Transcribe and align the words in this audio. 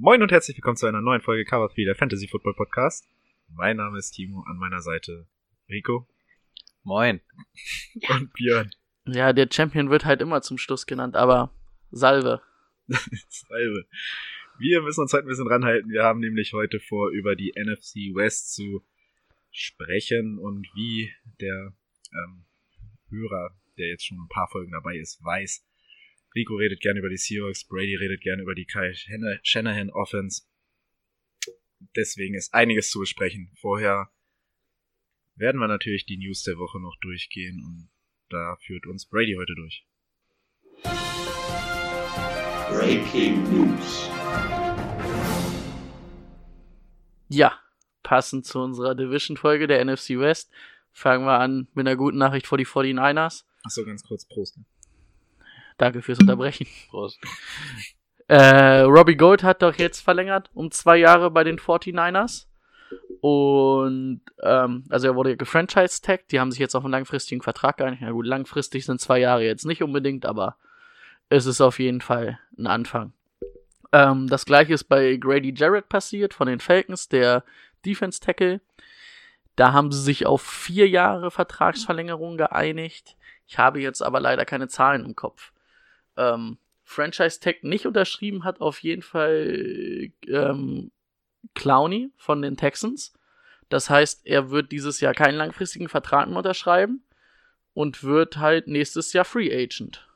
Moin 0.00 0.22
und 0.22 0.30
herzlich 0.30 0.56
willkommen 0.56 0.76
zu 0.76 0.86
einer 0.86 1.00
neuen 1.00 1.22
Folge 1.22 1.44
Cover 1.44 1.66
3 1.74 1.82
der 1.82 1.96
Fantasy 1.96 2.28
Football 2.28 2.54
Podcast. 2.54 3.08
Mein 3.48 3.78
Name 3.78 3.98
ist 3.98 4.12
Timo, 4.12 4.44
an 4.46 4.56
meiner 4.56 4.80
Seite 4.80 5.26
Rico 5.68 6.06
Moin. 6.84 7.20
und 8.08 8.32
Björn. 8.32 8.70
Ja, 9.06 9.32
der 9.32 9.48
Champion 9.52 9.90
wird 9.90 10.04
halt 10.04 10.22
immer 10.22 10.40
zum 10.40 10.56
Schluss 10.56 10.86
genannt, 10.86 11.16
aber 11.16 11.52
Salve. 11.90 12.40
Salve. 12.86 13.86
Wir 14.60 14.82
müssen 14.82 15.00
uns 15.00 15.12
heute 15.12 15.24
ein 15.24 15.30
bisschen 15.30 15.48
ranhalten. 15.48 15.90
Wir 15.90 16.04
haben 16.04 16.20
nämlich 16.20 16.52
heute 16.52 16.78
vor, 16.78 17.10
über 17.10 17.34
die 17.34 17.52
NFC 17.56 18.14
West 18.14 18.54
zu 18.54 18.86
sprechen 19.50 20.38
und 20.38 20.68
wie 20.76 21.12
der 21.40 21.74
ähm, 22.12 22.44
Hörer, 23.10 23.50
der 23.76 23.88
jetzt 23.88 24.06
schon 24.06 24.18
ein 24.18 24.28
paar 24.28 24.48
Folgen 24.48 24.70
dabei 24.70 24.96
ist, 24.96 25.24
weiß, 25.24 25.67
Rico 26.34 26.56
redet 26.56 26.80
gerne 26.80 26.98
über 27.00 27.08
die 27.08 27.16
Seahawks, 27.16 27.64
Brady 27.64 27.96
redet 27.96 28.20
gerne 28.20 28.42
über 28.42 28.54
die 28.54 28.66
Kyle 28.66 28.94
Shanahan 29.42 29.90
Offense. 29.90 30.42
Deswegen 31.96 32.34
ist 32.34 32.52
einiges 32.52 32.90
zu 32.90 33.00
besprechen. 33.00 33.50
Vorher 33.60 34.10
werden 35.36 35.60
wir 35.60 35.68
natürlich 35.68 36.04
die 36.04 36.18
News 36.18 36.42
der 36.42 36.58
Woche 36.58 36.80
noch 36.80 36.96
durchgehen 37.00 37.62
und 37.64 37.88
da 38.28 38.56
führt 38.60 38.86
uns 38.86 39.06
Brady 39.06 39.36
heute 39.38 39.54
durch. 39.54 39.86
Breaking 42.68 43.42
News. 43.50 44.10
Ja, 47.30 47.58
passend 48.02 48.44
zu 48.44 48.58
unserer 48.58 48.94
Division-Folge 48.94 49.66
der 49.66 49.82
NFC 49.84 50.18
West 50.18 50.50
fangen 50.92 51.24
wir 51.24 51.38
an 51.38 51.68
mit 51.74 51.86
einer 51.86 51.96
guten 51.96 52.18
Nachricht 52.18 52.46
vor 52.46 52.58
die 52.58 52.66
49ers. 52.66 53.44
Achso, 53.64 53.84
ganz 53.84 54.02
kurz, 54.02 54.26
Prost. 54.26 54.58
Ne? 54.58 54.64
Danke 55.78 56.02
fürs 56.02 56.18
Unterbrechen. 56.18 56.66
Prost. 56.90 57.18
Äh, 58.26 58.80
Robbie 58.80 59.16
Gold 59.16 59.42
hat 59.42 59.62
doch 59.62 59.74
jetzt 59.76 60.00
verlängert 60.00 60.50
um 60.52 60.70
zwei 60.70 60.98
Jahre 60.98 61.30
bei 61.30 61.44
den 61.44 61.58
49ers. 61.58 62.46
Und, 63.20 64.20
ähm, 64.42 64.84
also 64.90 65.08
er 65.08 65.14
wurde 65.16 65.36
gefranchise-tagged. 65.36 66.30
Die 66.30 66.40
haben 66.40 66.50
sich 66.50 66.60
jetzt 66.60 66.74
auf 66.74 66.84
einen 66.84 66.92
langfristigen 66.92 67.42
Vertrag 67.42 67.78
geeinigt. 67.78 68.02
Na 68.02 68.10
gut, 68.10 68.26
langfristig 68.26 68.84
sind 68.84 69.00
zwei 69.00 69.18
Jahre 69.18 69.44
jetzt 69.44 69.64
nicht 69.64 69.82
unbedingt, 69.82 70.26
aber 70.26 70.56
es 71.28 71.46
ist 71.46 71.60
auf 71.60 71.78
jeden 71.78 72.00
Fall 72.00 72.38
ein 72.58 72.66
Anfang. 72.66 73.12
Ähm, 73.92 74.28
das 74.28 74.44
gleiche 74.44 74.74
ist 74.74 74.84
bei 74.84 75.16
Grady 75.16 75.54
Jarrett 75.56 75.88
passiert 75.88 76.34
von 76.34 76.48
den 76.48 76.60
Falcons, 76.60 77.08
der 77.08 77.44
Defense-Tackle. 77.84 78.60
Da 79.56 79.72
haben 79.72 79.90
sie 79.90 80.02
sich 80.02 80.26
auf 80.26 80.42
vier 80.42 80.88
Jahre 80.88 81.30
Vertragsverlängerung 81.30 82.36
geeinigt. 82.36 83.16
Ich 83.46 83.58
habe 83.58 83.80
jetzt 83.80 84.02
aber 84.02 84.20
leider 84.20 84.44
keine 84.44 84.68
Zahlen 84.68 85.04
im 85.04 85.16
Kopf. 85.16 85.52
Ähm, 86.18 86.58
Franchise 86.82 87.40
Tag 87.40 87.64
nicht 87.64 87.86
unterschrieben 87.86 88.44
hat 88.44 88.60
auf 88.60 88.82
jeden 88.82 89.02
Fall 89.02 90.10
ähm, 90.26 90.90
Clowney 91.54 92.10
von 92.16 92.42
den 92.42 92.56
Texans. 92.56 93.12
Das 93.68 93.90
heißt, 93.90 94.26
er 94.26 94.50
wird 94.50 94.72
dieses 94.72 95.00
Jahr 95.00 95.14
keinen 95.14 95.36
langfristigen 95.36 95.88
Vertrag 95.88 96.28
mehr 96.28 96.38
unterschreiben 96.38 97.04
und 97.74 98.02
wird 98.02 98.38
halt 98.38 98.66
nächstes 98.66 99.12
Jahr 99.12 99.24
Free 99.24 99.52
Agent. 99.52 100.06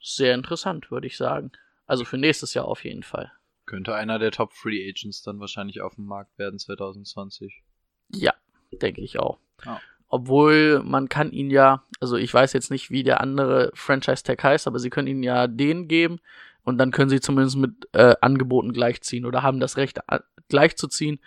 Sehr 0.00 0.34
interessant, 0.34 0.90
würde 0.90 1.06
ich 1.06 1.16
sagen. 1.16 1.52
Also 1.86 2.04
für 2.04 2.18
nächstes 2.18 2.54
Jahr 2.54 2.66
auf 2.66 2.84
jeden 2.84 3.02
Fall. 3.02 3.32
Könnte 3.66 3.94
einer 3.94 4.18
der 4.18 4.30
Top 4.30 4.52
Free 4.52 4.88
Agents 4.88 5.22
dann 5.22 5.40
wahrscheinlich 5.40 5.80
auf 5.80 5.94
dem 5.94 6.06
Markt 6.06 6.38
werden 6.38 6.58
2020. 6.58 7.62
Ja, 8.10 8.34
denke 8.72 9.02
ich 9.02 9.18
auch. 9.18 9.38
Ja. 9.64 9.80
Obwohl 10.08 10.82
man 10.84 11.08
kann 11.08 11.32
ihn 11.32 11.50
ja, 11.50 11.82
also 12.00 12.16
ich 12.16 12.32
weiß 12.32 12.52
jetzt 12.52 12.70
nicht, 12.70 12.90
wie 12.90 13.02
der 13.02 13.20
andere 13.20 13.70
Franchise-Tag 13.74 14.42
heißt, 14.42 14.66
aber 14.66 14.78
sie 14.78 14.90
können 14.90 15.08
ihn 15.08 15.22
ja 15.22 15.46
den 15.46 15.88
geben 15.88 16.20
und 16.62 16.78
dann 16.78 16.90
können 16.90 17.10
sie 17.10 17.20
zumindest 17.20 17.56
mit 17.56 17.88
äh, 17.92 18.14
Angeboten 18.20 18.72
gleichziehen 18.72 19.26
oder 19.26 19.42
haben 19.42 19.60
das 19.60 19.76
Recht 19.76 20.00
gleichzuziehen 20.48 21.20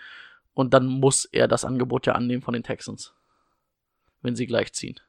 und 0.53 0.73
dann 0.73 0.87
muss 0.87 1.25
er 1.25 1.47
das 1.47 1.65
Angebot 1.65 2.07
ja 2.07 2.13
annehmen 2.13 2.41
von 2.41 2.53
den 2.53 2.63
Texans, 2.63 3.13
wenn 4.21 4.35
sie 4.35 4.47
gleichziehen. 4.47 4.99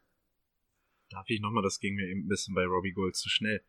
Darf 1.10 1.28
ich 1.28 1.40
nochmal, 1.40 1.62
das 1.62 1.80
ging 1.80 1.94
mir 1.94 2.06
eben 2.06 2.24
ein 2.24 2.28
bisschen 2.28 2.54
bei 2.54 2.64
Robbie 2.64 2.92
Gold 2.92 3.16
zu 3.16 3.28
schnell. 3.28 3.62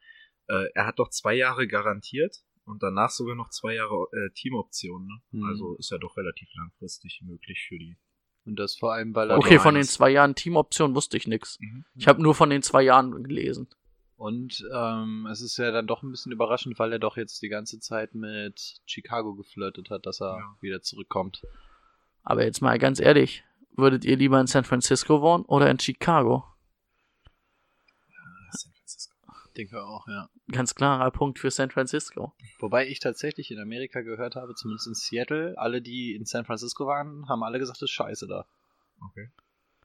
Äh, 0.48 0.70
er 0.74 0.86
hat 0.86 1.00
doch 1.00 1.10
zwei 1.10 1.36
Jahre 1.36 1.68
garantiert 1.68 2.44
und 2.66 2.84
danach 2.84 3.10
sogar 3.10 3.36
noch 3.36 3.50
zwei 3.50 3.76
Jahre 3.76 4.08
äh, 4.12 4.30
Teamoptionen. 4.34 5.08
Ne? 5.08 5.22
Mhm. 5.32 5.44
Also 5.44 5.76
ist 5.78 5.92
ja 5.92 5.98
doch 5.98 6.18
relativ 6.18 6.50
langfristig 6.56 7.22
möglich 7.24 7.66
für 7.68 7.78
die. 7.78 7.98
Und 8.50 8.56
das 8.58 8.76
vor 8.76 8.94
allem, 8.94 9.14
weil 9.16 9.30
er 9.30 9.38
Okay, 9.38 9.60
von 9.60 9.76
den 9.76 9.84
zwei 9.84 10.10
Jahren 10.10 10.34
Teamoption 10.36 10.96
wusste 10.96 11.18
ich 11.18 11.28
nix. 11.28 11.60
Mhm. 11.60 11.86
Ich 11.96 12.08
habe 12.08 12.22
nur 12.22 12.34
von 12.34 12.50
den 12.50 12.62
zwei 12.64 12.82
Jahren 12.82 13.24
gelesen. 13.24 13.68
Und 14.18 14.66
ähm, 14.74 15.28
es 15.32 15.42
ist 15.42 15.58
ja 15.58 15.72
dann 15.72 15.88
doch 15.88 16.04
ein 16.04 16.12
bisschen 16.12 16.32
überraschend, 16.32 16.78
weil 16.80 16.92
er 16.92 17.00
doch 17.00 17.16
jetzt 17.16 17.42
die 17.42 17.48
ganze 17.48 17.80
Zeit 17.80 18.16
mit 18.16 18.82
Chicago 18.86 19.34
geflirtet 19.36 19.90
hat, 19.92 20.06
dass 20.06 20.20
er 20.22 20.38
Ja. 20.40 20.56
wieder 20.62 20.82
zurückkommt. 20.82 21.42
Aber 22.24 22.44
jetzt 22.44 22.62
mal 22.62 22.78
ganz 22.80 23.00
ehrlich, 23.00 23.44
würdet 23.78 24.04
ihr 24.04 24.18
lieber 24.18 24.42
in 24.42 24.48
San 24.48 24.66
Francisco 24.66 25.22
wohnen 25.22 25.46
oder 25.46 25.70
in 25.72 25.80
Chicago? 25.80 26.44
San 28.52 28.74
Francisco. 28.74 29.16
Denke 29.60 29.84
auch, 29.84 30.08
ja. 30.08 30.30
Ganz 30.54 30.74
klarer 30.74 31.12
Punkt 31.12 31.38
für 31.38 31.52
San 31.52 31.70
Francisco. 31.70 32.32
Wobei 32.60 32.88
ich 32.88 33.02
tatsächlich 33.02 33.52
in 33.52 33.60
Amerika 33.60 34.00
gehört 34.00 34.38
habe, 34.38 34.56
zumindest 34.56 34.88
in 34.88 34.94
Seattle, 34.94 35.54
alle, 35.58 35.82
die 35.82 36.16
in 36.16 36.24
San 36.24 36.46
Francisco 36.46 36.88
waren, 36.88 37.28
haben 37.28 37.44
alle 37.44 37.60
gesagt, 37.60 37.80
es 37.80 37.82
ist 37.82 37.92
scheiße 37.92 38.26
da. 38.28 38.46
Okay. 39.10 39.30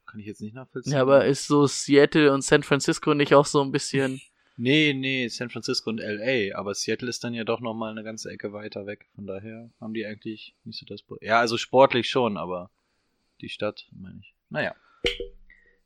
Kann 0.05 0.21
ich 0.21 0.27
jetzt 0.27 0.39
nicht 0.39 0.55
nachvollziehen. 0.55 0.93
Ja, 0.93 1.01
aber 1.01 1.25
ist 1.25 1.47
so 1.47 1.67
Seattle 1.67 2.31
und 2.31 2.41
San 2.41 2.63
Francisco 2.63 3.13
nicht 3.13 3.33
auch 3.33 3.45
so 3.45 3.61
ein 3.61 3.71
bisschen. 3.71 4.21
Nee, 4.57 4.93
nee, 4.93 5.27
San 5.27 5.49
Francisco 5.49 5.89
und 5.89 5.99
LA, 5.99 6.57
aber 6.57 6.73
Seattle 6.73 7.09
ist 7.09 7.25
dann 7.25 7.33
ja 7.33 7.43
doch 7.43 7.59
nochmal 7.59 7.91
eine 7.91 8.05
ganze 8.05 8.29
Ecke 8.29 8.53
weiter 8.53 8.85
weg. 8.85 9.05
Von 9.13 9.27
daher 9.27 9.69
haben 9.81 9.93
die 9.93 10.05
eigentlich 10.05 10.55
nicht 10.63 10.79
so 10.79 10.85
das. 10.85 11.03
Pro 11.03 11.17
ja, 11.19 11.41
also 11.41 11.57
sportlich 11.57 12.09
schon, 12.09 12.37
aber 12.37 12.71
die 13.41 13.49
Stadt, 13.49 13.85
meine 13.91 14.21
ich. 14.21 14.33
Naja. 14.49 14.73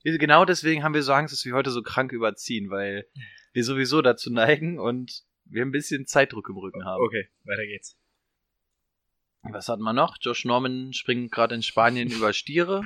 Genau 0.04 0.46
deswegen 0.46 0.84
haben 0.84 0.94
wir 0.94 1.02
so 1.02 1.14
Angst, 1.14 1.34
dass 1.34 1.44
wir 1.46 1.56
heute 1.56 1.72
so 1.72 1.82
krank 1.82 2.12
überziehen, 2.12 2.70
weil 2.70 3.08
wir 3.54 3.64
sowieso 3.64 4.02
dazu 4.02 4.32
neigen 4.32 4.80
und 4.80 5.24
wir 5.46 5.64
ein 5.64 5.72
bisschen 5.72 6.06
Zeitdruck 6.06 6.50
im 6.50 6.58
Rücken 6.58 6.86
haben. 6.86 7.02
Okay, 7.04 7.28
weiter 7.44 7.66
geht's. 7.66 7.98
Was 9.44 9.70
hatten 9.70 9.84
wir 9.84 9.94
noch? 9.94 10.18
Josh 10.20 10.46
Norman 10.46 10.94
springt 10.94 11.32
gerade 11.32 11.56
in 11.56 11.64
Spanien 11.64 12.10
über 12.12 12.34
Stiere. 12.34 12.84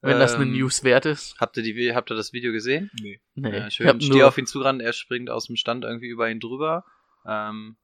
Wenn 0.00 0.18
das 0.18 0.34
eine 0.34 0.44
Ähm, 0.46 0.52
News 0.54 0.82
wert 0.82 1.06
ist. 1.06 1.36
Habt 1.38 1.56
ihr, 1.56 1.62
die, 1.62 1.94
habt 1.94 2.10
ihr 2.10 2.16
das 2.16 2.32
Video 2.32 2.50
gesehen? 2.50 2.90
Nee. 3.00 3.20
Nee, 3.36 3.56
Ja, 3.56 3.70
schön. 3.70 3.98
nur, 3.98 4.26
auf 4.26 4.36
ihn 4.36 4.46
zugerannt, 4.46 4.82
er 4.82 4.92
springt 4.92 5.30
aus 5.30 5.46
dem 5.46 5.54
Stand 5.54 5.84
irgendwie 5.84 6.08
über 6.08 6.28
ihn 6.28 6.40
drüber. 6.40 6.84
Ähm, 7.24 7.76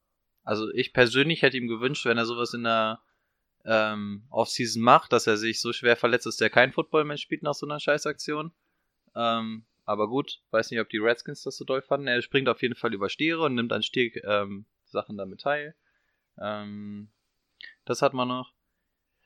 also 0.43 0.69
ich 0.73 0.93
persönlich 0.93 1.43
hätte 1.43 1.57
ihm 1.59 1.69
gewünscht, 1.69 2.07
wenn 2.07 2.19
er 2.19 2.27
sowas 2.27 2.55
in 2.55 2.65
der 2.65 3.01
ähm, 3.65 4.25
Offseason 4.31 4.83
macht, 4.83 5.13
dass 5.13 5.29
er 5.29 5.37
sich 5.37 5.61
so 5.61 5.73
schwer 5.73 5.95
verletzt, 5.95 6.27
dass 6.27 6.41
er 6.41 6.51
kein 6.51 6.73
Football 6.73 7.05
mehr 7.05 7.19
spielt 7.19 7.45
nach 7.45 7.55
so 7.55 7.67
einer 7.67 7.79
Scheißaktion. 7.79 8.51
Ähm, 9.15 9.65
aber 9.89 10.07
gut, 10.07 10.43
weiß 10.51 10.71
nicht, 10.71 10.81
ob 10.81 10.91
die 10.91 10.99
Redskins 10.99 11.43
das 11.43 11.57
so 11.57 11.65
doll 11.65 11.81
fanden. 11.81 12.09
Er 12.09 12.21
springt 12.21 12.49
auf 12.51 12.61
jeden 12.61 12.75
Fall 12.75 12.93
über 12.93 13.09
Stiere 13.09 13.43
und 13.45 13.55
nimmt 13.55 13.73
an 13.73 13.83
Stier 13.83 14.11
ähm, 14.25 14.67
Sachen 14.85 15.17
damit 15.17 15.41
teil. 15.41 15.75
Ähm, 16.39 17.09
das 17.87 18.03
hat 18.03 18.13
man 18.13 18.29
noch. 18.29 18.53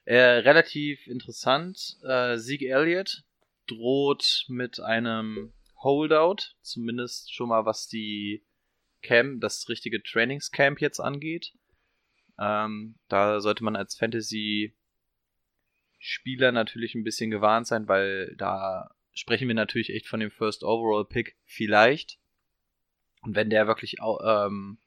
Äh, 0.05 0.17
relativ 0.17 1.09
interessant. 1.09 1.97
Äh, 2.05 2.39
Sieg 2.39 2.63
Elliott 2.63 3.25
droht 3.67 4.45
mit 4.49 4.79
einem 4.79 5.53
Holdout, 5.79 6.55
zumindest 6.61 7.35
schon 7.35 7.49
mal 7.49 7.67
was 7.67 7.89
die 7.89 8.45
Camp, 9.03 9.41
das 9.41 9.69
richtige 9.69 10.01
Trainingscamp 10.01 10.81
jetzt 10.81 11.01
angeht. 11.01 11.55
Ähm, 12.39 12.95
da 13.09 13.41
sollte 13.41 13.65
man 13.65 13.75
als 13.75 13.97
Fantasy 13.97 14.77
Spieler 15.99 16.53
natürlich 16.53 16.95
ein 16.95 17.05
bisschen 17.05 17.33
gewarnt 17.33 17.67
sein, 17.67 17.89
weil 17.89 18.37
da 18.37 18.95
sprechen 19.13 19.49
wir 19.49 19.55
natürlich 19.55 19.91
echt 19.91 20.09
von 20.09 20.21
dem 20.21 20.31
First 20.31 20.65
Overall 20.65 21.05
Pick 21.05 21.37
vielleicht. 21.45 22.19
Und 23.23 23.37
wenn 23.37 23.51
der 23.51 23.67
wirklich 23.67 23.97
ähm, 24.25 24.79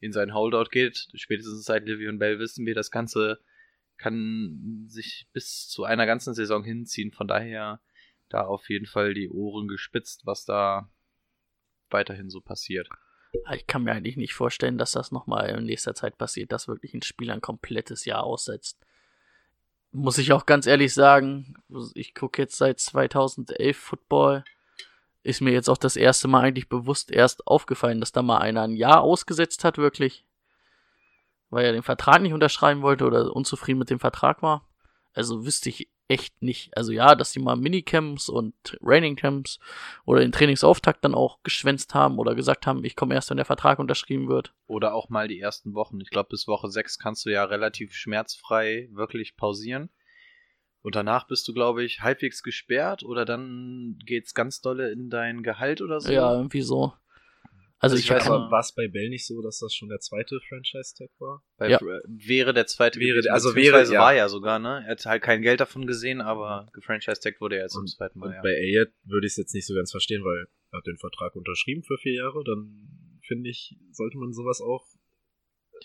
in 0.00 0.12
seinen 0.12 0.34
Holdout 0.34 0.70
geht, 0.70 1.08
spätestens 1.14 1.64
seit 1.64 1.86
Livion 1.86 2.18
Bell 2.18 2.38
wissen 2.38 2.66
wir, 2.66 2.74
das 2.74 2.90
Ganze 2.90 3.40
kann 3.96 4.84
sich 4.88 5.28
bis 5.32 5.68
zu 5.68 5.84
einer 5.84 6.06
ganzen 6.06 6.34
Saison 6.34 6.64
hinziehen. 6.64 7.12
Von 7.12 7.28
daher 7.28 7.80
da 8.28 8.42
auf 8.42 8.68
jeden 8.68 8.86
Fall 8.86 9.14
die 9.14 9.28
Ohren 9.28 9.68
gespitzt, 9.68 10.24
was 10.24 10.44
da 10.44 10.90
weiterhin 11.90 12.30
so 12.30 12.40
passiert. 12.40 12.88
Ich 13.54 13.66
kann 13.66 13.82
mir 13.82 13.92
eigentlich 13.92 14.16
nicht 14.16 14.34
vorstellen, 14.34 14.78
dass 14.78 14.92
das 14.92 15.12
nochmal 15.12 15.50
in 15.50 15.64
nächster 15.64 15.94
Zeit 15.94 16.16
passiert, 16.16 16.52
dass 16.52 16.68
wirklich 16.68 16.94
ein 16.94 17.02
Spieler 17.02 17.34
ein 17.34 17.40
komplettes 17.40 18.04
Jahr 18.04 18.24
aussetzt. 18.24 18.78
Muss 19.92 20.18
ich 20.18 20.32
auch 20.32 20.46
ganz 20.46 20.66
ehrlich 20.66 20.92
sagen, 20.92 21.54
ich 21.94 22.14
gucke 22.14 22.42
jetzt 22.42 22.56
seit 22.56 22.78
2011 22.78 23.76
Football. 23.76 24.44
Ist 25.22 25.40
mir 25.40 25.52
jetzt 25.52 25.68
auch 25.68 25.78
das 25.78 25.96
erste 25.96 26.28
Mal 26.28 26.42
eigentlich 26.42 26.68
bewusst 26.68 27.10
erst 27.10 27.46
aufgefallen, 27.46 28.00
dass 28.00 28.12
da 28.12 28.22
mal 28.22 28.38
einer 28.38 28.62
ein 28.62 28.76
Jahr 28.76 29.00
ausgesetzt 29.00 29.64
hat, 29.64 29.78
wirklich. 29.78 30.24
Weil 31.50 31.64
er 31.64 31.72
den 31.72 31.82
Vertrag 31.82 32.20
nicht 32.20 32.34
unterschreiben 32.34 32.82
wollte 32.82 33.06
oder 33.06 33.34
unzufrieden 33.34 33.78
mit 33.78 33.90
dem 33.90 33.98
Vertrag 33.98 34.42
war. 34.42 34.68
Also 35.14 35.44
wüsste 35.44 35.70
ich 35.70 35.88
echt 36.08 36.42
nicht. 36.42 36.76
Also 36.76 36.92
ja, 36.92 37.14
dass 37.14 37.32
die 37.32 37.38
mal 37.38 37.56
Minicamps 37.56 38.28
und 38.28 38.54
Trainingcamps 38.64 39.60
oder 40.04 40.20
den 40.20 40.32
Trainingsauftakt 40.32 41.04
dann 41.04 41.14
auch 41.14 41.42
geschwänzt 41.42 41.94
haben 41.94 42.18
oder 42.18 42.34
gesagt 42.34 42.66
haben, 42.66 42.84
ich 42.84 42.96
komme 42.96 43.14
erst, 43.14 43.30
wenn 43.30 43.36
der 43.36 43.46
Vertrag 43.46 43.78
unterschrieben 43.78 44.28
wird. 44.28 44.54
Oder 44.66 44.94
auch 44.94 45.10
mal 45.10 45.28
die 45.28 45.40
ersten 45.40 45.74
Wochen. 45.74 46.00
Ich 46.00 46.10
glaube, 46.10 46.30
bis 46.30 46.48
Woche 46.48 46.70
6 46.70 46.98
kannst 46.98 47.26
du 47.26 47.30
ja 47.30 47.44
relativ 47.44 47.94
schmerzfrei 47.94 48.88
wirklich 48.92 49.36
pausieren. 49.36 49.90
Und 50.80 50.94
danach 50.94 51.26
bist 51.26 51.46
du, 51.46 51.52
glaube 51.52 51.84
ich, 51.84 52.00
halbwegs 52.00 52.42
gesperrt 52.42 53.02
oder 53.02 53.24
dann 53.24 53.98
geht's 54.04 54.32
ganz 54.32 54.60
dolle 54.60 54.90
in 54.90 55.10
dein 55.10 55.42
Gehalt 55.42 55.82
oder 55.82 56.00
so. 56.00 56.10
Ja, 56.10 56.32
irgendwie 56.32 56.62
so. 56.62 56.94
Also, 57.80 57.94
Also 57.94 57.96
ich 58.00 58.04
ich 58.06 58.10
weiß 58.10 58.24
kann, 58.24 58.32
aber, 58.32 58.50
war 58.50 58.60
es 58.60 58.74
bei 58.74 58.88
Bell 58.88 59.08
nicht 59.08 59.24
so, 59.26 59.40
dass 59.40 59.60
das 59.60 59.72
schon 59.72 59.88
der 59.88 60.00
zweite 60.00 60.40
Franchise-Tag 60.48 61.10
war? 61.20 61.44
Weil 61.58 61.70
Ja. 61.70 61.78
wäre 62.08 62.52
der 62.52 62.66
zweite 62.66 62.98
Wäre 62.98 63.10
gewesen, 63.10 63.26
der- 63.26 63.34
also 63.34 63.54
wäre- 63.54 63.84
ja. 63.92 64.00
war 64.00 64.14
ja 64.14 64.28
sogar, 64.28 64.58
ne? 64.58 64.82
Er 64.84 64.92
hat 64.92 65.04
halt 65.06 65.22
kein 65.22 65.42
Geld 65.42 65.60
davon 65.60 65.86
gesehen, 65.86 66.20
aber 66.20 66.68
gefranchise-tagged 66.72 67.40
wurde 67.40 67.56
er 67.56 67.62
jetzt 67.62 67.72
zum 67.74 67.82
Und, 67.82 67.88
zweiten 67.90 68.18
Mal, 68.18 68.26
und 68.30 68.34
ja. 68.34 68.42
bei 68.42 68.50
Elliott 68.50 68.90
würde 69.04 69.26
ich 69.26 69.32
es 69.32 69.36
jetzt 69.36 69.54
nicht 69.54 69.66
so 69.66 69.74
ganz 69.74 69.92
verstehen, 69.92 70.24
weil 70.24 70.46
er 70.72 70.78
hat 70.78 70.86
den 70.86 70.98
Vertrag 70.98 71.36
unterschrieben 71.36 71.84
für 71.84 71.96
vier 71.98 72.14
Jahre, 72.14 72.42
dann 72.44 73.20
finde 73.26 73.48
ich, 73.50 73.76
sollte 73.92 74.18
man 74.18 74.32
sowas 74.32 74.60
auch 74.60 74.84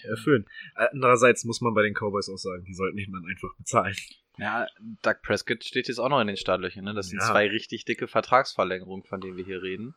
erfüllen. 0.04 0.46
Andererseits 0.74 1.44
muss 1.46 1.62
man 1.62 1.74
bei 1.76 1.84
den 1.84 1.94
Cowboys 1.94 2.28
auch 2.30 2.38
sagen, 2.38 2.64
die 2.66 2.74
sollten 2.74 2.98
ihn 2.98 3.12
dann 3.12 3.26
einfach 3.26 3.56
bezahlen. 3.58 3.96
Ja, 4.40 4.66
Doug 5.04 5.18
Prescott 5.22 5.64
steht 5.64 5.88
jetzt 5.88 6.00
auch 6.00 6.10
noch 6.10 6.20
in 6.20 6.26
den 6.28 6.38
Startlöchern, 6.38 6.84
ne? 6.86 6.96
Das 6.96 7.10
sind 7.10 7.20
Ja. 7.22 7.28
zwei 7.30 7.48
richtig 7.48 7.86
dicke 7.86 8.08
Vertragsverlängerungen, 8.08 9.06
von 9.06 9.22
denen 9.22 9.38
wir 9.38 9.46
hier 9.46 9.62
reden. 9.62 9.94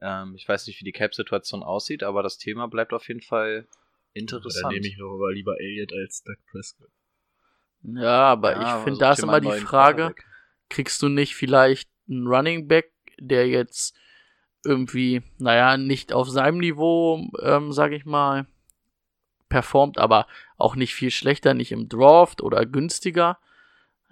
Ähm, 0.00 0.34
ich 0.36 0.48
weiß 0.48 0.66
nicht, 0.66 0.80
wie 0.80 0.84
die 0.84 0.92
Cap-Situation 0.92 1.62
aussieht, 1.62 2.02
aber 2.02 2.22
das 2.22 2.38
Thema 2.38 2.68
bleibt 2.68 2.92
auf 2.92 3.08
jeden 3.08 3.20
Fall 3.20 3.66
interessant. 4.12 4.64
Dann 4.64 4.72
nehme 4.72 4.86
ich 4.86 4.98
noch 4.98 5.14
aber 5.14 5.32
lieber 5.32 5.60
Elliott 5.60 5.92
als 5.92 6.22
Doug 6.22 6.36
Prescott. 6.50 6.90
ja, 7.82 8.32
aber 8.32 8.52
Ja, 8.52 8.62
ich 8.62 8.68
aber 8.68 8.84
finde, 8.84 8.98
da 9.00 9.12
ist 9.12 9.22
immer 9.22 9.40
die 9.40 9.60
Frage, 9.60 10.14
kriegst 10.68 11.02
du 11.02 11.08
nicht 11.08 11.34
vielleicht 11.34 11.90
einen 12.08 12.26
Running 12.26 12.68
Back, 12.68 12.92
der 13.18 13.48
jetzt 13.48 13.94
irgendwie, 14.64 15.22
naja, 15.38 15.76
nicht 15.76 16.12
auf 16.12 16.28
seinem 16.28 16.58
Niveau, 16.58 17.30
ähm, 17.42 17.72
sag 17.72 17.92
ich 17.92 18.04
mal, 18.04 18.46
performt, 19.48 19.98
aber 19.98 20.26
auch 20.56 20.76
nicht 20.76 20.94
viel 20.94 21.10
schlechter, 21.10 21.54
nicht 21.54 21.72
im 21.72 21.88
Draft 21.88 22.42
oder 22.42 22.64
günstiger. 22.66 23.38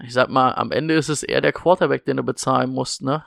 Ich 0.02 0.12
sag 0.12 0.28
mal, 0.28 0.54
am 0.54 0.70
Ende 0.70 0.94
ist 0.94 1.08
es 1.08 1.22
eher 1.22 1.40
der 1.40 1.52
Quarterback, 1.52 2.04
den 2.04 2.18
du 2.18 2.22
bezahlen 2.22 2.70
musst, 2.70 3.02
ne? 3.02 3.24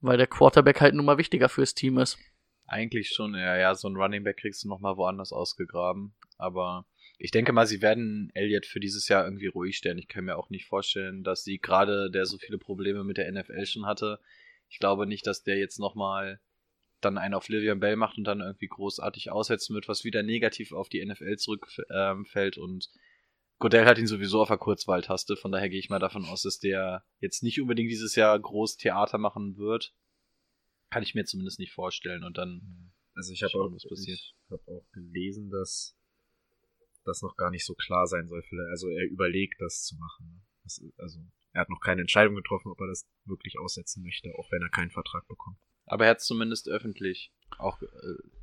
Weil 0.00 0.18
der 0.18 0.26
Quarterback 0.26 0.80
halt 0.80 0.94
nun 0.94 1.04
mal 1.04 1.18
wichtiger 1.18 1.48
fürs 1.48 1.74
Team 1.74 1.98
ist. 1.98 2.18
Eigentlich 2.66 3.10
schon, 3.10 3.34
ja, 3.34 3.56
ja, 3.56 3.74
so 3.74 3.88
ein 3.88 3.96
Running 3.96 4.24
Back 4.24 4.38
kriegst 4.38 4.64
du 4.64 4.68
nochmal 4.68 4.96
woanders 4.96 5.32
ausgegraben. 5.32 6.14
Aber 6.36 6.86
ich 7.18 7.30
denke 7.30 7.52
mal, 7.52 7.66
sie 7.66 7.80
werden 7.80 8.30
Elliott 8.34 8.66
für 8.66 8.80
dieses 8.80 9.08
Jahr 9.08 9.24
irgendwie 9.24 9.46
ruhig 9.46 9.76
stellen. 9.76 9.98
Ich 9.98 10.08
kann 10.08 10.24
mir 10.24 10.36
auch 10.36 10.50
nicht 10.50 10.66
vorstellen, 10.66 11.22
dass 11.22 11.44
sie 11.44 11.58
gerade, 11.58 12.10
der 12.10 12.26
so 12.26 12.38
viele 12.38 12.58
Probleme 12.58 13.04
mit 13.04 13.16
der 13.16 13.30
NFL 13.30 13.64
schon 13.66 13.86
hatte, 13.86 14.20
ich 14.68 14.78
glaube 14.78 15.06
nicht, 15.06 15.26
dass 15.26 15.42
der 15.42 15.58
jetzt 15.58 15.78
nochmal 15.78 16.40
dann 17.00 17.18
einen 17.18 17.34
auf 17.34 17.48
Livian 17.48 17.80
Bell 17.80 17.96
macht 17.96 18.18
und 18.18 18.24
dann 18.24 18.40
irgendwie 18.40 18.66
großartig 18.66 19.30
aussetzen 19.30 19.74
wird, 19.74 19.88
was 19.88 20.04
wieder 20.04 20.22
negativ 20.22 20.72
auf 20.72 20.88
die 20.88 21.04
NFL 21.04 21.36
zurückfällt. 21.36 22.58
Und 22.58 22.90
Godell 23.58 23.86
hat 23.86 23.98
ihn 23.98 24.06
sowieso 24.06 24.42
auf 24.42 24.48
der 24.48 24.58
Kurzwahltaste, 24.58 25.36
von 25.36 25.50
daher 25.50 25.70
gehe 25.70 25.78
ich 25.78 25.88
mal 25.88 25.98
davon 25.98 26.24
aus, 26.26 26.42
dass 26.42 26.58
der 26.58 27.04
jetzt 27.20 27.42
nicht 27.42 27.60
unbedingt 27.60 27.90
dieses 27.90 28.14
Jahr 28.14 28.38
groß 28.38 28.76
Theater 28.76 29.18
machen 29.18 29.56
wird. 29.56 29.94
Kann 30.90 31.02
ich 31.02 31.14
mir 31.14 31.24
zumindest 31.24 31.58
nicht 31.58 31.72
vorstellen. 31.72 32.22
Und 32.22 32.36
dann 32.38 32.92
Also 33.14 33.32
ich 33.32 33.42
habe 33.42 33.54
auch, 33.54 33.72
was 33.72 33.88
passiert. 33.88 34.18
ich 34.18 34.34
hab 34.50 34.60
auch 34.68 34.84
gelesen, 34.92 35.50
dass 35.50 35.96
das 37.04 37.22
noch 37.22 37.36
gar 37.36 37.50
nicht 37.50 37.64
so 37.64 37.74
klar 37.74 38.06
sein 38.06 38.28
soll. 38.28 38.42
Also 38.70 38.88
er 38.88 39.06
überlegt, 39.08 39.60
das 39.60 39.84
zu 39.84 39.96
machen. 39.96 40.44
Das, 40.64 40.82
also 40.98 41.20
er 41.52 41.62
hat 41.62 41.70
noch 41.70 41.80
keine 41.80 42.02
Entscheidung 42.02 42.34
getroffen, 42.34 42.70
ob 42.70 42.80
er 42.80 42.88
das 42.88 43.06
wirklich 43.24 43.58
aussetzen 43.58 44.02
möchte, 44.02 44.28
auch 44.38 44.50
wenn 44.50 44.62
er 44.62 44.68
keinen 44.68 44.90
Vertrag 44.90 45.26
bekommt. 45.28 45.56
Aber 45.86 46.04
er 46.04 46.10
hat 46.10 46.20
zumindest 46.20 46.68
öffentlich 46.68 47.32
auch, 47.58 47.80
äh, 47.80 47.86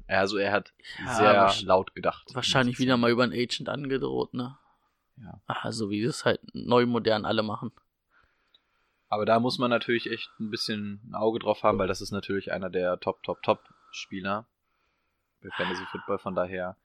also 0.07 0.37
er 0.37 0.51
hat 0.53 0.73
Ja, 1.05 1.49
sehr 1.49 1.65
laut 1.67 1.93
gedacht. 1.93 2.27
Wahrscheinlich 2.33 2.79
wieder 2.79 2.97
mal 2.97 3.11
über 3.11 3.23
einen 3.23 3.33
Agent 3.33 3.69
angedroht, 3.69 4.33
ne? 4.33 4.57
Ja. 5.17 5.41
Ach, 5.47 5.71
so 5.71 5.89
wie 5.89 6.03
es 6.03 6.25
halt 6.25 6.41
neu 6.53 6.85
modern 6.85 7.25
alle 7.25 7.43
machen. 7.43 7.71
Aber 9.09 9.25
da 9.25 9.39
muss 9.39 9.59
man 9.59 9.69
natürlich 9.69 10.09
echt 10.09 10.29
ein 10.39 10.49
bisschen 10.49 11.01
ein 11.07 11.13
Auge 11.13 11.39
drauf 11.39 11.61
haben, 11.61 11.77
weil 11.77 11.87
das 11.87 12.01
ist 12.01 12.11
natürlich 12.11 12.51
einer 12.51 12.69
der 12.69 12.99
Top, 12.99 13.21
Top, 13.21 13.43
Top 13.43 13.59
Spieler 13.91 14.47
bei 15.41 15.49
Fantasy 15.51 15.85
Football. 15.91 16.17
Von 16.17 16.33
daher. 16.35 16.77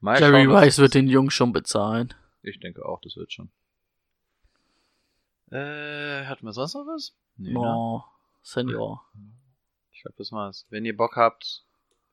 Mal 0.00 0.20
Jerry 0.20 0.44
schauen, 0.44 0.56
Rice 0.56 0.78
wird 0.78 0.94
den 0.94 1.08
Jungen 1.08 1.30
schon 1.30 1.52
bezahlen. 1.52 2.14
Ich 2.42 2.60
denke 2.60 2.84
auch, 2.84 3.00
das 3.00 3.16
wird 3.16 3.32
schon. 3.32 3.50
Äh, 5.50 6.24
hatten 6.26 6.46
wir 6.46 6.52
sonst 6.52 6.74
noch 6.74 6.86
was? 6.86 7.14
Nee, 7.36 7.52
ne? 7.52 7.58
Oh, 7.58 8.02
Senior. 8.42 9.04
Ich 9.92 10.02
glaube, 10.02 10.14
das 10.18 10.32
war's. 10.32 10.66
Wenn 10.70 10.84
ihr 10.84 10.96
Bock 10.96 11.16
habt, 11.16 11.64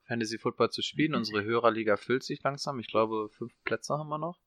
Fantasy 0.08 0.38
Football 0.38 0.72
zu 0.72 0.82
spielen, 0.82 1.16
unsere 1.16 1.44
Hörerliga 1.44 1.96
füllt 1.96 2.24
sich 2.24 2.42
langsam. 2.44 2.80
Ich 2.80 2.88
glaube, 2.88 3.30
fünf 3.30 3.54
Plätze 3.64 3.98
haben 3.98 4.10
wir 4.10 4.18
noch. 4.18 4.40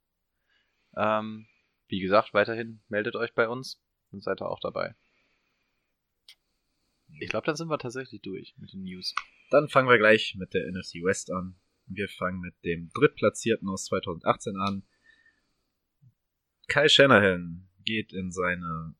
Ähm, 0.96 1.46
wie 1.88 2.00
gesagt, 2.00 2.34
weiterhin 2.34 2.80
meldet 2.88 3.16
euch 3.16 3.34
bei 3.34 3.48
uns 3.48 3.80
und 4.10 4.22
seid 4.22 4.40
da 4.40 4.46
auch 4.46 4.60
dabei. 4.60 4.94
Ich 7.20 7.28
glaube, 7.28 7.46
dann 7.46 7.56
sind 7.56 7.68
wir 7.68 7.78
tatsächlich 7.78 8.22
durch 8.22 8.54
mit 8.56 8.72
den 8.72 8.84
News. 8.84 9.14
Dann 9.50 9.68
fangen 9.68 9.88
wir 9.88 9.98
gleich 9.98 10.34
mit 10.36 10.54
der 10.54 10.66
NFC 10.70 11.02
West 11.04 11.30
an. 11.30 11.56
Wir 11.86 12.08
fangen 12.08 12.40
mit 12.40 12.54
dem 12.64 12.90
Drittplatzierten 12.94 13.68
aus 13.68 13.84
2018 13.86 14.56
an. 14.56 14.82
Kyle 16.68 16.88
Shanahan 16.88 17.68
geht 17.84 18.12
in 18.12 18.32
seine 18.32 18.94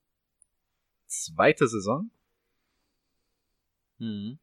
zweite 1.07 1.69
Saison. 1.69 2.11
Mhm. 3.99 4.39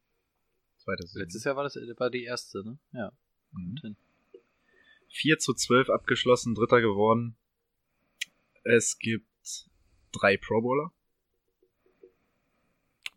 Zweite 0.78 1.06
Saison. 1.06 1.22
Letztes 1.22 1.44
Jahr 1.44 1.56
war 1.56 1.64
das 1.64 1.76
war 1.76 2.10
die 2.10 2.24
erste, 2.24 2.64
ne? 2.64 2.78
Ja. 2.92 3.12
Mhm. 3.52 3.96
4 5.10 5.38
zu 5.38 5.54
12 5.54 5.90
abgeschlossen, 5.90 6.54
Dritter 6.54 6.80
geworden. 6.80 7.36
Es 8.62 8.98
gibt 8.98 9.26
drei 10.12 10.36
Pro 10.36 10.60
Bowler. 10.60 10.92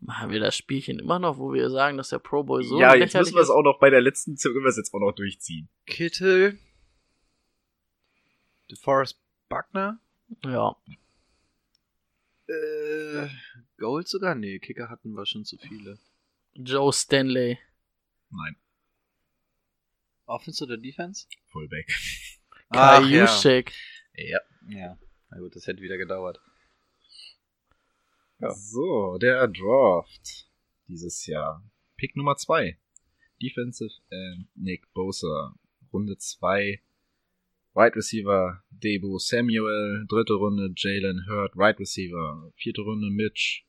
Machen 0.00 0.30
wir 0.30 0.40
das 0.40 0.54
Spielchen 0.54 0.98
immer 0.98 1.18
noch, 1.18 1.38
wo 1.38 1.52
wir 1.52 1.70
sagen, 1.70 1.96
dass 1.96 2.10
der 2.10 2.18
Pro 2.18 2.42
Bowl 2.42 2.62
so 2.62 2.78
ja, 2.78 2.94
jetzt 2.94 3.14
müssen 3.14 3.34
wir 3.34 3.40
es 3.40 3.48
auch 3.48 3.62
noch 3.62 3.78
bei 3.78 3.88
der 3.88 4.02
letzten, 4.02 4.36
können 4.36 4.62
wir 4.62 4.68
es 4.68 4.76
jetzt 4.76 4.92
auch 4.92 5.00
noch 5.00 5.12
durchziehen. 5.12 5.68
Kittel. 5.86 6.58
DeForest 8.70 9.18
Buckner. 9.48 9.98
Ja. 10.44 10.76
Äh, 12.48 13.28
Gold 13.78 14.08
sogar? 14.08 14.34
Nee, 14.34 14.58
Kicker 14.58 14.90
hatten 14.90 15.14
wir 15.14 15.24
schon 15.24 15.44
zu 15.44 15.56
viele. 15.56 15.98
Joe 16.52 16.92
Stanley. 16.92 17.58
Nein, 18.30 18.56
Offense 20.26 20.64
oder 20.64 20.76
Defense? 20.76 21.26
Fullback. 21.50 21.86
Kai 22.70 22.78
Ach, 22.78 23.08
ja. 23.08 23.22
Juszczyk. 23.22 23.72
Ja. 24.14 24.40
Ja, 24.68 24.98
na 25.34 25.40
gut, 25.40 25.56
das 25.56 25.66
hätte 25.66 25.82
wieder 25.82 25.98
gedauert. 25.98 26.40
So, 28.38 29.18
der 29.18 29.48
Draft 29.48 30.48
dieses 30.86 31.26
Jahr. 31.26 31.64
Pick 31.96 32.14
Nummer 32.14 32.36
2. 32.36 32.78
Defensive 33.42 33.94
End 34.10 34.48
Nick 34.54 34.92
Bosa. 34.92 35.54
Runde 35.92 36.16
2. 36.18 36.80
Wide 37.74 37.96
Receiver 37.96 38.62
Debo 38.70 39.18
Samuel. 39.18 40.06
Dritte 40.08 40.34
Runde 40.34 40.72
Jalen 40.76 41.26
Hurd. 41.28 41.56
Wide 41.56 41.80
Receiver. 41.80 42.52
Vierte 42.56 42.82
Runde 42.82 43.10
Mitch. 43.10 43.66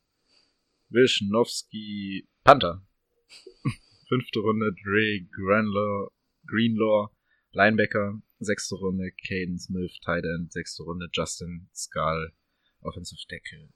Wilschnowski. 0.89 2.27
Panther. 2.43 2.85
Fünfte 4.07 4.39
Runde 4.39 4.71
Dre 4.83 5.21
Greenlaw. 5.31 6.11
Greenlaw. 6.45 7.09
Linebacker. 7.53 8.21
Sechste 8.39 8.75
Runde 8.75 9.11
Caden 9.11 9.59
Smith. 9.59 9.99
Tight 10.03 10.25
End. 10.25 10.51
Sechste 10.51 10.83
Runde 10.83 11.09
Justin 11.11 11.67
Skull. 11.73 12.33
Offensive 12.81 13.21
Tackle. 13.27 13.69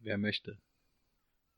Wer 0.00 0.18
möchte? 0.18 0.58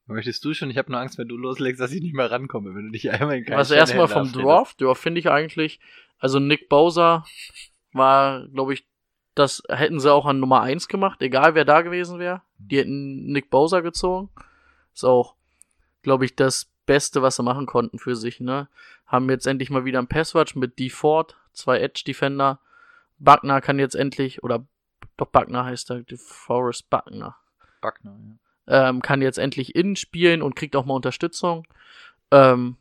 Möchtest 0.06 0.42
du 0.44 0.54
schon? 0.54 0.70
Ich 0.70 0.78
habe 0.78 0.90
nur 0.90 1.00
Angst, 1.00 1.18
wenn 1.18 1.28
du 1.28 1.36
loslegst, 1.36 1.80
dass 1.80 1.92
ich 1.92 2.00
nicht 2.00 2.14
mehr 2.14 2.30
rankomme, 2.30 2.74
wenn 2.74 2.86
du 2.86 2.92
dich 2.92 3.10
einmal 3.10 3.36
in 3.36 3.44
keinen 3.44 3.58
Was 3.58 3.70
erstmal 3.70 4.08
vom 4.08 4.32
Draft, 4.32 4.80
ja, 4.80 4.94
finde 4.94 5.20
ich 5.20 5.28
eigentlich, 5.28 5.80
also 6.18 6.38
Nick 6.38 6.70
Bowser 6.70 7.26
war, 7.92 8.48
glaube 8.48 8.72
ich, 8.72 8.86
das 9.34 9.62
hätten 9.68 10.00
sie 10.00 10.10
auch 10.10 10.24
an 10.24 10.40
Nummer 10.40 10.62
1 10.62 10.88
gemacht, 10.88 11.20
egal 11.20 11.54
wer 11.54 11.66
da 11.66 11.82
gewesen 11.82 12.18
wäre. 12.18 12.42
Die 12.56 12.78
hätten 12.78 13.26
Nick 13.26 13.50
Bowser 13.50 13.82
gezogen. 13.82 14.30
Ist 14.94 15.04
auch, 15.04 15.36
glaube 16.02 16.24
ich, 16.24 16.34
das 16.34 16.70
Beste, 16.88 17.20
was 17.20 17.36
sie 17.36 17.42
machen 17.42 17.66
konnten 17.66 17.98
für 17.98 18.16
sich, 18.16 18.40
ne? 18.40 18.68
Haben 19.06 19.28
jetzt 19.28 19.46
endlich 19.46 19.68
mal 19.68 19.84
wieder 19.84 19.98
einen 19.98 20.08
Passwatch 20.08 20.56
mit 20.56 20.78
D 20.78 20.88
Ford, 20.88 21.36
zwei 21.52 21.78
Edge 21.78 22.02
Defender. 22.06 22.60
Buckner 23.18 23.60
kann 23.60 23.78
jetzt 23.78 23.94
endlich, 23.94 24.42
oder 24.42 24.64
doch 25.18 25.26
Buckner 25.26 25.66
heißt 25.66 25.90
er, 25.90 26.02
Forrest 26.16 26.88
Buckner, 26.88 27.36
Buckner, 27.82 28.16
ja. 28.66 28.88
ähm, 28.88 29.02
kann 29.02 29.20
jetzt 29.20 29.38
endlich 29.38 29.74
innen 29.76 29.96
spielen 29.96 30.40
und 30.40 30.56
kriegt 30.56 30.74
auch 30.76 30.86
mal 30.86 30.94
Unterstützung. 30.94 31.66
Ähm, 32.30 32.76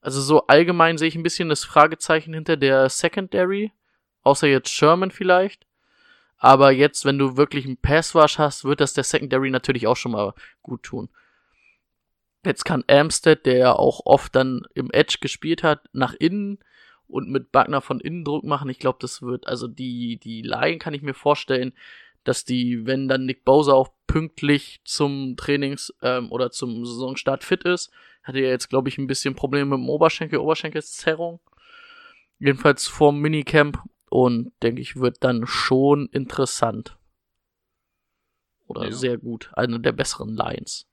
also 0.00 0.20
so 0.20 0.46
allgemein 0.46 0.96
sehe 0.96 1.08
ich 1.08 1.16
ein 1.16 1.24
bisschen 1.24 1.48
das 1.48 1.64
Fragezeichen 1.64 2.32
hinter 2.34 2.56
der 2.56 2.88
Secondary, 2.88 3.72
außer 4.22 4.46
jetzt 4.46 4.70
Sherman 4.70 5.10
vielleicht. 5.10 5.66
Aber 6.36 6.70
jetzt, 6.70 7.04
wenn 7.04 7.18
du 7.18 7.36
wirklich 7.36 7.66
einen 7.66 7.76
Passwash 7.76 8.38
hast, 8.38 8.64
wird 8.64 8.80
das 8.80 8.94
der 8.94 9.02
Secondary 9.02 9.50
natürlich 9.50 9.88
auch 9.88 9.96
schon 9.96 10.12
mal 10.12 10.34
gut 10.62 10.84
tun. 10.84 11.08
Jetzt 12.44 12.64
kann 12.64 12.84
Amstead, 12.86 13.46
der 13.46 13.56
ja 13.56 13.72
auch 13.72 14.00
oft 14.04 14.34
dann 14.34 14.62
im 14.74 14.90
Edge 14.90 15.18
gespielt 15.20 15.62
hat, 15.62 15.88
nach 15.92 16.14
innen 16.14 16.58
und 17.08 17.28
mit 17.30 17.52
Buckner 17.52 17.80
von 17.80 18.00
innen 18.00 18.24
Druck 18.24 18.44
machen. 18.44 18.70
Ich 18.70 18.78
glaube, 18.78 18.98
das 19.00 19.22
wird, 19.22 19.46
also 19.48 19.66
die, 19.66 20.18
die 20.18 20.42
Line 20.42 20.78
kann 20.78 20.94
ich 20.94 21.02
mir 21.02 21.14
vorstellen, 21.14 21.72
dass 22.24 22.44
die, 22.44 22.86
wenn 22.86 23.08
dann 23.08 23.26
Nick 23.26 23.44
Bowser 23.44 23.74
auch 23.74 23.90
pünktlich 24.06 24.80
zum 24.84 25.36
Trainings- 25.36 25.94
ähm, 26.02 26.30
oder 26.30 26.50
zum 26.50 26.84
Saisonstart 26.84 27.44
fit 27.44 27.64
ist, 27.64 27.90
hatte 28.22 28.40
er 28.40 28.50
jetzt, 28.50 28.68
glaube 28.68 28.88
ich, 28.88 28.98
ein 28.98 29.06
bisschen 29.06 29.34
Probleme 29.34 29.76
mit 29.76 29.78
dem 29.78 29.88
Oberschenkel, 29.88 30.38
Oberschenkelzerrung. 30.38 31.40
Jedenfalls 32.38 32.86
vorm 32.86 33.20
Minicamp 33.20 33.82
und 34.10 34.52
denke 34.62 34.80
ich, 34.80 34.96
wird 34.96 35.24
dann 35.24 35.46
schon 35.46 36.06
interessant. 36.12 36.96
Oder 38.66 38.84
Ja. 38.84 38.92
sehr 38.92 39.18
gut. 39.18 39.50
Eine 39.54 39.80
der 39.80 39.92
besseren 39.92 40.34
Lines. 40.34 40.87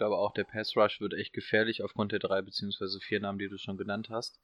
Glaube 0.00 0.16
auch, 0.16 0.32
der 0.32 0.44
Pass 0.44 0.74
Rush 0.78 1.02
wird 1.02 1.12
echt 1.12 1.34
gefährlich 1.34 1.82
aufgrund 1.82 2.12
der 2.12 2.20
drei 2.20 2.40
beziehungsweise 2.40 3.00
vier 3.00 3.20
Namen, 3.20 3.38
die 3.38 3.50
du 3.50 3.58
schon 3.58 3.76
genannt 3.76 4.08
hast. 4.08 4.40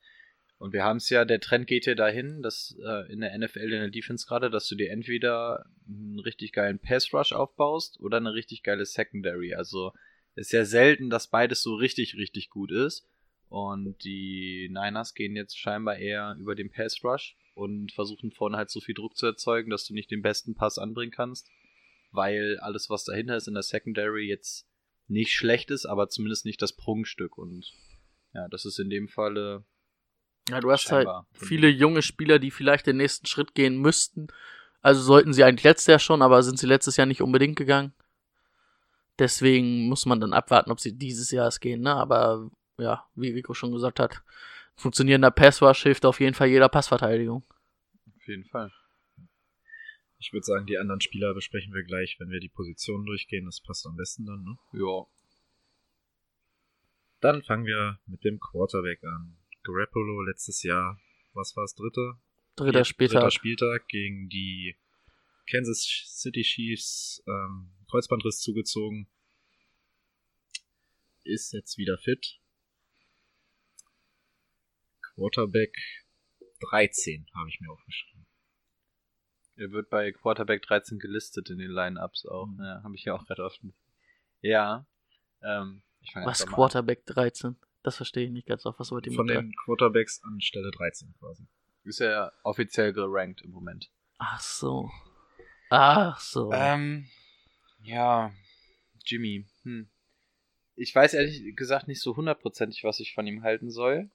Und 0.58 0.74
wir 0.74 0.84
haben 0.84 0.98
es 0.98 1.08
ja, 1.08 1.24
der 1.24 1.40
Trend 1.40 1.66
geht 1.66 1.86
ja 1.86 1.94
dahin, 1.94 2.42
dass 2.42 2.76
äh, 2.84 3.10
in 3.10 3.22
der 3.22 3.38
NFL, 3.38 3.60
in 3.60 3.80
der 3.80 3.88
Defense 3.88 4.26
gerade, 4.26 4.50
dass 4.50 4.68
du 4.68 4.74
dir 4.74 4.90
entweder 4.90 5.64
einen 5.88 6.18
richtig 6.18 6.52
geilen 6.52 6.78
Pass 6.78 7.10
Rush 7.14 7.32
aufbaust 7.32 7.98
oder 8.00 8.18
eine 8.18 8.34
richtig 8.34 8.64
geile 8.64 8.84
Secondary. 8.84 9.54
Also 9.54 9.92
ist 10.34 10.52
ja 10.52 10.66
selten, 10.66 11.08
dass 11.08 11.30
beides 11.30 11.62
so 11.62 11.74
richtig, 11.74 12.16
richtig 12.18 12.50
gut 12.50 12.70
ist. 12.70 13.08
Und 13.48 14.04
die 14.04 14.68
Niners 14.70 15.14
gehen 15.14 15.36
jetzt 15.36 15.58
scheinbar 15.58 15.96
eher 15.96 16.36
über 16.38 16.54
den 16.54 16.70
Pass 16.70 17.02
Rush 17.02 17.34
und 17.54 17.92
versuchen 17.92 18.30
vorne 18.30 18.58
halt 18.58 18.68
so 18.68 18.82
viel 18.82 18.94
Druck 18.94 19.16
zu 19.16 19.24
erzeugen, 19.24 19.70
dass 19.70 19.86
du 19.86 19.94
nicht 19.94 20.10
den 20.10 20.20
besten 20.20 20.54
Pass 20.54 20.76
anbringen 20.76 21.12
kannst, 21.12 21.48
weil 22.12 22.58
alles, 22.58 22.90
was 22.90 23.04
dahinter 23.04 23.38
ist 23.38 23.48
in 23.48 23.54
der 23.54 23.62
Secondary, 23.62 24.28
jetzt 24.28 24.68
nicht 25.08 25.32
schlecht 25.32 25.70
ist, 25.70 25.86
aber 25.86 26.08
zumindest 26.08 26.44
nicht 26.44 26.60
das 26.62 26.72
Prunkstück. 26.72 27.38
Und 27.38 27.72
ja, 28.32 28.48
das 28.48 28.64
ist 28.64 28.78
in 28.78 28.90
dem 28.90 29.08
Falle 29.08 29.64
Ja, 30.48 30.60
du 30.60 30.70
hast 30.70 30.90
halt 30.90 31.08
viele 31.32 31.68
junge 31.68 32.02
Spieler, 32.02 32.38
die 32.38 32.50
vielleicht 32.50 32.86
den 32.86 32.96
nächsten 32.96 33.26
Schritt 33.26 33.54
gehen 33.54 33.78
müssten. 33.78 34.28
Also 34.82 35.02
sollten 35.02 35.32
sie 35.32 35.44
eigentlich 35.44 35.64
letztes 35.64 35.86
Jahr 35.86 35.98
schon, 35.98 36.22
aber 36.22 36.42
sind 36.42 36.58
sie 36.58 36.66
letztes 36.66 36.96
Jahr 36.96 37.06
nicht 37.06 37.22
unbedingt 37.22 37.56
gegangen. 37.56 37.92
Deswegen 39.18 39.88
muss 39.88 40.06
man 40.06 40.20
dann 40.20 40.32
abwarten, 40.32 40.70
ob 40.70 40.78
sie 40.78 40.96
dieses 40.96 41.30
Jahr 41.30 41.48
es 41.48 41.60
gehen, 41.60 41.80
ne? 41.80 41.94
Aber 41.94 42.50
ja, 42.78 43.06
wie 43.14 43.30
Rico 43.30 43.54
schon 43.54 43.72
gesagt 43.72 43.98
hat, 43.98 44.22
funktionierender 44.76 45.30
Passwash 45.30 45.82
hilft 45.82 46.04
auf 46.04 46.20
jeden 46.20 46.34
Fall 46.34 46.48
jeder 46.48 46.68
Passverteidigung. 46.68 47.42
auf 48.14 48.28
jeden 48.28 48.44
Fall. 48.44 48.70
Ich 50.18 50.32
würde 50.32 50.44
sagen, 50.44 50.66
die 50.66 50.78
anderen 50.78 51.00
Spieler 51.00 51.34
besprechen 51.34 51.74
wir 51.74 51.82
gleich, 51.82 52.16
wenn 52.18 52.30
wir 52.30 52.40
die 52.40 52.48
Positionen 52.48 53.04
durchgehen. 53.04 53.44
Das 53.44 53.60
passt 53.60 53.86
am 53.86 53.96
besten 53.96 54.24
dann, 54.24 54.42
ne? 54.42 54.58
Ja. 54.72 55.06
Dann 57.20 57.42
fangen 57.42 57.66
wir 57.66 57.98
mit 58.06 58.24
dem 58.24 58.40
Quarterback 58.40 59.02
an. 59.04 59.36
Garoppolo 59.62 60.22
letztes 60.22 60.62
Jahr, 60.62 61.00
was 61.34 61.56
war 61.56 61.64
es, 61.64 61.74
dritter? 61.74 62.20
Dritter 62.56 62.84
Spieltag. 62.84 63.20
Dritter 63.20 63.30
Spieltag 63.30 63.88
gegen 63.88 64.28
die 64.28 64.76
Kansas 65.50 65.82
City 66.06 66.42
Chiefs 66.42 67.22
ähm, 67.26 67.72
Kreuzbandriss 67.90 68.40
zugezogen. 68.40 69.08
Ist 71.24 71.52
jetzt 71.52 71.76
wieder 71.78 71.98
fit. 71.98 72.40
Quarterback 75.02 75.76
13 76.60 77.26
habe 77.34 77.48
ich 77.48 77.60
mir 77.60 77.70
aufgeschrieben. 77.70 78.25
Er 79.56 79.70
wird 79.70 79.88
bei 79.88 80.12
Quarterback 80.12 80.62
13 80.62 80.98
gelistet 80.98 81.50
in 81.50 81.58
den 81.58 81.70
Line-Ups 81.70 82.26
auch. 82.26 82.46
Mhm. 82.46 82.60
Ja, 82.60 82.82
habe 82.82 82.94
ich 82.94 83.04
ja 83.04 83.14
auch 83.14 83.26
gerade 83.26 83.44
offen. 83.44 83.74
Ja. 84.40 84.86
Ähm, 85.42 85.82
Was 86.14 86.46
Quarterback 86.46 87.06
13? 87.06 87.56
Das 87.82 87.96
verstehe 87.96 88.26
ich 88.26 88.32
nicht 88.32 88.46
ganz 88.46 88.66
auf. 88.66 88.78
Was 88.78 88.90
wollt 88.90 89.06
ihr 89.06 89.12
Von 89.12 89.26
den 89.26 89.52
Quarterbacks 89.64 90.22
an 90.24 90.40
Stelle 90.40 90.70
13 90.70 91.14
quasi. 91.18 91.46
Ist 91.84 92.00
ja 92.00 92.32
offiziell 92.42 92.92
gerankt 92.92 93.42
im 93.42 93.52
Moment. 93.52 93.90
Ach 94.18 94.40
so. 94.40 94.90
Ach 95.70 96.18
so. 96.18 96.50
Ähm, 96.52 97.08
ja, 97.82 98.32
Jimmy. 99.04 99.46
Hm. 99.62 99.88
Ich 100.74 100.94
weiß 100.94 101.14
ehrlich 101.14 101.56
gesagt 101.56 101.88
nicht 101.88 102.02
so 102.02 102.16
hundertprozentig, 102.16 102.84
was 102.84 103.00
ich 103.00 103.14
von 103.14 103.26
ihm 103.26 103.42
halten 103.42 103.70
soll. 103.70 104.10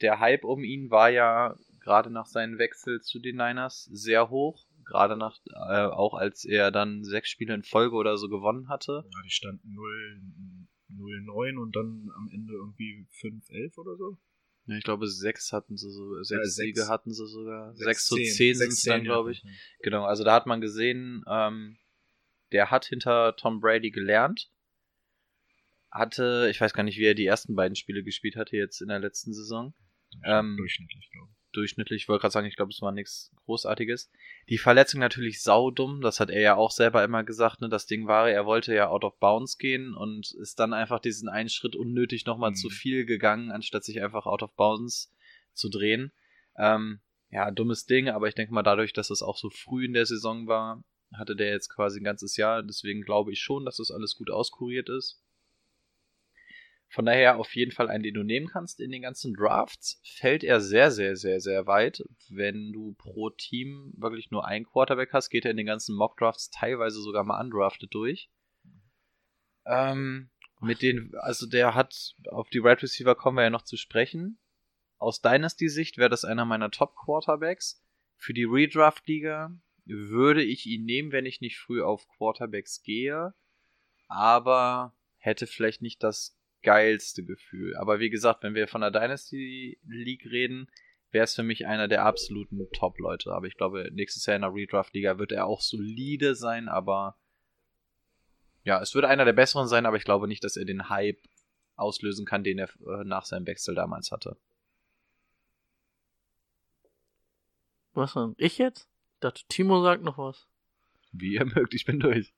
Der 0.00 0.18
Hype 0.18 0.44
um 0.44 0.64
ihn 0.64 0.90
war 0.90 1.10
ja 1.10 1.56
gerade 1.80 2.10
nach 2.10 2.26
seinem 2.26 2.58
Wechsel 2.58 3.00
zu 3.02 3.18
den 3.18 3.36
Niners 3.36 3.84
sehr 3.92 4.30
hoch. 4.30 4.66
Gerade 4.84 5.16
nach, 5.16 5.38
äh, 5.46 5.86
auch 5.86 6.14
als 6.14 6.44
er 6.44 6.70
dann 6.70 7.04
sechs 7.04 7.30
Spiele 7.30 7.54
in 7.54 7.62
Folge 7.62 7.96
oder 7.96 8.16
so 8.16 8.28
gewonnen 8.28 8.68
hatte. 8.68 9.04
Ja, 9.04 9.22
die 9.24 9.30
standen 9.30 9.72
0, 9.72 10.22
0-9 10.90 11.56
und 11.58 11.74
dann 11.76 12.10
am 12.16 12.28
Ende 12.32 12.52
irgendwie 12.54 13.06
5-11 13.20 13.78
oder 13.78 13.96
so. 13.96 14.18
Ja, 14.66 14.76
ich 14.76 14.84
glaube, 14.84 15.08
sechs 15.08 15.52
hatten 15.52 15.76
sie 15.76 15.90
so, 15.90 16.22
sechs 16.22 16.30
Ja, 16.30 16.44
sechs. 16.44 16.54
Siege 16.54 16.88
hatten 16.88 17.12
sie 17.12 17.26
sogar. 17.26 17.74
Sechs 17.74 18.06
zu 18.06 18.14
6-10, 18.14 18.36
zehn 18.36 18.54
sind 18.54 18.68
es 18.68 18.82
dann, 18.82 19.00
6-10, 19.00 19.04
glaube 19.04 19.32
ja. 19.32 19.32
ich. 19.32 19.44
Genau, 19.82 20.04
also 20.04 20.22
da 20.24 20.34
hat 20.34 20.46
man 20.46 20.60
gesehen, 20.60 21.24
ähm, 21.28 21.78
der 22.52 22.70
hat 22.70 22.84
hinter 22.84 23.34
Tom 23.36 23.60
Brady 23.60 23.90
gelernt. 23.90 24.50
Hatte, 25.90 26.48
ich 26.50 26.60
weiß 26.60 26.72
gar 26.74 26.84
nicht, 26.84 26.98
wie 26.98 27.04
er 27.04 27.14
die 27.14 27.26
ersten 27.26 27.54
beiden 27.54 27.74
Spiele 27.74 28.02
gespielt 28.02 28.36
hatte 28.36 28.56
jetzt 28.56 28.80
in 28.80 28.88
der 28.88 29.00
letzten 29.00 29.34
Saison. 29.34 29.74
Ähm, 30.24 30.56
Durchschnittlich, 30.56 31.10
glaube 31.10 31.30
ich. 31.32 31.41
Durchschnittlich, 31.52 32.02
ich 32.02 32.08
wollte 32.08 32.22
gerade 32.22 32.32
sagen, 32.32 32.46
ich 32.46 32.56
glaube, 32.56 32.70
es 32.72 32.80
war 32.80 32.92
nichts 32.92 33.30
Großartiges. 33.44 34.10
Die 34.48 34.58
Verletzung 34.58 35.00
natürlich 35.00 35.42
saudumm, 35.42 36.00
das 36.00 36.18
hat 36.18 36.30
er 36.30 36.40
ja 36.40 36.54
auch 36.56 36.70
selber 36.70 37.04
immer 37.04 37.24
gesagt, 37.24 37.60
ne? 37.60 37.68
Das 37.68 37.86
Ding 37.86 38.06
war, 38.06 38.30
er 38.30 38.46
wollte 38.46 38.74
ja 38.74 38.88
out 38.88 39.04
of 39.04 39.18
bounds 39.18 39.58
gehen 39.58 39.94
und 39.94 40.32
ist 40.32 40.58
dann 40.58 40.72
einfach 40.72 40.98
diesen 40.98 41.28
einen 41.28 41.48
Schritt 41.50 41.76
unnötig 41.76 42.24
nochmal 42.26 42.50
Mhm. 42.50 42.56
zu 42.56 42.70
viel 42.70 43.04
gegangen, 43.04 43.50
anstatt 43.50 43.84
sich 43.84 44.02
einfach 44.02 44.26
out 44.26 44.42
of 44.42 44.52
bounds 44.54 45.12
zu 45.52 45.68
drehen. 45.68 46.10
Ähm, 46.56 47.00
ja, 47.30 47.50
dummes 47.50 47.86
Ding, 47.86 48.08
aber 48.08 48.28
ich 48.28 48.34
denke 48.34 48.52
mal, 48.52 48.62
dadurch, 48.62 48.92
dass 48.92 49.10
es 49.10 49.22
auch 49.22 49.36
so 49.36 49.48
früh 49.50 49.84
in 49.86 49.92
der 49.94 50.06
Saison 50.06 50.46
war, 50.46 50.82
hatte 51.14 51.36
der 51.36 51.50
jetzt 51.50 51.68
quasi 51.68 52.00
ein 52.00 52.04
ganzes 52.04 52.36
Jahr. 52.36 52.62
Deswegen 52.62 53.02
glaube 53.02 53.32
ich 53.32 53.40
schon, 53.40 53.64
dass 53.64 53.76
das 53.76 53.90
alles 53.90 54.16
gut 54.16 54.30
auskuriert 54.30 54.88
ist. 54.88 55.21
Von 56.92 57.06
daher 57.06 57.38
auf 57.38 57.56
jeden 57.56 57.72
Fall 57.72 57.88
einen, 57.88 58.02
den 58.02 58.12
du 58.12 58.22
nehmen 58.22 58.48
kannst. 58.48 58.78
In 58.78 58.90
den 58.90 59.00
ganzen 59.00 59.32
Drafts 59.32 60.02
fällt 60.04 60.44
er 60.44 60.60
sehr, 60.60 60.90
sehr, 60.90 61.16
sehr, 61.16 61.40
sehr 61.40 61.66
weit. 61.66 62.04
Wenn 62.28 62.70
du 62.70 62.92
pro 62.98 63.30
Team 63.30 63.94
wirklich 63.96 64.30
nur 64.30 64.46
einen 64.46 64.66
Quarterback 64.66 65.10
hast, 65.14 65.30
geht 65.30 65.46
er 65.46 65.52
in 65.52 65.56
den 65.56 65.64
ganzen 65.64 65.96
Mock 65.96 66.18
Drafts 66.18 66.50
teilweise 66.50 67.00
sogar 67.00 67.24
mal 67.24 67.40
undrafted 67.40 67.94
durch. 67.94 68.28
Ähm, 69.64 70.28
mit 70.60 70.82
den, 70.82 71.14
also 71.16 71.46
der 71.46 71.74
hat, 71.74 72.14
auf 72.28 72.50
die 72.50 72.62
Wide 72.62 72.82
Receiver 72.82 73.14
kommen 73.14 73.38
wir 73.38 73.44
ja 73.44 73.50
noch 73.50 73.64
zu 73.64 73.78
sprechen. 73.78 74.38
Aus 74.98 75.22
Dynasty-Sicht 75.22 75.96
wäre 75.96 76.10
das 76.10 76.26
einer 76.26 76.44
meiner 76.44 76.70
Top-Quarterbacks. 76.70 77.82
Für 78.18 78.34
die 78.34 78.44
Redraft-Liga 78.44 79.56
würde 79.86 80.44
ich 80.44 80.66
ihn 80.66 80.84
nehmen, 80.84 81.10
wenn 81.10 81.24
ich 81.24 81.40
nicht 81.40 81.56
früh 81.56 81.82
auf 81.82 82.06
Quarterbacks 82.18 82.82
gehe. 82.82 83.32
Aber 84.08 84.94
hätte 85.16 85.46
vielleicht 85.46 85.80
nicht 85.80 86.02
das 86.02 86.38
geilste 86.62 87.24
Gefühl. 87.24 87.76
Aber 87.76 87.98
wie 88.00 88.10
gesagt, 88.10 88.42
wenn 88.42 88.54
wir 88.54 88.68
von 88.68 88.80
der 88.80 88.90
Dynasty 88.90 89.78
League 89.86 90.26
reden, 90.26 90.68
wäre 91.10 91.24
es 91.24 91.34
für 91.34 91.42
mich 91.42 91.66
einer 91.66 91.88
der 91.88 92.04
absoluten 92.04 92.66
Top-Leute. 92.72 93.32
Aber 93.32 93.46
ich 93.46 93.56
glaube, 93.56 93.90
nächstes 93.92 94.26
Jahr 94.26 94.36
in 94.36 94.42
der 94.42 94.54
Redraft-Liga 94.54 95.18
wird 95.18 95.32
er 95.32 95.46
auch 95.46 95.60
solide 95.60 96.34
sein, 96.34 96.68
aber 96.68 97.16
ja, 98.64 98.80
es 98.80 98.94
wird 98.94 99.04
einer 99.04 99.24
der 99.24 99.32
besseren 99.32 99.68
sein, 99.68 99.86
aber 99.86 99.96
ich 99.96 100.04
glaube 100.04 100.28
nicht, 100.28 100.44
dass 100.44 100.56
er 100.56 100.64
den 100.64 100.88
Hype 100.88 101.20
auslösen 101.76 102.24
kann, 102.24 102.44
den 102.44 102.58
er 102.58 102.68
äh, 102.86 103.04
nach 103.04 103.24
seinem 103.24 103.46
Wechsel 103.46 103.74
damals 103.74 104.10
hatte. 104.12 104.36
Was 107.94 108.14
denn? 108.14 108.34
Ich 108.38 108.58
jetzt? 108.58 108.88
Ich 109.14 109.20
dachte, 109.20 109.42
Timo 109.48 109.82
sagt 109.82 110.02
noch 110.02 110.16
was. 110.16 110.46
Wie 111.12 111.34
ihr 111.34 111.44
mögt, 111.44 111.74
ich 111.74 111.84
bin 111.84 112.00
durch. 112.00 112.32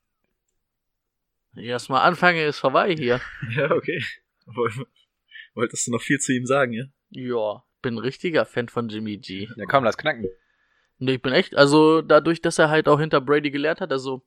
Wenn 1.55 1.63
ich 1.63 1.69
erstmal 1.69 2.01
anfange, 2.01 2.45
ist 2.45 2.59
vorbei 2.59 2.93
hier. 2.95 3.19
Ja, 3.55 3.71
okay. 3.71 4.03
Woll- 4.45 4.85
Wolltest 5.55 5.87
du 5.87 5.91
noch 5.91 6.01
viel 6.01 6.19
zu 6.19 6.33
ihm 6.33 6.45
sagen, 6.45 6.73
ja? 6.73 6.83
Ja, 7.11 7.63
bin 7.81 7.95
ein 7.95 7.99
richtiger 7.99 8.45
Fan 8.45 8.67
von 8.67 8.89
Jimmy 8.89 9.17
G. 9.17 9.47
Ja, 9.55 9.65
komm, 9.65 9.83
lass 9.85 9.97
knacken. 9.97 10.27
Nee, 10.97 11.13
ich 11.15 11.21
bin 11.21 11.33
echt, 11.33 11.55
also 11.55 12.01
dadurch, 12.01 12.41
dass 12.41 12.59
er 12.59 12.69
halt 12.69 12.87
auch 12.87 12.99
hinter 12.99 13.21
Brady 13.21 13.51
gelernt 13.51 13.81
hat, 13.81 13.91
also 13.91 14.25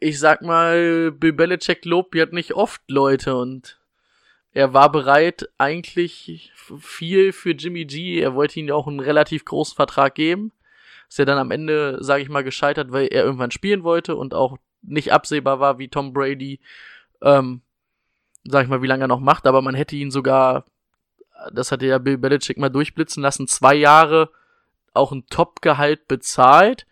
ich 0.00 0.18
sag 0.18 0.42
mal, 0.42 1.12
Bill 1.12 1.32
Belichick 1.32 1.84
lobt 1.84 2.14
ja 2.14 2.26
nicht 2.26 2.54
oft 2.54 2.80
Leute 2.88 3.36
und 3.36 3.78
er 4.52 4.72
war 4.72 4.90
bereit, 4.90 5.48
eigentlich 5.58 6.52
viel 6.80 7.32
für 7.32 7.50
Jimmy 7.50 7.84
G. 7.84 8.18
Er 8.20 8.34
wollte 8.34 8.58
ihm 8.58 8.68
ja 8.68 8.74
auch 8.74 8.86
einen 8.88 9.00
relativ 9.00 9.44
großen 9.44 9.76
Vertrag 9.76 10.14
geben. 10.14 10.52
Ist 11.08 11.18
ja 11.18 11.24
dann 11.26 11.38
am 11.38 11.50
Ende, 11.50 11.98
sage 12.00 12.22
ich 12.22 12.28
mal, 12.30 12.42
gescheitert, 12.44 12.90
weil 12.92 13.08
er 13.08 13.24
irgendwann 13.24 13.50
spielen 13.50 13.82
wollte 13.84 14.16
und 14.16 14.32
auch 14.34 14.56
nicht 14.90 15.12
absehbar 15.12 15.60
war, 15.60 15.78
wie 15.78 15.88
Tom 15.88 16.12
Brady, 16.12 16.60
ähm, 17.22 17.62
sag 18.44 18.64
ich 18.64 18.68
mal, 18.68 18.82
wie 18.82 18.86
lange 18.86 19.04
er 19.04 19.08
noch 19.08 19.20
macht. 19.20 19.46
Aber 19.46 19.62
man 19.62 19.74
hätte 19.74 19.96
ihn 19.96 20.10
sogar, 20.10 20.64
das 21.52 21.72
hatte 21.72 21.86
ja 21.86 21.98
Bill 21.98 22.18
Belichick 22.18 22.58
mal 22.58 22.68
durchblitzen 22.68 23.22
lassen, 23.22 23.48
zwei 23.48 23.74
Jahre 23.74 24.30
auch 24.94 25.12
ein 25.12 25.26
Top-Gehalt 25.26 26.08
bezahlt 26.08 26.86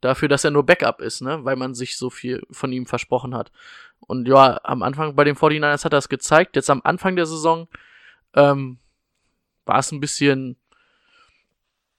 dafür, 0.00 0.28
dass 0.28 0.44
er 0.44 0.50
nur 0.50 0.66
Backup 0.66 1.00
ist, 1.00 1.22
ne, 1.22 1.44
weil 1.44 1.56
man 1.56 1.74
sich 1.74 1.96
so 1.96 2.10
viel 2.10 2.42
von 2.50 2.72
ihm 2.72 2.86
versprochen 2.86 3.34
hat. 3.34 3.50
Und 4.00 4.28
ja, 4.28 4.60
am 4.62 4.82
Anfang 4.82 5.16
bei 5.16 5.24
den 5.24 5.36
49ers 5.36 5.84
hat 5.84 5.94
er 5.94 5.98
es 5.98 6.08
gezeigt. 6.08 6.56
Jetzt 6.56 6.68
am 6.68 6.82
Anfang 6.84 7.16
der 7.16 7.26
Saison 7.26 7.68
ähm, 8.34 8.78
war 9.64 9.78
es 9.78 9.92
ein 9.92 10.00
bisschen, 10.00 10.56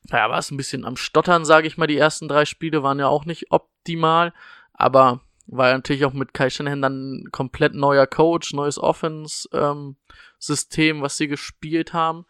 naja, 0.04 0.30
war 0.30 0.38
es 0.38 0.52
ein 0.52 0.58
bisschen 0.58 0.86
am 0.86 0.98
Stottern, 0.98 1.46
sage 1.46 1.68
ich 1.68 1.78
mal. 1.78 1.88
Die 1.88 1.98
ersten 1.98 2.28
drei 2.28 2.46
Spiele 2.46 2.84
waren 2.84 3.00
ja 3.00 3.08
auch 3.08 3.26
nicht 3.26 3.52
optimal, 3.52 4.34
aber 4.74 5.22
war 5.48 5.70
ja 5.70 5.76
natürlich 5.76 6.06
auch 6.06 6.14
mit 6.14 6.34
Kai 6.34 6.50
Shanahan 6.50 6.82
dann 6.82 7.26
komplett 7.32 7.76
neuer 7.76 8.08
Coach, 8.08 8.54
neues 8.54 8.80
Offense-System, 8.80 10.98
ähm, 10.98 11.02
was 11.02 11.18
sie 11.18 11.28
gespielt 11.28 11.92
haben. 11.94 12.26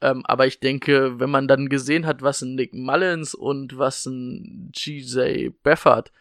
Ähm, 0.00 0.24
aber 0.26 0.46
ich 0.46 0.60
denke, 0.60 1.18
wenn 1.18 1.30
man 1.30 1.48
dann 1.48 1.68
gesehen 1.68 2.06
hat, 2.06 2.22
was 2.22 2.42
ein 2.42 2.54
Nick 2.54 2.72
Mullins 2.74 3.34
und 3.34 3.78
was 3.78 4.06
ein 4.06 4.70
GJ 4.72 5.50
Beffert 5.62 6.12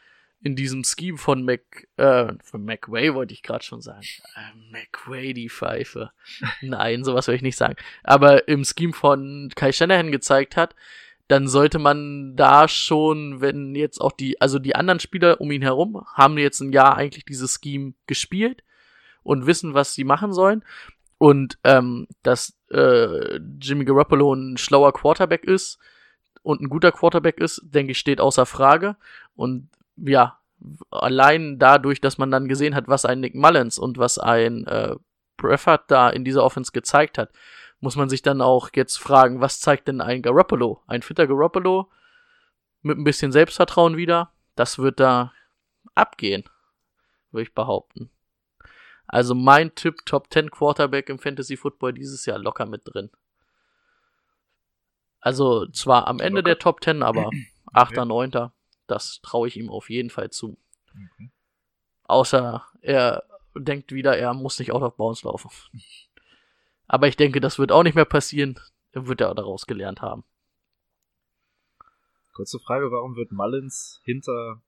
in 0.42 0.56
diesem 0.56 0.84
Scheme 0.84 1.18
von 1.18 1.44
Mac, 1.44 1.88
äh, 1.98 2.34
von 2.44 2.64
McWay 2.64 3.14
wollte 3.14 3.34
ich 3.34 3.44
gerade 3.44 3.64
schon 3.64 3.82
sagen. 3.82 4.06
Äh, 4.36 4.72
McWay, 4.72 5.34
die 5.34 5.50
Pfeife. 5.50 6.12
Nein, 6.62 7.04
sowas 7.04 7.28
will 7.28 7.36
ich 7.36 7.42
nicht 7.42 7.58
sagen. 7.58 7.76
Aber 8.04 8.48
im 8.48 8.64
Scheme 8.64 8.94
von 8.94 9.52
Kai 9.56 9.72
Shanahan 9.72 10.12
gezeigt 10.12 10.56
hat, 10.56 10.76
dann 11.28 11.48
sollte 11.48 11.78
man 11.78 12.36
da 12.36 12.68
schon, 12.68 13.42
wenn 13.42 13.76
jetzt 13.76 14.00
auch 14.00 14.14
die, 14.14 14.40
also 14.40 14.60
die 14.60 14.76
anderen 14.76 15.00
Spieler 15.00 15.42
um 15.42 15.52
ihn 15.52 15.62
herum 15.62 16.06
haben 16.14 16.38
jetzt 16.38 16.62
ein 16.62 16.72
Jahr 16.72 16.96
eigentlich 16.96 17.26
dieses 17.26 17.60
Scheme 17.62 17.94
gespielt 18.08 18.64
und 19.24 19.46
wissen, 19.46 19.74
was 19.74 19.94
sie 19.94 20.06
machen 20.06 20.32
sollen. 20.32 20.64
Und 21.18 21.58
ähm, 21.64 22.08
dass 22.24 22.58
äh, 22.72 23.38
Jimmy 23.60 23.84
Garoppolo 23.86 24.34
ein 24.34 24.58
schlauer 24.58 24.94
Quarterback 24.94 25.44
ist 25.44 25.80
und 26.44 26.62
ein 26.62 26.70
guter 26.70 26.92
Quarterback 26.92 27.40
ist, 27.40 27.62
denke 27.64 27.92
ich, 27.92 28.00
steht 28.00 28.22
außer 28.22 28.46
Frage. 28.46 28.96
Und 29.36 29.70
ja, 29.98 30.40
allein 30.92 31.60
dadurch, 31.60 32.00
dass 32.00 32.18
man 32.18 32.32
dann 32.32 32.48
gesehen 32.48 32.76
hat, 32.76 32.88
was 32.88 33.04
ein 33.04 33.20
Nick 33.20 33.36
Mullins 33.36 33.78
und 33.78 33.98
was 33.98 34.18
ein 34.18 34.66
äh, 34.68 34.96
Breffert 35.36 35.92
da 35.92 36.10
in 36.10 36.24
dieser 36.24 36.44
Offense 36.44 36.72
gezeigt 36.72 37.18
hat, 37.18 37.32
muss 37.80 37.96
man 37.96 38.10
sich 38.10 38.22
dann 38.22 38.42
auch 38.42 38.70
jetzt 38.76 38.98
fragen, 38.98 39.42
was 39.42 39.60
zeigt 39.60 39.88
denn 39.88 40.02
ein 40.02 40.22
Garoppolo? 40.22 40.84
Ein 40.88 41.02
fitter 41.02 41.28
Garoppolo 41.28 41.90
mit 42.82 42.98
ein 42.98 43.04
bisschen 43.04 43.32
Selbstvertrauen 43.32 43.98
wieder, 43.98 44.32
das 44.56 44.80
wird 44.80 45.00
da 45.00 45.34
abgehen, 45.96 46.44
würde 47.32 47.44
ich 47.44 47.54
behaupten. 47.54 48.10
Also 49.08 49.36
mein 49.36 49.74
Tipp 49.76 50.06
Top 50.06 50.32
10 50.32 50.52
Quarterback 50.52 51.10
im 51.10 51.20
Fantasy 51.20 51.56
Football 51.56 51.94
dieses 51.94 52.26
Jahr 52.26 52.40
locker 52.40 52.66
mit 52.66 52.82
drin. 52.86 53.10
Also 55.20 55.66
zwar 55.68 56.08
am 56.08 56.20
Ende 56.20 56.42
locker. 56.42 56.50
der 56.50 56.60
Top 56.60 56.84
10, 56.84 57.04
aber 57.04 57.30
8., 57.74 57.98
okay. 57.98 58.06
9. 58.06 58.52
Das 58.88 59.20
traue 59.22 59.48
ich 59.48 59.58
ihm 59.58 59.70
auf 59.70 59.90
jeden 59.90 60.10
Fall 60.10 60.30
zu. 60.30 60.58
Okay. 60.92 61.32
Außer 62.04 62.66
er 62.82 63.24
denkt 63.56 63.92
wieder, 63.92 64.18
er 64.18 64.34
muss 64.34 64.60
nicht 64.60 64.72
out 64.72 64.84
of 64.84 64.96
bounds 64.96 65.24
laufen. 65.24 65.50
Aber 66.88 67.08
ich 67.08 67.18
denke, 67.18 67.42
das 67.42 67.60
wird 67.60 67.72
auch 67.72 67.84
nicht 67.84 67.96
mehr 67.96 68.06
passieren. 68.06 68.60
Er 68.92 69.08
wird 69.08 69.22
ja 69.22 69.34
daraus 69.34 69.66
gelernt 69.66 70.02
haben. 70.02 70.24
Kurze 72.34 72.60
Frage, 72.60 72.92
warum 72.92 73.16
wird 73.16 73.32
Mullins 73.32 74.00
hinter 74.04 74.62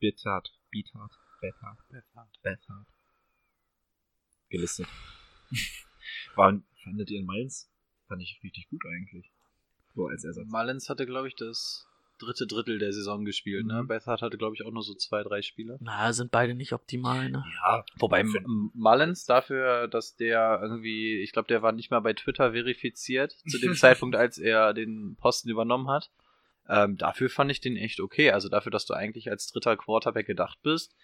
Bethard, 0.00 0.52
Bethard, 0.70 1.12
Bethard, 1.40 1.78
Bethard, 1.88 2.42
Bethard 2.42 2.86
gelistet? 4.50 4.88
War, 6.34 6.60
fandet 6.82 7.10
ihr 7.10 7.22
Mullins? 7.22 7.70
Fand 8.08 8.22
ich 8.22 8.40
richtig 8.42 8.68
gut 8.68 8.82
eigentlich. 8.84 9.32
So 9.94 10.06
als 10.06 10.24
Ersatz. 10.24 10.48
Mullins 10.48 10.88
hatte, 10.88 11.06
glaube 11.06 11.28
ich, 11.28 11.36
das 11.36 11.86
dritte 12.22 12.46
Drittel 12.46 12.78
der 12.78 12.92
Saison 12.92 13.24
gespielt. 13.24 13.66
Ne? 13.66 13.82
Mhm. 13.82 13.88
Bethard 13.88 14.22
hatte, 14.22 14.38
glaube 14.38 14.54
ich, 14.54 14.64
auch 14.64 14.70
nur 14.70 14.82
so 14.82 14.94
zwei, 14.94 15.22
drei 15.22 15.42
Spiele. 15.42 15.78
Na, 15.80 16.12
sind 16.12 16.30
beide 16.30 16.54
nicht 16.54 16.72
optimal, 16.72 17.30
ne? 17.30 17.44
Ja. 17.62 17.84
Wobei 17.98 18.24
Mullins 18.24 19.24
dafür, 19.24 19.88
dass 19.88 20.16
der 20.16 20.60
irgendwie, 20.62 21.20
ich 21.22 21.32
glaube, 21.32 21.48
der 21.48 21.62
war 21.62 21.72
nicht 21.72 21.90
mal 21.90 22.00
bei 22.00 22.12
Twitter 22.12 22.52
verifiziert 22.52 23.32
zu 23.48 23.58
dem 23.58 23.74
Zeitpunkt, 23.74 24.16
als 24.16 24.38
er 24.38 24.74
den 24.74 25.16
Posten 25.20 25.50
übernommen 25.50 25.88
hat. 25.88 26.10
Ähm, 26.68 26.96
dafür 26.96 27.28
fand 27.28 27.50
ich 27.50 27.60
den 27.60 27.76
echt 27.76 28.00
okay. 28.00 28.30
Also 28.30 28.48
dafür, 28.48 28.70
dass 28.70 28.86
du 28.86 28.94
eigentlich 28.94 29.30
als 29.30 29.48
dritter 29.48 29.76
Quarterback 29.76 30.26
gedacht 30.26 30.58
bist, 30.62 30.94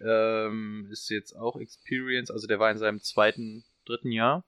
ähm, 0.00 0.88
ist 0.90 1.08
jetzt 1.10 1.34
auch 1.34 1.56
Experience. 1.56 2.30
Also 2.30 2.46
der 2.46 2.58
war 2.58 2.70
in 2.70 2.78
seinem 2.78 3.00
zweiten, 3.00 3.64
dritten 3.84 4.10
Jahr. 4.10 4.44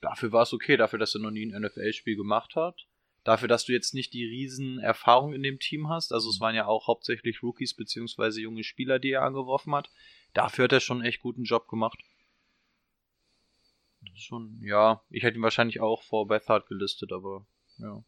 Dafür 0.00 0.32
war 0.32 0.42
es 0.42 0.52
okay. 0.52 0.76
Dafür, 0.76 0.98
dass 0.98 1.14
er 1.14 1.22
noch 1.22 1.30
nie 1.30 1.46
ein 1.46 1.62
NFL-Spiel 1.62 2.16
gemacht 2.16 2.56
hat 2.56 2.86
dafür, 3.24 3.48
dass 3.48 3.64
du 3.64 3.72
jetzt 3.72 3.94
nicht 3.94 4.12
die 4.12 4.24
riesen 4.24 4.78
Erfahrung 4.78 5.32
in 5.32 5.42
dem 5.42 5.58
Team 5.58 5.88
hast, 5.88 6.12
also 6.12 6.28
es 6.28 6.38
mhm. 6.38 6.44
waren 6.44 6.54
ja 6.54 6.66
auch 6.66 6.86
hauptsächlich 6.86 7.42
Rookies 7.42 7.74
beziehungsweise 7.74 8.40
junge 8.40 8.64
Spieler, 8.64 8.98
die 8.98 9.10
er 9.10 9.22
angeworfen 9.22 9.74
hat, 9.74 9.90
dafür 10.34 10.64
hat 10.64 10.72
er 10.72 10.80
schon 10.80 10.98
einen 10.98 11.06
echt 11.06 11.20
guten 11.20 11.44
Job 11.44 11.66
gemacht. 11.68 11.98
Das 14.02 14.12
ist 14.14 14.24
schon, 14.24 14.60
ja, 14.62 15.02
ich 15.10 15.22
hätte 15.22 15.38
ihn 15.38 15.42
wahrscheinlich 15.42 15.80
auch 15.80 16.02
vor 16.02 16.28
Bethard 16.28 16.66
gelistet, 16.68 17.12
aber 17.12 17.46
ja. 17.78 18.04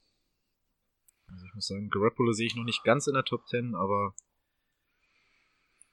Also 1.29 1.46
ich 1.46 1.55
muss 1.55 1.66
sagen, 1.66 1.90
Garoppolo 1.90 2.33
sehe 2.33 2.46
ich 2.46 2.55
noch 2.55 2.64
nicht 2.64 2.85
ganz 2.85 3.07
in 3.07 3.14
der 3.14 3.24
Top 3.24 3.48
10, 3.48 3.74
aber 3.74 4.14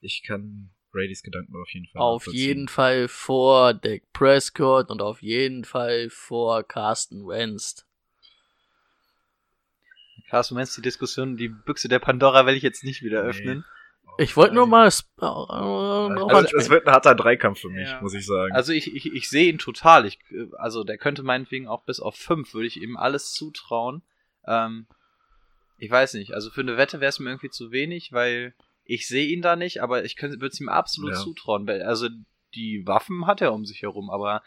ich 0.01 0.21
kann 0.23 0.71
Bradys 0.91 1.23
Gedanken 1.23 1.55
auf 1.55 1.69
jeden 1.73 1.87
Fall. 1.87 2.01
Auf 2.01 2.27
jeden 2.27 2.67
Fall 2.67 3.07
vor 3.07 3.73
Dak 3.73 4.03
Prescott 4.11 4.91
und 4.91 5.01
auf 5.01 5.23
jeden 5.23 5.63
Fall 5.63 6.09
vor 6.09 6.63
Carsten 6.63 7.25
Wentz. 7.27 7.87
Krass, 10.33 10.47
du 10.47 10.55
meinst 10.55 10.75
die 10.75 10.81
Diskussion, 10.81 11.37
die 11.37 11.47
Büchse 11.47 11.87
der 11.87 11.99
Pandora 11.99 12.47
will 12.47 12.55
ich 12.55 12.63
jetzt 12.63 12.83
nicht 12.83 13.03
wieder 13.03 13.21
öffnen. 13.21 13.63
Nee. 14.17 14.23
Ich 14.23 14.35
wollte 14.35 14.55
nur 14.55 14.65
mal. 14.65 14.87
Äh, 14.87 15.25
also, 15.25 16.57
es 16.57 16.71
wird 16.71 16.87
ein 16.87 16.91
harter 16.91 17.13
Dreikampf 17.13 17.59
für 17.59 17.69
mich, 17.69 17.87
ja. 17.87 18.01
muss 18.01 18.15
ich 18.15 18.25
sagen. 18.25 18.51
Also 18.51 18.73
ich, 18.73 18.95
ich, 18.95 19.13
ich 19.13 19.29
sehe 19.29 19.47
ihn 19.47 19.59
total. 19.59 20.07
Ich, 20.07 20.17
also 20.57 20.83
der 20.83 20.97
könnte 20.97 21.21
meinetwegen 21.21 21.67
auch 21.67 21.83
bis 21.83 21.99
auf 21.99 22.15
fünf, 22.15 22.55
würde 22.55 22.65
ich 22.65 22.81
ihm 22.81 22.97
alles 22.97 23.31
zutrauen. 23.33 24.01
Ähm, 24.47 24.87
ich 25.77 25.91
weiß 25.91 26.15
nicht. 26.15 26.33
Also 26.33 26.49
für 26.49 26.61
eine 26.61 26.77
Wette 26.77 26.99
wäre 26.99 27.09
es 27.09 27.19
mir 27.19 27.29
irgendwie 27.29 27.51
zu 27.51 27.71
wenig, 27.71 28.11
weil 28.11 28.55
ich 28.85 29.07
sehe 29.07 29.27
ihn 29.27 29.43
da 29.43 29.55
nicht, 29.55 29.83
aber 29.83 30.03
ich 30.03 30.19
würde 30.19 30.47
es 30.47 30.59
ihm 30.59 30.67
absolut 30.67 31.13
ja. 31.13 31.19
zutrauen. 31.19 31.69
Also 31.69 32.09
die 32.55 32.87
Waffen 32.87 33.27
hat 33.27 33.41
er 33.41 33.53
um 33.53 33.67
sich 33.67 33.83
herum, 33.83 34.09
aber 34.09 34.41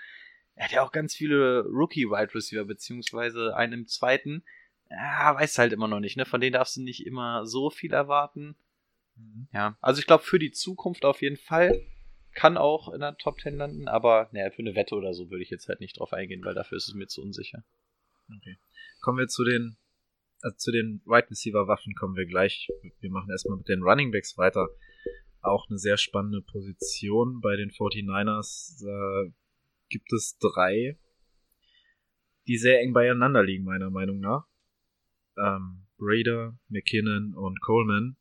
er 0.57 0.65
hat 0.65 0.73
ja 0.73 0.83
auch 0.83 0.91
ganz 0.91 1.15
viele 1.15 1.65
Rookie-Wide 1.65 2.35
Receiver, 2.35 2.65
beziehungsweise 2.65 3.55
einen 3.55 3.73
im 3.73 3.87
zweiten 3.87 4.43
ja, 4.91 5.35
weiß 5.35 5.59
halt 5.59 5.73
immer 5.73 5.89
noch 5.89 6.01
nicht, 6.01 6.17
ne? 6.17 6.25
Von 6.25 6.41
denen 6.41 6.53
darfst 6.53 6.77
du 6.77 6.83
nicht 6.83 7.07
immer 7.07 7.47
so 7.47 7.71
viel 7.71 7.93
erwarten. 7.93 8.57
Mhm. 9.17 9.49
Ja, 9.53 9.77
also 9.81 10.01
ich 10.01 10.07
glaube 10.07 10.25
für 10.25 10.39
die 10.39 10.53
Zukunft 10.53 11.05
auf 11.05 11.23
jeden 11.23 11.37
Fall 11.37 11.81
kann 12.35 12.57
auch 12.57 12.93
in 12.93 13.01
der 13.01 13.17
Top 13.17 13.41
10 13.41 13.57
landen, 13.57 13.89
aber 13.89 14.29
naja, 14.33 14.51
für 14.51 14.61
eine 14.61 14.75
Wette 14.75 14.95
oder 14.95 15.15
so 15.15 15.31
würde 15.31 15.43
ich 15.43 15.51
jetzt 15.51 15.69
halt 15.69 15.81
nicht 15.81 15.99
drauf 15.99 16.13
eingehen, 16.13 16.45
weil 16.45 16.55
dafür 16.55 16.77
ist 16.77 16.89
es 16.89 16.95
mir 16.95 17.07
zu 17.07 17.23
unsicher. 17.23 17.65
Okay. 18.37 18.59
Kommen 19.01 19.19
wir 19.19 19.29
zu 19.29 19.45
den 19.45 19.79
also 20.43 20.57
zu 20.57 20.71
den 20.71 21.01
Wide 21.07 21.31
Receiver 21.31 21.67
Waffen 21.67 21.95
kommen 21.95 22.15
wir 22.15 22.27
gleich. 22.27 22.69
Wir 23.01 23.11
machen 23.11 23.31
erstmal 23.31 23.57
mit 23.57 23.69
den 23.69 23.83
Running 23.83 24.11
Backs 24.11 24.37
weiter. 24.37 24.69
Auch 25.41 25.69
eine 25.69 25.79
sehr 25.79 25.97
spannende 25.97 26.43
Position 26.43 27.41
bei 27.41 27.57
den 27.57 27.71
49ers. 27.71 28.85
Da 28.85 29.33
gibt 29.89 30.13
es 30.13 30.37
drei, 30.39 30.99
die 32.47 32.59
sehr 32.59 32.81
eng 32.81 32.93
beieinander 32.93 33.43
liegen, 33.43 33.65
meiner 33.65 33.91
Meinung 33.91 34.21
nach 34.21 34.47
ähm, 35.39 35.87
Raider, 35.99 36.59
McKinnon 36.69 37.35
und 37.35 37.61
Coleman. 37.61 38.17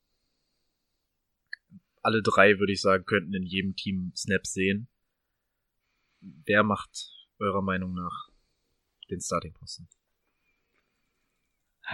Alle 2.02 2.22
drei, 2.22 2.60
würde 2.60 2.74
ich 2.74 2.82
sagen, 2.82 3.06
könnten 3.06 3.34
in 3.34 3.44
jedem 3.44 3.76
Team 3.76 4.12
Snaps 4.16 4.54
sehen. 4.54 4.88
Wer 6.20 6.64
macht 6.64 7.12
eurer 7.40 7.62
Meinung 7.62 7.94
nach 7.94 8.30
den 9.10 9.22
Starting-Posten? 9.22 9.88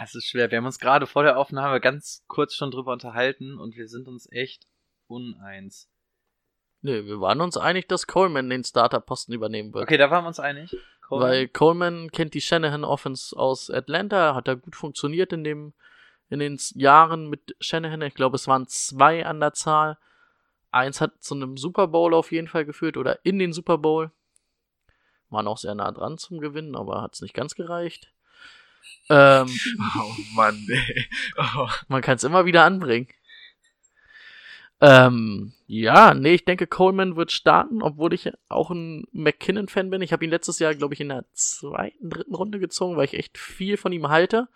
Es 0.01 0.15
ist 0.15 0.27
schwer. 0.27 0.49
Wir 0.51 0.57
haben 0.57 0.65
uns 0.65 0.79
gerade 0.79 1.05
vor 1.05 1.23
der 1.23 1.37
Aufnahme 1.37 1.81
ganz 1.81 2.23
kurz 2.27 2.55
schon 2.55 2.71
drüber 2.71 2.93
unterhalten 2.93 3.57
und 3.57 3.75
wir 3.75 3.87
sind 3.87 4.07
uns 4.07 4.29
echt 4.31 4.67
uneins. 5.07 5.89
Nee, 6.81 7.05
wir 7.05 7.19
waren 7.19 7.41
uns 7.41 7.57
einig, 7.57 7.87
dass 7.87 8.07
Coleman 8.07 8.49
den 8.49 8.63
Starter-Posten 8.63 9.33
übernehmen 9.33 9.73
wird. 9.73 9.83
Okay, 9.83 9.97
da 9.97 10.09
waren 10.09 10.23
wir 10.23 10.29
uns 10.29 10.39
einig. 10.39 10.75
Coleman. 11.11 11.29
Weil 11.29 11.47
Coleman 11.49 12.11
kennt 12.11 12.33
die 12.33 12.41
Shanahan 12.41 12.85
Offense 12.85 13.37
aus 13.37 13.69
Atlanta, 13.69 14.33
hat 14.33 14.47
da 14.47 14.53
gut 14.55 14.75
funktioniert 14.75 15.33
in 15.33 15.43
dem 15.43 15.73
in 16.29 16.39
den 16.39 16.57
Jahren 16.75 17.29
mit 17.29 17.57
Shanahan. 17.59 18.01
Ich 18.03 18.13
glaube, 18.13 18.37
es 18.37 18.47
waren 18.47 18.65
zwei 18.67 19.25
an 19.25 19.41
der 19.41 19.51
Zahl. 19.51 19.97
Eins 20.71 21.01
hat 21.01 21.21
zu 21.21 21.35
einem 21.35 21.57
Super 21.57 21.87
Bowl 21.87 22.13
auf 22.13 22.31
jeden 22.31 22.47
Fall 22.47 22.63
geführt 22.63 22.95
oder 22.95 23.19
in 23.25 23.37
den 23.37 23.51
Super 23.51 23.77
Bowl. 23.77 24.11
Waren 25.29 25.47
auch 25.47 25.57
sehr 25.57 25.75
nah 25.75 25.91
dran 25.91 26.17
zum 26.17 26.39
Gewinnen, 26.39 26.77
aber 26.77 27.01
hat 27.01 27.15
es 27.15 27.21
nicht 27.21 27.33
ganz 27.33 27.55
gereicht. 27.55 28.13
Ähm, 29.09 29.47
Oh 29.99 30.13
Mann, 30.33 30.65
ey. 30.69 31.09
Oh. 31.37 31.67
man 31.89 32.01
kann 32.01 32.15
es 32.15 32.23
immer 32.23 32.45
wieder 32.45 32.63
anbringen. 32.63 33.09
Ähm, 34.81 35.53
ja, 35.67 36.15
nee, 36.15 36.33
ich 36.33 36.45
denke, 36.45 36.65
Coleman 36.65 37.15
wird 37.15 37.31
starten, 37.31 37.83
obwohl 37.83 38.13
ich 38.13 38.31
auch 38.49 38.71
ein 38.71 39.05
McKinnon-Fan 39.11 39.91
bin. 39.91 40.01
Ich 40.01 40.11
habe 40.11 40.25
ihn 40.25 40.31
letztes 40.31 40.57
Jahr, 40.57 40.73
glaube 40.73 40.95
ich, 40.95 41.01
in 41.01 41.09
der 41.09 41.25
zweiten, 41.33 42.09
dritten 42.09 42.33
Runde 42.33 42.59
gezogen, 42.59 42.97
weil 42.97 43.05
ich 43.05 43.13
echt 43.13 43.37
viel 43.37 43.77
von 43.77 43.91
ihm 43.91 44.09
halte. 44.09 44.47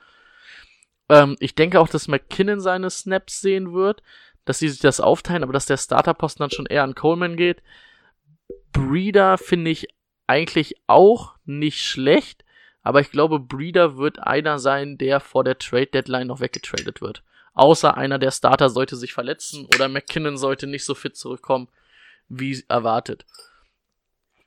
Ähm, 1.09 1.35
ich 1.39 1.53
denke 1.53 1.79
auch, 1.79 1.87
dass 1.87 2.07
McKinnon 2.07 2.59
seine 2.59 2.89
Snaps 2.89 3.39
sehen 3.39 3.73
wird, 3.73 4.01
dass 4.45 4.57
sie 4.57 4.69
sich 4.69 4.79
das 4.79 4.99
aufteilen, 4.99 5.43
aber 5.43 5.53
dass 5.53 5.67
der 5.67 5.77
Starterposten 5.77 6.43
dann 6.43 6.51
schon 6.51 6.65
eher 6.65 6.83
an 6.83 6.95
Coleman 6.95 7.37
geht. 7.37 7.61
Breeder 8.73 9.37
finde 9.37 9.69
ich 9.69 9.87
eigentlich 10.25 10.75
auch 10.87 11.35
nicht 11.45 11.83
schlecht, 11.83 12.43
aber 12.81 12.99
ich 12.99 13.11
glaube, 13.11 13.39
Breeder 13.39 13.97
wird 13.97 14.19
einer 14.19 14.57
sein, 14.57 14.97
der 14.97 15.19
vor 15.19 15.43
der 15.43 15.59
Trade 15.59 15.87
Deadline 15.87 16.27
noch 16.27 16.39
weggetradet 16.39 17.01
wird. 17.01 17.23
Außer 17.55 17.97
einer 17.97 18.19
der 18.19 18.31
Starter 18.31 18.69
sollte 18.69 18.95
sich 18.97 19.13
verletzen 19.13 19.65
oder 19.73 19.87
McKinnon 19.87 20.37
sollte 20.37 20.67
nicht 20.67 20.85
so 20.85 20.93
fit 20.93 21.15
zurückkommen, 21.15 21.67
wie 22.27 22.63
erwartet. 22.67 23.25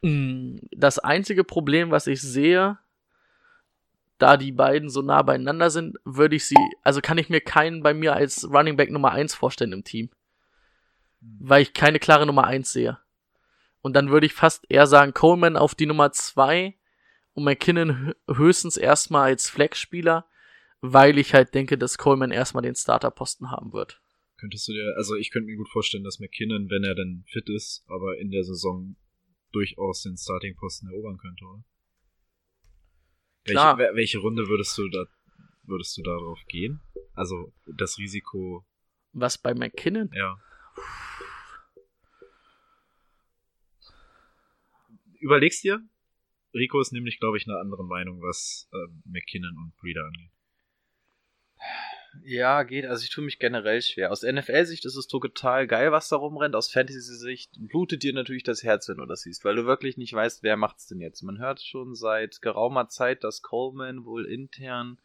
Mm, 0.02 0.58
Das 0.70 0.98
einzige 0.98 1.42
Problem, 1.42 1.90
was 1.90 2.06
ich 2.06 2.20
sehe, 2.20 2.78
da 4.18 4.36
die 4.36 4.52
beiden 4.52 4.90
so 4.90 5.00
nah 5.00 5.22
beieinander 5.22 5.70
sind, 5.70 5.96
würde 6.04 6.36
ich 6.36 6.44
sie, 6.46 6.56
also 6.82 7.00
kann 7.00 7.18
ich 7.18 7.28
mir 7.30 7.40
keinen 7.40 7.82
bei 7.82 7.94
mir 7.94 8.14
als 8.14 8.48
Running 8.52 8.76
Back 8.76 8.90
Nummer 8.90 9.12
1 9.12 9.34
vorstellen 9.34 9.72
im 9.72 9.84
Team. 9.84 10.10
Weil 11.20 11.62
ich 11.62 11.72
keine 11.72 11.98
klare 11.98 12.26
Nummer 12.26 12.44
1 12.44 12.70
sehe. 12.72 12.98
Und 13.80 13.94
dann 13.94 14.10
würde 14.10 14.26
ich 14.26 14.34
fast 14.34 14.64
eher 14.68 14.86
sagen, 14.86 15.14
Coleman 15.14 15.56
auf 15.56 15.74
die 15.74 15.86
Nummer 15.86 16.12
2 16.12 16.74
und 17.34 17.44
McKinnon 17.44 17.90
hö- 18.28 18.36
höchstens 18.36 18.76
erstmal 18.76 19.30
als 19.30 19.48
Flex-Spieler, 19.48 20.26
weil 20.80 21.18
ich 21.18 21.34
halt 21.34 21.54
denke, 21.54 21.76
dass 21.78 21.98
Coleman 21.98 22.30
erstmal 22.30 22.62
den 22.62 22.74
Starterposten 22.74 23.50
haben 23.50 23.72
wird. 23.72 24.00
Könntest 24.38 24.68
du 24.68 24.72
dir, 24.72 24.94
also 24.96 25.16
ich 25.16 25.30
könnte 25.32 25.46
mir 25.50 25.56
gut 25.56 25.68
vorstellen, 25.68 26.04
dass 26.04 26.20
McKinnon, 26.20 26.70
wenn 26.70 26.84
er 26.84 26.94
dann 26.94 27.24
fit 27.28 27.48
ist, 27.48 27.84
aber 27.88 28.18
in 28.18 28.30
der 28.30 28.44
Saison 28.44 28.96
durchaus 29.52 30.02
den 30.02 30.16
Starting-Posten 30.16 30.88
erobern 30.88 31.18
könnte, 31.18 31.44
oder? 31.44 31.64
Klar. 33.44 33.78
Welche, 33.78 33.90
wel- 33.92 33.96
welche 33.96 34.18
Runde 34.18 34.46
würdest 34.48 34.76
du 34.78 34.88
da, 34.88 35.06
würdest 35.64 35.96
du 35.98 36.02
darauf 36.02 36.38
gehen? 36.48 36.80
Also 37.14 37.52
das 37.66 37.98
Risiko, 37.98 38.64
Was 39.12 39.38
bei 39.38 39.54
McKinnon? 39.54 40.10
ja. 40.14 40.38
Überlegst 45.20 45.64
dir? 45.64 45.82
Rico 46.54 46.80
ist 46.80 46.92
nämlich, 46.92 47.18
glaube 47.18 47.36
ich, 47.38 47.46
eine 47.48 47.58
andere 47.58 47.84
Meinung, 47.84 48.20
was 48.22 48.68
ähm, 48.72 49.02
McKinnon 49.04 49.56
und 49.58 49.76
Breeder 49.76 50.04
angeht. 50.04 50.30
Ja, 52.24 52.62
geht. 52.62 52.87
Also 52.87 53.04
ich 53.04 53.11
tue 53.11 53.24
mich 53.24 53.38
generell 53.38 53.83
schwer. 53.83 54.11
Aus 54.11 54.22
NFL-Sicht 54.22 54.85
ist 54.85 54.96
es 54.96 55.07
total 55.07 55.66
geil, 55.66 55.92
was 55.92 56.09
da 56.09 56.16
rumrennt. 56.16 56.54
Aus 56.54 56.70
Fantasy-Sicht 56.70 57.52
blutet 57.59 58.02
dir 58.02 58.12
natürlich 58.12 58.42
das 58.42 58.62
Herz, 58.62 58.88
wenn 58.88 58.98
du 58.98 59.07
das 59.07 59.22
siehst, 59.22 59.44
weil 59.44 59.57
du 59.57 59.66
wirklich 59.66 59.96
nicht 59.96 60.12
weißt, 60.12 60.42
wer 60.42 60.57
macht's 60.57 60.87
denn 60.87 61.00
jetzt. 61.00 61.22
Man 61.22 61.38
hört 61.38 61.61
schon 61.61 61.94
seit 61.94 62.40
geraumer 62.42 62.88
Zeit, 62.88 63.24
dass 63.24 63.42
Coleman 63.42 64.04
wohl 64.04 64.26
intern 64.26 64.98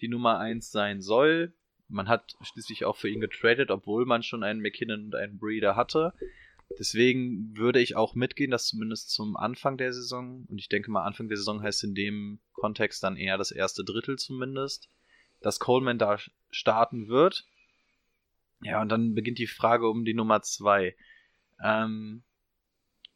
die 0.00 0.08
Nummer 0.08 0.38
eins 0.38 0.70
sein 0.70 1.00
soll. 1.00 1.52
Man 1.88 2.08
hat 2.08 2.34
schließlich 2.40 2.84
auch 2.84 2.96
für 2.96 3.08
ihn 3.08 3.20
getradet, 3.20 3.70
obwohl 3.70 4.06
man 4.06 4.22
schon 4.22 4.42
einen 4.42 4.60
McKinnon 4.60 5.06
und 5.06 5.14
einen 5.14 5.38
Breeder 5.38 5.76
hatte. 5.76 6.12
Deswegen 6.78 7.56
würde 7.56 7.80
ich 7.80 7.94
auch 7.94 8.14
mitgehen, 8.14 8.50
dass 8.50 8.66
zumindest 8.66 9.10
zum 9.10 9.36
Anfang 9.36 9.76
der 9.76 9.92
Saison, 9.92 10.46
und 10.48 10.58
ich 10.58 10.68
denke 10.68 10.90
mal, 10.90 11.04
Anfang 11.04 11.28
der 11.28 11.36
Saison 11.36 11.62
heißt 11.62 11.84
in 11.84 11.94
dem 11.94 12.40
Kontext 12.54 13.02
dann 13.02 13.16
eher 13.16 13.38
das 13.38 13.52
erste 13.52 13.84
Drittel 13.84 14.18
zumindest, 14.18 14.88
dass 15.44 15.60
Coleman 15.60 15.98
da 15.98 16.18
starten 16.50 17.08
wird. 17.08 17.44
Ja, 18.62 18.80
und 18.80 18.88
dann 18.88 19.14
beginnt 19.14 19.38
die 19.38 19.46
Frage 19.46 19.88
um 19.88 20.04
die 20.04 20.14
Nummer 20.14 20.40
zwei. 20.40 20.96
Ähm, 21.62 22.22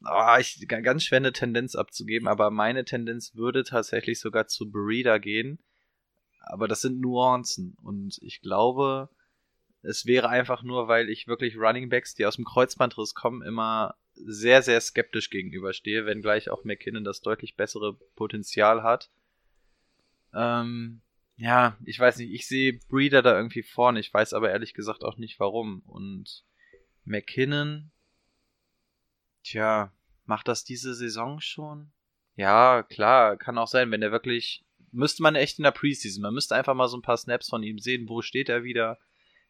ah, 0.02 0.38
ich 0.38 0.68
ga- 0.68 0.80
ganz 0.80 1.04
schwer 1.04 1.16
eine 1.18 1.32
Tendenz 1.32 1.74
abzugeben, 1.74 2.28
aber 2.28 2.50
meine 2.50 2.84
Tendenz 2.84 3.34
würde 3.34 3.64
tatsächlich 3.64 4.20
sogar 4.20 4.46
zu 4.46 4.70
Breeder 4.70 5.18
gehen. 5.18 5.58
Aber 6.40 6.68
das 6.68 6.82
sind 6.82 7.00
Nuancen 7.00 7.76
und 7.82 8.18
ich 8.20 8.40
glaube, 8.40 9.08
es 9.82 10.06
wäre 10.06 10.28
einfach 10.28 10.62
nur, 10.62 10.88
weil 10.88 11.08
ich 11.08 11.28
wirklich 11.28 11.56
Running 11.56 11.88
Backs, 11.88 12.14
die 12.14 12.26
aus 12.26 12.36
dem 12.36 12.44
Kreuzbandriss 12.44 13.14
kommen, 13.14 13.42
immer 13.42 13.94
sehr, 14.14 14.62
sehr 14.62 14.80
skeptisch 14.80 15.30
gegenüberstehe, 15.30 16.04
wenngleich 16.04 16.50
auch 16.50 16.64
McKinnon 16.64 17.04
das 17.04 17.20
deutlich 17.20 17.54
bessere 17.54 17.94
Potenzial 18.16 18.82
hat. 18.82 19.10
Ähm, 20.34 21.00
ja, 21.38 21.78
ich 21.84 21.98
weiß 21.98 22.18
nicht, 22.18 22.32
ich 22.32 22.48
sehe 22.48 22.80
Breeder 22.88 23.22
da 23.22 23.36
irgendwie 23.36 23.62
vorne, 23.62 24.00
ich 24.00 24.12
weiß 24.12 24.32
aber 24.34 24.50
ehrlich 24.50 24.74
gesagt 24.74 25.04
auch 25.04 25.18
nicht 25.18 25.38
warum. 25.38 25.82
Und 25.86 26.44
McKinnon, 27.04 27.92
tja, 29.44 29.92
macht 30.24 30.48
das 30.48 30.64
diese 30.64 30.94
Saison 30.94 31.40
schon? 31.40 31.92
Ja, 32.34 32.82
klar, 32.82 33.36
kann 33.36 33.56
auch 33.56 33.68
sein, 33.68 33.92
wenn 33.92 34.02
er 34.02 34.10
wirklich, 34.10 34.64
müsste 34.90 35.22
man 35.22 35.36
echt 35.36 35.58
in 35.58 35.62
der 35.62 35.70
Preseason, 35.70 36.22
man 36.22 36.34
müsste 36.34 36.56
einfach 36.56 36.74
mal 36.74 36.88
so 36.88 36.96
ein 36.96 37.02
paar 37.02 37.16
Snaps 37.16 37.48
von 37.48 37.62
ihm 37.62 37.78
sehen, 37.78 38.08
wo 38.08 38.20
steht 38.20 38.48
er 38.48 38.64
wieder, 38.64 38.98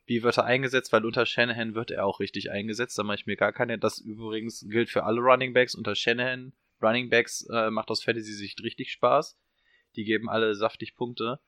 wie 0.05 0.23
wird 0.23 0.37
er 0.37 0.45
eingesetzt, 0.45 0.93
weil 0.93 1.07
unter 1.07 1.25
Shanahan 1.25 1.75
wird 1.75 1.91
er 1.91 2.05
auch 2.05 2.21
richtig 2.21 2.51
eingesetzt, 2.51 2.99
da 2.99 3.03
mache 3.03 3.17
ich 3.17 3.27
mir 3.27 3.37
gar 3.37 3.53
keine, 3.53 3.79
das 3.79 3.99
übrigens 3.99 4.67
gilt 4.69 4.91
für 4.91 5.05
alle 5.05 5.21
Running 5.21 5.55
Backs, 5.55 5.75
unter 5.75 5.95
Shanahan, 5.95 6.53
Running 6.83 7.09
Backs 7.09 7.47
äh, 7.51 7.71
macht 7.71 7.89
aus 7.91 8.05
Fantasy-Sicht 8.05 8.63
richtig 8.63 8.93
Spaß, 8.93 9.39
die 9.97 10.05
geben 10.05 10.29
alle 10.29 10.55
saftig 10.55 10.95
Punkte. 10.95 11.41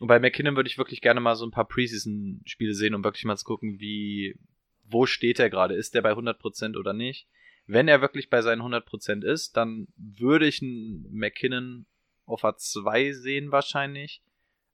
Und 0.00 0.08
bei 0.08 0.18
McKinnon 0.18 0.56
würde 0.56 0.68
ich 0.68 0.78
wirklich 0.78 1.00
gerne 1.00 1.20
mal 1.20 1.36
so 1.36 1.44
ein 1.44 1.50
paar 1.50 1.68
Preseason-Spiele 1.68 2.74
sehen, 2.74 2.94
um 2.94 3.04
wirklich 3.04 3.24
mal 3.24 3.36
zu 3.36 3.44
gucken, 3.44 3.78
wie, 3.78 4.38
wo 4.84 5.06
steht 5.06 5.38
er 5.38 5.50
gerade? 5.50 5.74
Ist 5.74 5.94
der 5.94 6.02
bei 6.02 6.12
100% 6.12 6.76
oder 6.76 6.92
nicht? 6.92 7.28
Wenn 7.66 7.88
er 7.88 8.00
wirklich 8.00 8.28
bei 8.28 8.42
seinen 8.42 8.62
100% 8.62 9.24
ist, 9.24 9.56
dann 9.56 9.86
würde 9.96 10.46
ich 10.46 10.62
einen 10.62 11.06
McKinnon 11.12 11.86
auf 12.24 12.44
A2 12.44 13.14
sehen 13.14 13.52
wahrscheinlich. 13.52 14.22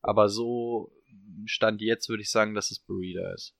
Aber 0.00 0.28
so 0.28 0.92
Stand 1.44 1.80
jetzt 1.82 2.08
würde 2.08 2.22
ich 2.22 2.30
sagen, 2.30 2.54
dass 2.54 2.70
es 2.70 2.80
Breeder 2.80 3.34
ist. 3.34 3.54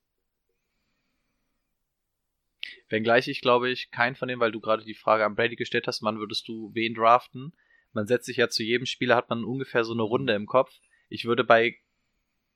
Wenngleich 2.89 3.29
ich 3.29 3.41
glaube 3.41 3.71
ich, 3.71 3.91
kein 3.91 4.15
von 4.15 4.29
denen, 4.29 4.41
weil 4.41 4.53
du 4.53 4.61
gerade 4.61 4.85
die 4.85 4.95
Frage 4.95 5.25
an 5.25 5.35
Brady 5.35 5.57
gestellt 5.57 5.87
hast, 5.87 6.03
wann 6.03 6.19
würdest 6.19 6.49
du 6.49 6.71
wen 6.75 6.95
draften? 6.95 7.53
Man 7.93 8.07
setzt 8.07 8.27
sich 8.27 8.37
ja 8.37 8.49
zu 8.49 8.63
jedem 8.63 8.87
Spieler, 8.87 9.17
hat 9.17 9.31
man 9.31 9.45
ungefähr 9.45 9.85
so 9.85 9.93
eine 9.93 10.03
Runde 10.03 10.35
im 10.35 10.47
Kopf. 10.47 10.73
Ich 11.09 11.25
würde 11.25 11.45
bei 11.45 11.77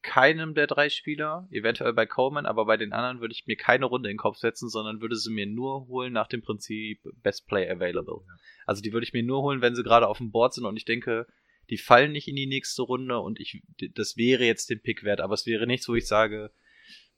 keinem 0.03 0.55
der 0.55 0.67
drei 0.67 0.89
Spieler, 0.89 1.47
eventuell 1.51 1.93
bei 1.93 2.07
Coleman, 2.07 2.45
aber 2.45 2.67
bei 2.67 2.77
den 2.77 2.93
anderen 2.93 3.21
würde 3.21 3.33
ich 3.33 3.47
mir 3.47 3.57
keine 3.57 3.87
Runde 3.87 4.09
in 4.09 4.15
den 4.15 4.21
Kopf 4.21 4.37
setzen, 4.37 4.69
sondern 4.69 5.01
würde 5.01 5.17
sie 5.17 5.31
mir 5.31 5.47
nur 5.47 5.87
holen 5.87 6.13
nach 6.13 6.27
dem 6.27 6.43
Prinzip 6.43 7.01
Best 7.23 7.47
Play 7.47 7.71
Available. 7.71 8.23
Also 8.67 8.83
die 8.83 8.93
würde 8.93 9.05
ich 9.05 9.13
mir 9.13 9.23
nur 9.23 9.43
holen, 9.43 9.61
wenn 9.61 9.77
sie 9.77 9.85
gerade 9.85 10.09
auf 10.09 10.19
dem 10.19 10.33
Board 10.33 10.55
sind 10.55 10.65
und 10.65 10.77
ich 10.77 10.85
denke, 10.85 11.27
die 11.71 11.79
fallen 11.79 12.13
nicht 12.13 12.29
in 12.29 12.37
die 12.37 12.47
nächste 12.47 12.83
Runde 12.83 13.21
und 13.21 13.39
ich, 13.39 13.63
das 13.95 14.17
wäre 14.17 14.45
jetzt 14.45 14.71
den 14.71 14.83
Pick 14.83 15.05
wert, 15.05 15.21
aber 15.21 15.35
es 15.35 15.47
wäre 15.47 15.67
nichts, 15.67 15.89
wo 15.89 15.95
ich 15.95 16.07
sage, 16.07 16.51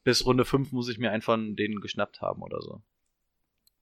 bis 0.04 0.26
Runde 0.26 0.44
5 0.44 0.70
muss 0.72 0.88
ich 0.90 0.98
mir 0.98 1.18
von 1.22 1.56
denen 1.56 1.80
geschnappt 1.80 2.20
haben 2.20 2.42
oder 2.42 2.60
so. 2.60 2.82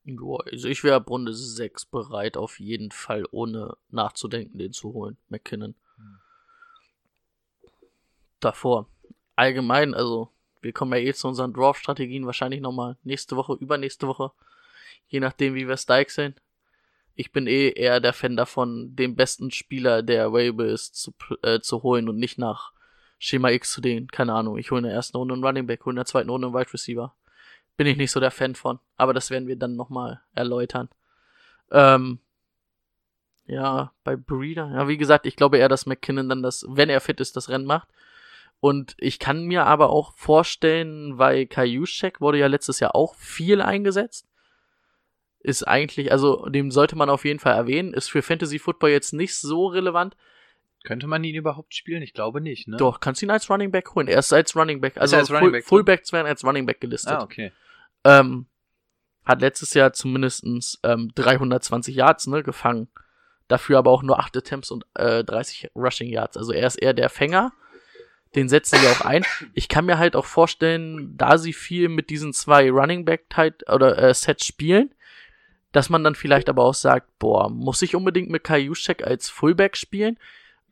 Ja, 0.04 0.36
also 0.50 0.68
ich 0.68 0.82
wäre 0.84 0.96
ab 0.96 1.10
Runde 1.10 1.32
6 1.32 1.86
bereit, 1.86 2.36
auf 2.36 2.58
jeden 2.60 2.90
Fall, 2.90 3.24
ohne 3.30 3.76
nachzudenken, 3.90 4.58
den 4.58 4.72
zu 4.72 4.92
holen, 4.92 5.16
McKinnon. 5.28 5.74
Davor. 8.42 8.88
Allgemein, 9.37 9.94
also, 9.94 10.28
wir 10.61 10.72
kommen 10.72 10.92
ja 10.92 10.98
eh 10.98 11.14
zu 11.14 11.28
unseren 11.28 11.52
Draft-Strategien 11.52 12.26
wahrscheinlich 12.26 12.61
nochmal 12.61 12.96
nächste 13.02 13.37
Woche, 13.37 13.55
übernächste 13.55 14.07
Woche. 14.07 14.33
Je 15.09 15.20
nachdem, 15.20 15.55
wie 15.55 15.66
wir 15.66 15.76
Stike 15.76 16.11
sehen. 16.11 16.35
Ich 17.14 17.33
bin 17.33 17.46
eh 17.46 17.70
eher 17.70 18.00
der 18.00 18.12
Fan 18.12 18.37
davon, 18.37 18.94
den 18.96 19.16
besten 19.16 19.50
Spieler, 19.50 20.02
der 20.02 20.26
available 20.26 20.70
ist, 20.70 20.94
zu, 20.94 21.14
äh, 21.42 21.61
zu 21.61 21.83
holen 21.83 22.09
und 22.09 22.16
nicht 22.18 22.38
nach 22.38 22.72
Schema 23.18 23.50
X 23.50 23.72
zu 23.72 23.81
den. 23.81 24.09
Keine 24.09 24.33
Ahnung, 24.35 24.57
ich 24.59 24.70
hole 24.70 24.81
in 24.81 24.85
der 24.85 24.94
ersten 24.94 25.16
Runde 25.16 25.35
einen 25.35 25.44
Running 25.44 25.66
Back, 25.66 25.85
hole 25.85 25.92
in 25.92 25.96
der 25.96 26.07
zweiten 26.07 26.31
Runde 26.31 26.48
einen 26.48 26.55
Wide 26.55 26.72
Receiver 26.72 27.14
bin 27.76 27.87
ich 27.87 27.96
nicht 27.96 28.11
so 28.11 28.20
der 28.20 28.31
Fan 28.31 28.55
von. 28.55 28.78
Aber 28.96 29.14
das 29.14 29.31
werden 29.31 29.48
wir 29.48 29.57
dann 29.57 29.76
nochmal 29.76 30.20
erläutern. 30.35 30.88
Ähm, 31.70 32.18
ja, 33.46 33.92
bei 34.05 34.16
Breeder. 34.16 34.70
Ja, 34.72 34.88
wie 34.88 34.96
gesagt, 34.96 35.26
ich 35.26 35.37
glaube 35.37 35.59
eher, 35.59 35.68
dass 35.68 35.87
McKinnon 35.87 36.28
dann 36.28 36.42
das, 36.42 36.64
wenn 36.68 36.88
er 36.88 37.00
fit 37.00 37.20
ist, 37.20 37.37
das 37.37 37.48
Rennen 37.48 37.66
macht. 37.66 37.88
Und 38.62 38.94
ich 38.98 39.18
kann 39.18 39.46
mir 39.46 39.66
aber 39.66 39.90
auch 39.90 40.12
vorstellen, 40.14 41.18
weil 41.18 41.46
Kajuschek 41.46 42.20
wurde 42.20 42.38
ja 42.38 42.46
letztes 42.46 42.79
Jahr 42.79 42.94
auch 42.94 43.16
viel 43.16 43.61
eingesetzt. 43.61 44.29
Ist 45.40 45.66
eigentlich, 45.66 46.12
also 46.12 46.46
dem 46.46 46.70
sollte 46.70 46.94
man 46.94 47.11
auf 47.11 47.25
jeden 47.25 47.40
Fall 47.40 47.55
erwähnen. 47.57 47.92
Ist 47.92 48.09
für 48.09 48.22
Fantasy 48.22 48.61
Football 48.61 48.90
jetzt 48.90 49.14
nicht 49.14 49.35
so 49.35 49.66
relevant. 49.66 50.16
Könnte 50.85 51.09
man 51.09 51.25
ihn 51.25 51.35
überhaupt 51.35 51.75
spielen? 51.75 52.03
Ich 52.03 52.14
glaube 52.14 52.40
nicht, 52.40 52.68
ne? 52.68 52.77
Doch, 52.77 53.01
kannst 53.01 53.20
ihn 53.25 53.33
als 53.33 53.51
Running 53.51 53.72
Back 53.72 53.96
holen. 53.96 54.07
Er 54.07 54.20
ist 54.20 54.33
als 54.33 54.55
Running 54.55 54.81
Back. 54.81 54.96
Also 54.96 55.16
als 55.16 55.33
Running 55.33 55.51
Back 55.51 55.62
drin? 55.62 55.68
Fullbacks 55.68 56.12
werden 56.12 56.29
als 56.29 56.44
Running 56.44 56.64
Back 56.64 56.81
gelistet. 56.81 57.14
Ah, 57.14 57.25
okay. 57.25 57.51
ähm, 58.05 58.46
hat 59.25 59.40
letztes 59.40 59.75
Jahr 59.75 59.92
zumindestens 59.92 60.79
ähm, 60.85 61.11
320 61.16 61.96
Yards 61.96 62.29
ne, 62.29 62.44
gefangen. 62.44 62.87
dafür 63.48 63.79
aber 63.79 63.90
auch 63.90 64.05
nur 64.05 64.20
8 64.20 64.37
Attempts 64.37 64.70
und 64.70 64.87
äh, 64.94 65.25
30 65.25 65.72
Rushing 65.75 66.11
Yards. 66.11 66.37
Also 66.37 66.53
er 66.53 66.68
ist 66.68 66.77
eher 66.77 66.94
der 66.94 67.09
Fänger. 67.09 67.53
Den 68.34 68.48
setzen 68.48 68.78
sie 68.78 68.86
auch 68.88 69.02
ein. 69.02 69.24
Ich 69.54 69.68
kann 69.68 69.84
mir 69.84 69.98
halt 69.98 70.16
auch 70.16 70.24
vorstellen, 70.24 71.16
da 71.16 71.36
sie 71.36 71.52
viel 71.52 71.88
mit 71.88 72.08
diesen 72.08 72.32
zwei 72.32 72.70
Running 72.70 73.04
Back 73.04 73.28
Tight 73.28 73.68
oder 73.70 73.98
äh, 73.98 74.14
Sets 74.14 74.46
spielen, 74.46 74.94
dass 75.72 75.90
man 75.90 76.02
dann 76.04 76.14
vielleicht 76.14 76.48
aber 76.48 76.64
auch 76.64 76.74
sagt, 76.74 77.18
boah, 77.18 77.50
muss 77.50 77.82
ich 77.82 77.94
unbedingt 77.94 78.30
mit 78.30 78.44
Kai 78.44 78.60
Juszczyk 78.60 79.06
als 79.06 79.28
Fullback 79.28 79.76
spielen? 79.76 80.18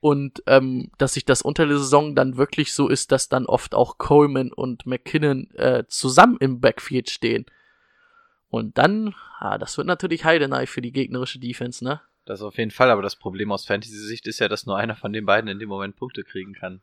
Und 0.00 0.42
ähm, 0.46 0.90
dass 0.96 1.14
sich 1.14 1.26
das 1.26 1.42
unter 1.42 1.66
der 1.66 1.76
Saison 1.76 2.14
dann 2.14 2.38
wirklich 2.38 2.72
so 2.72 2.88
ist, 2.88 3.12
dass 3.12 3.28
dann 3.28 3.44
oft 3.44 3.74
auch 3.74 3.98
Coleman 3.98 4.50
und 4.50 4.86
McKinnon 4.86 5.50
äh, 5.56 5.84
zusammen 5.88 6.38
im 6.40 6.60
Backfield 6.60 7.10
stehen. 7.10 7.44
Und 8.48 8.78
dann, 8.78 9.14
ah, 9.38 9.58
das 9.58 9.76
wird 9.76 9.86
natürlich 9.86 10.24
Heidenei 10.24 10.66
für 10.66 10.80
die 10.80 10.92
gegnerische 10.92 11.38
Defense, 11.38 11.84
ne? 11.84 12.00
Das 12.24 12.42
auf 12.42 12.56
jeden 12.56 12.70
Fall, 12.70 12.90
aber 12.90 13.02
das 13.02 13.16
Problem 13.16 13.52
aus 13.52 13.66
Fantasy-Sicht 13.66 14.26
ist 14.26 14.38
ja, 14.38 14.48
dass 14.48 14.64
nur 14.64 14.76
einer 14.76 14.96
von 14.96 15.12
den 15.12 15.26
beiden 15.26 15.50
in 15.50 15.58
dem 15.58 15.68
Moment 15.68 15.96
Punkte 15.96 16.24
kriegen 16.24 16.54
kann. 16.54 16.80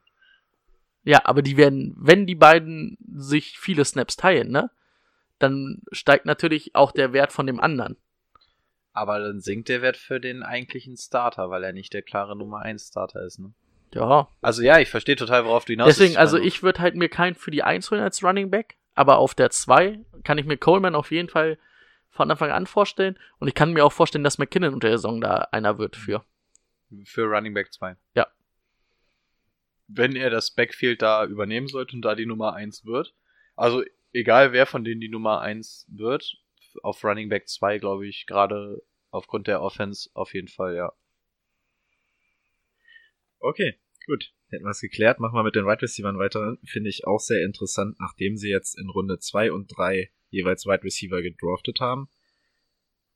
Ja, 1.07 1.21
aber 1.23 1.41
die 1.41 1.55
werden, 1.55 1.95
wenn 1.97 2.25
die 2.25 2.35
beiden 2.35 2.97
sich 3.09 3.57
viele 3.57 3.85
Snaps 3.85 4.17
teilen, 4.17 4.51
ne? 4.51 4.69
Dann 5.39 5.81
steigt 5.93 6.25
natürlich 6.25 6.75
auch 6.75 6.91
der 6.91 7.13
Wert 7.13 7.31
von 7.31 7.47
dem 7.47 7.61
anderen. 7.61 7.95
Aber 8.91 9.17
dann 9.17 9.39
sinkt 9.39 9.69
der 9.69 9.81
Wert 9.81 9.95
für 9.95 10.19
den 10.19 10.43
eigentlichen 10.43 10.97
Starter, 10.97 11.49
weil 11.49 11.63
er 11.63 11.71
nicht 11.71 11.93
der 11.93 12.01
klare 12.01 12.35
Nummer 12.35 12.59
1 12.59 12.89
Starter 12.89 13.23
ist, 13.23 13.39
ne? 13.39 13.53
Ja. 13.93 14.27
Also 14.41 14.61
ja, 14.61 14.79
ich 14.79 14.89
verstehe 14.89 15.15
total, 15.15 15.45
worauf 15.45 15.63
du 15.63 15.71
hinaus 15.71 15.87
Deswegen, 15.87 16.17
also 16.17 16.37
ich 16.37 16.61
würde 16.61 16.81
halt 16.81 16.95
mir 16.95 17.07
keinen 17.07 17.35
für 17.35 17.51
die 17.51 17.63
1 17.63 17.89
holen 17.89 18.01
als 18.01 18.21
Running 18.21 18.51
Back, 18.51 18.75
aber 18.93 19.19
auf 19.19 19.33
der 19.33 19.49
2 19.49 20.01
kann 20.25 20.37
ich 20.37 20.45
mir 20.45 20.57
Coleman 20.57 20.93
auf 20.93 21.11
jeden 21.11 21.29
Fall 21.29 21.57
von 22.09 22.29
Anfang 22.29 22.51
an 22.51 22.67
vorstellen 22.67 23.17
und 23.39 23.47
ich 23.47 23.55
kann 23.55 23.71
mir 23.71 23.85
auch 23.85 23.93
vorstellen, 23.93 24.25
dass 24.25 24.39
McKinnon 24.39 24.73
unter 24.73 24.89
der 24.89 24.97
Saison 24.97 25.21
da 25.21 25.47
einer 25.53 25.77
wird 25.77 25.95
für. 25.95 26.25
Für 27.05 27.23
Running 27.23 27.53
Back 27.53 27.71
2. 27.71 27.95
Ja. 28.13 28.27
Wenn 29.87 30.15
er 30.15 30.29
das 30.29 30.51
Backfield 30.51 31.01
da 31.01 31.25
übernehmen 31.25 31.67
sollte 31.67 31.95
und 31.95 32.01
da 32.01 32.15
die 32.15 32.25
Nummer 32.25 32.53
1 32.53 32.85
wird. 32.85 33.15
Also 33.55 33.83
egal 34.13 34.51
wer 34.51 34.65
von 34.65 34.83
denen 34.83 35.01
die 35.01 35.09
Nummer 35.09 35.41
1 35.41 35.87
wird, 35.89 36.37
auf 36.83 37.03
Running 37.03 37.29
Back 37.29 37.47
2 37.47 37.79
glaube 37.79 38.07
ich 38.07 38.25
gerade 38.27 38.83
aufgrund 39.09 39.47
der 39.47 39.61
Offense 39.61 40.09
auf 40.13 40.33
jeden 40.33 40.47
Fall, 40.47 40.75
ja. 40.75 40.91
Okay, 43.39 43.75
gut. 44.05 44.33
Hätten 44.49 44.63
wir 44.63 44.71
es 44.71 44.79
geklärt. 44.79 45.19
Machen 45.19 45.35
wir 45.35 45.43
mit 45.43 45.55
den 45.55 45.65
Wide 45.65 45.81
Receivers 45.81 46.17
weiter. 46.17 46.57
Finde 46.65 46.89
ich 46.89 47.05
auch 47.05 47.19
sehr 47.19 47.43
interessant, 47.43 47.99
nachdem 47.99 48.37
sie 48.37 48.49
jetzt 48.49 48.79
in 48.79 48.89
Runde 48.89 49.19
2 49.19 49.51
und 49.51 49.67
3 49.67 50.09
jeweils 50.29 50.65
Wide 50.65 50.83
Receiver 50.83 51.21
gedraftet 51.21 51.79
haben. 51.81 52.09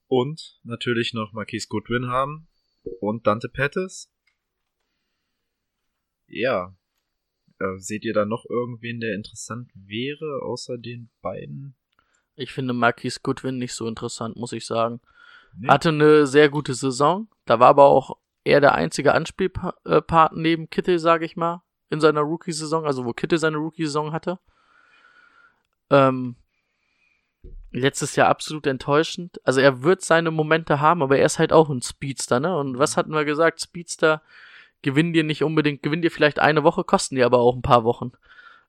Und 0.08 0.60
natürlich 0.64 1.14
noch 1.14 1.32
Marquise 1.32 1.68
Goodwin 1.70 2.08
haben. 2.08 2.50
Und 3.00 3.28
Dante 3.28 3.48
Pettis. 3.48 4.12
Ja. 6.32 6.74
Äh, 7.60 7.78
seht 7.78 8.06
ihr 8.06 8.14
da 8.14 8.26
noch 8.26 8.46
irgendwen, 8.50 9.00
der 9.00 9.14
interessant 9.14 9.70
wäre, 9.76 10.42
außer 10.44 10.78
den 10.78 11.10
beiden? 11.22 11.76
Ich 12.36 12.54
finde 12.54 12.74
Marquis 12.74 13.22
Goodwin 13.22 13.58
nicht 13.58 13.74
so 13.74 13.88
interessant, 13.88 14.36
muss 14.36 14.54
ich 14.54 14.66
sagen. 14.66 15.02
Nee. 15.58 15.68
Hatte 15.68 15.90
eine 15.90 16.26
sehr 16.26 16.50
gute 16.50 16.74
Saison. 16.74 17.28
Da 17.46 17.60
war 17.60 17.68
aber 17.68 17.86
auch 17.86 18.18
er 18.44 18.62
der 18.62 18.74
einzige 18.74 19.14
Anspielpart 19.14 20.36
neben 20.36 20.70
Kittel, 20.70 20.98
sage 20.98 21.26
ich 21.26 21.36
mal, 21.36 21.62
in 21.90 22.00
seiner 22.00 22.22
Rookie-Saison, 22.22 22.86
also 22.86 23.06
wo 23.06 23.14
Kittel 23.14 23.38
seine 23.38 23.58
Rookie-Saison 23.58 24.14
hatte. 24.14 24.40
Ähm, 25.90 26.38
letztes 27.72 28.16
Jahr 28.16 28.30
absolut 28.30 28.66
enttäuschend. 28.66 29.40
Also 29.46 29.60
er 29.60 29.84
wird 29.84 30.02
seine 30.02 30.32
Momente 30.32 30.80
haben, 30.80 31.04
aber 31.04 31.18
er 31.18 31.26
ist 31.26 31.38
halt 31.38 31.54
auch 31.54 31.70
ein 31.70 31.82
Speedster, 31.82 32.40
ne? 32.40 32.58
Und 32.58 32.80
was 32.80 32.98
hatten 32.98 33.12
wir 33.12 33.26
gesagt? 33.26 33.62
Speedster 33.62 34.24
gewinnen 34.82 35.14
dir 35.14 35.24
nicht 35.24 35.44
unbedingt, 35.44 35.84
gewinnen 35.84 36.02
dir 36.02 36.12
vielleicht 36.12 36.40
eine 36.40 36.64
Woche, 36.64 36.84
kosten 36.84 37.16
dir 37.16 37.26
aber 37.26 37.40
auch 37.40 37.56
ein 37.56 37.62
paar 37.62 37.84
Wochen. 37.84 38.12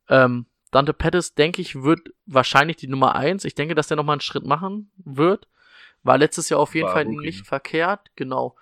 Ähm, 0.08 0.46
Dante 0.70 0.94
Pettis, 0.94 1.34
denke 1.34 1.60
ich, 1.60 1.82
wird 1.82 2.00
wahrscheinlich 2.26 2.76
die 2.76 2.88
Nummer 2.88 3.14
eins. 3.14 3.44
Ich 3.44 3.54
denke, 3.54 3.74
dass 3.74 3.88
der 3.88 3.96
nochmal 3.96 4.14
einen 4.14 4.20
Schritt 4.20 4.44
machen 4.44 4.90
wird. 4.96 5.48
War 6.02 6.18
letztes 6.18 6.48
Jahr 6.48 6.60
auf 6.60 6.74
jeden 6.74 6.86
War 6.86 6.94
Fall 6.94 7.04
Rookie, 7.04 7.26
nicht 7.26 7.46
verkehrt, 7.46 8.10
genau. 8.16 8.56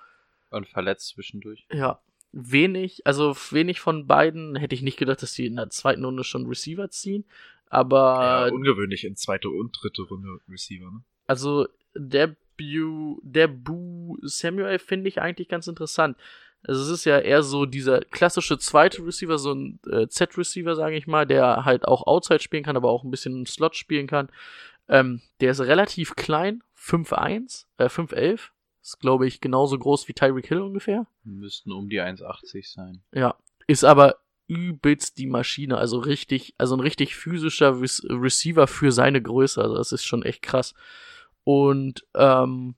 Und 0.50 0.68
verletzt 0.68 1.08
zwischendurch. 1.08 1.66
Ja, 1.72 2.00
wenig, 2.32 3.06
also 3.06 3.34
wenig 3.50 3.80
von 3.80 4.06
beiden 4.06 4.56
hätte 4.56 4.74
ich 4.74 4.82
nicht 4.82 4.98
gedacht, 4.98 5.22
dass 5.22 5.32
die 5.32 5.46
in 5.46 5.56
der 5.56 5.70
zweiten 5.70 6.04
Runde 6.04 6.24
schon 6.24 6.46
Receiver 6.46 6.90
ziehen. 6.90 7.24
Aber 7.68 8.48
ja, 8.48 8.52
ungewöhnlich 8.52 9.04
in 9.04 9.16
zweite 9.16 9.48
und 9.48 9.78
dritte 9.80 10.02
Runde 10.02 10.40
Receiver, 10.48 10.90
ne? 10.90 11.02
also 11.28 11.68
der 11.94 12.34
Bu, 12.56 13.20
der 13.22 13.46
Bu 13.46 14.18
Samuel 14.22 14.80
finde 14.80 15.08
ich 15.08 15.20
eigentlich 15.20 15.48
ganz 15.48 15.68
interessant. 15.68 16.16
Also 16.62 16.82
es 16.82 16.88
ist 16.88 17.04
ja 17.04 17.18
eher 17.18 17.42
so 17.42 17.64
dieser 17.64 18.00
klassische 18.00 18.58
zweite 18.58 19.04
Receiver, 19.04 19.38
so 19.38 19.52
ein 19.54 19.80
äh, 19.90 20.08
Z-Receiver, 20.08 20.76
sage 20.76 20.96
ich 20.96 21.06
mal, 21.06 21.26
der 21.26 21.64
halt 21.64 21.86
auch 21.86 22.06
Outside 22.06 22.40
spielen 22.40 22.64
kann, 22.64 22.76
aber 22.76 22.90
auch 22.90 23.02
ein 23.02 23.10
bisschen 23.10 23.34
im 23.34 23.46
Slot 23.46 23.76
spielen 23.76 24.06
kann. 24.06 24.28
Ähm, 24.88 25.22
der 25.40 25.52
ist 25.52 25.60
relativ 25.60 26.16
klein, 26.16 26.62
5'1, 26.76 27.66
äh, 27.78 27.88
5'11. 27.88 28.50
Ist, 28.82 28.98
glaube 28.98 29.26
ich, 29.26 29.40
genauso 29.40 29.78
groß 29.78 30.08
wie 30.08 30.14
Tyreek 30.14 30.46
Hill 30.46 30.62
ungefähr. 30.62 31.06
Müssten 31.22 31.72
um 31.72 31.88
die 31.88 32.00
1,80 32.00 32.72
sein. 32.72 33.02
Ja, 33.12 33.36
ist 33.66 33.84
aber 33.84 34.16
übelst 34.46 35.18
die 35.18 35.26
Maschine, 35.26 35.78
also 35.78 35.98
richtig, 35.98 36.54
also 36.58 36.74
ein 36.74 36.80
richtig 36.80 37.14
physischer 37.14 37.80
Re 37.80 37.86
Receiver 38.08 38.66
für 38.66 38.90
seine 38.90 39.22
Größe, 39.22 39.62
also 39.62 39.76
das 39.76 39.92
ist 39.92 40.04
schon 40.04 40.24
echt 40.24 40.42
krass. 40.42 40.74
Und 41.44 42.04
ähm, 42.14 42.74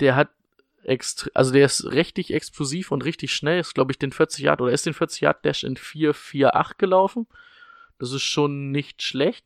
der 0.00 0.16
hat 0.16 0.30
extre 0.84 1.30
also 1.34 1.52
der 1.52 1.66
ist 1.66 1.84
richtig 1.92 2.32
explosiv 2.32 2.90
und 2.90 3.04
richtig 3.04 3.32
schnell, 3.32 3.60
ist 3.60 3.74
glaube 3.74 3.92
ich 3.92 3.98
den 3.98 4.12
40 4.12 4.44
Yard 4.44 4.60
oder 4.60 4.72
ist 4.72 4.86
den 4.86 4.94
40 4.94 5.20
Yard 5.22 5.44
Dash 5.44 5.64
in 5.64 5.76
4,48 5.76 6.78
gelaufen. 6.78 7.26
Das 7.98 8.12
ist 8.12 8.22
schon 8.22 8.70
nicht 8.70 9.02
schlecht 9.02 9.44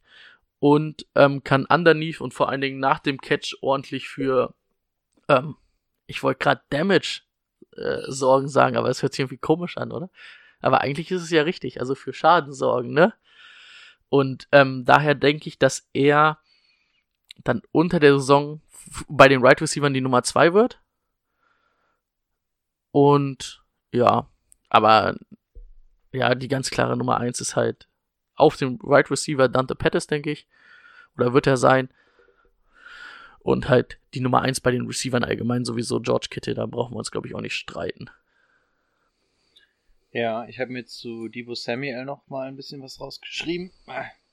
und 0.60 1.06
ähm, 1.14 1.42
kann 1.42 1.66
underneath 1.66 2.20
und 2.20 2.34
vor 2.34 2.48
allen 2.48 2.60
Dingen 2.60 2.78
nach 2.78 3.00
dem 3.00 3.20
Catch 3.20 3.56
ordentlich 3.60 4.08
für 4.08 4.54
ähm, 5.28 5.56
ich 6.06 6.22
wollte 6.22 6.38
gerade 6.38 6.62
Damage 6.70 7.22
äh, 7.76 8.02
Sorgen 8.08 8.48
sagen, 8.48 8.76
aber 8.76 8.88
es 8.88 9.02
hört 9.02 9.12
sich 9.12 9.20
irgendwie 9.20 9.38
komisch 9.38 9.76
an, 9.76 9.92
oder? 9.92 10.10
Aber 10.60 10.80
eigentlich 10.80 11.10
ist 11.10 11.22
es 11.22 11.30
ja 11.30 11.42
richtig, 11.42 11.80
also 11.80 11.94
für 11.94 12.12
Schaden 12.12 12.52
sorgen, 12.52 12.92
ne? 12.92 13.14
Und 14.08 14.48
ähm, 14.52 14.84
daher 14.84 15.14
denke 15.14 15.48
ich, 15.48 15.58
dass 15.58 15.88
er 15.92 16.38
dann 17.42 17.62
unter 17.72 18.00
der 18.00 18.12
Saison 18.12 18.60
bei 19.08 19.28
den 19.28 19.44
Right 19.44 19.60
Receivers 19.60 19.92
die 19.92 20.00
Nummer 20.00 20.22
zwei 20.22 20.54
wird. 20.54 20.80
Und 22.94 23.60
ja, 23.90 24.30
aber 24.68 25.16
ja, 26.12 26.36
die 26.36 26.46
ganz 26.46 26.70
klare 26.70 26.96
Nummer 26.96 27.18
eins 27.18 27.40
ist 27.40 27.56
halt 27.56 27.88
auf 28.36 28.56
dem 28.56 28.78
Right 28.84 29.10
Receiver 29.10 29.48
Dante 29.48 29.74
Pettis, 29.74 30.06
denke 30.06 30.30
ich. 30.30 30.46
Oder 31.16 31.34
wird 31.34 31.48
er 31.48 31.56
sein. 31.56 31.88
Und 33.40 33.68
halt 33.68 33.98
die 34.14 34.20
Nummer 34.20 34.42
eins 34.42 34.60
bei 34.60 34.70
den 34.70 34.86
Receivern 34.86 35.24
allgemein 35.24 35.64
sowieso 35.64 35.98
George 35.98 36.28
Kittle, 36.30 36.54
da 36.54 36.66
brauchen 36.66 36.94
wir 36.94 36.98
uns, 36.98 37.10
glaube 37.10 37.26
ich, 37.26 37.34
auch 37.34 37.40
nicht 37.40 37.56
streiten. 37.56 38.10
Ja, 40.12 40.46
ich 40.46 40.60
habe 40.60 40.70
mir 40.70 40.86
zu 40.86 41.26
Debo 41.26 41.56
Samuel 41.56 42.04
noch 42.04 42.28
mal 42.28 42.46
ein 42.46 42.54
bisschen 42.54 42.80
was 42.80 43.00
rausgeschrieben. 43.00 43.72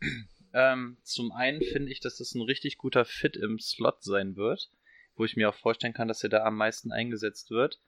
ähm, 0.53 0.97
zum 1.01 1.31
einen 1.31 1.63
finde 1.63 1.91
ich, 1.91 1.99
dass 1.99 2.17
das 2.17 2.35
ein 2.35 2.43
richtig 2.43 2.77
guter 2.77 3.05
Fit 3.05 3.37
im 3.37 3.57
Slot 3.57 4.03
sein 4.03 4.35
wird, 4.35 4.69
wo 5.15 5.25
ich 5.25 5.35
mir 5.35 5.49
auch 5.49 5.55
vorstellen 5.55 5.93
kann, 5.93 6.07
dass 6.07 6.21
er 6.21 6.29
da 6.29 6.43
am 6.43 6.57
meisten 6.57 6.91
eingesetzt 6.91 7.49
wird. 7.49 7.79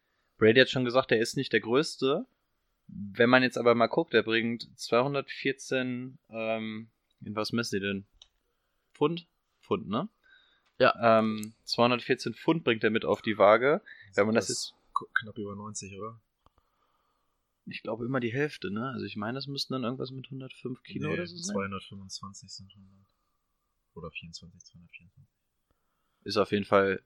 Brady 0.44 0.60
hat 0.60 0.70
schon 0.70 0.84
gesagt, 0.86 1.12
er 1.12 1.20
ist 1.20 1.38
nicht 1.38 1.54
der 1.54 1.62
Größte. 1.62 2.26
Wenn 2.88 3.30
man 3.30 3.44
jetzt 3.44 3.58
aber 3.58 3.76
mal 3.76 3.88
guckt, 3.88 4.14
er 4.14 4.24
bringt 4.24 4.68
214, 4.78 6.18
ähm, 6.30 6.90
in 7.22 7.36
was 7.36 7.54
messen 7.54 7.80
die 7.80 7.86
denn? 7.86 8.06
Pfund? 8.94 9.26
Pfund, 9.62 9.88
ne? 9.88 10.10
Ja. 10.80 11.20
Ähm, 11.20 11.54
214 11.64 12.34
Pfund 12.34 12.64
bringt 12.66 12.84
er 12.84 12.90
mit 12.90 13.06
auf 13.06 13.22
die 13.22 13.38
Waage. 13.38 13.82
Wenn 14.16 14.26
man 14.26 14.36
das 14.36 14.50
jetzt 14.50 14.74
k- 14.94 15.06
knapp 15.22 15.38
über 15.38 15.56
90, 15.56 15.98
oder? 15.98 16.20
Ich 17.66 17.82
glaube 17.82 18.06
immer 18.06 18.20
die 18.20 18.34
Hälfte, 18.34 18.70
ne? 18.70 18.90
Also 18.90 19.06
ich 19.06 19.16
meine, 19.16 19.36
das 19.36 19.48
müssten 19.48 19.72
dann 19.74 19.86
irgendwas 19.86 20.12
mit 20.12 20.26
105 20.26 20.84
Kilo 20.84 21.08
Nee, 21.08 21.14
oder 21.14 21.26
so 21.28 21.38
sein. 21.38 21.54
225 21.56 22.52
sind 22.52 22.70
100. 22.76 23.08
Oder 23.96 24.12
24, 24.12 24.60
224. 24.62 25.24
Ist 26.26 26.38
auf 26.38 26.52
jeden 26.52 26.66
Fall 26.66 27.02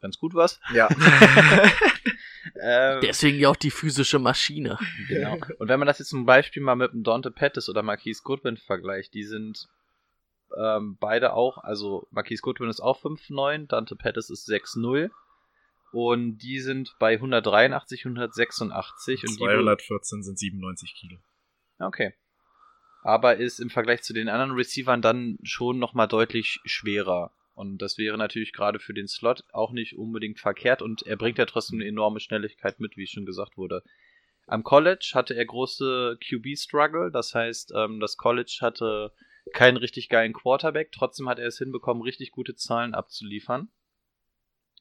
ganz 0.00 0.18
gut 0.18 0.34
was. 0.34 0.60
Ja. 0.72 0.88
ähm, 2.60 3.00
Deswegen 3.02 3.38
ja 3.38 3.48
auch 3.48 3.56
die 3.56 3.70
physische 3.70 4.18
Maschine. 4.18 4.78
genau. 5.08 5.38
Und 5.58 5.68
wenn 5.68 5.78
man 5.78 5.86
das 5.86 5.98
jetzt 5.98 6.08
zum 6.08 6.26
Beispiel 6.26 6.62
mal 6.62 6.76
mit 6.76 6.92
dem 6.92 7.02
Dante 7.02 7.30
Pettis 7.30 7.68
oder 7.68 7.82
Marquise 7.82 8.22
Goodwin 8.22 8.56
vergleicht, 8.56 9.14
die 9.14 9.24
sind 9.24 9.68
ähm, 10.56 10.96
beide 10.98 11.34
auch, 11.34 11.58
also 11.58 12.06
Marquise 12.10 12.42
Goodwin 12.42 12.70
ist 12.70 12.80
auch 12.80 13.02
5'9, 13.02 13.66
Dante 13.66 13.96
Pettis 13.96 14.30
ist 14.30 14.48
6'0 14.48 15.10
und 15.92 16.38
die 16.38 16.60
sind 16.60 16.94
bei 16.98 17.14
183, 17.14 18.04
186 18.04 19.22
und 19.24 19.30
die 19.30 19.44
214 19.44 20.22
sind 20.22 20.38
97 20.38 20.94
Kilo. 20.94 21.18
Okay. 21.78 22.14
Aber 23.02 23.36
ist 23.36 23.60
im 23.60 23.70
Vergleich 23.70 24.02
zu 24.02 24.12
den 24.12 24.28
anderen 24.28 24.52
Receivern 24.52 25.00
dann 25.00 25.38
schon 25.42 25.78
nochmal 25.78 26.08
deutlich 26.08 26.60
schwerer. 26.64 27.32
Und 27.58 27.78
das 27.78 27.98
wäre 27.98 28.16
natürlich 28.16 28.52
gerade 28.52 28.78
für 28.78 28.94
den 28.94 29.08
Slot 29.08 29.42
auch 29.52 29.72
nicht 29.72 29.98
unbedingt 29.98 30.38
verkehrt 30.38 30.80
und 30.80 31.02
er 31.02 31.16
bringt 31.16 31.38
ja 31.38 31.44
trotzdem 31.44 31.80
eine 31.80 31.88
enorme 31.88 32.20
Schnelligkeit 32.20 32.78
mit, 32.78 32.96
wie 32.96 33.08
schon 33.08 33.26
gesagt 33.26 33.56
wurde. 33.56 33.82
Am 34.46 34.62
College 34.62 35.10
hatte 35.14 35.34
er 35.34 35.44
große 35.44 36.18
QB-Struggle, 36.24 37.10
das 37.10 37.34
heißt, 37.34 37.72
ähm, 37.74 37.98
das 37.98 38.16
College 38.16 38.58
hatte 38.60 39.12
keinen 39.52 39.76
richtig 39.76 40.08
geilen 40.08 40.34
Quarterback, 40.34 40.92
trotzdem 40.92 41.28
hat 41.28 41.40
er 41.40 41.48
es 41.48 41.58
hinbekommen, 41.58 42.04
richtig 42.04 42.30
gute 42.30 42.54
Zahlen 42.54 42.94
abzuliefern. 42.94 43.68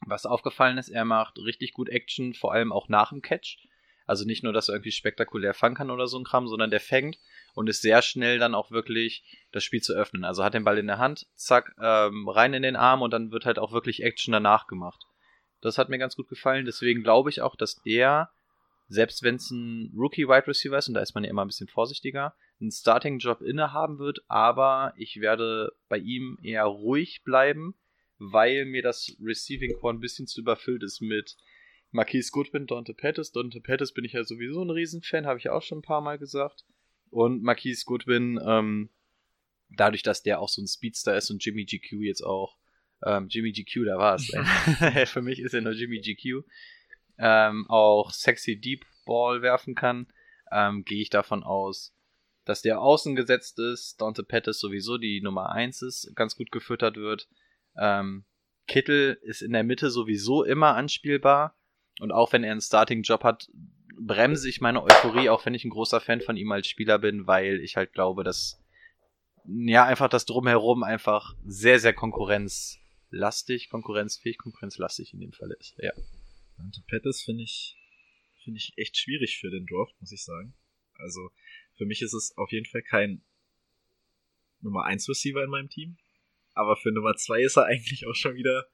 Was 0.05 0.27
aufgefallen 0.27 0.77
ist, 0.77 0.89
er 0.89 1.03
macht 1.03 1.39
richtig 1.39 1.73
gut 1.73 1.89
Action, 1.89 2.35
vor 2.35 2.53
allem 2.53 2.71
auch 2.71 2.89
nach 2.89 3.09
dem 3.09 3.23
Catch. 3.23 3.57
Also 4.05 4.23
nicht 4.23 4.43
nur, 4.43 4.53
dass 4.53 4.69
er 4.69 4.75
irgendwie 4.75 4.91
spektakulär 4.91 5.55
fangen 5.55 5.75
kann 5.75 5.89
oder 5.89 6.05
so 6.05 6.19
ein 6.19 6.25
Kram, 6.25 6.47
sondern 6.47 6.69
der 6.69 6.79
fängt 6.79 7.17
und 7.57 7.67
ist 7.67 7.81
sehr 7.81 8.03
schnell 8.03 8.37
dann 8.37 8.53
auch 8.53 8.69
wirklich 8.69 9.23
das 9.51 9.63
Spiel 9.63 9.81
zu 9.81 9.93
öffnen. 9.93 10.25
Also 10.25 10.43
hat 10.43 10.53
den 10.53 10.63
Ball 10.63 10.77
in 10.77 10.85
der 10.85 10.99
Hand, 10.99 11.25
zack, 11.33 11.75
ähm, 11.81 12.29
rein 12.29 12.53
in 12.53 12.61
den 12.61 12.75
Arm 12.75 13.01
und 13.01 13.11
dann 13.11 13.31
wird 13.31 13.47
halt 13.47 13.57
auch 13.57 13.71
wirklich 13.71 14.03
Action 14.03 14.31
danach 14.31 14.67
gemacht. 14.67 15.07
Das 15.61 15.79
hat 15.79 15.89
mir 15.89 15.97
ganz 15.97 16.15
gut 16.15 16.29
gefallen, 16.29 16.67
deswegen 16.67 17.01
glaube 17.01 17.31
ich 17.31 17.41
auch, 17.41 17.55
dass 17.55 17.81
der, 17.81 18.29
selbst 18.89 19.23
wenn 19.23 19.37
es 19.37 19.49
ein 19.49 19.91
Rookie-Wide 19.97 20.45
Receiver 20.45 20.77
ist, 20.77 20.87
und 20.87 20.93
da 20.93 21.01
ist 21.01 21.15
man 21.15 21.23
ja 21.23 21.31
immer 21.31 21.43
ein 21.43 21.47
bisschen 21.47 21.67
vorsichtiger, 21.67 22.35
einen 22.61 22.69
Starting-Job 22.69 23.41
innehaben 23.41 23.97
wird, 23.97 24.19
aber 24.27 24.93
ich 24.95 25.19
werde 25.19 25.71
bei 25.89 25.97
ihm 25.97 26.37
eher 26.43 26.65
ruhig 26.65 27.23
bleiben, 27.23 27.73
weil 28.19 28.65
mir 28.65 28.83
das 28.83 29.17
Receiving 29.19 29.79
Core 29.79 29.95
ein 29.95 29.99
bisschen 29.99 30.27
zu 30.27 30.41
überfüllt 30.41 30.83
ist 30.83 31.01
mit 31.01 31.35
Marquise 31.89 32.29
Goodwin, 32.31 32.67
Dante 32.67 32.93
Pettis. 32.93 33.31
Dante 33.31 33.61
Pettis 33.61 33.93
bin 33.93 34.05
ich 34.05 34.13
ja 34.13 34.23
sowieso 34.23 34.61
ein 34.63 34.69
Riesenfan, 34.69 35.25
habe 35.25 35.39
ich 35.39 35.49
auch 35.49 35.63
schon 35.63 35.79
ein 35.79 35.83
paar 35.83 36.01
Mal 36.01 36.19
gesagt. 36.19 36.63
Und 37.09 37.43
Marquise 37.43 37.83
Goodwin, 37.85 38.39
ähm, 38.45 38.89
dadurch, 39.69 40.03
dass 40.03 40.23
der 40.23 40.39
auch 40.39 40.49
so 40.49 40.61
ein 40.61 40.67
Speedster 40.67 41.15
ist 41.15 41.29
und 41.29 41.43
Jimmy 41.43 41.65
GQ 41.65 42.03
jetzt 42.03 42.21
auch, 42.21 42.57
ähm, 43.05 43.27
Jimmy 43.29 43.51
GQ, 43.51 43.85
da 43.85 43.97
war 43.97 44.15
es. 44.15 44.27
Für 45.11 45.21
mich 45.21 45.39
ist 45.39 45.53
er 45.53 45.61
nur 45.61 45.73
Jimmy 45.73 45.99
GQ. 45.99 46.43
Ähm, 47.19 47.65
auch 47.69 48.11
sexy 48.11 48.59
Deep 48.59 48.85
Ball 49.05 49.41
werfen 49.41 49.73
kann, 49.73 50.07
ähm, 50.51 50.83
gehe 50.83 51.01
ich 51.01 51.09
davon 51.09 51.43
aus, 51.43 51.95
dass 52.45 52.61
der 52.61 52.79
außen 52.81 53.15
gesetzt 53.15 53.59
ist. 53.59 53.99
Dante 54.01 54.23
Pettis 54.23 54.59
sowieso 54.59 54.97
die 54.97 55.21
Nummer 55.21 55.51
1 55.51 55.81
ist, 55.81 56.15
ganz 56.15 56.35
gut 56.35 56.51
gefüttert 56.51 56.97
wird. 56.97 57.27
Ähm, 57.77 58.25
Kittel 58.67 59.17
ist 59.21 59.41
in 59.41 59.53
der 59.53 59.63
Mitte 59.63 59.89
sowieso 59.89 60.43
immer 60.43 60.75
anspielbar. 60.75 61.55
Und 61.99 62.11
auch 62.11 62.33
wenn 62.33 62.43
er 62.43 62.51
einen 62.51 62.61
Starting-Job 62.61 63.23
hat, 63.23 63.49
bremse 63.99 64.49
ich 64.49 64.61
meine 64.61 64.83
Euphorie, 64.83 65.29
auch 65.29 65.45
wenn 65.45 65.53
ich 65.53 65.65
ein 65.65 65.69
großer 65.69 65.99
Fan 65.99 66.21
von 66.21 66.37
ihm 66.37 66.51
als 66.51 66.67
Spieler 66.67 66.99
bin, 66.99 67.27
weil 67.27 67.59
ich 67.61 67.75
halt 67.75 67.93
glaube, 67.93 68.23
dass 68.23 68.61
ja 69.45 69.85
einfach 69.85 70.09
das 70.09 70.25
drumherum 70.25 70.83
einfach 70.83 71.35
sehr, 71.45 71.79
sehr 71.79 71.93
konkurrenzlastig, 71.93 73.69
konkurrenzfähig, 73.69 74.37
konkurrenzlastig 74.37 75.13
in 75.13 75.21
dem 75.21 75.31
Fall 75.31 75.51
ist. 75.59 75.75
Ja. 75.79 75.93
Dante 76.57 76.81
Pettis 76.87 77.21
finde 77.21 77.43
ich, 77.43 77.77
finde 78.43 78.57
ich 78.57 78.73
echt 78.77 78.97
schwierig 78.97 79.39
für 79.39 79.49
den 79.49 79.65
Draft, 79.65 79.99
muss 79.99 80.11
ich 80.11 80.23
sagen. 80.23 80.53
Also, 80.95 81.29
für 81.75 81.85
mich 81.85 82.01
ist 82.01 82.13
es 82.13 82.35
auf 82.37 82.51
jeden 82.51 82.65
Fall 82.65 82.81
kein 82.81 83.23
Nummer 84.61 84.83
1 84.85 85.07
Receiver 85.07 85.43
in 85.43 85.49
meinem 85.49 85.69
Team. 85.69 85.97
Aber 86.53 86.75
für 86.75 86.91
Nummer 86.91 87.15
2 87.15 87.41
ist 87.41 87.57
er 87.57 87.65
eigentlich 87.67 88.07
auch 88.07 88.15
schon 88.15 88.35
wieder, 88.35 88.65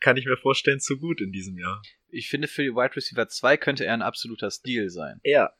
kann 0.00 0.16
ich 0.16 0.26
mir 0.26 0.36
vorstellen, 0.36 0.80
zu 0.80 0.96
gut 0.98 1.20
in 1.20 1.32
diesem 1.32 1.58
Jahr 1.58 1.82
ich 2.10 2.28
finde, 2.28 2.48
für 2.48 2.62
die 2.62 2.74
Wide 2.74 2.96
Receiver 2.96 3.28
2 3.28 3.56
könnte 3.56 3.84
er 3.84 3.94
ein 3.94 4.02
absoluter 4.02 4.50
Stil 4.50 4.90
sein. 4.90 5.20
Ja. 5.24 5.52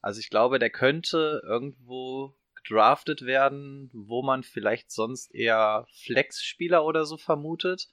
Also 0.00 0.20
ich 0.20 0.30
glaube, 0.30 0.58
der 0.58 0.70
könnte 0.70 1.42
irgendwo 1.44 2.34
gedraftet 2.62 3.22
werden, 3.22 3.90
wo 3.92 4.22
man 4.22 4.42
vielleicht 4.42 4.90
sonst 4.90 5.34
eher 5.34 5.86
Flex-Spieler 6.04 6.84
oder 6.84 7.04
so 7.04 7.16
vermutet. 7.16 7.88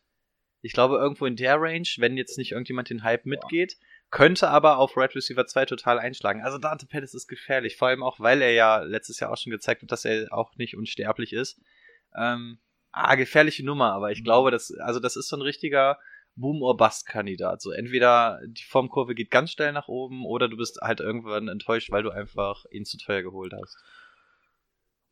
Ich 0.62 0.74
glaube, 0.74 0.98
irgendwo 0.98 1.26
in 1.26 1.36
der 1.36 1.60
Range, 1.60 1.88
wenn 1.98 2.18
jetzt 2.18 2.38
nicht 2.38 2.52
irgendjemand 2.52 2.90
den 2.90 3.04
Hype 3.04 3.26
mitgeht, 3.26 3.78
könnte 4.12 4.50
aber 4.50 4.78
auf 4.78 4.98
Red 4.98 5.16
Receiver 5.16 5.46
2 5.46 5.66
total 5.66 6.00
einschlagen. 6.00 6.42
Also 6.42 6.58
Dante 6.58 6.86
Pettis 6.86 7.14
ist 7.14 7.28
gefährlich, 7.28 7.76
vor 7.78 7.90
allem 7.90 8.04
auch, 8.04 8.20
weil 8.20 8.42
er 8.42 8.52
ja 8.52 8.80
letztes 8.80 9.20
Jahr 9.20 9.32
auch 9.32 9.38
schon 9.38 9.52
gezeigt 9.52 9.82
hat, 9.82 9.92
dass 9.92 10.06
er 10.06 10.32
auch 10.32 10.56
nicht 10.56 10.76
unsterblich 10.78 11.34
ist. 11.34 11.62
Ähm, 12.18 12.60
ah, 12.92 13.16
gefährliche 13.16 13.66
Nummer, 13.66 13.94
aber 13.94 14.12
ich 14.12 14.20
mhm. 14.20 14.26
glaube, 14.26 14.52
das, 14.52 14.74
also 14.80 15.00
das 15.00 15.16
ist 15.16 15.28
so 15.28 15.36
ein 15.36 15.42
richtiger 15.42 16.00
Boom- 16.36 16.62
or 16.62 16.76
Bust-Kandidat. 16.78 17.62
So 17.62 17.72
entweder 17.72 18.42
die 18.46 18.64
Formkurve 18.64 19.16
geht 19.16 19.32
ganz 19.32 19.52
schnell 19.52 19.72
nach 19.72 19.88
oben 19.88 20.26
oder 20.26 20.48
du 20.50 20.58
bist 20.58 20.80
halt 20.82 21.00
irgendwann 21.00 21.48
enttäuscht, 21.48 21.92
weil 21.92 22.04
du 22.04 22.12
einfach 22.12 22.66
ihn 22.72 22.86
zu 22.86 22.98
teuer 22.98 23.22
geholt 23.22 23.54
hast. 23.54 23.78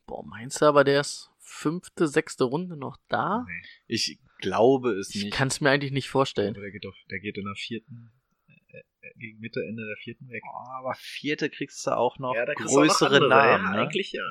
Boah, 0.06 0.24
meinst 0.24 0.60
du 0.60 0.66
aber, 0.66 0.84
der 0.84 1.00
ist 1.00 1.30
fünfte, 1.38 2.08
sechste 2.08 2.44
Runde 2.44 2.76
noch 2.76 2.98
da? 3.08 3.44
Nee. 3.46 3.62
Ich 3.86 4.18
glaube 4.38 4.92
es 4.92 5.14
nicht. 5.14 5.24
Ich 5.26 5.30
kann 5.30 5.48
es 5.48 5.60
mir 5.60 5.70
eigentlich 5.70 5.92
nicht 5.92 6.10
vorstellen. 6.10 6.54
Der 6.54 6.70
geht, 6.70 6.86
auf, 6.86 6.94
der 7.10 7.20
geht 7.20 7.38
in 7.38 7.44
der 7.44 7.54
vierten, 7.54 8.12
äh, 8.48 8.78
äh, 8.78 9.12
gegen 9.16 9.40
Mitte, 9.40 9.60
Ende 9.66 9.86
der 9.86 9.96
vierten 9.96 10.28
weg. 10.28 10.42
Oh, 10.46 10.68
aber 10.78 10.94
vierte 10.98 11.48
kriegst 11.48 11.86
du 11.86 11.96
auch 11.96 12.18
noch 12.18 12.34
ja, 12.34 12.44
größere 12.44 13.20
noch 13.20 13.28
Namen. 13.28 13.64
Ja, 13.64 13.70
ne? 13.70 13.78
eigentlich 13.78 14.12
ja. 14.12 14.22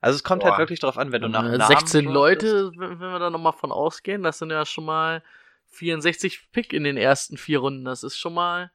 Also 0.00 0.16
es 0.16 0.24
kommt 0.24 0.44
halt 0.44 0.52
Boah. 0.52 0.58
halt 0.58 0.60
wirklich 0.60 0.80
drauf 0.80 0.96
an, 0.96 1.12
wenn 1.12 1.22
du 1.22 1.28
nach 1.28 1.42
Namen 1.42 1.60
16 1.60 2.04
Leute, 2.04 2.70
wenn 2.76 2.98
wir 2.98 3.18
da 3.18 3.30
nochmal 3.30 3.52
von 3.52 3.72
ausgehen, 3.72 4.22
das 4.22 4.38
sind 4.38 4.50
ja 4.50 4.64
schon 4.64 4.84
mal 4.84 5.22
64 5.70 6.50
Pick 6.52 6.72
in 6.72 6.84
den 6.84 6.96
ersten 6.96 7.36
vier 7.36 7.60
Runden. 7.60 7.84
Das 7.84 8.02
ist 8.02 8.18
schon 8.18 8.34
mal 8.34 8.70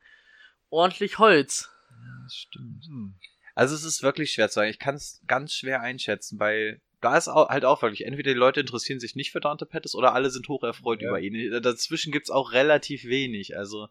ordentlich 0.69 1.19
Holz. 1.19 1.69
Ja, 1.89 2.23
das 2.23 2.35
stimmt. 2.35 2.85
Hm. 2.85 3.15
Also 3.55 3.75
es 3.75 3.83
ist 3.83 4.01
wirklich 4.01 4.31
schwer 4.31 4.49
zu 4.49 4.55
sagen. 4.55 4.69
Ich 4.69 4.79
kann 4.79 4.95
es 4.95 5.21
ganz 5.27 5.53
schwer 5.53 5.81
einschätzen, 5.81 6.39
weil 6.39 6.81
da 7.01 7.17
ist 7.17 7.27
auch, 7.27 7.49
halt 7.49 7.65
auch 7.65 7.81
wirklich, 7.81 8.05
entweder 8.05 8.33
die 8.33 8.39
Leute 8.39 8.61
interessieren 8.61 8.99
sich 8.99 9.15
nicht 9.15 9.31
für 9.31 9.41
Dante 9.41 9.65
Pettis 9.65 9.93
oder 9.93 10.13
alle 10.13 10.29
sind 10.29 10.47
hoch 10.47 10.63
erfreut 10.63 11.01
ja. 11.01 11.09
über 11.09 11.19
ihn. 11.19 11.61
Dazwischen 11.61 12.11
gibt's 12.11 12.29
auch 12.29 12.53
relativ 12.53 13.03
wenig. 13.03 13.57
Also 13.57 13.89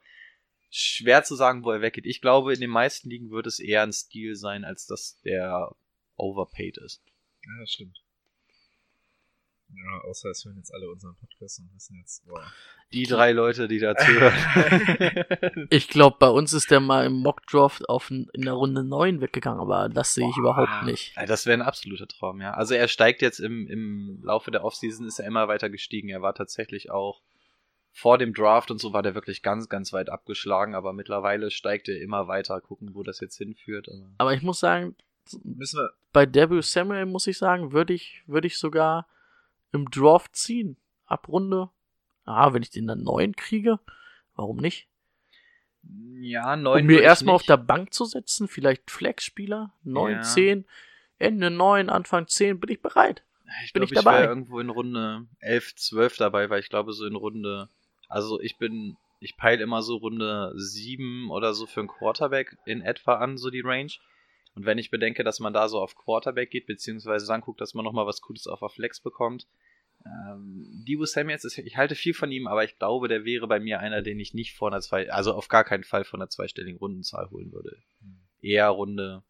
schwer 0.71 1.23
zu 1.23 1.37
sagen, 1.37 1.65
wo 1.65 1.71
er 1.71 1.83
weggeht. 1.83 2.07
Ich 2.07 2.21
glaube, 2.21 2.55
in 2.55 2.61
den 2.61 2.71
meisten 2.71 3.11
Ligen 3.11 3.31
wird 3.31 3.47
es 3.47 3.61
eher 3.61 3.83
ein 3.83 3.93
Stil 3.93 4.35
sein, 4.35 4.65
als 4.65 4.87
dass 4.87 5.21
der 5.21 5.77
overpaid 6.17 6.79
ist. 6.79 7.03
Ja, 7.45 7.61
das 7.61 7.71
stimmt. 7.71 7.99
Ja, 9.75 10.01
außer 10.09 10.31
es 10.31 10.45
hören 10.45 10.57
jetzt 10.57 10.73
alle 10.73 10.91
unseren 10.91 11.15
Podcast 11.17 11.61
und 11.61 11.75
wissen 11.75 11.97
jetzt, 11.99 12.27
boah. 12.27 12.43
Die 12.93 13.05
drei 13.05 13.33
Leute, 13.33 13.69
die 13.69 13.79
dazu 13.79 14.07
hören. 14.07 15.67
ich 15.71 15.89
glaube, 15.89 16.17
bei 16.19 16.29
uns 16.29 16.53
ist 16.53 16.71
der 16.71 16.81
mal 16.81 17.07
im 17.07 17.15
Mockdraft 17.15 17.89
auf 17.89 18.11
in 18.11 18.29
der 18.35 18.53
Runde 18.53 18.85
9 18.85 19.21
weggegangen, 19.21 19.61
aber 19.61 19.89
das 19.89 20.15
sehe 20.15 20.29
ich 20.29 20.37
überhaupt 20.37 20.85
nicht. 20.85 21.15
Das 21.27 21.47
wäre 21.47 21.59
ein 21.59 21.67
absoluter 21.67 22.07
Traum, 22.07 22.41
ja. 22.41 22.53
Also 22.53 22.75
er 22.75 22.89
steigt 22.89 23.23
jetzt 23.23 23.39
im, 23.39 23.67
im 23.67 24.21
Laufe 24.23 24.51
der 24.51 24.65
Offseason, 24.65 25.07
ist 25.07 25.19
er 25.19 25.27
immer 25.27 25.49
weiter 25.49 25.71
gestiegen. 25.71 26.11
Er 26.11 26.21
war 26.21 26.35
tatsächlich 26.35 26.91
auch 26.91 27.23
vor 27.93 28.19
dem 28.19 28.33
Draft 28.33 28.71
und 28.71 28.79
so 28.79 28.93
war 28.93 29.03
der 29.03 29.15
wirklich 29.15 29.43
ganz, 29.43 29.69
ganz 29.69 29.93
weit 29.93 30.09
abgeschlagen, 30.09 30.75
aber 30.75 30.93
mittlerweile 30.93 31.51
steigt 31.51 31.89
er 31.89 32.01
immer 32.01 32.27
weiter. 32.27 32.61
Gucken, 32.61 32.95
wo 32.95 33.03
das 33.03 33.21
jetzt 33.21 33.37
hinführt. 33.37 33.89
Aber, 34.19 34.35
ich 34.35 34.43
muss 34.43 34.61
sagen, 34.61 34.97
müssen 35.45 35.79
wir 35.79 35.91
bei 36.13 36.27
Debut 36.27 36.65
Samuel 36.65 37.07
muss 37.07 37.27
ich 37.27 37.39
sagen, 37.39 37.73
würde 37.73 37.93
ich, 37.93 38.23
würde 38.27 38.47
ich 38.47 38.59
sogar 38.59 39.07
im 39.73 39.91
Draft 39.91 40.37
ziehen. 40.37 40.77
Ab 41.07 41.29
Runde. 41.29 41.71
Ah, 42.25 42.53
wenn 42.53 42.63
ich 42.63 42.71
den 42.71 42.87
dann 42.87 43.03
neun 43.03 43.35
kriege, 43.35 43.81
warum 44.37 44.59
nicht? 44.59 44.89
Ja, 46.21 46.57
neun. 46.57 46.83
Um 46.83 46.87
mir 46.87 47.03
erstmal 47.03 47.35
auf 47.35 47.43
der 47.43 47.57
Bank 47.57 47.93
zu 47.93 48.05
setzen, 48.05 48.47
vielleicht 48.47 48.91
Flex-Spieler, 48.91 49.73
neun, 49.83 50.13
ja. 50.13 50.23
zehn, 50.23 50.65
Ende 51.19 51.51
neun, 51.51 51.91
Anfang 51.91 52.29
zehn, 52.29 52.61
bin 52.61 52.71
ich 52.71 52.81
bereit. 52.81 53.25
Ich 53.65 53.73
bin 53.73 53.81
glaub, 53.81 53.91
ich 53.91 53.97
dabei. 53.97 54.23
Ich 54.23 54.29
irgendwo 54.29 54.61
in 54.61 54.71
Runde 54.71 55.27
11, 55.41 55.75
12 55.75 56.17
dabei, 56.17 56.49
weil 56.49 56.61
ich 56.61 56.69
glaube, 56.69 56.93
so 56.93 57.05
in 57.05 57.17
Runde, 57.17 57.69
also 58.09 58.41
ich 58.41 58.57
bin, 58.57 58.97
ich 59.19 59.37
peile 59.37 59.63
immer 59.63 59.83
so 59.83 59.97
Runde 59.97 60.53
7 60.55 61.31
oder 61.31 61.53
so 61.55 61.67
für 61.67 61.81
einen 61.81 61.89
Quarterback 61.89 62.57
in 62.65 62.81
etwa 62.81 63.17
an, 63.17 63.37
so 63.37 63.51
die 63.51 63.61
Range. 63.61 63.93
Und 64.55 64.67
wenn 64.67 64.79
ich 64.79 64.91
bedenke, 64.91 65.25
dass 65.25 65.41
man 65.41 65.53
da 65.53 65.69
so 65.69 65.81
auf 65.81 65.97
Quarterback 65.97 66.51
geht, 66.51 66.67
beziehungsweise 66.67 67.27
dann 67.27 67.41
guckt, 67.41 67.61
dass 67.61 67.75
man 67.75 67.85
nochmal 67.85 68.07
was 68.07 68.21
Gutes 68.21 68.47
auf 68.47 68.61
der 68.61 68.69
Flex 68.69 69.01
bekommt, 69.01 69.47
ähm, 70.07 70.85
Debo 70.87 71.05
Samuels, 71.05 71.45
ist, 71.45 71.59
ich 71.59 71.77
halte 71.77 71.95
viel 71.95 72.15
von 72.15 72.31
ihm, 72.31 72.47
aber 72.47 72.65
ich 72.65 72.79
glaube, 72.79 73.09
der 73.09 73.25
wäre 73.25 73.47
bei 73.47 73.61
mir 73.61 73.81
einer, 73.81 74.03
den 74.03 74.19
ich 74.19 74.35
nicht 74.35 74.57
vor 74.57 74.71
einer 74.71 74.81
zwei, 74.81 75.11
also 75.11 75.35
auf 75.35 75.49
gar 75.49 75.65
keinen 75.65 75.85
Fall 75.85 76.05
von 76.05 76.21
einer 76.21 76.29
zweistelligen 76.29 76.79
Rundenzahl 76.79 77.31
holen 77.31 77.53
würde. 77.53 77.77
Mhm. 78.01 78.21
Eher 78.41 78.69
Runde 78.69 79.23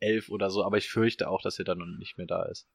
11 0.00 0.28
oder 0.28 0.50
so, 0.50 0.64
aber 0.64 0.78
ich 0.78 0.88
fürchte 0.88 1.28
auch, 1.28 1.42
dass 1.42 1.58
er 1.58 1.64
dann 1.64 1.78
noch 1.78 1.86
nicht 1.86 2.18
mehr 2.18 2.26
da 2.26 2.44
ist. 2.44 2.68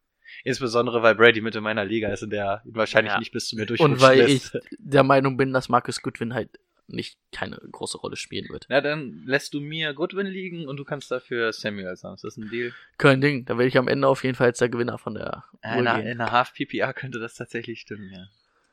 Insbesondere, 0.44 1.02
weil 1.04 1.16
Brady 1.16 1.42
mit 1.42 1.56
in 1.56 1.64
meiner 1.64 1.86
Liga 1.86 2.10
ist 2.10 2.24
und 2.24 2.32
der 2.32 2.62
ihn 2.66 2.76
wahrscheinlich 2.76 3.14
ja. 3.14 3.20
nicht 3.20 3.32
bis 3.32 3.48
zu 3.48 3.56
mir 3.56 3.66
durchrutschen 3.66 3.96
Und 3.96 4.02
weil 4.02 4.18
lässt. 4.18 4.56
ich 4.56 4.62
der 4.78 5.04
Meinung 5.04 5.38
bin, 5.38 5.54
dass 5.54 5.70
Marcus 5.70 6.02
Goodwin 6.02 6.34
halt 6.34 6.50
nicht 6.88 7.20
keine 7.32 7.58
große 7.72 7.98
Rolle 7.98 8.16
spielen 8.16 8.48
wird. 8.50 8.66
Na, 8.70 8.82
dann 8.82 9.24
lässt 9.26 9.54
du 9.54 9.60
mir 9.60 9.94
Goodwin 9.94 10.28
liegen 10.28 10.68
und 10.68 10.78
du 10.78 10.86
kannst 10.86 11.12
dafür 11.12 11.52
Samuel 11.52 11.96
haben. 12.02 12.16
Ist 12.16 12.24
das 12.24 12.38
ein 12.38 12.50
Deal? 12.50 12.74
Kein 12.98 13.22
Ding. 13.22 13.46
Da 13.46 13.58
werde 13.58 13.68
ich 13.68 13.78
am 13.78 13.88
Ende 13.88 14.08
auf 14.08 14.24
jeden 14.24 14.36
Fall 14.36 14.48
jetzt 14.48 14.62
der 14.62 14.70
Gewinner 14.70 14.98
von 14.98 15.14
der 15.16 15.44
äh, 15.62 15.74
in, 15.74 15.86
in 15.86 15.88
einer 15.88 16.32
Half-PPR 16.32 16.94
könnte 16.94 17.20
das 17.20 17.36
tatsächlich 17.36 17.82
stimmen, 17.82 18.12
ja. 18.12 18.28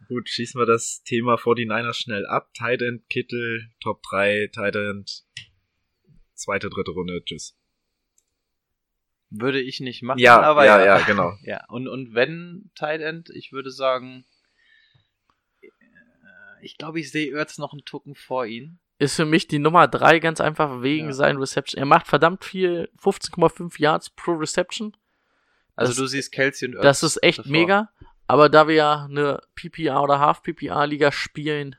Gut, 0.08 0.28
schießen 0.28 0.60
wir 0.60 0.66
das 0.66 1.02
Thema 1.02 1.36
49ers 1.36 1.94
schnell 1.94 2.26
ab. 2.26 2.52
Tight 2.54 2.82
End, 2.82 3.08
Kittel, 3.08 3.70
Top 3.80 4.02
3, 4.10 4.50
Tight 4.52 4.76
End, 4.76 5.24
zweite, 6.34 6.68
dritte 6.68 6.90
Runde, 6.90 7.22
tschüss. 7.24 7.56
Würde 9.30 9.60
ich 9.60 9.80
nicht 9.80 10.02
machen, 10.02 10.18
ja, 10.18 10.40
aber 10.42 10.64
ja. 10.64 10.78
Ja, 10.78 10.98
ja, 10.98 11.06
genau. 11.06 11.32
ja, 11.42 11.64
und, 11.68 11.88
und 11.88 12.14
wenn 12.14 12.70
Tight 12.74 13.00
End, 13.00 13.30
ich 13.30 13.52
würde 13.52 13.70
sagen, 13.70 14.24
ich 16.64 16.78
glaube, 16.78 17.00
ich 17.00 17.10
sehe 17.10 17.32
Ertz 17.36 17.58
noch 17.58 17.72
einen 17.72 17.84
Tucken 17.84 18.14
vor 18.14 18.46
ihn. 18.46 18.78
Ist 18.98 19.16
für 19.16 19.24
mich 19.24 19.48
die 19.48 19.58
Nummer 19.58 19.88
drei 19.88 20.18
ganz 20.20 20.40
einfach 20.40 20.82
wegen 20.82 21.06
Ja. 21.08 21.12
seinen 21.12 21.38
Reception. 21.38 21.78
Er 21.78 21.86
macht 21.86 22.06
verdammt 22.06 22.44
viel, 22.44 22.88
15,5 22.96 23.78
Yards 23.80 24.10
pro 24.10 24.32
Reception. 24.32 24.96
Also 25.76 25.90
Das- 25.90 25.96
du 25.98 26.06
siehst 26.06 26.32
Kelsey 26.32 26.68
und 26.68 26.74
Ertz. 26.76 26.82
Das 26.84 27.02
ist 27.02 27.22
echt 27.22 27.38
davor. 27.40 27.50
mega. 27.52 27.90
Aber 28.26 28.48
da 28.48 28.68
wir 28.68 28.74
ja 28.76 29.04
eine 29.04 29.40
PPR 29.54 30.02
oder 30.02 30.18
Half-PPR-Liga 30.20 31.12
spielen, 31.12 31.76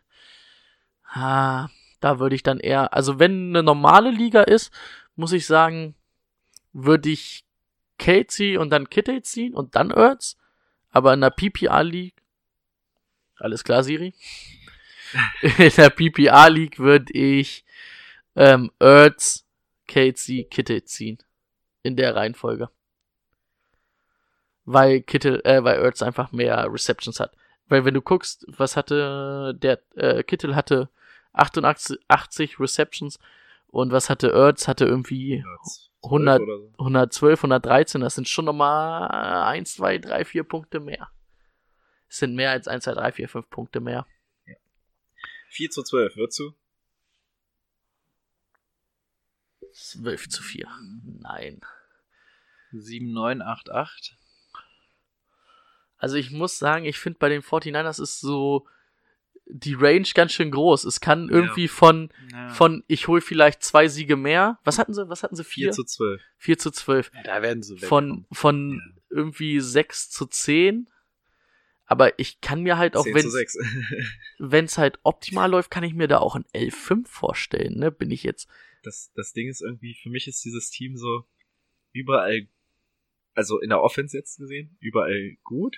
ah, 1.13 1.69
da 2.01 2.19
würde 2.19 2.35
ich 2.35 2.43
dann 2.43 2.59
eher, 2.59 2.93
also 2.93 3.17
wenn 3.19 3.49
eine 3.49 3.63
normale 3.63 4.11
Liga 4.11 4.41
ist, 4.43 4.71
muss 5.15 5.31
ich 5.31 5.45
sagen, 5.47 5.95
würde 6.73 7.09
ich 7.09 7.45
Kelsey 7.97 8.57
und 8.57 8.69
dann 8.69 8.89
Kittle 8.89 9.21
ziehen 9.21 9.55
und 9.55 9.75
dann 9.75 9.89
Ertz. 9.91 10.37
Aber 10.91 11.13
in 11.13 11.21
der 11.21 11.29
PPR-League, 11.29 12.21
alles 13.37 13.63
klar, 13.63 13.83
Siri? 13.83 14.13
in 15.57 15.71
der 15.75 15.89
PPR-League 15.89 16.79
würde 16.79 17.13
ich 17.13 17.65
ähm, 18.35 18.71
Ertz, 18.79 19.45
Kelsey, 19.87 20.45
Kittle 20.45 20.83
ziehen. 20.83 21.17
In 21.83 21.95
der 21.95 22.15
Reihenfolge 22.15 22.69
weil 24.65 25.01
Kittel, 25.01 25.41
äh, 25.45 25.63
weil 25.63 25.79
Ertz 25.79 26.01
einfach 26.01 26.31
mehr 26.31 26.67
Receptions 26.71 27.19
hat. 27.19 27.35
Weil 27.67 27.85
wenn 27.85 27.93
du 27.93 28.01
guckst, 28.01 28.45
was 28.47 28.75
hatte 28.75 29.55
der 29.55 29.79
äh, 29.95 30.23
Kittel 30.23 30.55
hatte 30.55 30.89
88 31.33 31.99
80 32.07 32.59
Receptions 32.59 33.19
und 33.67 33.91
was 33.91 34.09
hatte 34.09 34.31
Ertz 34.31 34.67
hatte 34.67 34.85
irgendwie 34.85 35.43
100 36.03 36.41
oder 36.41 36.57
so. 36.57 36.73
112, 36.79 37.39
113, 37.39 38.01
das 38.01 38.15
sind 38.15 38.27
schon 38.27 38.45
nochmal 38.45 39.09
1, 39.45 39.75
2, 39.75 39.99
3, 39.99 40.25
4 40.25 40.43
Punkte 40.43 40.79
mehr. 40.79 41.07
Es 42.07 42.17
sind 42.17 42.35
mehr 42.35 42.51
als 42.51 42.67
1, 42.67 42.83
2, 42.83 42.93
3, 42.93 43.11
4, 43.11 43.29
5 43.29 43.49
Punkte 43.49 43.79
mehr. 43.79 44.05
4 45.49 45.69
zu 45.71 45.83
12, 45.83 46.15
würdest 46.17 46.39
du? 46.39 46.53
12 49.73 50.29
zu 50.29 50.43
4. 50.43 50.67
Nein. 51.21 51.61
7988. 52.71 54.15
Also 55.97 56.15
ich 56.17 56.31
muss 56.31 56.57
sagen, 56.57 56.85
ich 56.85 56.99
finde 56.99 57.19
bei 57.19 57.29
den 57.29 57.41
49ers 57.41 58.01
ist 58.01 58.19
so 58.19 58.67
die 59.47 59.75
Range 59.75 60.07
ganz 60.13 60.31
schön 60.33 60.51
groß. 60.51 60.83
Es 60.85 60.99
kann 60.99 61.29
irgendwie 61.29 61.67
von, 61.67 62.11
Ja. 62.31 62.49
von 62.49 62.83
ich 62.87 63.07
hole 63.07 63.21
vielleicht 63.21 63.63
zwei 63.63 63.87
Siege 63.87 64.15
mehr. 64.15 64.59
Was 64.63 64.79
hatten 64.79 64.93
sie? 64.93 65.07
Was 65.07 65.23
hatten 65.23 65.35
sie? 65.35 65.43
4 65.43 65.65
Vier? 65.67 65.71
zu 65.71 65.83
12. 65.83 66.21
4 66.37 66.57
zu 66.57 66.71
12. 66.71 67.11
Ja, 67.13 67.23
da 67.23 67.41
werden 67.41 67.61
sie 67.63 67.77
Von, 67.77 68.25
von 68.31 68.81
irgendwie 69.09 69.59
6 69.59 70.09
zu 70.09 70.25
10. 70.25 70.89
Aber 71.85 72.17
ich 72.19 72.41
kann 72.41 72.63
mir 72.63 72.77
halt 72.77 72.95
auch, 72.95 73.03
10 73.03 73.13
zu 73.13 73.23
wenn 73.23 73.31
6. 73.31 73.57
wenn 74.39 74.65
es 74.65 74.77
halt 74.77 74.99
optimal 75.03 75.49
läuft, 75.49 75.69
kann 75.69 75.83
ich 75.83 75.93
mir 75.93 76.07
da 76.07 76.17
auch 76.19 76.35
ein 76.35 76.45
11-5 76.55 77.07
vorstellen, 77.07 77.77
ne? 77.77 77.91
Bin 77.91 78.11
ich 78.11 78.23
jetzt. 78.23 78.49
das, 78.83 79.11
das 79.15 79.33
Ding 79.33 79.49
ist 79.49 79.61
irgendwie, 79.61 79.95
für 79.95 80.09
mich 80.09 80.27
ist 80.27 80.43
dieses 80.45 80.69
Team 80.69 80.97
so 80.97 81.25
überall, 81.91 82.47
also 83.33 83.59
in 83.59 83.69
der 83.69 83.81
Offense 83.81 84.17
jetzt 84.17 84.37
gesehen, 84.37 84.77
überall 84.79 85.37
gut, 85.43 85.77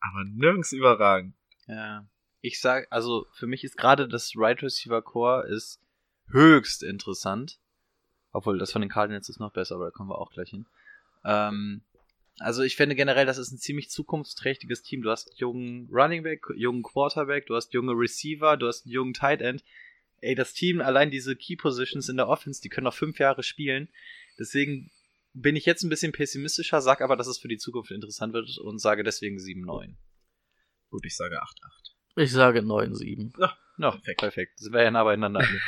aber 0.00 0.24
nirgends 0.24 0.72
überragend. 0.72 1.34
Ja. 1.66 2.06
Ich 2.40 2.60
sag, 2.60 2.86
also 2.90 3.26
für 3.32 3.46
mich 3.46 3.64
ist 3.64 3.76
gerade 3.76 4.08
das 4.08 4.32
Right 4.36 4.62
Receiver 4.62 5.02
Core 5.02 5.46
ist 5.48 5.80
höchst 6.28 6.82
interessant. 6.82 7.58
Obwohl, 8.30 8.58
das 8.58 8.72
von 8.72 8.82
den 8.82 8.90
Cardinals 8.90 9.28
ist 9.28 9.40
noch 9.40 9.52
besser, 9.52 9.76
aber 9.76 9.86
da 9.86 9.90
kommen 9.90 10.10
wir 10.10 10.18
auch 10.18 10.30
gleich 10.30 10.50
hin. 10.50 10.66
Ähm, 11.24 11.82
also 12.40 12.62
ich 12.62 12.76
finde 12.76 12.94
generell, 12.94 13.26
das 13.26 13.38
ist 13.38 13.52
ein 13.52 13.58
ziemlich 13.58 13.90
zukunftsträchtiges 13.90 14.82
Team. 14.82 15.02
Du 15.02 15.10
hast 15.10 15.28
einen 15.28 15.38
jungen 15.38 15.88
Running 15.90 16.22
Back, 16.22 16.46
jungen 16.56 16.82
Quarterback, 16.82 17.46
du 17.46 17.54
hast 17.54 17.72
junge 17.72 17.92
Receiver, 17.92 18.56
du 18.56 18.66
hast 18.66 18.86
einen 18.86 18.92
jungen 18.92 19.14
Tight 19.14 19.40
End. 19.40 19.64
Ey, 20.20 20.34
das 20.34 20.52
Team, 20.52 20.80
allein 20.80 21.10
diese 21.10 21.36
Key 21.36 21.56
Positions 21.56 22.08
in 22.08 22.16
der 22.16 22.28
Offense, 22.28 22.60
die 22.60 22.68
können 22.68 22.84
noch 22.84 22.94
fünf 22.94 23.18
Jahre 23.18 23.42
spielen. 23.42 23.88
Deswegen 24.38 24.90
bin 25.34 25.56
ich 25.56 25.66
jetzt 25.66 25.82
ein 25.82 25.88
bisschen 25.88 26.12
pessimistischer, 26.12 26.80
sag 26.80 27.00
aber, 27.00 27.16
dass 27.16 27.26
es 27.26 27.38
für 27.38 27.48
die 27.48 27.58
Zukunft 27.58 27.90
interessant 27.90 28.32
wird 28.32 28.58
und 28.58 28.78
sage 28.78 29.04
deswegen 29.04 29.38
7-9. 29.38 29.94
Gut, 30.90 31.04
ich 31.04 31.16
sage 31.16 31.40
8-8. 31.40 31.46
Ich 32.16 32.32
sage 32.32 32.60
9-7. 32.60 33.32
No, 33.76 33.90
perfekt. 33.90 34.20
perfekt. 34.20 34.58
Sind 34.58 34.72
wir 34.72 34.82
ja 34.82 34.90
nah 34.90 35.04
beieinander. 35.04 35.46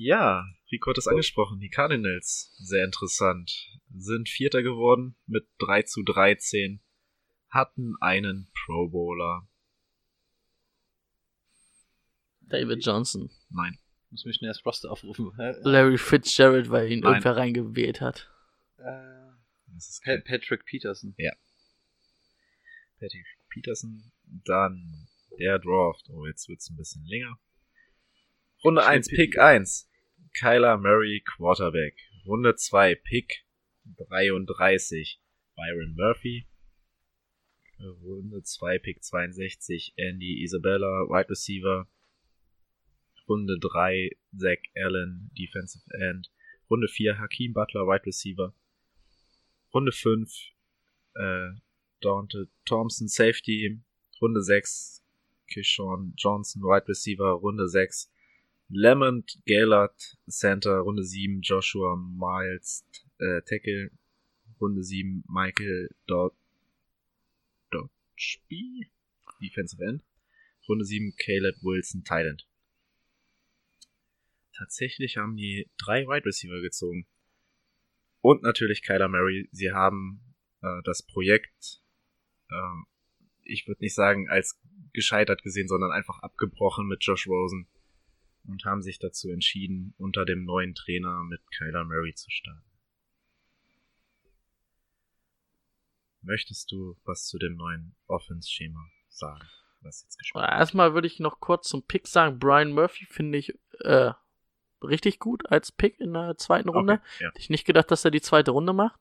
Ja, 0.00 0.44
Rico 0.70 0.90
hat 0.90 0.98
es 0.98 1.08
angesprochen, 1.08 1.60
die 1.60 1.70
Cardinals, 1.70 2.54
sehr 2.58 2.84
interessant, 2.84 3.50
sind 3.94 4.28
Vierter 4.28 4.62
geworden 4.62 5.16
mit 5.26 5.46
3 5.58 5.82
zu 5.82 6.02
13, 6.02 6.82
hatten 7.48 7.94
einen 8.00 8.50
Pro 8.52 8.88
Bowler. 8.88 9.48
David 12.42 12.84
Johnson. 12.84 13.30
Nein, 13.50 13.78
Muss 14.10 14.24
mich 14.24 14.36
schnell 14.36 14.50
das 14.50 14.64
Roster 14.64 14.90
aufrufen. 14.90 15.32
Larry 15.62 15.98
Fitzgerald, 15.98 16.70
weil 16.70 16.90
ihn 16.90 17.00
Nein. 17.00 17.14
irgendwer 17.14 17.36
reingewählt 17.36 18.00
hat. 18.00 18.30
Äh, 18.78 20.20
Patrick 20.20 20.64
Peterson. 20.64 21.14
Patrick 22.98 23.26
Peterson. 23.50 24.12
Dann 24.44 25.08
der 25.38 25.58
Draft. 25.58 26.08
Oh, 26.10 26.26
jetzt 26.26 26.48
wird's 26.48 26.70
ein 26.70 26.76
bisschen 26.76 27.04
länger. 27.04 27.38
Runde 28.64 28.82
Schnell 28.82 28.94
1, 28.96 29.08
picken. 29.08 29.24
Pick 29.24 29.38
1. 29.38 29.90
Kyler 30.34 30.80
Murray, 30.80 31.22
Quarterback. 31.36 31.94
Runde 32.26 32.54
2, 32.56 32.96
Pick 33.04 33.44
33. 33.96 35.18
Byron 35.56 35.94
Murphy. 35.96 36.46
Runde 37.80 38.42
2, 38.42 38.78
Pick 38.82 39.02
62. 39.02 39.92
Andy 39.98 40.42
Isabella, 40.42 41.06
Wide 41.08 41.30
Receiver. 41.30 41.86
Runde 43.28 43.58
3, 43.60 44.10
Zach 44.36 44.58
Allen, 44.76 45.30
Defensive 45.36 45.82
End. 46.00 46.28
Runde 46.70 46.88
4, 46.88 47.18
Hakeem 47.18 47.52
Butler, 47.52 47.86
Wide 47.86 48.06
Receiver. 48.06 48.52
Runde 49.74 49.92
5, 49.92 50.52
äh, 51.16 51.50
Dante 52.00 52.46
Thompson, 52.64 53.08
Safety. 53.08 53.80
Runde 54.20 54.42
6, 54.42 55.02
Kishon 55.52 56.14
Johnson, 56.16 56.62
Wide 56.62 56.88
Receiver. 56.88 57.32
Runde 57.32 57.68
6, 57.68 58.10
Lemond 58.68 59.40
Gallard, 59.46 60.18
Center. 60.28 60.80
Runde 60.80 61.02
7, 61.02 61.40
Joshua 61.40 61.96
Miles, 61.96 62.84
äh, 63.18 63.42
Tackle. 63.42 63.90
Runde 64.60 64.82
7, 64.82 65.24
Michael 65.28 65.88
Dod 66.06 66.34
Dodgeby, 67.70 68.90
Defensive 69.40 69.82
End. 69.82 70.04
Runde 70.68 70.84
7, 70.84 71.14
Caleb 71.16 71.56
Wilson, 71.62 72.02
End. 72.10 72.46
Tatsächlich 74.56 75.16
haben 75.16 75.36
die 75.36 75.70
drei 75.78 76.06
Wide 76.06 76.26
Receiver 76.26 76.60
gezogen. 76.60 77.06
Und 78.20 78.42
natürlich 78.42 78.82
Kyler 78.82 79.08
Murray. 79.08 79.48
Sie 79.52 79.70
haben 79.70 80.20
äh, 80.60 80.82
das 80.84 81.02
Projekt, 81.02 81.80
ähm, 82.50 82.86
ich 83.44 83.66
würde 83.68 83.82
nicht 83.82 83.94
sagen 83.94 84.28
als 84.28 84.60
gescheitert 84.92 85.42
gesehen, 85.42 85.68
sondern 85.68 85.92
einfach 85.92 86.18
abgebrochen 86.18 86.88
mit 86.88 87.04
Josh 87.04 87.28
Rosen 87.28 87.68
und 88.48 88.64
haben 88.64 88.82
sich 88.82 88.98
dazu 88.98 89.30
entschieden, 89.30 89.94
unter 89.98 90.24
dem 90.24 90.44
neuen 90.44 90.74
Trainer 90.74 91.22
mit 91.24 91.40
Kyler 91.56 91.84
Murray 91.84 92.14
zu 92.14 92.30
starten. 92.30 92.64
Möchtest 96.22 96.72
du 96.72 96.96
was 97.04 97.26
zu 97.26 97.38
dem 97.38 97.56
neuen 97.56 97.94
Offense-Schema 98.06 98.80
sagen, 99.08 99.46
was 99.82 100.02
jetzt 100.02 100.18
gespielt 100.18 100.42
wird? 100.42 100.52
Erstmal 100.52 100.94
würde 100.94 101.06
ich 101.06 101.20
noch 101.20 101.40
kurz 101.40 101.68
zum 101.68 101.86
Pick 101.86 102.06
sagen, 102.06 102.38
Brian 102.38 102.72
Murphy 102.72 103.06
finde 103.06 103.38
ich 103.38 103.56
äh, 103.80 104.12
richtig 104.82 105.18
gut 105.20 105.48
als 105.50 105.70
Pick 105.70 106.00
in 106.00 106.12
der 106.12 106.36
zweiten 106.36 106.68
Runde. 106.68 106.94
Okay, 106.94 107.02
ja. 107.20 107.28
Hätte 107.28 107.40
ich 107.40 107.50
nicht 107.50 107.66
gedacht, 107.66 107.90
dass 107.90 108.04
er 108.04 108.10
die 108.10 108.20
zweite 108.20 108.50
Runde 108.50 108.72
macht. 108.72 108.98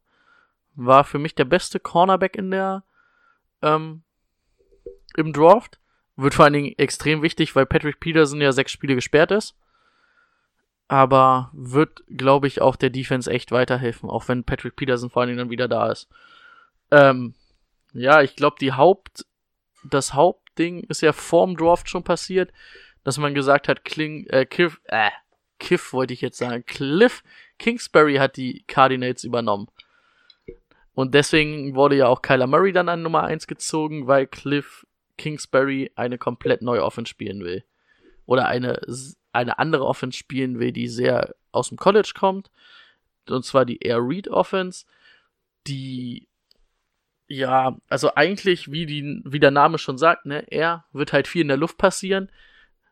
War 0.76 1.04
für 1.04 1.20
mich 1.20 1.36
der 1.36 1.46
beste 1.46 1.80
Cornerback 1.80 2.36
in 2.36 2.52
der 2.52 2.84
ähm, 3.62 4.04
im 5.16 5.34
Draft. 5.34 5.80
Wird 6.18 6.34
vor 6.34 6.46
allen 6.46 6.54
Dingen 6.54 6.76
extrem 6.78 7.22
wichtig, 7.22 7.56
weil 7.56 7.66
Patrick 7.66 8.00
Peterson 8.00 8.42
ja 8.42 8.52
sechs 8.52 8.72
Spiele 8.72 8.96
gesperrt 8.96 9.32
ist. 9.32 9.56
Aber 10.90 11.52
wird, 11.54 12.04
glaube 12.08 12.48
ich, 12.48 12.62
auch 12.62 12.76
der 12.76 12.90
Defense 12.90 13.32
echt 13.32 13.52
weiterhelfen, 13.52 14.10
auch 14.10 14.28
wenn 14.28 14.44
Patrick 14.44 14.76
Peterson 14.76 15.10
vor 15.10 15.22
allen 15.22 15.30
Dingen 15.30 15.40
dann 15.40 15.50
wieder 15.50 15.68
da 15.68 15.92
ist. 15.92 16.10
Ähm, 16.92 17.36
ja, 17.94 18.22
ich 18.22 18.36
glaube, 18.36 18.58
die 18.60 18.74
Haupt, 18.74 19.26
das 19.84 20.14
Hauptding 20.14 20.84
ist 20.90 21.02
ja 21.02 21.14
vorm 21.14 21.56
Draft 21.56 21.90
schon 21.90 22.04
passiert, 22.04 22.52
dass 23.04 23.18
man 23.18 23.34
gesagt 23.34 23.68
hat, 23.68 23.86
Kling, 23.86 24.26
äh, 24.28 24.46
Kiff, 24.46 24.82
äh, 24.86 25.12
Kiff 25.60 25.94
wollte 25.94 26.14
ich 26.14 26.22
jetzt 26.22 26.38
sagen, 26.38 26.66
Cliff 26.66 27.24
Kingsbury 27.58 28.16
hat 28.16 28.38
die 28.38 28.64
Cardinals 28.68 29.24
übernommen. 29.24 29.68
Und 30.94 31.14
deswegen 31.14 31.76
wurde 31.76 31.96
ja 31.96 32.08
auch 32.08 32.22
Kyler 32.22 32.48
Murray 32.48 32.72
dann 32.72 32.90
an 32.90 33.04
Nummer 33.04 33.24
1 33.24 33.48
gezogen, 33.48 34.08
weil 34.08 34.26
Cliff 34.26 34.87
Kingsbury 35.18 35.92
eine 35.96 36.18
komplett 36.18 36.62
neue 36.62 36.84
Offense 36.84 37.10
spielen 37.10 37.44
will. 37.44 37.64
Oder 38.26 38.48
eine, 38.48 38.82
eine 39.32 39.60
andere 39.60 39.86
Offense 39.86 40.18
spielen 40.18 40.60
will, 40.60 40.72
die 40.72 40.88
sehr 40.88 41.36
aus 41.52 41.70
dem 41.70 41.78
College 41.78 42.12
kommt. 42.18 42.52
Und 43.30 43.46
zwar 43.46 43.66
die 43.66 43.80
Air 43.80 44.00
Read 44.00 44.28
Offense, 44.28 44.86
die 45.66 46.28
Ja, 47.28 47.78
also 47.90 48.16
eigentlich, 48.16 48.72
wie, 48.72 48.86
die, 48.86 49.22
wie 49.26 49.40
der 49.40 49.52
Name 49.52 49.78
schon 49.78 49.98
sagt, 49.98 50.26
ne, 50.26 50.46
er 50.50 50.86
wird 50.94 51.14
halt 51.14 51.28
viel 51.28 51.42
in 51.42 51.50
der 51.50 51.58
Luft 51.58 51.78
passieren. 51.78 52.32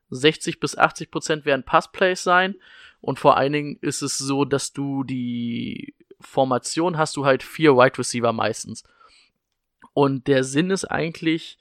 60 0.10 0.60
bis 0.60 0.78
80 0.78 1.10
Prozent 1.12 1.46
werden 1.46 1.64
Passplays 1.64 2.24
sein. 2.24 2.56
Und 3.02 3.20
vor 3.20 3.38
allen 3.38 3.54
Dingen 3.54 3.78
ist 3.82 4.02
es 4.02 4.18
so, 4.18 4.46
dass 4.46 4.74
du 4.74 5.04
die 5.04 5.96
Formation 6.20 6.98
hast 6.98 7.16
du 7.18 7.26
halt 7.26 7.44
vier 7.44 7.76
Wide 7.76 7.98
Receiver 7.98 8.34
meistens. 8.34 8.84
Und 9.94 10.28
der 10.28 10.44
Sinn 10.44 10.72
ist 10.72 10.86
eigentlich, 10.86 11.58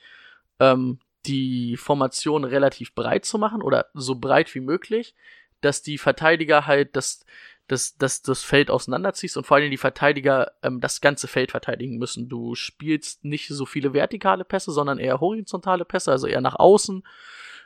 ähm, 0.64 0.98
die 1.26 1.76
Formation 1.76 2.44
relativ 2.44 2.94
breit 2.94 3.24
zu 3.24 3.38
machen 3.38 3.62
oder 3.62 3.86
so 3.94 4.16
breit 4.16 4.54
wie 4.54 4.60
möglich, 4.60 5.14
dass 5.60 5.82
die 5.82 5.98
Verteidiger 5.98 6.66
halt 6.66 6.96
das, 6.96 7.24
das, 7.68 7.96
das, 7.96 8.22
das 8.22 8.42
Feld 8.42 8.70
auseinanderziehst 8.70 9.36
und 9.36 9.46
vor 9.46 9.56
allem 9.56 9.70
die 9.70 9.78
Verteidiger 9.78 10.52
ähm, 10.62 10.80
das 10.80 11.00
ganze 11.00 11.28
Feld 11.28 11.50
verteidigen 11.50 11.96
müssen. 11.96 12.28
Du 12.28 12.54
spielst 12.54 13.24
nicht 13.24 13.48
so 13.48 13.64
viele 13.64 13.94
vertikale 13.94 14.44
Pässe, 14.44 14.72
sondern 14.72 14.98
eher 14.98 15.20
horizontale 15.20 15.84
Pässe, 15.84 16.12
also 16.12 16.26
eher 16.26 16.42
nach 16.42 16.56
außen 16.56 17.02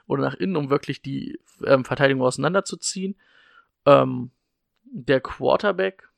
oder 0.07 0.23
nach 0.23 0.35
innen, 0.35 0.57
um 0.57 0.71
wirklich 0.71 1.03
die 1.03 1.41
ähm, 1.65 1.85
Verteidigung 1.85 2.23
auseinanderzuziehen. 2.23 3.17
Ähm, 3.87 4.31
der 4.85 5.21
Quarterback, 5.21 6.09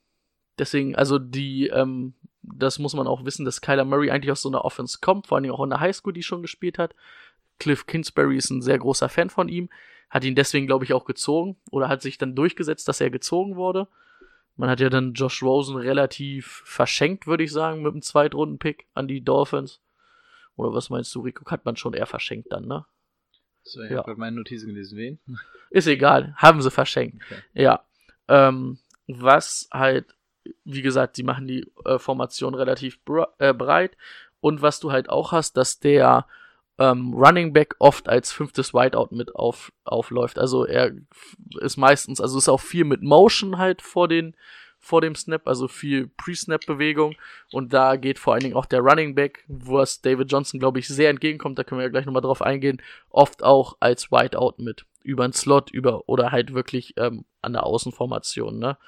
deswegen, 0.58 0.94
also 0.94 1.18
die, 1.18 1.68
ähm, 1.68 2.14
das 2.42 2.78
muss 2.78 2.94
man 2.94 3.06
auch 3.06 3.24
wissen, 3.24 3.44
dass 3.44 3.60
Kyler 3.60 3.84
Murray 3.84 4.10
eigentlich 4.10 4.32
aus 4.32 4.42
so 4.42 4.48
einer 4.48 4.64
Offense 4.64 4.98
kommt, 5.00 5.26
vor 5.26 5.38
allem 5.38 5.50
auch 5.50 5.62
in 5.62 5.70
der 5.70 5.80
Highschool, 5.80 6.12
die 6.12 6.22
schon 6.22 6.42
gespielt 6.42 6.78
hat. 6.78 6.94
Cliff 7.58 7.86
Kingsbury 7.86 8.36
ist 8.36 8.50
ein 8.50 8.62
sehr 8.62 8.78
großer 8.78 9.08
Fan 9.08 9.28
von 9.30 9.48
ihm, 9.48 9.68
hat 10.08 10.24
ihn 10.24 10.34
deswegen, 10.34 10.66
glaube 10.66 10.84
ich, 10.84 10.92
auch 10.94 11.04
gezogen 11.04 11.56
oder 11.70 11.88
hat 11.88 12.02
sich 12.02 12.16
dann 12.18 12.34
durchgesetzt, 12.34 12.88
dass 12.88 13.00
er 13.00 13.10
gezogen 13.10 13.56
wurde. 13.56 13.86
Man 14.56 14.68
hat 14.68 14.80
ja 14.80 14.90
dann 14.90 15.12
Josh 15.14 15.42
Rosen 15.42 15.76
relativ 15.76 16.62
verschenkt, 16.64 17.26
würde 17.26 17.44
ich 17.44 17.52
sagen, 17.52 17.82
mit 17.82 17.92
einem 17.92 18.02
Zweitrunden-Pick 18.02 18.86
an 18.94 19.08
die 19.08 19.22
Dolphins. 19.22 19.80
Oder 20.56 20.74
was 20.74 20.90
meinst 20.90 21.14
du, 21.14 21.20
Rico? 21.20 21.44
Hat 21.50 21.64
man 21.64 21.76
schon 21.76 21.94
eher 21.94 22.06
verschenkt 22.06 22.52
dann, 22.52 22.66
ne? 22.66 22.84
So, 23.62 23.82
ich 23.82 23.90
Ja. 23.90 23.98
habe 23.98 24.16
meine 24.16 24.36
Notizen 24.36 24.68
gelesen. 24.68 24.98
Wen? 24.98 25.18
Ist 25.70 25.86
egal, 25.86 26.34
haben 26.36 26.60
sie 26.60 26.70
verschenkt. 26.70 27.22
Okay. 27.24 27.40
Ja. 27.54 27.84
Ähm, 28.28 28.78
was 29.06 29.68
halt, 29.72 30.14
wie 30.64 30.82
gesagt, 30.82 31.16
sie 31.16 31.22
machen 31.22 31.46
die 31.46 31.70
äh, 31.84 31.98
Formation 31.98 32.54
relativ 32.54 32.98
äh, 33.38 33.52
breit. 33.52 33.96
Und 34.40 34.62
was 34.62 34.80
du 34.80 34.90
halt 34.90 35.10
auch 35.10 35.32
hast, 35.32 35.56
dass 35.56 35.80
der 35.80 36.26
ähm, 36.78 37.12
Running 37.14 37.52
Back 37.52 37.76
oft 37.78 38.08
als 38.08 38.32
fünftes 38.32 38.72
Wideout 38.72 39.08
mit 39.14 39.34
auf, 39.36 39.70
aufläuft. 39.84 40.38
Also 40.38 40.64
er 40.64 40.92
ist 41.60 41.76
meistens, 41.76 42.20
also 42.20 42.38
ist 42.38 42.48
auch 42.48 42.60
viel 42.60 42.84
mit 42.84 43.02
Motion 43.02 43.58
halt 43.58 43.82
vor 43.82 44.08
den 44.08 44.34
vor 44.82 45.02
dem 45.02 45.14
Snap, 45.14 45.46
also 45.46 45.68
viel 45.68 46.08
Pre-Snap-Bewegung 46.16 47.14
und 47.52 47.74
da 47.74 47.96
geht 47.96 48.18
vor 48.18 48.32
allen 48.32 48.42
Dingen 48.42 48.56
auch 48.56 48.64
der 48.64 48.80
Running 48.80 49.14
Back, 49.14 49.44
wo 49.46 49.78
es 49.78 50.00
David 50.00 50.32
Johnson, 50.32 50.58
glaube 50.58 50.78
ich, 50.78 50.88
sehr 50.88 51.10
entgegenkommt, 51.10 51.58
da 51.58 51.64
können 51.64 51.80
wir 51.80 51.84
ja 51.84 51.90
gleich 51.90 52.06
nochmal 52.06 52.22
drauf 52.22 52.40
eingehen, 52.40 52.80
oft 53.10 53.42
auch 53.42 53.76
als 53.80 54.10
Wideout 54.10 54.54
mit, 54.56 54.86
über 55.02 55.24
einen 55.24 55.34
Slot, 55.34 55.70
über 55.70 56.08
oder 56.08 56.32
halt 56.32 56.54
wirklich 56.54 56.94
ähm, 56.96 57.26
an 57.42 57.52
der 57.52 57.64
Außenformation, 57.64 58.58
ne? 58.58 58.78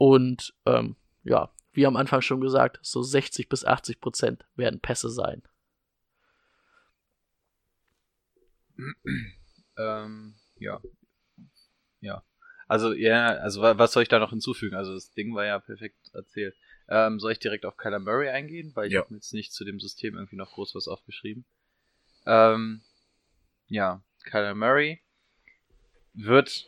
Und 0.00 0.54
ähm, 0.64 0.96
ja, 1.24 1.52
wie 1.74 1.84
am 1.84 1.96
Anfang 1.96 2.22
schon 2.22 2.40
gesagt, 2.40 2.78
so 2.80 3.02
60 3.02 3.50
bis 3.50 3.66
80 3.66 4.00
Prozent 4.00 4.46
werden 4.56 4.80
Pässe 4.80 5.10
sein. 5.10 5.42
Ähm, 9.76 10.36
ja. 10.56 10.80
Ja. 12.00 12.24
Also, 12.66 12.94
ja, 12.94 13.26
also 13.34 13.60
wa- 13.60 13.76
was 13.76 13.92
soll 13.92 14.02
ich 14.02 14.08
da 14.08 14.18
noch 14.18 14.30
hinzufügen? 14.30 14.74
Also 14.74 14.94
das 14.94 15.10
Ding 15.12 15.34
war 15.34 15.44
ja 15.44 15.58
perfekt 15.58 15.98
erzählt. 16.14 16.56
Ähm, 16.88 17.20
soll 17.20 17.32
ich 17.32 17.38
direkt 17.38 17.66
auf 17.66 17.76
Kyler 17.76 17.98
Murray 17.98 18.30
eingehen? 18.30 18.72
Weil 18.74 18.86
ich 18.86 18.94
Ja. 18.94 19.02
habe 19.02 19.14
jetzt 19.14 19.34
nicht 19.34 19.52
zu 19.52 19.66
dem 19.66 19.80
System 19.80 20.14
irgendwie 20.16 20.36
noch 20.36 20.52
groß 20.52 20.74
was 20.74 20.88
aufgeschrieben. 20.88 21.44
Ähm, 22.24 22.80
ja, 23.68 24.02
Kyler 24.24 24.54
Murray 24.54 25.02
wird 26.14 26.66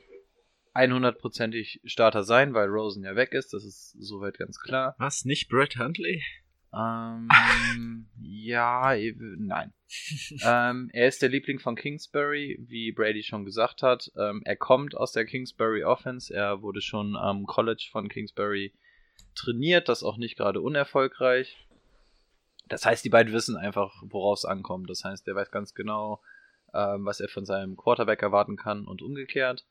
100%ig 0.75 1.81
Starter 1.85 2.25
sein, 2.25 2.55
weil 2.55 2.68
Rosen 2.68 3.05
ja 3.05 3.16
weg 3.16 3.33
ist. 3.33 3.53
Das 3.53 3.64
ist 3.64 3.97
soweit 3.99 4.39
ganz 4.39 4.59
klar. 4.59 4.95
Was? 4.99 5.25
Nicht 5.25 5.49
Brett 5.49 5.79
Huntley? 5.79 6.23
Ähm, 6.75 7.29
ja, 8.20 8.95
eh, 8.95 9.14
nein. 9.39 9.73
ähm, 10.45 10.91
er 10.93 11.09
ist 11.09 11.20
der 11.20 11.29
Liebling 11.29 11.59
von 11.59 11.77
Kingsbury, 11.77 12.59
wie 12.66 12.93
Brady 12.93 13.23
schon 13.23 13.45
gesagt 13.45 13.83
hat. 13.83 14.11
Ähm, 14.16 14.41
er 14.45 14.57
kommt 14.57 14.97
aus 14.97 15.12
der 15.12 15.27
Kingsbury 15.27 15.85
Offense. 15.85 16.35
Er 16.35 16.62
wurde 16.62 16.81
schon 16.81 17.16
am 17.16 17.47
College 17.47 17.89
von 17.91 18.09
Kingsbury 18.09 18.73
trainiert, 19.35 19.89
das 19.89 20.03
auch 20.03 20.16
nicht 20.16 20.37
gerade 20.37 20.61
unerfolgreich. 20.61 21.57
Das 22.68 22.87
heißt, 22.87 23.05
die 23.05 23.11
beiden 23.11 23.33
wissen 23.35 23.57
einfach, 23.57 24.03
worauf 24.07 24.39
es 24.39 24.45
ankommt. 24.47 24.89
Das 24.89 25.05
heißt, 25.05 25.29
er 25.29 25.35
weiß 25.35 25.51
ganz 25.51 25.75
genau, 25.75 26.23
ähm, 26.73 27.05
was 27.05 27.20
er 27.20 27.29
von 27.29 27.45
seinem 27.45 27.77
Quarterback 27.77 28.23
erwarten 28.23 28.57
kann 28.57 28.87
und 28.87 29.03
umgekehrt. 29.03 29.66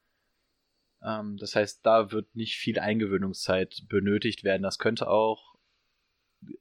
Ähm, 1.04 1.38
das 1.38 1.56
heißt, 1.56 1.86
da 1.86 2.12
wird 2.12 2.36
nicht 2.36 2.56
viel 2.56 2.80
Eingewöhnungszeit 2.80 3.84
benötigt 3.88 4.44
werden. 4.44 4.64
Das 4.64 4.80
könnte 4.80 5.10
auch 5.10 5.56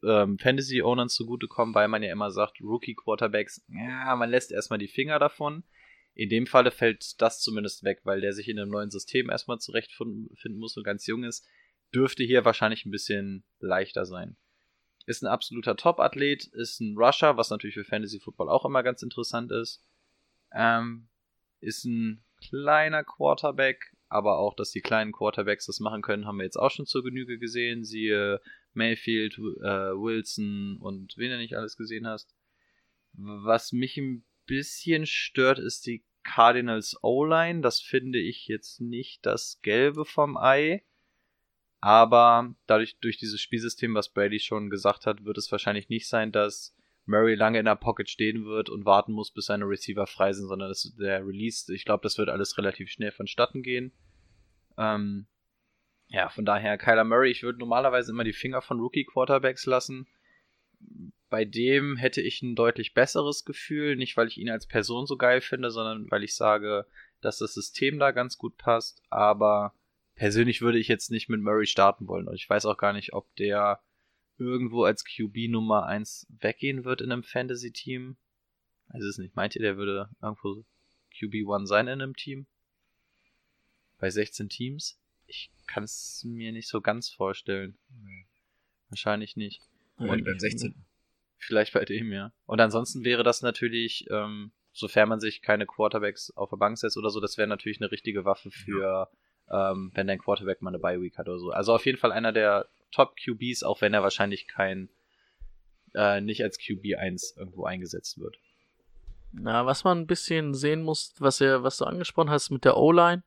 ähm, 0.02 0.38
Fantasy-Ownern 0.38 1.08
zugutekommen, 1.08 1.74
weil 1.74 1.88
man 1.88 2.02
ja 2.02 2.12
immer 2.12 2.30
sagt, 2.30 2.60
Rookie-Quarterbacks, 2.60 3.64
ja, 3.68 4.14
man 4.16 4.30
lässt 4.30 4.52
erstmal 4.52 4.78
die 4.78 4.88
Finger 4.88 5.18
davon. 5.18 5.64
In 6.14 6.28
dem 6.28 6.46
Falle 6.46 6.70
fällt 6.70 7.20
das 7.20 7.40
zumindest 7.40 7.84
weg, 7.84 8.00
weil 8.04 8.20
der 8.20 8.32
sich 8.32 8.48
in 8.48 8.58
einem 8.58 8.70
neuen 8.70 8.90
System 8.90 9.30
erstmal 9.30 9.58
zurechtfinden 9.58 10.58
muss 10.58 10.76
und 10.76 10.84
ganz 10.84 11.06
jung 11.06 11.24
ist. 11.24 11.46
Dürfte 11.94 12.24
hier 12.24 12.44
wahrscheinlich 12.44 12.84
ein 12.84 12.90
bisschen 12.90 13.44
leichter 13.58 14.04
sein. 14.04 14.36
Ist 15.06 15.22
ein 15.22 15.28
absoluter 15.28 15.76
Top-Athlet, 15.76 16.44
ist 16.46 16.80
ein 16.80 16.96
Rusher, 16.96 17.36
was 17.36 17.50
natürlich 17.50 17.74
für 17.74 17.84
Fantasy-Football 17.84 18.48
auch 18.48 18.64
immer 18.64 18.82
ganz 18.82 19.02
interessant 19.02 19.50
ist. 19.50 19.82
Ähm, 20.52 21.08
ist 21.60 21.84
ein 21.84 22.22
kleiner 22.48 23.04
Quarterback, 23.04 23.94
aber 24.10 24.38
auch, 24.38 24.54
dass 24.54 24.72
die 24.72 24.80
kleinen 24.80 25.12
Quarterbacks 25.12 25.66
das 25.66 25.78
machen 25.78 26.02
können, 26.02 26.26
haben 26.26 26.38
wir 26.38 26.44
jetzt 26.44 26.58
auch 26.58 26.70
schon 26.70 26.84
zur 26.84 27.04
Genüge 27.04 27.38
gesehen. 27.38 27.84
Siehe 27.84 28.40
Mayfield, 28.74 29.38
äh, 29.38 29.94
Wilson 29.94 30.78
und 30.80 31.16
wen 31.16 31.30
du 31.30 31.38
nicht 31.38 31.56
alles 31.56 31.76
gesehen 31.76 32.06
hast. 32.06 32.34
Was 33.12 33.72
mich 33.72 33.96
ein 33.96 34.24
bisschen 34.46 35.06
stört, 35.06 35.60
ist 35.60 35.86
die 35.86 36.04
Cardinals 36.24 36.96
O-Line. 37.02 37.60
Das 37.60 37.80
finde 37.80 38.18
ich 38.18 38.48
jetzt 38.48 38.80
nicht 38.80 39.24
das 39.24 39.60
Gelbe 39.62 40.04
vom 40.04 40.36
Ei. 40.36 40.84
Aber 41.80 42.54
dadurch, 42.66 42.98
durch 42.98 43.16
dieses 43.16 43.40
Spielsystem, 43.40 43.94
was 43.94 44.12
Brady 44.12 44.40
schon 44.40 44.70
gesagt 44.70 45.06
hat, 45.06 45.24
wird 45.24 45.38
es 45.38 45.50
wahrscheinlich 45.50 45.88
nicht 45.88 46.08
sein, 46.08 46.32
dass 46.32 46.76
Murray 47.10 47.34
lange 47.34 47.58
in 47.58 47.64
der 47.66 47.76
Pocket 47.76 48.08
stehen 48.08 48.44
wird 48.46 48.70
und 48.70 48.84
warten 48.84 49.12
muss, 49.12 49.32
bis 49.32 49.46
seine 49.46 49.66
Receiver 49.66 50.06
frei 50.06 50.32
sind, 50.32 50.48
sondern 50.48 50.68
dass 50.68 50.94
der 50.98 51.26
Release, 51.26 51.72
ich 51.74 51.84
glaube, 51.84 52.02
das 52.02 52.16
wird 52.16 52.30
alles 52.30 52.56
relativ 52.56 52.90
schnell 52.90 53.10
vonstatten 53.10 53.62
gehen. 53.62 53.92
Ähm, 54.78 55.26
ja, 56.08 56.28
von 56.28 56.44
daher, 56.44 56.78
Kyler 56.78 57.04
Murray, 57.04 57.30
ich 57.30 57.42
würde 57.42 57.58
normalerweise 57.58 58.12
immer 58.12 58.24
die 58.24 58.32
Finger 58.32 58.62
von 58.62 58.80
Rookie-Quarterbacks 58.80 59.66
lassen. 59.66 60.08
Bei 61.28 61.44
dem 61.44 61.96
hätte 61.96 62.20
ich 62.20 62.42
ein 62.42 62.56
deutlich 62.56 62.94
besseres 62.94 63.44
Gefühl, 63.44 63.96
nicht 63.96 64.16
weil 64.16 64.26
ich 64.26 64.38
ihn 64.38 64.50
als 64.50 64.66
Person 64.66 65.06
so 65.06 65.16
geil 65.16 65.40
finde, 65.40 65.70
sondern 65.70 66.10
weil 66.10 66.24
ich 66.24 66.34
sage, 66.34 66.86
dass 67.20 67.38
das 67.38 67.54
System 67.54 67.98
da 67.98 68.10
ganz 68.10 68.38
gut 68.38 68.56
passt. 68.56 69.02
Aber 69.10 69.74
persönlich 70.14 70.62
würde 70.62 70.78
ich 70.78 70.88
jetzt 70.88 71.10
nicht 71.10 71.28
mit 71.28 71.40
Murray 71.40 71.66
starten 71.66 72.08
wollen. 72.08 72.26
Und 72.26 72.34
ich 72.34 72.48
weiß 72.48 72.66
auch 72.66 72.76
gar 72.76 72.92
nicht, 72.92 73.12
ob 73.12 73.32
der 73.36 73.80
irgendwo 74.44 74.84
als 74.84 75.04
QB 75.04 75.48
Nummer 75.48 75.86
1 75.86 76.26
weggehen 76.40 76.84
wird 76.84 77.00
in 77.00 77.12
einem 77.12 77.22
Fantasy-Team. 77.22 78.16
Weiß 78.88 79.04
es 79.04 79.18
nicht. 79.18 79.36
Meint 79.36 79.56
ihr, 79.56 79.62
der 79.62 79.76
würde 79.76 80.08
irgendwo 80.22 80.64
QB1 81.18 81.66
sein 81.66 81.86
in 81.86 82.00
einem 82.00 82.16
Team? 82.16 82.46
Bei 83.98 84.10
16 84.10 84.48
Teams? 84.48 84.98
Ich 85.26 85.50
kann 85.66 85.84
es 85.84 86.24
mir 86.24 86.52
nicht 86.52 86.68
so 86.68 86.80
ganz 86.80 87.10
vorstellen. 87.10 87.78
Wahrscheinlich 88.88 89.36
nicht. 89.36 89.62
Und 89.96 90.24
beim 90.24 90.38
16. 90.38 90.74
Vielleicht 91.38 91.72
bei 91.72 91.84
dem, 91.84 92.12
ja. 92.12 92.32
Und 92.46 92.60
ansonsten 92.60 93.04
wäre 93.04 93.22
das 93.22 93.42
natürlich, 93.42 94.06
ähm, 94.10 94.52
sofern 94.72 95.08
man 95.08 95.20
sich 95.20 95.42
keine 95.42 95.66
Quarterbacks 95.66 96.30
auf 96.36 96.50
der 96.50 96.56
Bank 96.56 96.78
setzt 96.78 96.96
oder 96.96 97.10
so, 97.10 97.20
das 97.20 97.38
wäre 97.38 97.48
natürlich 97.48 97.80
eine 97.80 97.90
richtige 97.90 98.24
Waffe 98.24 98.50
für, 98.50 99.08
ähm, 99.50 99.90
wenn 99.94 100.06
dein 100.06 100.18
Quarterback 100.18 100.60
mal 100.60 100.70
eine 100.70 100.78
Bye-Week 100.78 101.16
hat 101.16 101.28
oder 101.28 101.38
so. 101.38 101.50
Also 101.50 101.74
auf 101.74 101.86
jeden 101.86 101.98
Fall 101.98 102.12
einer 102.12 102.32
der 102.32 102.68
Top-QBs, 102.92 103.62
auch 103.62 103.80
wenn 103.80 103.94
er 103.94 104.02
wahrscheinlich 104.02 104.46
kein, 104.46 104.88
äh, 105.94 106.20
nicht 106.20 106.42
als 106.42 106.58
QB1 106.58 107.36
irgendwo 107.38 107.64
eingesetzt 107.64 108.18
wird. 108.18 108.36
Na, 109.32 109.64
was 109.66 109.84
man 109.84 109.98
ein 109.98 110.06
bisschen 110.06 110.54
sehen 110.54 110.82
muss, 110.82 111.14
was 111.18 111.40
er, 111.40 111.62
was 111.62 111.76
du 111.76 111.84
angesprochen 111.84 112.30
hast 112.30 112.50
mit 112.50 112.64
der 112.64 112.76
O-Line. 112.76 113.22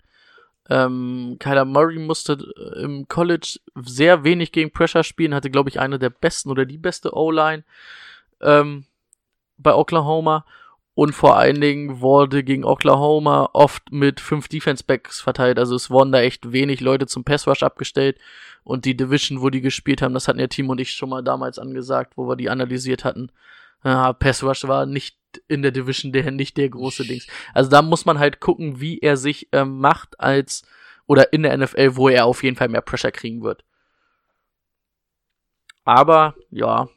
Ähm, 0.70 1.38
Kyler 1.40 1.66
Murray 1.66 2.00
musste 2.00 2.34
äh, 2.34 2.82
im 2.84 3.08
College 3.08 3.60
sehr 3.76 4.24
wenig 4.24 4.52
gegen 4.52 4.72
Pressure 4.72 5.04
spielen, 5.04 5.34
hatte, 5.34 5.50
glaube 5.50 5.70
ich, 5.70 5.80
eine 5.80 6.00
der 6.00 6.10
besten 6.10 6.50
oder 6.50 6.66
die 6.66 6.78
beste 6.78 7.16
O-Line 7.16 7.64
ähm, 8.42 8.86
bei 9.58 9.74
Oklahoma. 9.74 10.46
Und 10.96 11.14
vor 11.14 11.38
allen 11.38 11.60
Dingen 11.60 12.02
wurde 12.02 12.44
gegen 12.44 12.64
Oklahoma 12.64 13.50
oft 13.54 13.92
mit 13.92 14.20
fünf 14.20 14.48
Defense 14.48 14.84
Backs 14.84 15.22
verteilt. 15.22 15.58
Also 15.58 15.76
es 15.76 15.90
wurden 15.90 16.12
da 16.12 16.22
echt 16.22 16.52
wenig 16.52 16.82
Leute 16.82 17.08
zum 17.08 17.24
Pass 17.24 17.48
Rush 17.48 17.64
abgestellt. 17.64 18.20
Und 18.64 18.86
die 18.86 18.96
Division, 18.96 19.42
wo 19.42 19.50
die 19.50 19.62
gespielt 19.62 20.02
haben, 20.02 20.14
das 20.14 20.28
hatten 20.28 20.40
ja 20.40 20.48
Team 20.48 20.70
und 20.70 20.80
ich 20.80 20.92
schon 20.92 21.10
mal 21.10 21.24
damals 21.24 21.58
angesagt, 21.58 22.14
wo 22.16 22.28
wir 22.28 22.36
die 22.36 22.50
analysiert 22.50 23.04
hatten. 23.04 23.32
Ja, 23.84 24.14
Pass 24.14 24.44
Rush 24.44 24.68
war 24.68 24.86
nicht 24.86 25.18
in 25.48 25.64
der 25.64 25.72
Division 25.72 26.14
der 26.14 26.32
nicht 26.32 26.58
der 26.58 26.70
große 26.70 27.06
Dings. 27.06 27.28
Also 27.54 27.70
da 27.72 27.82
muss 27.82 28.06
man 28.06 28.20
halt 28.20 28.40
gucken, 28.40 28.80
wie 28.80 29.00
er 29.00 29.18
sich 29.18 29.50
ähm, 29.52 29.80
macht 29.80 30.20
als 30.20 30.64
oder 31.08 31.34
in 31.34 31.44
der 31.44 31.58
NFL, 31.58 31.96
wo 31.96 32.08
er 32.08 32.26
auf 32.26 32.44
jeden 32.44 32.56
Fall 32.56 32.70
mehr 32.70 32.82
Pressure 32.82 33.12
kriegen 33.12 33.44
wird. 33.44 33.64
Aber 35.84 36.36
ja, 36.50 36.88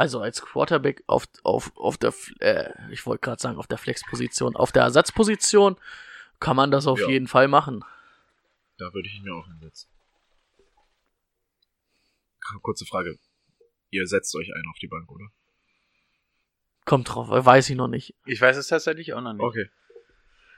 also 0.00 0.20
als 0.20 0.40
Quarterback 0.40 1.04
auf, 1.06 1.26
auf, 1.42 1.76
auf 1.76 1.98
der, 1.98 2.14
äh, 2.38 2.72
ich 2.90 3.04
wollte 3.04 3.20
gerade 3.20 3.40
sagen, 3.40 3.58
auf 3.58 3.66
der 3.66 3.76
Flexposition, 3.76 4.56
auf 4.56 4.72
der 4.72 4.82
Ersatzposition 4.84 5.76
kann 6.40 6.56
man 6.56 6.70
das 6.70 6.86
auf 6.86 6.98
Ja. 7.00 7.08
jeden 7.08 7.28
Fall 7.28 7.48
machen. 7.48 7.84
Da 8.78 8.92
würde 8.94 9.06
ich 9.08 9.16
ihn 9.16 9.24
mir 9.24 9.34
auch 9.34 9.46
hinsetzen. 9.46 9.90
Kurze 12.62 12.86
Frage. 12.86 13.18
Ihr 13.90 14.06
setzt 14.06 14.34
euch 14.34 14.50
ein 14.54 14.64
auf 14.72 14.78
die 14.80 14.86
Bank, 14.88 15.10
oder? 15.10 15.26
Kommt 16.86 17.08
drauf, 17.14 17.28
weiß 17.28 17.68
ich 17.68 17.76
noch 17.76 17.86
nicht. 17.86 18.14
Ich 18.24 18.40
weiß 18.40 18.56
es 18.56 18.68
tatsächlich 18.68 19.12
auch 19.12 19.20
noch 19.20 19.34
nicht. 19.34 19.42
Okay. 19.42 19.68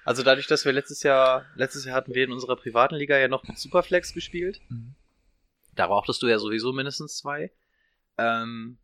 Also 0.04 0.22
dadurch, 0.22 0.46
dass 0.46 0.64
wir 0.64 0.72
letztes 0.72 1.02
Jahr, 1.02 1.46
letztes 1.56 1.84
Jahr 1.84 1.96
hatten 1.96 2.14
wir 2.14 2.24
in 2.24 2.32
unserer 2.32 2.56
privaten 2.56 2.94
Liga 2.94 3.18
ja 3.18 3.26
noch 3.28 3.42
mit 3.42 3.58
Superflex 3.58 4.14
gespielt. 4.14 4.60
Mhm. 4.68 4.94
Da 5.74 5.88
brauchtest 5.88 6.22
du 6.22 6.28
ja 6.28 6.38
sowieso 6.38 6.72
mindestens 6.72 7.18
zwei. 7.18 7.50
Ähm, 8.18 8.78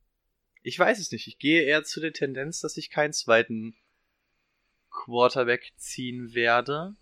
ich 0.63 0.79
weiß 0.79 0.99
es 0.99 1.11
nicht. 1.13 1.27
Ich 1.27 1.39
gehe 1.39 1.63
eher 1.63 1.85
zu 1.85 2.01
der 2.01 2.13
Tendenz, 2.13 2.61
dass 2.61 2.77
ich 2.77 2.91
keinen 2.91 3.13
zweiten 3.13 3.77
Quarterback 4.91 5.73
ziehen 5.77 6.35
werde. 6.35 6.95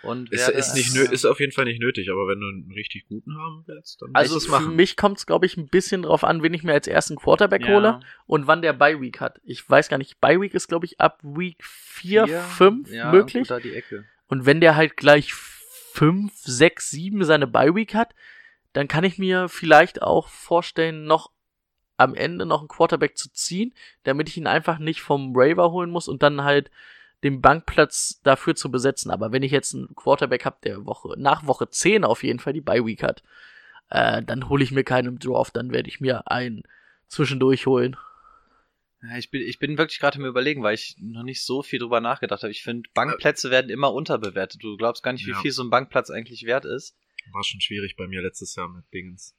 Und 0.00 0.30
Ist, 0.30 0.46
werde 0.46 0.58
ist, 0.58 0.74
nicht 0.74 0.94
nö 0.94 1.02
ist 1.02 1.24
auf 1.24 1.40
jeden 1.40 1.50
Fall 1.52 1.64
nicht 1.64 1.80
nötig, 1.80 2.08
aber 2.08 2.28
wenn 2.28 2.38
du 2.40 2.46
einen 2.46 2.70
richtig 2.72 3.06
guten 3.08 3.36
haben 3.36 3.64
willst, 3.66 4.00
dann 4.00 4.10
Also 4.14 4.34
musst 4.34 4.46
für 4.46 4.52
machen. 4.52 4.76
mich 4.76 4.96
kommt 4.96 5.18
es, 5.18 5.26
glaube 5.26 5.44
ich, 5.44 5.56
ein 5.56 5.66
bisschen 5.68 6.02
drauf 6.02 6.22
an, 6.22 6.42
wen 6.42 6.54
ich 6.54 6.62
mir 6.62 6.72
als 6.72 6.86
ersten 6.86 7.16
Quarterback 7.16 7.62
Ja. 7.62 7.68
hole 7.74 8.00
und 8.26 8.46
wann 8.46 8.62
der 8.62 8.74
Bye 8.74 9.00
Week 9.00 9.20
hat. 9.20 9.40
Ich 9.42 9.68
weiß 9.68 9.88
gar 9.88 9.98
nicht, 9.98 10.20
Bye 10.20 10.40
Week 10.40 10.54
ist, 10.54 10.68
glaube 10.68 10.86
ich, 10.86 11.00
ab 11.00 11.18
Week 11.22 11.62
4, 11.64 12.26
Vier, 12.26 12.34
5 12.38 12.92
ja, 12.92 13.10
möglich. 13.10 13.48
Da 13.48 13.58
die 13.58 13.74
Ecke. 13.74 14.04
Und 14.28 14.46
wenn 14.46 14.60
der 14.60 14.76
halt 14.76 14.96
gleich 14.96 15.34
5, 15.34 16.32
6, 16.44 16.90
7 16.90 17.24
seine 17.24 17.48
Bye 17.48 17.74
Week 17.74 17.94
hat, 17.94 18.14
dann 18.72 18.86
kann 18.86 19.02
ich 19.02 19.18
mir 19.18 19.48
vielleicht 19.48 20.00
auch 20.00 20.28
vorstellen, 20.28 21.06
noch 21.06 21.32
am 21.98 22.14
Ende 22.14 22.46
noch 22.46 22.60
einen 22.60 22.68
Quarterback 22.68 23.18
zu 23.18 23.30
ziehen, 23.32 23.74
damit 24.04 24.28
ich 24.28 24.36
ihn 24.38 24.46
einfach 24.46 24.78
nicht 24.78 25.02
vom 25.02 25.32
Raver 25.36 25.70
holen 25.70 25.90
muss 25.90 26.08
und 26.08 26.22
dann 26.22 26.42
halt 26.44 26.70
den 27.24 27.40
Bankplatz 27.40 28.20
dafür 28.22 28.54
zu 28.54 28.70
besetzen. 28.70 29.10
Aber 29.10 29.32
wenn 29.32 29.42
ich 29.42 29.50
jetzt 29.52 29.74
einen 29.74 29.94
Quarterback 29.96 30.44
habe, 30.44 30.56
der 30.64 30.86
Woche 30.86 31.14
nach 31.18 31.46
Woche 31.46 31.68
10 31.68 32.04
auf 32.04 32.22
jeden 32.22 32.38
Fall 32.38 32.52
die 32.52 32.60
Bye 32.60 32.86
Week 32.86 33.02
hat, 33.02 33.22
äh, 33.90 34.22
dann 34.22 34.48
hole 34.48 34.62
ich 34.64 34.70
mir 34.70 34.84
keinen 34.84 35.08
im 35.08 35.18
Draft, 35.18 35.56
dann 35.56 35.72
werde 35.72 35.88
ich 35.88 36.00
mir 36.00 36.30
einen 36.30 36.62
zwischendurch 37.08 37.66
holen. 37.66 37.96
Ja, 39.02 39.16
ich 39.16 39.30
bin, 39.30 39.42
ich 39.42 39.58
bin 39.58 39.78
wirklich 39.78 39.98
gerade 40.00 40.18
im 40.18 40.24
Überlegen, 40.24 40.62
weil 40.62 40.74
ich 40.74 40.96
noch 41.00 41.22
nicht 41.22 41.44
so 41.44 41.62
viel 41.62 41.78
drüber 41.78 42.00
nachgedacht 42.00 42.42
habe. 42.42 42.50
Ich 42.50 42.62
finde, 42.62 42.88
Bankplätze 42.94 43.50
werden 43.50 43.70
immer 43.70 43.92
unterbewertet. 43.92 44.62
Du 44.62 44.76
glaubst 44.76 45.02
gar 45.02 45.12
nicht, 45.12 45.26
wie 45.26 45.30
Ja. 45.30 45.40
viel 45.40 45.52
so 45.52 45.62
ein 45.62 45.70
Bankplatz 45.70 46.10
eigentlich 46.10 46.44
wert 46.44 46.64
ist. 46.64 46.96
War 47.32 47.44
schon 47.44 47.60
schwierig 47.60 47.96
bei 47.96 48.06
mir 48.08 48.22
letztes 48.22 48.54
Jahr 48.56 48.68
mit 48.68 48.84
Dingens. 48.92 49.34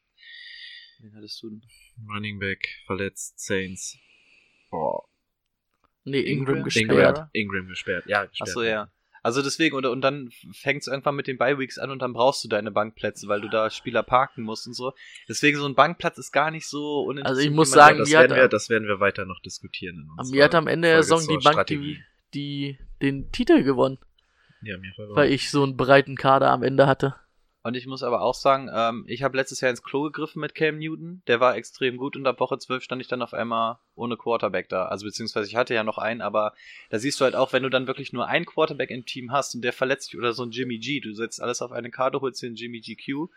Wen 1.00 1.16
hattest 1.16 1.42
du 1.44 1.50
denn? 1.50 1.62
Running 2.10 2.40
Back, 2.40 2.68
verletzt, 2.86 3.40
Saints. 3.40 3.98
Boah. 4.70 5.04
Nee, 6.04 6.22
Ingram 6.22 6.56
Ingram? 6.58 6.64
gesperrt. 6.66 6.90
Ingram, 6.90 7.30
Ingram 7.34 7.68
gesperrt. 7.68 8.06
Ja, 8.08 8.26
gesperrt. 8.26 8.50
so, 8.50 8.64
ja. 8.64 8.92
Also 9.22 9.42
deswegen, 9.42 9.76
und, 9.76 9.86
und 9.86 10.00
dann 10.02 10.30
fängt 10.54 10.82
es 10.82 10.88
irgendwann 10.88 11.16
mit 11.16 11.28
den 11.28 11.38
Bye-Weeks 11.38 11.78
an 11.78 11.92
und 11.92 12.00
dann 12.02 12.14
brauchst 12.14 12.42
du 12.44 12.48
deine 12.48 12.72
Bankplätze, 12.72 13.28
weil 13.28 13.42
du 13.42 13.50
da 13.50 13.70
Spieler 13.70 14.02
parken 14.02 14.44
musst 14.44 14.66
und 14.66 14.74
so. 14.74 14.94
Deswegen, 15.28 15.58
so 15.58 15.66
ein 15.68 15.76
Bankplatz 15.76 16.18
ist 16.18 16.32
gar 16.32 16.52
nicht 16.52 16.68
so 16.68 17.02
uninteressant. 17.02 17.38
Also 17.38 17.50
ich 17.50 17.54
muss 17.54 17.70
sagen. 17.72 17.98
Das 17.98 18.10
werden, 18.12 18.32
er- 18.32 18.44
wir, 18.44 18.48
das 18.48 18.70
werden 18.70 18.88
wir 18.88 19.02
weiter 19.02 19.26
noch 19.26 19.42
diskutieren. 19.42 20.08
In 20.24 20.30
mir 20.32 20.46
hat 20.46 20.56
am 20.56 20.68
Ende 20.68 20.88
der 20.88 21.04
Saison 21.04 21.28
die 21.38 21.44
Bank 21.44 21.68
die, 21.68 22.02
die, 22.34 22.78
den 23.02 23.30
Titel 23.34 23.64
gewonnen, 23.64 23.98
Ja, 24.62 24.78
mir 24.78 24.94
verloren. 24.94 25.18
weil 25.18 25.32
ich 25.34 25.52
so 25.52 25.64
einen 25.64 25.76
breiten 25.76 26.16
Kader 26.16 26.50
am 26.52 26.64
Ende 26.64 26.88
hatte. 26.88 27.16
Und 27.62 27.76
ich 27.76 27.88
muss 27.88 28.04
aber 28.04 28.22
auch 28.22 28.36
sagen, 28.36 28.70
ähm, 28.74 29.04
ich 29.08 29.22
habe 29.22 29.36
letztes 29.36 29.60
Jahr 29.60 29.70
ins 29.70 29.84
Klo 29.84 30.04
gegriffen 30.04 30.40
mit 30.40 30.56
Cam 30.56 30.78
Newton. 30.78 31.22
Der 31.28 31.42
war 31.42 31.58
extrem 31.58 31.98
gut 31.98 32.16
und 32.16 32.26
ab 32.26 32.40
Woche 32.40 32.58
12 32.58 32.84
stand 32.84 33.02
ich 33.02 33.10
dann 33.10 33.22
auf 33.22 33.34
einmal 33.34 33.80
ohne 33.96 34.16
Quarterback 34.16 34.70
da. 34.70 34.86
Also 34.86 35.06
beziehungsweise 35.06 35.48
ich 35.48 35.58
hatte 35.58 35.74
ja 35.74 35.84
noch 35.84 35.98
einen, 35.98 36.22
aber 36.22 36.54
da 36.90 37.00
siehst 37.00 37.20
du 37.20 37.26
halt 37.26 37.36
auch, 37.36 37.52
wenn 37.52 37.64
du 37.64 37.70
dann 37.70 37.88
wirklich 37.88 38.14
nur 38.14 38.28
einen 38.28 38.46
Quarterback 38.46 38.92
im 38.92 39.06
Team 39.06 39.32
hast 39.32 39.56
und 39.56 39.62
der 39.62 39.74
verletzt 39.74 40.06
sich 40.06 40.18
oder 40.18 40.32
so 40.32 40.44
ein 40.44 40.52
Jimmy 40.52 40.78
G, 40.80 41.02
du 41.02 41.14
setzt 41.14 41.42
alles 41.42 41.62
auf 41.62 41.74
eine 41.74 41.92
Karte, 41.92 42.22
holst 42.22 42.42
dir 42.42 42.48
einen 42.48 42.56
Jimmy 42.56 42.80
GQ 42.80 43.30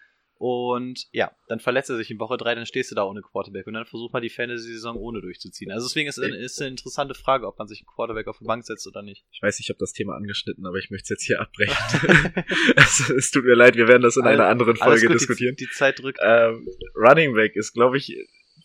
und 0.43 1.07
ja, 1.13 1.31
dann 1.47 1.61
verletzt 1.61 1.89
er 1.89 1.97
sich 1.97 2.11
in 2.11 2.19
Woche 2.19 2.37
3, 2.37 2.57
dann 2.57 2.67
stehst 2.67 2.91
du 2.91 2.97
da 2.97 3.05
ohne 3.05 3.23
Quarterback 3.23 3.65
und 3.69 3.75
dann 3.75 3.87
versuch 3.87 4.11
mal 4.11 4.19
die 4.19 4.29
Fantasy-Saison 4.29 4.97
ohne 4.97 5.21
durchzuziehen. 5.21 5.71
Also 5.71 5.87
deswegen 5.87 6.09
ist, 6.09 6.19
ist 6.19 6.61
eine 6.61 6.71
interessante 6.71 7.15
Frage, 7.15 7.47
ob 7.47 7.57
man 7.61 7.69
sich 7.69 7.79
einen 7.79 7.87
Quarterback 7.87 8.27
auf 8.27 8.39
die 8.39 8.45
Bank 8.45 8.65
setzt 8.65 8.89
oder 8.89 9.03
nicht. 9.03 9.25
Ich 9.31 9.41
weiß 9.41 9.57
nicht, 9.57 9.67
ich 9.67 9.71
habe 9.73 9.79
das 9.79 9.93
Thema 9.93 10.17
angeschnitten, 10.17 10.67
aber 10.67 10.79
ich 10.79 10.91
möchte 10.91 11.05
es 11.05 11.11
jetzt 11.11 11.23
hier 11.27 11.41
abbrechen. 11.41 11.77
es, 12.77 13.09
es 13.09 13.31
tut 13.31 13.45
mir 13.45 13.55
leid, 13.55 13.77
wir 13.77 13.87
werden 13.87 14.03
das 14.03 14.17
in 14.17 14.25
einer 14.25 14.49
anderen 14.49 14.75
Folge 14.75 15.07
gut, 15.07 15.15
diskutieren. 15.15 15.55
Die, 15.55 15.67
die 15.67 15.71
Zeit 15.71 16.01
drückt. 16.01 16.19
Ähm, 16.21 16.67
Running 16.97 17.35
Back 17.35 17.55
ist, 17.55 17.73
glaube 17.73 17.99
ich, 17.99 18.13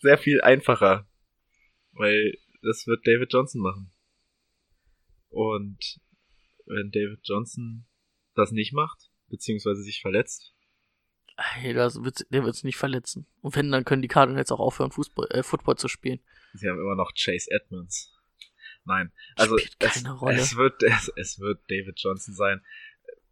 sehr 0.00 0.18
viel 0.18 0.40
einfacher, 0.40 1.06
weil 1.92 2.34
das 2.62 2.88
wird 2.88 3.06
David 3.06 3.32
Johnson 3.32 3.62
machen. 3.62 3.92
Und 5.28 5.78
wenn 6.66 6.90
David 6.90 7.20
Johnson 7.22 7.86
das 8.34 8.50
nicht 8.50 8.72
macht, 8.72 9.12
beziehungsweise 9.28 9.82
sich 9.82 10.00
verletzt, 10.00 10.56
Hey, 11.40 11.72
das 11.72 12.02
wird's, 12.02 12.26
der 12.30 12.44
wird's 12.44 12.64
nicht 12.64 12.76
verletzen. 12.76 13.26
Und 13.42 13.54
wenn, 13.54 13.70
dann 13.70 13.84
können 13.84 14.02
die 14.02 14.08
Cardinals 14.08 14.50
auch 14.50 14.58
aufhören, 14.58 14.90
Fußball, 14.90 15.28
äh, 15.30 15.42
Football 15.44 15.76
zu 15.76 15.86
spielen. 15.86 16.18
sie 16.54 16.68
haben 16.68 16.80
immer 16.80 16.96
noch 16.96 17.12
Chase 17.14 17.48
Edmonds. 17.50 18.12
Nein, 18.84 19.12
also 19.36 19.56
es, 19.56 19.76
es 19.78 20.56
wird 20.56 20.82
es, 20.82 21.12
es 21.16 21.38
wird 21.38 21.60
David 21.68 21.94
Johnson 22.00 22.34
sein. 22.34 22.60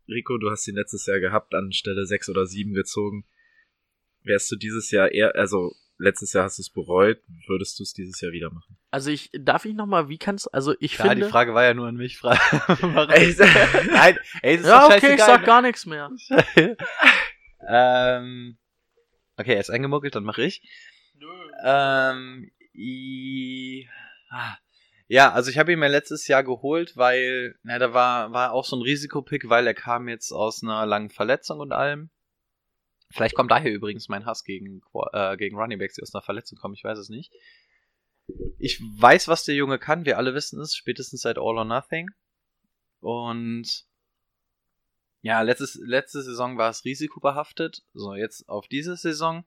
Rico, 0.09 0.39
du 0.39 0.51
hast 0.51 0.69
ihn 0.69 0.77
letztes 0.77 1.07
Jahr 1.07 1.19
gehabt, 1.19 1.55
an 1.55 1.73
Stelle 1.73 2.07
6 2.07 2.29
oder 2.29 2.47
7 2.47 2.75
gezogen. 2.75 3.25
Wärst 4.23 4.51
du 4.53 4.57
dieses 4.57 4.91
Jahr 4.93 5.11
eher, 5.11 5.35
also 5.35 5.73
letztes 5.99 6.33
Jahr 6.33 6.45
hast 6.45 6.59
du 6.59 6.63
es 6.63 6.71
bereut, 6.71 7.19
würdest 7.49 7.79
du 7.79 7.83
es 7.83 7.93
dieses 7.93 8.21
Jahr 8.21 8.31
wieder 8.33 8.51
machen? 8.53 8.77
Also 8.91 9.11
ich, 9.11 9.31
darf 9.33 9.65
ich 9.65 9.75
nochmal, 9.75 10.09
wie 10.09 10.19
kannst, 10.19 10.53
also 10.55 10.75
ich 10.79 10.99
Ja, 10.99 11.09
finde. 11.09 11.27
die 11.27 11.31
Frage 11.33 11.55
war 11.55 11.65
ja 11.65 11.75
nur 11.75 11.89
an 11.89 11.97
mich. 11.97 12.19
Fra 12.19 12.31
Warum? 12.81 13.11
Ey, 13.11 13.35
Nein, 13.91 14.19
ey, 14.43 14.57
das 14.59 14.67
ist 14.67 14.71
ja, 14.71 14.87
okay, 14.87 15.15
ich 15.15 15.21
sag 15.21 15.45
gar 15.45 15.63
nichts 15.63 15.87
mehr. 15.87 16.11
Ähm, 17.69 18.59
okay, 19.37 19.55
er 19.55 19.61
ist 19.61 19.71
eingemuggelt, 19.71 20.15
dann 20.15 20.25
mache 20.25 20.43
ich. 20.43 20.63
Ähm, 21.65 22.51
i, 22.75 23.89
ah. 24.31 24.57
ja, 25.09 25.33
also 25.33 25.51
ich 25.51 25.59
habe 25.59 25.73
ihn 25.73 25.79
mir 25.79 25.89
letztes 25.89 26.29
Jahr 26.29 26.45
geholt, 26.45 26.97
weil, 26.97 27.57
na, 27.63 27.79
da 27.79 27.95
war, 27.95 28.33
war 28.33 28.53
auch 28.53 28.65
so 28.65 28.77
ein 28.77 28.83
Risikopick, 28.83 29.49
weil 29.49 29.67
er 29.67 29.75
kam 29.75 30.09
jetzt 30.09 30.33
aus 30.33 30.63
einer 30.63 30.85
langen 30.87 31.11
Verletzung 31.11 31.61
und 31.61 31.73
allem. 31.73 32.11
Vielleicht 33.11 33.35
kommt 33.35 33.51
daher 33.51 33.73
übrigens 33.73 34.09
mein 34.09 34.27
Hass 34.27 34.45
gegen, 34.45 34.83
äh, 35.13 35.37
gegen 35.37 35.57
Running 35.57 35.79
Backs, 35.79 35.95
die 35.95 36.03
aus 36.03 36.15
einer 36.15 36.23
Verletzung 36.23 36.59
kommen, 36.59 36.75
ich 36.75 36.85
weiß 36.85 36.99
es 36.99 37.09
nicht. 37.09 37.33
Ich 38.59 38.81
weiß, 38.81 39.29
was 39.29 39.45
der 39.45 39.55
Junge 39.55 39.79
kann, 39.79 40.05
wir 40.05 40.19
alle 40.19 40.35
wissen 40.35 40.61
es, 40.61 40.75
spätestens 40.75 41.23
seit 41.23 41.39
All 41.39 41.57
or 41.57 41.65
Nothing. 41.65 42.09
Und 43.01 43.87
ja, 45.27 45.43
letztes, 45.43 45.75
letzte 45.75 46.23
Saison 46.23 46.57
war 46.57 46.71
es 46.71 46.85
risikobehaftet. 46.85 47.83
So, 47.95 48.15
jetzt 48.15 48.49
auf 48.49 48.69
diese 48.69 48.97
Saison. 48.97 49.45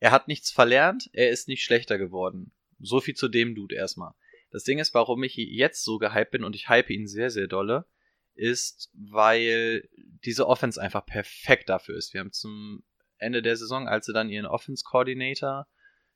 Er 0.00 0.10
hat 0.10 0.26
nichts 0.26 0.50
verlernt, 0.50 1.08
er 1.12 1.30
ist 1.30 1.46
nicht 1.46 1.62
schlechter 1.62 1.98
geworden. 1.98 2.50
So 2.80 3.00
viel 3.00 3.14
zu 3.14 3.28
dem 3.28 3.54
Dude 3.54 3.76
erstmal. 3.76 4.14
Das 4.50 4.64
Ding 4.64 4.80
ist, 4.80 4.92
warum 4.92 5.22
ich 5.22 5.36
jetzt 5.36 5.84
so 5.84 5.98
gehypt 5.98 6.32
bin 6.32 6.42
und 6.42 6.56
ich 6.56 6.68
hype 6.68 6.90
ihn 6.90 7.06
sehr, 7.06 7.30
sehr 7.30 7.46
dolle, 7.46 7.86
ist, 8.34 8.90
weil 8.92 9.88
diese 10.24 10.48
Offense 10.48 10.82
einfach 10.82 11.06
perfekt 11.06 11.68
dafür 11.68 11.96
ist. 11.96 12.12
Wir 12.12 12.18
haben 12.18 12.32
zum 12.32 12.82
Ende 13.16 13.40
der 13.40 13.56
Saison, 13.56 13.86
als 13.86 14.06
sie 14.06 14.12
dann 14.12 14.28
ihren 14.28 14.46
Offense 14.46 14.82
Coordinator 14.84 15.68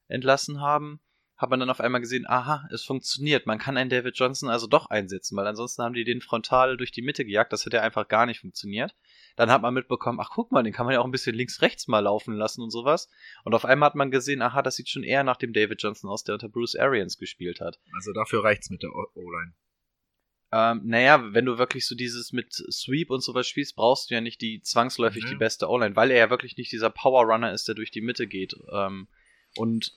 entlassen 0.09 0.61
haben, 0.61 1.01
hat 1.39 1.51
man 1.51 1.61
dann 1.61 1.70
auf 1.70 1.80
einmal 1.80 2.01
gesehen, 2.01 2.26
aha, 2.28 2.68
es 2.72 2.84
funktioniert. 2.84 3.47
Man 3.47 3.59
kann 3.59 3.76
einen 3.76 3.91
David 3.91 4.18
Johnson 4.18 4.49
also 4.51 4.66
doch 4.66 4.86
einsetzen, 4.91 5.36
weil 5.36 5.47
ansonsten 5.47 5.82
haben 5.84 5.95
die 5.95 6.03
den 6.05 6.20
frontal 6.20 6.76
durch 6.76 6.91
die 6.91 7.01
Mitte 7.01 7.24
gejagt. 7.24 7.53
Das 7.53 7.64
hätte 7.64 7.80
einfach 7.80 8.09
gar 8.09 8.26
nicht 8.26 8.41
funktioniert. 8.41 8.95
Dann 9.36 9.49
hat 9.51 9.62
man 9.62 9.72
mitbekommen, 9.72 10.18
ach 10.20 10.30
guck 10.30 10.51
mal, 10.51 10.64
den 10.64 10.72
kann 10.72 10.84
man 10.84 10.95
ja 10.95 11.01
auch 11.01 11.05
ein 11.05 11.12
bisschen 11.12 11.36
links-rechts 11.36 11.86
mal 11.86 12.01
laufen 12.01 12.34
lassen 12.34 12.61
und 12.61 12.70
sowas. 12.70 13.09
Und 13.45 13.55
auf 13.55 13.64
einmal 13.64 13.86
hat 13.86 13.95
man 13.95 14.11
gesehen, 14.11 14.43
aha, 14.43 14.62
das 14.62 14.74
sieht 14.74 14.89
schon 14.89 15.05
eher 15.05 15.22
nach 15.22 15.36
dem 15.36 15.53
David 15.53 15.80
Johnson 15.80 16.11
aus, 16.11 16.24
der 16.24 16.34
unter 16.34 16.49
Bruce 16.49 16.74
Arians 16.74 17.18
gespielt 17.18 17.61
hat. 17.61 17.78
Also 17.95 18.12
dafür 18.12 18.43
reicht's 18.43 18.68
mit 18.70 18.82
der 18.82 18.91
O-Line. 18.93 19.55
Ähm, 20.51 20.80
naja, 20.86 21.22
wenn 21.34 21.45
du 21.45 21.59
wirklich 21.59 21.86
so 21.86 21.95
dieses 21.95 22.32
mit 22.32 22.53
Sweep 22.53 23.11
und 23.11 23.20
sowas 23.20 23.47
spielst, 23.47 23.76
brauchst 23.76 24.11
du 24.11 24.14
ja 24.14 24.20
nicht 24.20 24.41
die 24.41 24.61
zwangsläufig 24.62 25.24
Mhm. 25.24 25.28
die 25.28 25.36
beste 25.36 25.68
O-Line, 25.68 25.95
weil 25.95 26.11
er 26.11 26.18
ja 26.18 26.30
wirklich 26.30 26.57
nicht 26.57 26.72
dieser 26.72 26.91
Power 26.91 27.24
Runner 27.26 27.53
ist, 27.53 27.68
der 27.68 27.74
durch 27.74 27.91
die 27.91 28.01
Mitte 28.01 28.26
geht. 28.26 28.57
Ähm, 28.72 29.07
und 29.57 29.93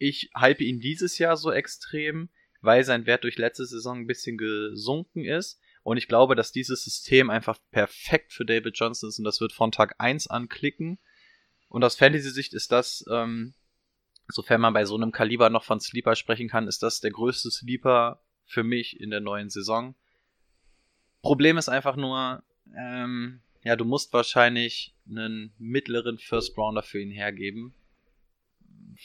ich 0.00 0.30
hype 0.34 0.62
ihn 0.62 0.80
dieses 0.80 1.18
Jahr 1.18 1.36
so 1.36 1.52
extrem, 1.52 2.30
weil 2.62 2.84
sein 2.84 3.06
Wert 3.06 3.24
durch 3.24 3.36
letzte 3.36 3.66
Saison 3.66 4.00
ein 4.00 4.06
bisschen 4.06 4.38
gesunken 4.38 5.24
ist. 5.24 5.60
Und 5.82 5.98
ich 5.98 6.08
glaube, 6.08 6.34
dass 6.34 6.52
dieses 6.52 6.84
System 6.84 7.30
einfach 7.30 7.58
perfekt 7.70 8.32
für 8.32 8.44
David 8.44 8.76
Johnson 8.76 9.10
ist 9.10 9.18
und 9.18 9.24
das 9.24 9.40
wird 9.40 9.52
von 9.52 9.72
Tag 9.72 9.94
1 9.98 10.26
an 10.26 10.48
klicken. 10.48 10.98
Und 11.68 11.84
aus 11.84 11.96
Fantasy-Sicht 11.96 12.54
ist 12.54 12.72
das, 12.72 13.04
ähm, 13.10 13.54
sofern 14.28 14.62
man 14.62 14.72
bei 14.72 14.86
so 14.86 14.96
einem 14.96 15.12
Kaliber 15.12 15.50
noch 15.50 15.64
von 15.64 15.80
Sleeper 15.80 16.16
sprechen 16.16 16.48
kann, 16.48 16.66
ist 16.66 16.82
das 16.82 17.00
der 17.00 17.10
größte 17.10 17.50
Sleeper 17.50 18.22
für 18.46 18.64
mich 18.64 18.98
in 19.00 19.10
der 19.10 19.20
neuen 19.20 19.50
Saison. 19.50 19.94
Problem 21.22 21.58
ist 21.58 21.68
einfach 21.68 21.96
nur, 21.96 22.42
ähm, 22.74 23.42
ja, 23.62 23.76
du 23.76 23.84
musst 23.84 24.12
wahrscheinlich 24.14 24.94
einen 25.08 25.52
mittleren 25.58 26.18
First 26.18 26.56
Rounder 26.56 26.82
für 26.82 27.00
ihn 27.00 27.10
hergeben. 27.10 27.74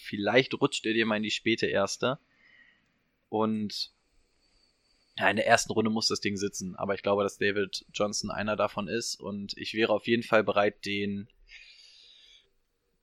Vielleicht 0.03 0.53
rutscht 0.53 0.85
er 0.85 0.93
dir 0.93 1.05
mal 1.05 1.17
in 1.17 1.23
die 1.23 1.31
späte 1.31 1.65
erste. 1.67 2.19
Und 3.29 3.91
ja, 5.17 5.29
in 5.29 5.37
der 5.37 5.47
ersten 5.47 5.71
Runde 5.71 5.89
muss 5.89 6.07
das 6.07 6.19
Ding 6.19 6.35
sitzen. 6.37 6.75
Aber 6.75 6.93
ich 6.93 7.01
glaube, 7.01 7.23
dass 7.23 7.37
David 7.37 7.85
Johnson 7.93 8.29
einer 8.31 8.55
davon 8.55 8.87
ist. 8.87 9.15
Und 9.15 9.57
ich 9.57 9.73
wäre 9.73 9.93
auf 9.93 10.07
jeden 10.07 10.23
Fall 10.23 10.43
bereit, 10.43 10.85
den 10.85 11.29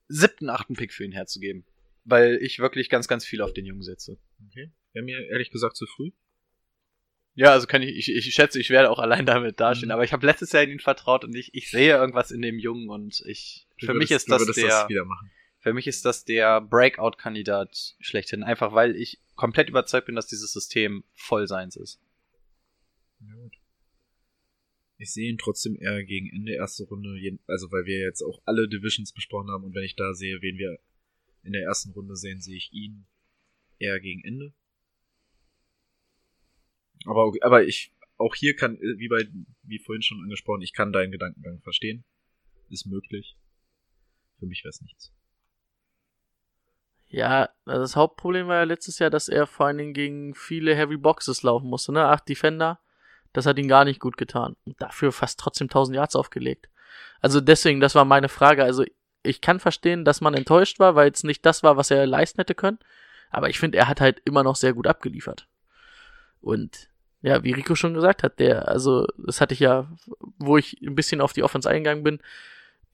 siebten, 0.07 0.49
achten 0.49 0.75
Pick 0.75 0.93
für 0.93 1.03
ihn 1.03 1.11
herzugeben. 1.11 1.65
Weil 2.05 2.37
ich 2.41 2.59
wirklich 2.59 2.89
ganz, 2.89 3.07
ganz 3.07 3.25
viel 3.25 3.41
auf 3.41 3.53
den 3.53 3.65
Jungen 3.65 3.81
setze. 3.83 4.17
Okay. 4.49 4.71
Wäre 4.91 5.05
mir 5.05 5.19
ehrlich 5.29 5.49
gesagt 5.49 5.75
zu 5.77 5.85
früh. 5.87 6.11
Ja, 7.35 7.51
also 7.51 7.65
kann 7.65 7.81
ich, 7.81 8.07
ich, 8.09 8.09
ich 8.27 8.33
schätze, 8.35 8.59
ich 8.59 8.69
werde 8.69 8.91
auch 8.91 8.99
allein 8.99 9.25
damit 9.25 9.59
dastehen. 9.59 9.87
Mhm. 9.87 9.93
Aber 9.93 10.03
ich 10.03 10.13
habe 10.13 10.25
letztes 10.25 10.51
Jahr 10.51 10.63
in 10.63 10.69
ihn 10.69 10.79
vertraut 10.79 11.23
und 11.23 11.33
ich, 11.35 11.53
ich 11.55 11.71
sehe 11.71 11.95
irgendwas 11.95 12.29
in 12.29 12.41
dem 12.43 12.59
Jungen 12.59 12.89
und 12.89 13.23
ich, 13.25 13.67
Du 13.79 13.87
für 13.87 13.93
mich 13.95 14.11
würdest- 14.11 14.27
ist 14.27 14.31
das 14.31 14.41
du 14.41 14.47
würdest 14.47 14.59
der, 14.61 14.67
das 14.81 14.89
wieder 14.89 15.05
machen. 15.05 15.31
Für 15.63 15.73
mich 15.73 15.87
ist 15.87 16.03
das 16.03 16.25
der 16.25 16.59
Breakout-Kandidat 16.59 17.95
schlechthin. 18.01 18.43
Einfach 18.43 18.73
weil 18.73 18.97
ich 18.97 19.21
komplett 19.35 19.69
überzeugt 19.69 20.07
bin, 20.07 20.15
dass 20.15 20.27
dieses 20.27 20.51
System 20.51 21.05
voll 21.13 21.47
seins 21.47 21.77
ist. 21.77 22.01
Ja, 23.21 23.33
gut. 23.35 23.53
Ich 24.97 25.13
sehe 25.13 25.29
ihn 25.29 25.37
trotzdem 25.37 25.77
eher 25.79 26.03
gegen 26.03 26.29
Ende 26.29 26.53
erste 26.53 26.83
Runde, 26.83 27.39
also 27.47 27.71
weil 27.71 27.85
wir 27.85 27.99
jetzt 27.99 28.21
auch 28.21 28.41
alle 28.43 28.67
Divisions 28.67 29.13
besprochen 29.13 29.51
haben 29.51 29.63
und 29.63 29.73
wenn 29.73 29.85
ich 29.85 29.95
da 29.95 30.13
sehe, 30.13 30.41
wen 30.41 30.57
wir 30.57 30.79
in 31.43 31.53
der 31.53 31.63
ersten 31.63 31.91
Runde 31.91 32.17
sehen, 32.17 32.41
sehe 32.41 32.57
ich 32.57 32.73
ihn 32.73 33.05
eher 33.79 34.01
gegen 34.01 34.23
Ende. 34.25 34.53
Aber, 37.05 37.31
aber 37.39 37.65
ich, 37.65 37.93
auch 38.17 38.35
hier 38.35 38.55
kann, 38.55 38.77
wie 38.81 39.07
bei, 39.07 39.25
wie 39.63 39.79
vorhin 39.79 40.01
schon 40.01 40.21
angesprochen, 40.21 40.61
ich 40.61 40.73
kann 40.73 40.91
deinen 40.91 41.11
Gedankengang 41.11 41.61
verstehen. 41.61 42.03
Ist 42.69 42.85
möglich. 42.85 43.37
Für 44.39 44.45
mich 44.45 44.63
wäre 44.63 44.69
es 44.69 44.81
nichts. 44.81 45.13
Ja, 47.13 47.49
also 47.67 47.81
das 47.81 47.95
Hauptproblem 47.95 48.47
war 48.47 48.55
ja 48.55 48.63
letztes 48.63 48.97
Jahr, 48.97 49.11
dass 49.11 49.29
er 49.29 49.45
vor 49.45 49.67
allen 49.67 49.77
Dingen 49.77 49.93
gegen 49.93 50.33
viele 50.33 50.75
Heavy 50.75 50.97
Boxes 50.97 51.43
laufen 51.43 51.69
musste, 51.69 51.91
ne? 51.91 52.07
Acht 52.07 52.27
Defender. 52.27 52.79
Das 53.33 53.45
hat 53.45 53.59
ihn 53.59 53.67
gar 53.67 53.85
nicht 53.85 53.99
gut 53.99 54.17
getan. 54.17 54.55
Und 54.65 54.81
dafür 54.81 55.11
fast 55.11 55.39
trotzdem 55.39 55.65
1000 55.65 55.95
Yards 55.95 56.15
aufgelegt. 56.15 56.69
Also 57.21 57.39
deswegen, 57.39 57.79
das 57.79 57.93
war 57.93 58.03
meine 58.03 58.29
Frage. 58.29 58.63
Also 58.63 58.83
ich 59.21 59.41
kann 59.41 59.59
verstehen, 59.59 60.05
dass 60.05 60.21
man 60.21 60.33
enttäuscht 60.33 60.79
war, 60.79 60.95
weil 60.95 61.11
es 61.11 61.23
nicht 61.23 61.45
das 61.45 61.61
war, 61.61 61.77
was 61.77 61.91
er 61.91 62.07
leisten 62.07 62.39
hätte 62.39 62.55
können. 62.55 62.79
Aber 63.29 63.47
ich 63.47 63.59
finde, 63.59 63.77
er 63.77 63.87
hat 63.87 64.01
halt 64.01 64.19
immer 64.25 64.41
noch 64.41 64.55
sehr 64.55 64.73
gut 64.73 64.87
abgeliefert. 64.87 65.47
Und 66.41 66.89
ja, 67.21 67.43
wie 67.43 67.51
Rico 67.51 67.75
schon 67.75 67.93
gesagt 67.93 68.23
hat, 68.23 68.39
der, 68.39 68.67
also 68.69 69.05
das 69.19 69.39
hatte 69.39 69.53
ich 69.53 69.59
ja, 69.59 69.87
wo 70.39 70.57
ich 70.57 70.81
ein 70.81 70.95
bisschen 70.95 71.21
auf 71.21 71.33
die 71.33 71.43
Offense 71.43 71.69
eingegangen 71.69 72.03
bin, 72.03 72.21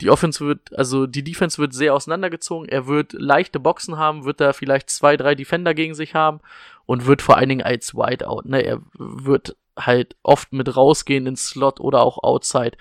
die 0.02 0.10
Offense 0.10 0.46
wird, 0.46 0.78
also 0.78 1.08
die 1.08 1.24
Defense 1.24 1.58
wird 1.58 1.74
sehr 1.74 1.94
auseinandergezogen. 1.94 2.70
Er 2.70 2.88
wird 2.88 3.14
leichte 3.14 3.60
Boxen 3.60 3.98
haben, 3.98 4.26
wird 4.26 4.40
da 4.40 4.54
vielleicht 4.54 4.90
zwei, 4.90 5.18
drei 5.18 5.36
Defender 5.36 5.74
gegen 5.74 5.94
sich 5.94 6.16
haben 6.16 6.40
und 6.86 7.06
wird 7.06 7.22
vor 7.22 7.38
allen 7.38 7.50
Dingen 7.50 7.66
als 7.66 7.94
Wideout, 7.94 8.48
ne? 8.48 8.62
Er 8.62 8.82
wird 8.94 9.58
halt 9.78 10.16
oft 10.24 10.54
mit 10.54 10.76
rausgehen 10.76 11.28
ins 11.28 11.48
Slot 11.48 11.80
oder 11.80 12.02
auch 12.02 12.24
Outside. 12.24 12.78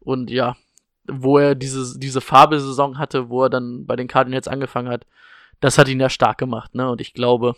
Und 0.00 0.30
ja, 0.30 0.56
wo 1.08 1.38
er 1.38 1.54
diese, 1.54 1.98
diese 1.98 2.20
Farbe-Saison 2.20 2.98
hatte, 2.98 3.28
wo 3.28 3.44
er 3.44 3.50
dann 3.50 3.86
bei 3.86 3.96
den 3.96 4.08
Cardinals 4.08 4.48
angefangen 4.48 4.88
hat, 4.88 5.06
das 5.60 5.78
hat 5.78 5.88
ihn 5.88 6.00
ja 6.00 6.10
stark 6.10 6.38
gemacht, 6.38 6.74
ne? 6.74 6.90
Und 6.90 7.00
ich 7.00 7.14
glaube, 7.14 7.54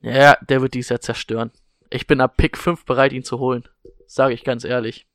ja, 0.00 0.36
der 0.48 0.60
wird 0.60 0.74
dies 0.74 0.88
Jahr 0.88 1.00
zerstören. 1.00 1.52
Ich 1.88 2.06
bin 2.06 2.20
ab 2.20 2.36
Pick 2.36 2.58
5 2.58 2.84
bereit, 2.84 3.12
ihn 3.12 3.22
zu 3.22 3.38
holen. 3.38 3.64
Sage 4.06 4.34
ich 4.34 4.44
ganz 4.44 4.64
ehrlich. 4.64 5.06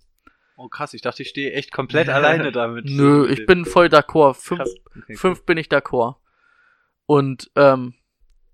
Oh 0.59 0.69
krass, 0.69 0.95
ich 0.95 1.03
dachte, 1.03 1.21
ich 1.21 1.29
stehe 1.29 1.53
echt 1.53 1.71
komplett 1.71 2.09
alleine 2.09 2.51
damit. 2.51 2.85
Nö, 2.85 3.27
ich 3.29 3.45
bin 3.45 3.63
voll 3.63 3.87
d'accord. 3.87 4.33
Fünf. 4.33 4.61
Okay, 4.97 5.15
fünf 5.15 5.43
bin 5.45 5.57
ich 5.57 5.67
d'accord. 5.67 6.15
Und 7.05 7.51
ähm, 7.55 7.93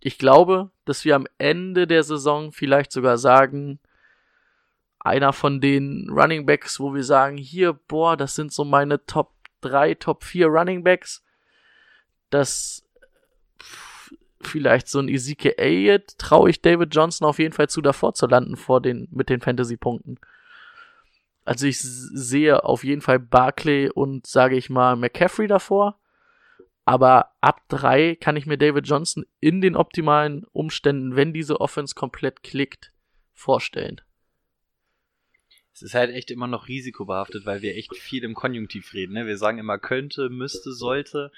ich 0.01 0.17
glaube, 0.17 0.69
dass 0.83 1.05
wir 1.05 1.15
am 1.15 1.27
Ende 1.37 1.87
der 1.87 2.03
Saison 2.03 2.51
vielleicht 2.51 2.91
sogar 2.91 3.17
sagen, 3.17 3.79
einer 4.99 5.31
von 5.33 5.61
den 5.61 6.09
Running 6.09 6.45
Backs, 6.45 6.79
wo 6.79 6.93
wir 6.93 7.03
sagen, 7.03 7.37
hier, 7.37 7.73
boah, 7.73 8.17
das 8.17 8.35
sind 8.35 8.51
so 8.51 8.65
meine 8.65 9.05
Top 9.05 9.33
3, 9.61 9.95
Top 9.95 10.23
4 10.25 10.47
Running 10.47 10.83
Backs, 10.83 11.23
dass 12.29 12.85
vielleicht 14.41 14.89
so 14.89 14.99
ein 14.99 15.07
Ezekiel 15.07 15.53
Elliott 15.57 16.17
traue 16.17 16.49
ich 16.49 16.61
David 16.61 16.93
Johnson 16.93 17.27
auf 17.27 17.39
jeden 17.39 17.53
Fall 17.53 17.69
zu, 17.69 17.81
davor 17.81 18.13
zu 18.13 18.27
landen 18.27 18.57
vor 18.57 18.81
den, 18.81 19.07
mit 19.11 19.29
den 19.29 19.39
Fantasy-Punkten. 19.39 20.19
Also 21.45 21.67
ich 21.67 21.79
sehe 21.79 22.63
auf 22.63 22.83
jeden 22.83 23.01
Fall 23.01 23.19
Barclay 23.19 23.89
und 23.89 24.27
sage 24.27 24.55
ich 24.55 24.69
mal 24.69 24.95
McCaffrey 24.95 25.47
davor. 25.47 25.99
Aber 26.85 27.31
ab 27.39 27.61
drei 27.69 28.15
kann 28.15 28.35
ich 28.35 28.45
mir 28.45 28.57
David 28.57 28.87
Johnson 28.87 29.25
in 29.39 29.61
den 29.61 29.75
optimalen 29.75 30.45
Umständen, 30.51 31.15
wenn 31.15 31.33
diese 31.33 31.61
Offense 31.61 31.95
komplett 31.95 32.43
klickt, 32.43 32.91
vorstellen. 33.31 34.01
Es 35.73 35.81
ist 35.81 35.95
halt 35.95 36.11
echt 36.11 36.29
immer 36.29 36.47
noch 36.47 36.67
risikobehaftet, 36.67 37.45
weil 37.45 37.61
wir 37.61 37.75
echt 37.75 37.95
viel 37.95 38.23
im 38.23 38.35
Konjunktiv 38.35 38.93
reden. 38.93 39.13
Ne? 39.13 39.25
Wir 39.25 39.37
sagen 39.37 39.57
immer 39.57 39.79
könnte, 39.79 40.29
müsste, 40.29 40.71
sollte. 40.71 41.31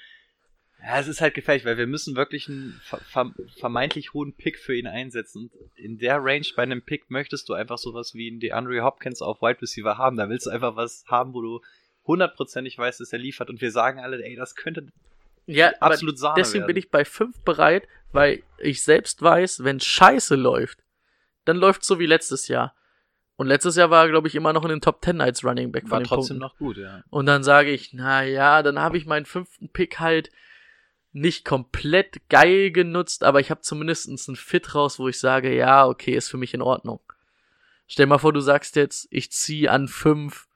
Ja, 0.82 1.00
es 1.00 1.08
ist 1.08 1.20
halt 1.20 1.34
gefährlich, 1.34 1.64
weil 1.64 1.78
wir 1.78 1.86
müssen 1.86 2.16
wirklich 2.16 2.48
einen 2.48 2.80
ver 2.84 2.98
ver 2.98 3.32
vermeintlich 3.58 4.12
hohen 4.12 4.34
Pick 4.34 4.58
für 4.58 4.74
ihn 4.76 4.86
einsetzen. 4.86 5.50
Und 5.58 5.78
in 5.78 5.98
der 5.98 6.22
Range 6.22 6.46
bei 6.54 6.62
einem 6.62 6.82
Pick 6.82 7.10
möchtest 7.10 7.48
du 7.48 7.54
einfach 7.54 7.78
sowas 7.78 8.14
wie 8.14 8.28
einen 8.30 8.40
DeAndre 8.40 8.82
Hopkins 8.82 9.22
auf 9.22 9.40
Wide 9.42 9.60
Receiver 9.62 9.98
haben. 9.98 10.16
Da 10.16 10.28
willst 10.28 10.46
du 10.46 10.50
einfach 10.50 10.76
was 10.76 11.04
haben, 11.08 11.32
wo 11.34 11.40
du 11.42 11.60
hundertprozentig 12.06 12.78
weißt, 12.78 13.00
dass 13.00 13.12
er 13.12 13.18
liefert. 13.18 13.50
Und 13.50 13.60
wir 13.60 13.70
sagen 13.72 13.98
alle, 14.00 14.22
ey, 14.24 14.36
das 14.36 14.54
könnte 14.54 14.86
Ja, 15.46 15.72
absolut 15.80 16.18
Sahne 16.18 16.34
deswegen 16.36 16.60
werden. 16.62 16.66
bin 16.68 16.76
ich 16.76 16.90
bei 16.90 17.04
fünf 17.04 17.40
bereit, 17.40 17.88
weil 18.12 18.42
ich 18.58 18.82
selbst 18.82 19.22
weiß, 19.22 19.64
wenn 19.64 19.80
Scheiße 19.80 20.36
läuft, 20.36 20.78
dann 21.44 21.56
läuft 21.56 21.84
so 21.84 21.98
wie 21.98 22.06
letztes 22.06 22.48
Jahr. 22.48 22.74
Und 23.36 23.48
letztes 23.48 23.76
Jahr 23.76 23.90
war 23.90 24.04
er, 24.04 24.10
glaube 24.10 24.28
ich, 24.28 24.34
immer 24.34 24.52
noch 24.52 24.62
in 24.62 24.70
den 24.70 24.80
Top 24.80 25.04
10 25.04 25.20
als 25.20 25.44
Running 25.44 25.70
Back 25.72 25.82
von 25.84 25.90
War 25.90 25.98
den 26.00 26.06
trotzdem 26.06 26.38
Punkten. 26.38 26.40
noch 26.40 26.56
gut, 26.58 26.76
ja. 26.78 27.02
Und 27.10 27.26
dann 27.26 27.42
sage 27.42 27.70
ich, 27.70 27.92
na 27.92 28.24
ja, 28.24 28.62
dann 28.62 28.78
habe 28.78 28.96
ich 28.96 29.04
meinen 29.04 29.26
fünften 29.26 29.68
Pick 29.68 29.98
halt 30.00 30.30
nicht 31.16 31.46
komplett 31.46 32.28
geil 32.28 32.70
genutzt, 32.70 33.24
aber 33.24 33.40
ich 33.40 33.50
habe 33.50 33.62
zumindest 33.62 34.08
einen 34.08 34.36
Fit 34.36 34.74
raus, 34.74 34.98
wo 34.98 35.08
ich 35.08 35.18
sage, 35.18 35.54
ja, 35.54 35.86
okay, 35.86 36.12
ist 36.12 36.28
für 36.28 36.36
mich 36.36 36.52
in 36.52 36.60
Ordnung. 36.60 37.00
Stell 37.88 38.06
mal 38.06 38.18
vor, 38.18 38.32
du 38.32 38.40
sagst 38.40 38.76
jetzt, 38.76 39.08
ich 39.10 39.32
ziehe 39.32 39.70
an 39.70 39.88
fünf 39.88 40.46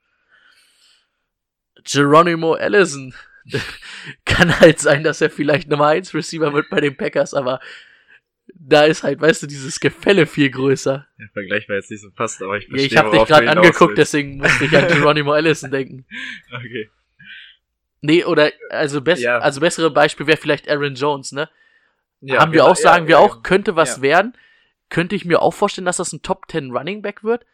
Geronimo 1.84 2.54
Allison. 2.54 3.14
Kann 4.26 4.61
halt 4.61 4.80
sein, 4.80 5.02
dass 5.02 5.22
er 5.22 5.30
vielleicht 5.30 5.68
Nummer 5.68 5.86
1 5.86 6.12
Receiver 6.12 6.52
wird 6.52 6.68
bei 6.68 6.80
den 6.80 6.96
Packers, 6.96 7.32
aber 7.32 7.61
da 8.54 8.84
ist 8.84 9.02
halt, 9.02 9.20
weißt 9.20 9.42
du, 9.42 9.46
dieses 9.46 9.80
Gefälle 9.80 10.26
viel 10.26 10.50
größer. 10.50 11.06
Der 11.18 11.28
Vergleich 11.32 11.68
war 11.70 11.76
jetzt 11.76 11.90
nicht 11.90 12.02
so 12.02 12.11
passt, 12.11 12.42
aber 12.42 12.58
ich 12.58 12.64
Ja, 12.64 12.68
verstehe, 12.68 12.86
ich 12.86 12.96
habe 12.98 13.11
dich 13.12 13.24
gerade 13.26 13.50
angeguckt, 13.50 13.96
deswegen 13.96 14.36
musste 14.36 14.66
ich 14.66 14.76
an 14.76 14.88
Geronimo 14.92 15.32
Allison 15.32 15.70
denken. 15.70 16.04
Okay. 16.52 16.90
Nee, 18.01 18.24
oder 18.24 18.51
also, 18.70 19.01
bess 19.01 19.20
Ja. 19.20 19.38
also 19.38 19.61
bessere 19.61 19.90
Beispiel 19.90 20.26
wäre 20.26 20.36
vielleicht 20.38 20.68
Aaron 20.68 20.94
Jones, 20.94 21.32
ne? 21.32 21.48
Ja, 22.20 22.40
Haben 22.40 22.53
wir 22.53 22.61
genau, 22.61 22.72
auch, 22.72 22.76
sagen 22.76 23.05
ja, 23.05 23.09
wir 23.09 23.18
auch, 23.20 23.42
könnte 23.42 23.76
was 23.76 24.03
werden. 24.03 24.36
Könnte 24.90 25.14
ich 25.16 25.24
mir 25.24 25.40
auch 25.42 25.53
vorstellen, 25.55 25.84
dass 25.86 25.96
das 25.98 26.12
ein 26.12 26.22
Top 26.22 26.46
10 26.51 26.70
Running 26.70 27.01
Back 27.03 27.22
wird. 27.24 27.46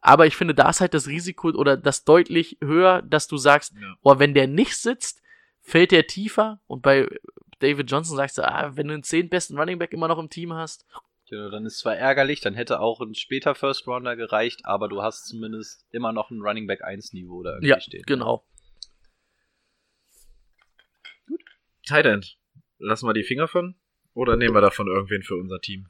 Aber 0.00 0.26
ich 0.26 0.36
finde, 0.36 0.54
da 0.54 0.68
ist 0.70 0.80
halt 0.80 0.94
das 0.94 1.06
Risiko 1.08 1.48
oder 1.48 1.76
das 1.76 2.04
deutlich 2.04 2.58
höher, 2.62 3.02
dass 3.02 3.26
du 3.26 3.36
sagst, 3.36 3.74
boah, 4.02 4.18
wenn 4.18 4.34
der 4.34 4.46
nicht 4.46 4.76
sitzt, 4.76 5.22
fällt 5.62 5.92
der 5.92 6.06
tiefer. 6.06 6.60
Und 6.66 6.82
bei 6.82 7.08
David 7.60 7.90
Johnson 7.90 8.16
sagst 8.16 8.36
du, 8.38 8.42
ah, 8.46 8.76
wenn 8.76 8.88
du 8.88 8.94
einen 8.94 9.02
10 9.02 9.28
besten 9.30 9.58
Running 9.58 9.78
Back 9.78 9.92
immer 9.92 10.08
noch 10.08 10.18
im 10.18 10.28
Team 10.30 10.52
hast. 10.52 10.86
Genau, 11.30 11.50
dann 11.50 11.64
ist 11.64 11.78
zwar 11.78 11.96
ärgerlich, 11.96 12.40
dann 12.42 12.52
hätte 12.54 12.80
auch 12.80 13.00
ein 13.00 13.14
später 13.14 13.54
First 13.54 13.86
Rounder 13.86 14.14
gereicht, 14.14 14.60
aber 14.64 14.88
du 14.88 15.02
hast 15.02 15.26
zumindest 15.26 15.86
immer 15.90 16.12
noch 16.12 16.30
ein 16.30 16.42
Running 16.42 16.66
Back 16.66 16.84
1 16.84 17.14
Niveau 17.14 17.42
da 17.42 17.52
irgendwie 17.52 17.68
Ja, 17.68 17.80
stehen. 17.80 18.02
genau. 18.06 18.44
Tight 21.84 22.06
End. 22.06 22.36
Lassen 22.78 23.06
wir 23.06 23.14
die 23.14 23.24
Finger 23.24 23.48
von? 23.48 23.76
Oder 24.14 24.36
nehmen 24.36 24.54
wir 24.54 24.60
davon 24.60 24.86
irgendwen 24.86 25.22
für 25.22 25.36
unser 25.36 25.60
Team? 25.60 25.88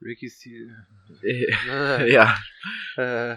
Ricky 0.00 0.30
Steele. 0.30 0.86
Äh, 1.24 2.12
ja. 2.12 2.36
Äh, 2.96 3.36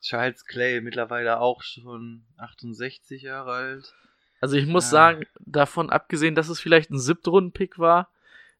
Charles 0.00 0.44
Clay, 0.46 0.80
mittlerweile 0.80 1.40
auch 1.40 1.62
schon 1.62 2.24
68 2.38 3.22
Jahre 3.22 3.52
alt. 3.52 3.94
Also 4.40 4.56
ich 4.56 4.66
muss 4.66 4.86
Ja. 4.86 4.90
sagen, 4.90 5.26
davon 5.38 5.90
abgesehen, 5.90 6.34
dass 6.34 6.48
es 6.48 6.58
vielleicht 6.58 6.90
ein 6.90 6.98
Siebtrunden-Pick 6.98 7.78
war, 7.78 8.10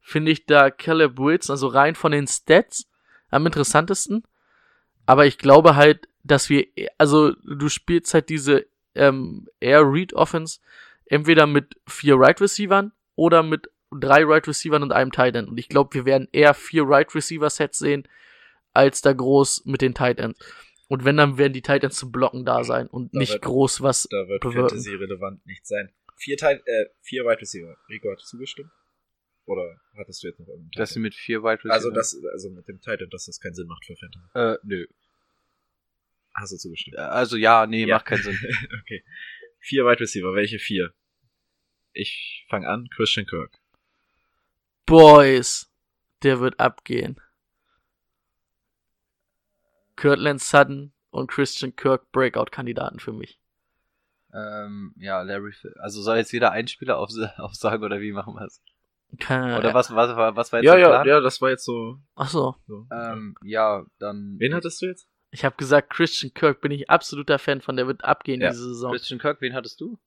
finde 0.01 0.31
ich 0.31 0.47
da 0.47 0.71
Caleb 0.71 1.19
Wilson, 1.19 1.55
also 1.55 1.67
rein 1.67 1.95
von 1.97 2.13
den 2.13 2.29
Stats, 2.29 2.89
am 3.31 3.47
interessantesten. 3.47 4.23
Aber 5.07 5.27
ich 5.27 5.39
glaube 5.39 5.75
halt, 5.75 6.09
dass 6.23 6.49
wir, 6.49 6.67
also 6.99 7.33
du 7.33 7.69
spielst 7.69 8.15
halt 8.15 8.29
diese 8.29 8.67
ähm, 8.95 9.49
Air 9.59 9.83
Read 9.91 10.13
Offense 10.13 10.61
entweder 11.13 11.47
mit 11.47 11.75
vier 11.87 12.17
Right 12.17 12.41
Receivern 12.41 12.93
oder 13.15 13.43
mit 13.43 13.69
drei 13.91 14.25
Right 14.25 14.47
Receivern 14.49 14.83
und 14.83 14.93
einem 14.93 15.13
Tight 15.13 15.37
End. 15.37 15.49
Und 15.49 15.59
ich 15.59 15.69
glaube, 15.69 15.93
wir 15.95 16.05
werden 16.07 16.29
eher 16.33 16.55
vier 16.55 16.85
Right 16.85 17.15
Receiver 17.15 17.51
Sets 17.51 17.79
sehen, 17.79 18.09
als 18.73 19.03
da 19.03 19.13
groß 19.13 19.67
mit 19.67 19.83
den 19.83 19.95
Tight 19.95 20.19
Ends. 20.19 20.39
Und 20.89 21.05
wenn, 21.05 21.17
dann 21.19 21.37
werden 21.39 21.53
die 21.53 21.63
Tight 21.63 21.85
Ends 21.85 21.97
zum 21.97 22.11
Blocken 22.13 22.45
da 22.45 22.65
sein 22.65 22.87
und 22.87 23.15
Da 23.15 23.19
nicht 23.19 23.33
wird- 23.35 23.43
groß 23.43 23.83
was 23.83 24.09
Da 24.11 24.29
wird 24.29 24.41
bewirken. 24.43 24.69
Fantasy 24.71 24.95
relevant 24.95 25.45
nicht 25.47 25.67
sein. 25.67 25.91
Vier 26.17 26.37
Teil, 26.37 26.63
äh, 26.67 26.85
vier 27.03 27.25
Wide 27.25 27.41
Receiver. 27.41 27.77
Rico 27.89 28.11
hat 28.11 28.21
zugestimmt? 28.21 28.71
Oder 29.45 29.77
hattest 29.99 30.23
du 30.23 30.29
jetzt 30.29 30.39
noch 30.41 30.47
irgendeinen 30.49 30.71
Dass 30.77 30.91
sie 30.95 31.01
mit 31.01 31.15
vier 31.15 31.43
Wide 31.43 31.59
Receiver. 31.65 31.73
Also 31.75 31.91
das, 31.91 32.17
also 32.33 32.49
mit 32.51 32.67
dem 32.69 32.81
Titan, 32.81 33.09
dass 33.11 33.27
das 33.27 33.41
keinen 33.41 33.55
Sinn 33.55 33.67
macht 33.67 33.85
für 33.85 33.97
Fantasy. 33.97 34.29
Äh, 34.35 34.57
nö. 34.63 34.87
Hast 36.35 36.53
du 36.53 36.57
zugestimmt? 36.57 36.97
Also 36.97 37.37
ja, 37.37 37.67
nee, 37.67 37.85
Ja. 37.85 37.97
macht 37.97 38.07
keinen 38.07 38.23
Sinn. 38.23 38.39
okay. 38.83 39.05
Vier 39.59 39.85
Wide 39.85 40.01
Receiver. 40.01 40.35
Welche 40.35 40.59
vier? 40.59 40.93
Ich 41.93 42.47
fange 42.49 42.69
an. 42.69 42.89
Christian 42.95 43.27
Kirk. 43.27 43.59
Boys, 44.87 45.71
der 46.23 46.41
wird 46.41 46.59
abgehen. 46.61 47.21
Kirtland 49.97 50.41
Sutton 50.41 50.93
und 51.11 51.31
Christian 51.31 51.77
Kirk 51.77 52.11
Breakout-Kandidaten 52.13 52.99
für 52.99 53.13
mich. 53.13 53.39
ähm, 54.33 54.95
ja, 54.97 55.23
Larry, 55.23 55.53
also 55.79 56.01
soll 56.03 56.17
jetzt 56.17 56.33
jeder 56.33 56.53
einen 56.53 56.69
Spieler 56.69 56.99
auf, 56.99 57.11
aufsagen 57.39 57.85
oder 57.85 58.01
wie 58.01 58.13
machen 58.13 58.35
wir 58.35 58.45
es? 58.47 58.63
Keine, 59.21 59.59
Oder 59.59 59.75
was, 59.75 59.95
was, 59.95 60.17
was, 60.17 60.53
war 60.53 60.61
jetzt 60.61 60.67
Ja, 60.67 60.73
der 60.75 60.81
ja, 60.81 60.89
Plan? 60.89 61.07
ja, 61.07 61.21
das 61.21 61.43
war 61.43 61.51
jetzt 61.51 61.67
so. 61.67 61.99
Ach 62.15 62.31
so. 62.31 62.57
so. 62.67 62.87
Ähm, 62.91 63.35
ja, 63.45 63.85
dann. 63.99 64.37
Wen 64.39 64.55
hattest 64.55 64.81
du 64.81 64.87
jetzt? 64.87 65.07
Ich 65.33 65.45
habe 65.45 65.55
gesagt, 65.57 65.91
Christian 65.91 66.33
Kirk 66.33 66.63
bin 66.63 66.73
ich 66.73 66.89
absoluter 66.89 67.39
Fan 67.39 67.61
von, 67.61 67.77
der 67.77 67.87
wird 67.87 68.05
abgehen 68.05 68.41
Ja. 68.41 68.49
diese 68.49 68.65
Saison. 68.69 68.91
Christian 68.93 69.21
Kirk, 69.21 69.43
wen 69.43 69.53
hattest 69.53 69.83
du? 69.83 69.99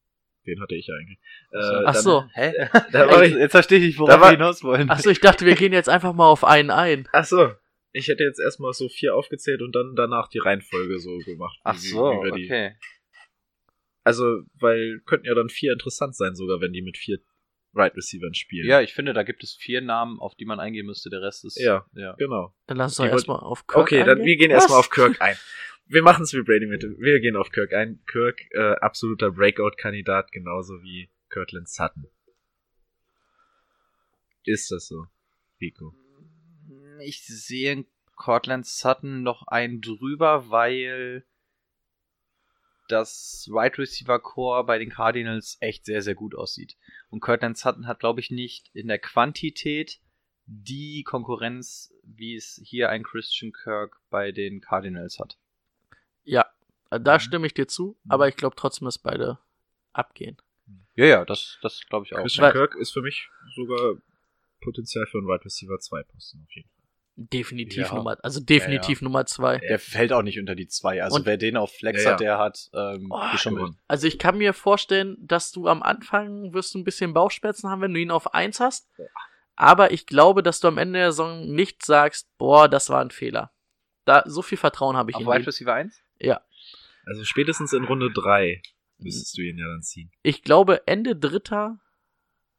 Den 0.47 0.61
hatte 0.61 0.75
ich 0.75 0.89
eigentlich. 0.91 1.17
Äh, 1.51 1.57
Ach 1.85 1.93
dann- 1.93 2.03
so. 2.03 2.23
Hä? 2.33 2.53
Da 2.91 3.07
war 3.09 3.23
jetzt, 3.23 3.33
ich- 3.33 3.39
jetzt 3.39 3.51
verstehe 3.51 3.79
ich, 3.79 3.97
worauf 3.99 4.19
wir 4.21 4.29
hinaus 4.31 4.63
wollen. 4.63 4.89
Ach 4.89 4.99
so, 4.99 5.09
ich 5.09 5.19
dachte, 5.19 5.45
wir 5.45 5.55
gehen 5.55 5.73
jetzt 5.73 5.89
einfach 5.89 6.13
mal 6.13 6.27
auf 6.27 6.43
einen 6.43 6.69
ein. 6.71 7.07
Ach 7.13 7.25
so. 7.25 7.51
Ich 7.93 8.07
hätte 8.09 8.23
jetzt 8.23 8.39
erstmal 8.39 8.73
so 8.73 8.89
vier 8.89 9.15
aufgezählt 9.15 9.61
und 9.61 9.73
dann 9.73 9.95
danach 9.95 10.27
die 10.27 10.39
Reihenfolge 10.39 10.99
so 10.99 11.17
gemacht. 11.19 11.57
Ach 11.63 11.75
wie- 11.75 11.87
so, 11.87 11.99
wie 12.23 12.43
okay. 12.45 12.75
Also, 14.03 14.41
weil 14.59 15.01
könnten 15.05 15.25
ja 15.25 15.33
dann 15.33 15.49
vier 15.49 15.73
interessant 15.73 16.15
sein, 16.15 16.35
sogar 16.35 16.61
wenn 16.61 16.73
die 16.73 16.81
mit 16.81 16.97
vier 16.97 17.17
Right 17.73 17.95
Receivern 17.97 18.33
spielen. 18.33 18.67
Ja, 18.67 18.81
ich 18.81 18.93
finde, 18.93 19.13
da 19.13 19.23
gibt 19.23 19.43
es 19.43 19.55
vier 19.59 19.81
Namen, 19.81 20.19
auf 20.19 20.35
die 20.35 20.45
man 20.45 20.59
eingehen 20.59 20.85
müsste. 20.85 21.09
Der 21.09 21.21
Rest 21.21 21.43
ist. 21.43 21.59
Ja. 21.59 21.85
ja. 21.93 22.13
Genau. 22.17 22.53
Dann 22.67 22.77
lass 22.77 22.91
uns 22.91 22.97
doch 22.97 23.05
erstmal 23.13 23.39
auf 23.39 23.65
Kirk 23.67 23.81
Okay, 23.83 23.99
dann 23.99 24.09
eingehen. 24.11 24.25
wir 24.25 24.37
gehen 24.37 24.51
erstmal 24.51 24.79
auf 24.79 24.89
Kirk 24.89 25.19
ein. 25.21 25.35
Wir 25.87 26.01
machen 26.01 26.23
es 26.23 26.33
wie 26.33 26.41
Brady 26.41 26.65
mit. 26.65 26.81
Wir 26.81 27.19
gehen 27.19 27.35
auf 27.35 27.51
Kirk 27.51 27.73
ein. 27.73 28.03
Kirk, 28.07 28.41
äh, 28.51 28.75
absoluter 28.81 29.31
Breakout-Kandidat, 29.31 30.31
genauso 30.31 30.81
wie 30.81 31.09
Kirtland 31.29 31.69
Sutton. 31.69 32.07
Ist 34.43 34.71
das 34.71 34.87
so, 34.87 35.05
Rico? 35.61 35.93
Ich 37.01 37.25
sehe 37.25 37.71
in 37.71 37.85
Cortland 38.15 38.65
Sutton 38.65 39.21
noch 39.21 39.47
einen 39.47 39.81
drüber, 39.81 40.49
weil 40.49 41.23
das 42.87 43.47
Wide 43.51 43.77
Receiver 43.77 44.19
Core 44.19 44.63
bei 44.63 44.79
den 44.79 44.89
Cardinals 44.89 45.57
echt 45.59 45.85
sehr, 45.85 46.01
sehr 46.01 46.15
gut 46.15 46.35
aussieht. 46.35 46.77
Und 47.09 47.19
Cortland 47.19 47.57
Sutton 47.57 47.87
hat, 47.87 47.99
glaube 47.99 48.21
ich, 48.21 48.31
nicht 48.31 48.69
in 48.73 48.87
der 48.87 48.99
Quantität 48.99 49.99
die 50.47 51.03
Konkurrenz, 51.03 51.93
wie 52.03 52.35
es 52.35 52.59
hier 52.63 52.89
ein 52.89 53.03
Christian 53.03 53.51
Kirk 53.51 53.99
bei 54.09 54.31
den 54.31 54.61
Cardinals 54.61 55.19
hat. 55.19 55.37
Ja, 56.95 57.01
äh, 57.01 57.01
da 57.01 57.15
Mhm. 57.15 57.19
stimme 57.19 57.47
ich 57.47 57.53
dir 57.53 57.67
zu, 57.67 57.97
aber 58.07 58.27
ich 58.27 58.35
glaube 58.35 58.55
trotzdem, 58.55 58.85
dass 58.85 58.97
beide 58.97 59.37
abgehen. 59.93 60.37
Ja, 60.95 61.05
ja, 61.05 61.25
das, 61.25 61.57
das 61.61 61.81
glaube 61.89 62.05
ich 62.05 62.13
auch. 62.15 62.21
Christian 62.21 62.51
Kirk 62.51 62.75
ist 62.75 62.91
für 62.91 63.01
mich 63.01 63.29
sogar 63.55 63.95
Potenzial 64.61 65.05
für 65.07 65.17
einen 65.19 65.27
Wide 65.27 65.43
Receiver 65.45 65.77
2 65.79 66.03
Posten 66.03 66.41
auf 66.47 66.55
jeden 66.55 66.69
Fall. 66.69 66.75
Definitiv 67.17 67.87
Ja. 67.87 67.95
Nummer, 67.95 68.17
also 68.23 68.41
definitiv 68.41 69.01
Nummer 69.01 69.25
zwei. 69.25 69.59
Der 69.59 69.79
fällt 69.79 70.11
auch 70.11 70.21
nicht 70.21 70.37
unter 70.37 70.53
die 70.53 70.67
zwei. 70.67 71.01
Also 71.01 71.15
Und- 71.17 71.25
wer 71.25 71.37
den 71.37 71.55
auf 71.55 71.71
Flex 71.73 72.03
Ja, 72.03 72.09
ja. 72.09 72.13
hat, 72.13 72.19
der 72.19 72.37
hat 72.39 72.69
ähm, 72.73 73.07
Oh, 73.09 73.31
geschummelt. 73.31 73.73
Also 73.87 74.07
ich 74.07 74.19
kann 74.19 74.37
mir 74.37 74.51
vorstellen, 74.53 75.15
dass 75.21 75.51
du 75.53 75.67
am 75.69 75.81
Anfang 75.81 76.53
wirst 76.53 76.73
du 76.73 76.79
ein 76.79 76.83
bisschen 76.83 77.13
Bauchschmerzen 77.13 77.69
haben, 77.69 77.81
wenn 77.81 77.93
du 77.93 78.01
ihn 78.01 78.11
auf 78.11 78.33
eins 78.33 78.59
hast. 78.59 78.89
Aber 79.55 79.91
ich 79.91 80.07
glaube, 80.07 80.43
dass 80.43 80.59
du 80.59 80.67
am 80.67 80.77
Ende 80.77 80.99
der 80.99 81.11
Saison 81.13 81.45
nicht 81.49 81.85
sagst, 81.85 82.27
boah, 82.37 82.67
das 82.67 82.89
war 82.89 82.99
ein 83.01 83.11
Fehler. 83.11 83.51
Da, 84.03 84.23
so 84.25 84.41
viel 84.41 84.57
Vertrauen 84.57 84.97
habe 84.97 85.11
ich 85.11 85.15
Auf 85.15 85.21
in 85.21 85.27
Wide. 85.29 85.47
Receiver 85.47 85.73
1? 85.73 85.97
Ja. 86.19 86.41
Also 87.05 87.23
spätestens 87.23 87.73
in 87.73 87.83
Runde 87.83 88.11
3 88.11 88.61
müsstest 88.97 89.37
du 89.37 89.41
ihn 89.41 89.57
ja 89.57 89.67
dann 89.67 89.81
ziehen. 89.83 90.11
Ich 90.23 90.41
glaube, 90.43 90.87
Ende 90.87 91.15
dritter, 91.15 91.79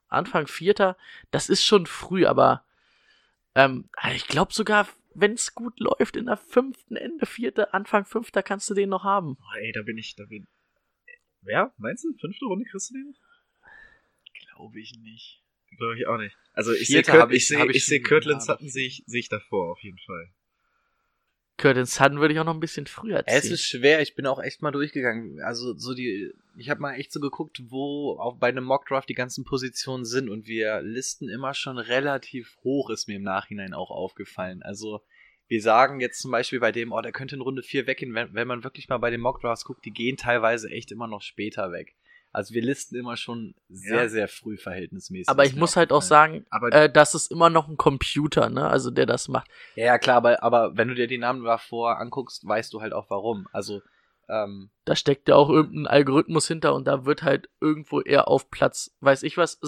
Anfang 0.09 0.47
vierter, 0.47 0.97
das 1.31 1.49
ist 1.49 1.65
schon 1.65 1.87
früh, 1.87 2.27
aber 2.27 2.65
ähm, 3.55 3.89
ich 4.15 4.27
glaube 4.29 4.53
sogar, 4.53 4.89
wenn 5.15 5.33
es 5.33 5.55
gut 5.55 5.81
läuft, 5.81 6.15
in 6.17 6.27
der 6.27 6.37
fünften, 6.37 6.95
Ende 6.97 7.27
vierte, 7.27 7.73
Anfang 7.75 8.05
fünfter 8.05 8.43
kannst 8.43 8.69
du 8.71 8.75
den 8.75 8.91
noch 8.91 9.03
haben. 9.05 9.37
Oh, 9.41 9.57
ey, 9.59 9.73
da 9.73 9.83
bin 9.83 9.99
ich, 9.99 10.15
da 10.15 10.25
bin 10.27 10.47
Wer? 11.41 11.73
Meinst 11.79 12.05
du? 12.05 12.13
Fünfte 12.19 12.45
Runde 12.45 12.65
kriegst 12.71 12.91
du 12.91 12.95
den? 12.95 13.15
Glaube 14.55 14.81
ich 14.81 14.93
nicht. 15.01 15.43
Glaube 15.79 15.97
ich 15.99 16.07
auch 16.07 16.19
nicht. 16.19 16.37
Also 16.53 16.73
ich 16.73 16.87
sehe 16.89 16.97
Vierte 17.05 17.13
Kurt, 17.13 17.31
ich, 17.33 17.37
ich- 17.39 17.49
sehe 17.49 17.59
hab 17.59 17.69
ich 17.69 17.77
ich 17.77 17.87
sehe 17.87 17.99
schon- 17.99 18.05
Kirtland 18.09 18.41
ja, 18.43 18.47
Sutton 18.47 18.69
sehe 18.69 18.87
ich, 18.87 19.03
sehe 19.07 19.21
ich 19.21 19.29
davor 19.29 19.73
auf 19.73 19.81
jeden 19.83 19.99
Fall. 19.99 20.33
Curtin 21.59 21.87
Sutton 21.87 22.21
würde 22.21 22.35
ich 22.35 22.41
auch 22.41 22.45
noch 22.45 22.55
ein 22.55 22.61
bisschen 22.61 22.87
früher 22.87 23.25
ziehen. 23.25 23.35
Es 23.35 23.51
ist 23.51 23.65
schwer, 23.65 24.03
ich 24.03 24.15
bin 24.15 24.27
auch 24.27 24.43
echt 24.43 24.61
mal 24.61 24.73
durchgegangen. 24.73 25.41
Also 25.41 25.75
so 25.75 25.95
die, 25.95 26.33
ich 26.59 26.69
habe 26.69 26.81
mal 26.81 26.95
echt 26.95 27.13
so 27.13 27.21
geguckt, 27.21 27.63
wo 27.69 28.19
auch 28.19 28.37
bei 28.37 28.49
einem 28.49 28.65
Mockdraft 28.65 29.09
die 29.09 29.15
ganzen 29.15 29.45
Positionen 29.45 30.05
sind 30.05 30.29
und 30.29 30.47
wir 30.47 30.83
listen 30.83 31.29
immer 31.29 31.55
schon 31.55 31.79
relativ 31.79 32.59
hoch, 32.63 32.91
ist 32.91 33.09
mir 33.09 33.17
im 33.17 33.23
Nachhinein 33.23 33.73
auch 33.73 33.91
aufgefallen. 33.91 34.63
Also 34.63 35.01
wir 35.49 35.63
sagen 35.63 36.01
jetzt 36.01 36.21
zum 36.21 36.31
Beispiel 36.31 36.61
bei 36.61 36.73
dem, 36.73 36.93
oh, 36.93 37.01
der 37.01 37.13
könnte 37.13 37.37
in 37.37 37.41
Runde 37.41 37.63
4 37.63 37.87
weggehen, 37.87 38.15
wenn, 38.15 38.35
wenn 38.35 38.49
man 38.49 38.65
wirklich 38.65 38.89
mal 38.89 38.99
bei 38.99 39.11
den 39.11 39.21
Mockdrafts 39.21 39.65
guckt, 39.65 39.85
die 39.85 39.93
gehen 39.93 40.17
teilweise 40.17 40.69
echt 40.71 40.93
immer 40.93 41.07
noch 41.07 41.23
später 41.23 41.73
weg. 41.73 41.95
Also 42.37 42.53
wir 42.53 42.61
listen 42.61 42.97
immer 42.97 43.17
schon 43.17 43.55
sehr, 43.71 44.03
Ja. 44.03 44.09
sehr 44.11 44.29
früh 44.29 44.59
verhältnismäßig. 44.59 45.31
aber 45.31 45.47
ich 45.47 45.55
mir 45.55 45.61
muss 45.61 45.75
halt 45.75 45.91
auch 45.91 46.03
sagen, 46.03 46.45
Aber 46.51 46.71
äh, 46.71 46.93
das 46.93 47.15
ist 47.15 47.31
immer 47.31 47.49
noch 47.49 47.67
ein 47.67 47.79
Computer, 47.79 48.51
ne? 48.51 48.69
Also 48.69 48.91
der 48.91 49.07
das 49.07 49.29
macht. 49.29 49.49
Ja, 49.75 49.87
ja, 49.87 49.99
klar, 49.99 50.19
aber, 50.19 50.43
aber 50.43 50.77
wenn 50.77 50.89
du 50.89 50.95
dir 50.95 51.07
die 51.07 51.17
Namen 51.17 51.43
davor 51.45 51.99
anguckst, 51.99 52.47
weißt 52.47 52.75
du 52.75 52.83
halt 52.83 52.93
auch 52.93 53.09
warum. 53.09 53.49
Also, 53.53 53.81
ähm, 54.29 54.69
Da 54.85 54.95
steckt 54.97 55.31
ja 55.31 55.35
auch 55.37 55.49
irgendein 55.49 55.87
Algorithmus 55.87 56.47
hinter 56.47 56.75
und 56.75 56.87
da 56.87 57.07
wird 57.07 57.23
halt 57.23 57.49
irgendwo 57.63 58.03
eher 58.03 58.29
auf 58.29 58.51
Platz, 58.51 58.95
weiß 59.01 59.23
ich 59.23 59.39
was, 59.39 59.59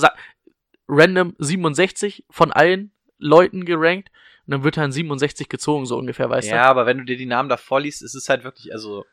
random 0.89 1.35
67 1.39 2.27
von 2.29 2.53
allen 2.53 2.93
Leuten 3.19 3.65
gerankt 3.65 4.11
und 4.47 4.51
dann 4.53 4.63
wird 4.65 4.77
dann 4.77 4.93
67 4.93 5.49
gezogen, 5.49 5.87
so 5.87 5.97
ungefähr, 5.97 6.29
weißt 6.29 6.49
ja, 6.51 6.65
aber 6.65 6.85
wenn 6.85 6.99
du 6.99 7.05
dir 7.05 7.17
die 7.17 7.25
Namen 7.27 7.49
davor 7.49 7.81
liest, 7.81 8.03
ist 8.03 8.15
es 8.15 8.29
halt 8.29 8.45
wirklich, 8.45 8.73
also, 8.75 9.07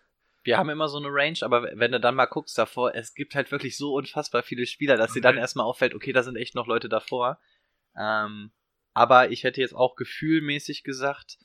wir 0.45 0.57
haben 0.57 0.69
immer 0.69 0.87
so 0.87 0.97
eine 0.97 1.09
Range, 1.09 1.39
aber 1.41 1.63
wenn 1.73 1.91
du 1.91 1.99
dann 1.99 2.15
mal 2.15 2.27
guckst 2.27 2.57
davor, 2.57 2.93
es 2.93 3.13
gibt 3.15 3.35
halt 3.35 3.51
wirklich 3.51 3.77
so 3.77 3.93
unfassbar 3.93 4.43
viele 4.43 4.65
Spieler, 4.65 4.95
dass 4.95 5.13
dir 5.13 5.21
dann 5.21 5.33
Okay. 5.35 5.41
erstmal 5.41 5.65
auffällt, 5.65 5.95
okay, 5.95 6.13
da 6.13 6.23
sind 6.23 6.35
echt 6.35 6.55
noch 6.55 6.67
Leute 6.67 6.87
davor. 6.87 7.39
Ähm, 7.97 8.51
aber 8.93 9.31
ich 9.31 9.43
hätte 9.43 9.59
jetzt 9.59 9.75
auch 9.75 9.95
gefühlmäßig 9.95 10.83
gesagt, 10.83 11.37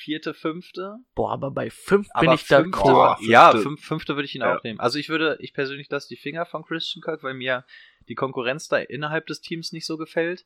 vierte, 0.00 0.34
fünfte. 0.34 0.96
Boah, 1.14 1.32
aber 1.32 1.50
bei 1.50 1.70
5 1.70 2.08
bin 2.08 2.14
Aber 2.14 2.34
ich 2.34 2.46
da 2.48 2.62
fünfte, 2.62 2.82
Boah, 2.82 3.18
ja, 3.22 3.50
fünfte. 3.50 3.62
fünf, 3.62 3.84
fünfte 3.84 4.16
würde 4.16 4.26
ich 4.26 4.34
ihn 4.34 4.42
Ja. 4.42 4.56
auch 4.58 4.62
nehmen. 4.64 4.80
Also 4.80 4.98
ich 4.98 5.08
würde, 5.08 5.36
ich 5.40 5.52
persönlich 5.54 5.88
lasse 5.90 6.08
die 6.08 6.16
Finger 6.16 6.46
von 6.46 6.64
Christian 6.64 7.02
Kirk, 7.02 7.22
weil 7.22 7.34
mir 7.34 7.64
die 8.08 8.14
Konkurrenz 8.14 8.68
da 8.68 8.78
innerhalb 8.78 9.26
des 9.26 9.40
Teams 9.40 9.72
nicht 9.72 9.86
so 9.86 9.96
gefällt. 9.96 10.44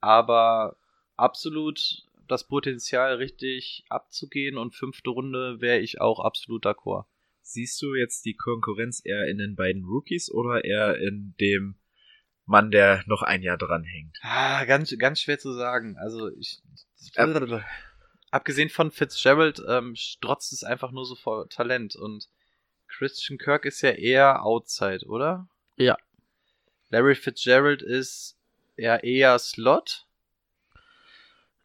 Aber 0.00 0.76
absolut 1.16 2.06
das 2.28 2.46
Potenzial 2.46 3.16
richtig 3.16 3.84
abzugehen 3.88 4.58
und 4.58 4.74
fünfte 4.74 5.10
Runde 5.10 5.60
wäre 5.60 5.78
ich 5.80 6.00
auch 6.00 6.20
absolut 6.20 6.64
d'accord. 6.66 7.06
siehst 7.42 7.80
du 7.82 7.94
jetzt 7.94 8.24
die 8.24 8.34
Konkurrenz 8.34 9.00
eher 9.04 9.26
in 9.28 9.38
den 9.38 9.54
beiden 9.54 9.84
Rookies 9.84 10.30
oder 10.32 10.64
eher 10.64 10.98
in 10.98 11.34
dem 11.40 11.76
Mann, 12.44 12.70
der 12.70 13.02
noch 13.06 13.22
ein 13.22 13.42
Jahr 13.42 13.56
dranhängt? 13.56 14.16
Ah, 14.22 14.64
ganz, 14.64 14.96
ganz 14.98 15.20
schwer 15.20 15.38
zu 15.38 15.52
sagen. 15.52 15.96
Also 15.98 16.28
ich, 16.30 16.60
Ja. 17.14 17.64
abgesehen 18.30 18.68
von 18.68 18.90
Fitzgerald 18.90 19.62
ähm, 19.68 19.94
strotzt 19.96 20.52
es 20.52 20.64
einfach 20.64 20.90
nur 20.92 21.04
so 21.06 21.14
vor 21.14 21.48
Talent 21.48 21.94
und 21.96 22.28
Christian 22.88 23.38
Kirk 23.38 23.64
ist 23.64 23.80
ja 23.82 23.90
eher 23.90 24.44
Outside, 24.44 25.06
oder? 25.06 25.48
Ja. 25.76 25.96
Larry 26.88 27.14
Fitzgerald 27.16 27.82
ist 27.82 28.38
ja 28.76 28.96
eher 28.96 29.38
Slot. 29.38 30.05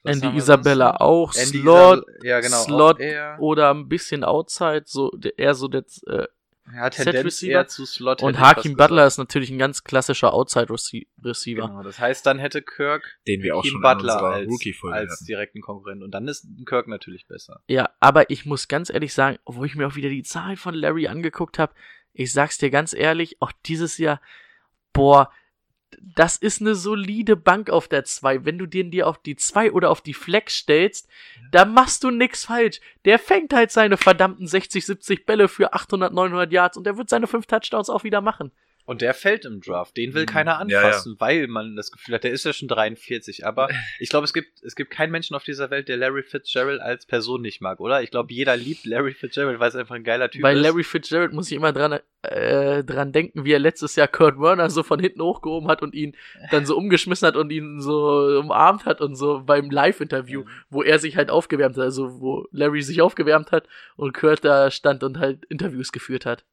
Was 0.04 0.22
Andy 0.22 0.38
Isabella 0.38 0.96
auch, 0.98 1.34
Andy 1.36 1.60
Slot 1.60 2.00
Isabella- 2.00 2.24
ja 2.26 2.40
genau, 2.40 2.64
Slot 2.64 3.00
oder 3.40 3.74
ein 3.74 3.88
bisschen 3.88 4.24
Outside, 4.24 4.84
so 4.86 5.12
der- 5.12 5.38
eher 5.38 5.54
so 5.54 5.68
der, 5.68 5.84
äh, 6.08 6.26
Ja, 6.74 6.84
Set 6.86 7.06
Tendenz 7.06 7.26
Receiver. 7.26 7.52
eher 7.52 7.68
zu 7.68 7.86
Slot. 7.86 8.24
Und 8.24 8.40
Hakim 8.40 8.76
gesagt. 8.76 8.78
Butler 8.78 9.06
ist 9.06 9.18
natürlich 9.18 9.50
ein 9.52 9.58
ganz 9.58 9.84
klassischer 9.84 10.34
Outside-Receiver. 10.34 11.68
Genau, 11.68 11.84
das 11.84 12.00
heißt, 12.00 12.26
dann 12.26 12.40
hätte 12.40 12.62
Kirk 12.62 13.04
Den 13.28 13.42
wir 13.42 13.56
auch 13.58 13.66
schon 13.66 13.82
Butler 13.82 14.22
als, 14.24 14.48
als 14.92 15.20
direkten 15.26 15.62
Konkurrent. 15.62 16.02
Und 16.04 16.12
dann 16.12 16.28
ist 16.28 16.48
Kirk 16.66 16.88
natürlich 16.88 17.28
besser. 17.28 17.62
Ja, 17.68 17.90
aber 18.00 18.30
ich 18.30 18.46
muss 18.46 18.68
ganz 18.68 18.90
ehrlich 18.90 19.14
sagen, 19.14 19.38
obwohl 19.44 19.66
ich 19.66 19.76
mir 19.76 19.88
auch 19.88 19.96
wieder 19.96 20.10
die 20.10 20.24
Zahlen 20.24 20.56
von 20.56 20.74
Larry 20.74 21.08
angeguckt 21.08 21.60
habe, 21.60 21.74
ich 22.14 22.32
sag's 22.32 22.58
dir 22.58 22.70
ganz 22.70 22.94
ehrlich, 22.94 23.42
auch 23.42 23.52
dieses 23.66 23.98
Jahr, 23.98 24.22
boah, 24.94 25.32
das 26.16 26.38
ist 26.38 26.62
eine 26.62 26.76
solide 26.76 27.36
Bank 27.36 27.70
auf 27.70 27.88
der 27.88 28.04
2. 28.04 28.46
Wenn 28.46 28.58
du 28.58 28.66
den 28.66 28.92
dir 28.92 29.08
auf 29.08 29.18
die 29.18 29.36
2 29.36 29.72
oder 29.72 29.90
auf 29.90 30.02
die 30.02 30.14
Flex 30.14 30.56
stellst, 30.56 31.08
da 31.52 31.66
machst 31.66 32.04
du 32.04 32.12
nix 32.12 32.46
falsch. 32.46 32.80
Der 33.06 33.20
fängt 33.20 33.54
halt 33.54 33.72
seine 33.72 33.98
verdammten 33.98 34.48
60, 34.48 34.86
70 34.86 35.26
Bälle 35.26 35.48
für 35.48 35.74
800, 35.74 36.14
900 36.14 36.52
Yards 36.52 36.78
und 36.78 36.86
der 36.86 36.98
wird 36.98 37.10
seine 37.10 37.28
5 37.28 37.46
Touchdowns 37.46 37.90
auch 37.90 38.04
wieder 38.04 38.22
machen. 38.22 38.52
Und 38.86 39.02
der 39.02 39.14
fällt 39.14 39.46
im 39.46 39.62
Draft. 39.62 39.96
Den 39.98 40.14
will 40.14 40.24
Mhm. 40.24 40.28
keiner 40.28 40.52
Ja, 40.52 40.68
ja. 40.70 40.80
anfassen, 40.82 41.16
weil 41.20 41.48
man 41.48 41.76
das 41.76 41.92
Gefühl 41.92 42.16
hat, 42.16 42.24
der 42.24 42.32
ist 42.32 42.46
ja 42.46 42.54
schon 42.54 42.68
43. 42.68 43.46
Aber 43.46 43.68
ich 44.00 44.10
glaube, 44.10 44.26
es 44.26 44.34
gibt, 44.34 44.62
es 44.64 44.76
gibt 44.76 44.92
keinen 44.92 45.12
Menschen 45.12 45.36
auf 45.36 45.44
dieser 45.44 45.70
Welt, 45.70 45.88
der 45.88 45.98
Larry 45.98 46.24
Fitzgerald 46.24 46.82
als 46.82 47.06
Person 47.06 47.42
nicht 47.42 47.62
mag, 47.62 47.80
oder? 47.80 48.02
Ich 48.02 48.12
glaube, 48.12 48.34
jeder 48.34 48.58
liebt 48.58 48.86
Larry 48.86 49.14
Fitzgerald, 49.14 49.60
weil 49.60 49.70
es 49.70 49.76
einfach 49.76 49.96
ein 49.96 50.04
geiler 50.04 50.30
Typ 50.30 50.42
Bei 50.42 50.54
ist. 50.54 50.62
Larry 50.62 50.84
Fitzgerald 50.84 51.34
muss 51.34 51.50
ich 51.52 51.58
immer 51.58 51.72
dran, 51.74 52.00
äh, 52.24 52.84
dran 52.84 53.12
denken, 53.12 53.46
wie 53.46 53.54
er 53.54 53.60
letztes 53.60 53.96
Jahr 53.96 54.08
Kurt 54.08 54.40
Warner 54.40 54.70
so 54.70 54.84
von 54.84 55.00
hinten 55.00 55.22
hochgehoben 55.22 55.70
hat 55.70 55.82
und 55.82 55.94
ihn 55.96 56.16
dann 56.52 56.66
so 56.66 56.76
umgeschmissen 56.78 57.28
hat 57.28 57.36
und 57.36 57.52
ihn 57.52 57.82
so 57.82 58.40
umarmt 58.40 58.86
hat 58.86 59.02
und 59.02 59.16
so 59.16 59.42
beim 59.46 59.70
Live-Interview, 59.70 60.44
wo 60.70 60.84
er 60.84 61.00
sich 61.00 61.18
halt 61.18 61.30
aufgewärmt 61.30 61.78
hat, 61.78 61.84
also 61.84 62.20
wo 62.20 62.48
Larry 62.52 62.82
sich 62.82 63.02
aufgewärmt 63.02 63.52
hat 63.52 63.68
und 63.96 64.14
Kurt 64.14 64.44
da 64.44 64.70
stand 64.72 65.04
und 65.04 65.18
halt 65.20 65.46
Interviews 65.46 65.92
geführt 65.92 66.26
hat. 66.26 66.44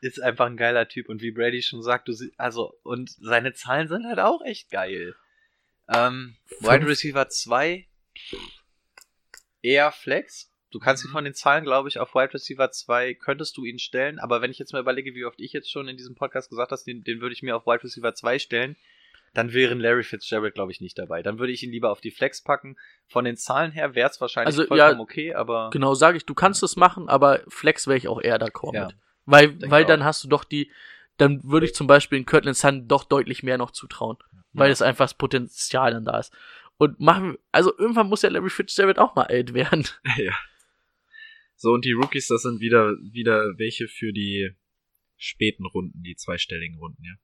Ist 0.00 0.20
einfach 0.22 0.46
ein 0.46 0.56
geiler 0.56 0.88
Typ. 0.88 1.08
Und 1.08 1.22
wie 1.22 1.30
Brady 1.30 1.62
schon 1.62 1.82
sagt, 1.82 2.08
du 2.08 2.12
sie 2.12 2.32
also, 2.36 2.74
und 2.82 3.10
seine 3.10 3.52
Zahlen 3.52 3.88
sind 3.88 4.06
halt 4.06 4.18
auch 4.20 4.42
echt 4.44 4.70
geil. 4.70 5.14
Ähm, 5.92 6.36
Wide. 6.60 6.86
Receiver 6.86 7.28
2, 7.28 7.86
eher 9.62 9.92
Flex. 9.92 10.52
Du 10.70 10.78
kannst 10.78 11.04
ihn 11.04 11.10
von 11.10 11.24
den 11.24 11.32
Zahlen, 11.34 11.64
glaube 11.64 11.88
ich, 11.88 11.98
auf 11.98 12.14
Wide 12.14 12.34
Receiver 12.34 12.70
2 12.70 13.14
könntest 13.14 13.56
du 13.56 13.64
ihn 13.64 13.78
stellen. 13.78 14.18
Aber 14.18 14.42
wenn 14.42 14.50
ich 14.50 14.58
jetzt 14.58 14.72
mal 14.74 14.80
überlege, 14.80 15.14
wie 15.14 15.24
oft 15.24 15.40
ich 15.40 15.52
jetzt 15.54 15.70
schon 15.70 15.88
in 15.88 15.96
diesem 15.96 16.14
Podcast 16.14 16.50
gesagt 16.50 16.72
habe, 16.72 16.82
den, 16.86 17.02
den 17.04 17.20
würde 17.22 17.32
ich 17.32 17.42
mir 17.42 17.56
auf 17.56 17.66
Wide 17.66 17.82
Receiver 17.82 18.14
2 18.14 18.38
stellen, 18.38 18.76
dann 19.32 19.52
wäre 19.54 19.72
ein 19.72 19.80
Larry 19.80 20.02
Fitzgerald, 20.02 20.54
glaube 20.54 20.72
ich, 20.72 20.80
nicht 20.80 20.98
dabei. 20.98 21.22
Dann 21.22 21.38
würde 21.38 21.52
ich 21.52 21.62
ihn 21.62 21.70
lieber 21.70 21.90
auf 21.90 22.00
die 22.02 22.10
Flex 22.10 22.42
packen. 22.42 22.76
Von 23.06 23.24
den 23.24 23.36
Zahlen 23.36 23.72
her 23.72 23.94
wäre 23.94 24.10
es 24.10 24.20
wahrscheinlich 24.20 24.46
Also, 24.48 24.66
vollkommen 24.66 24.98
ja, 24.98 25.02
okay, 25.02 25.34
aber 25.34 25.70
Genau, 25.72 25.94
sage 25.94 26.18
ich, 26.18 26.26
du 26.26 26.34
kannst 26.34 26.62
es 26.62 26.76
machen, 26.76 27.08
aber 27.08 27.40
Flex 27.48 27.86
wäre 27.86 27.96
ich 27.96 28.08
auch 28.08 28.20
eher 28.20 28.38
d'accord 28.38 28.74
Ja. 28.74 28.86
mit. 28.86 28.96
Weil, 29.30 29.60
weil 29.70 29.84
dann 29.84 30.04
hast 30.04 30.24
du 30.24 30.28
doch 30.28 30.42
die, 30.42 30.70
dann 31.18 31.44
würde 31.44 31.66
ich 31.66 31.74
zum 31.74 31.86
Beispiel 31.86 32.16
in 32.16 32.24
Kirtland 32.24 32.56
Sun 32.56 32.88
doch 32.88 33.04
deutlich 33.04 33.42
mehr 33.42 33.58
noch 33.58 33.72
zutrauen. 33.72 34.16
Weil 34.54 34.70
es 34.70 34.80
einfach 34.80 35.04
das 35.04 35.18
Potenzial 35.18 35.92
dann 35.92 36.06
da 36.06 36.18
ist. 36.18 36.34
Und 36.78 36.98
machen, 36.98 37.36
also 37.52 37.76
irgendwann 37.76 38.08
muss 38.08 38.22
ja 38.22 38.30
Larry 38.30 38.48
Fitzgerald 38.48 38.98
auch 38.98 39.14
mal 39.14 39.26
alt 39.26 39.52
werden. 39.52 39.86
ja. 40.16 40.34
So, 41.56 41.72
und 41.72 41.84
die 41.84 41.92
Rookies, 41.92 42.28
das 42.28 42.42
sind 42.42 42.60
wieder, 42.60 42.96
wieder 43.02 43.58
welche 43.58 43.86
für 43.86 44.14
die 44.14 44.56
späten 45.18 45.66
Runden, 45.66 46.02
die 46.02 46.16
zweistelligen 46.16 46.78
Runden, 46.78 47.04
ja. 47.04 47.14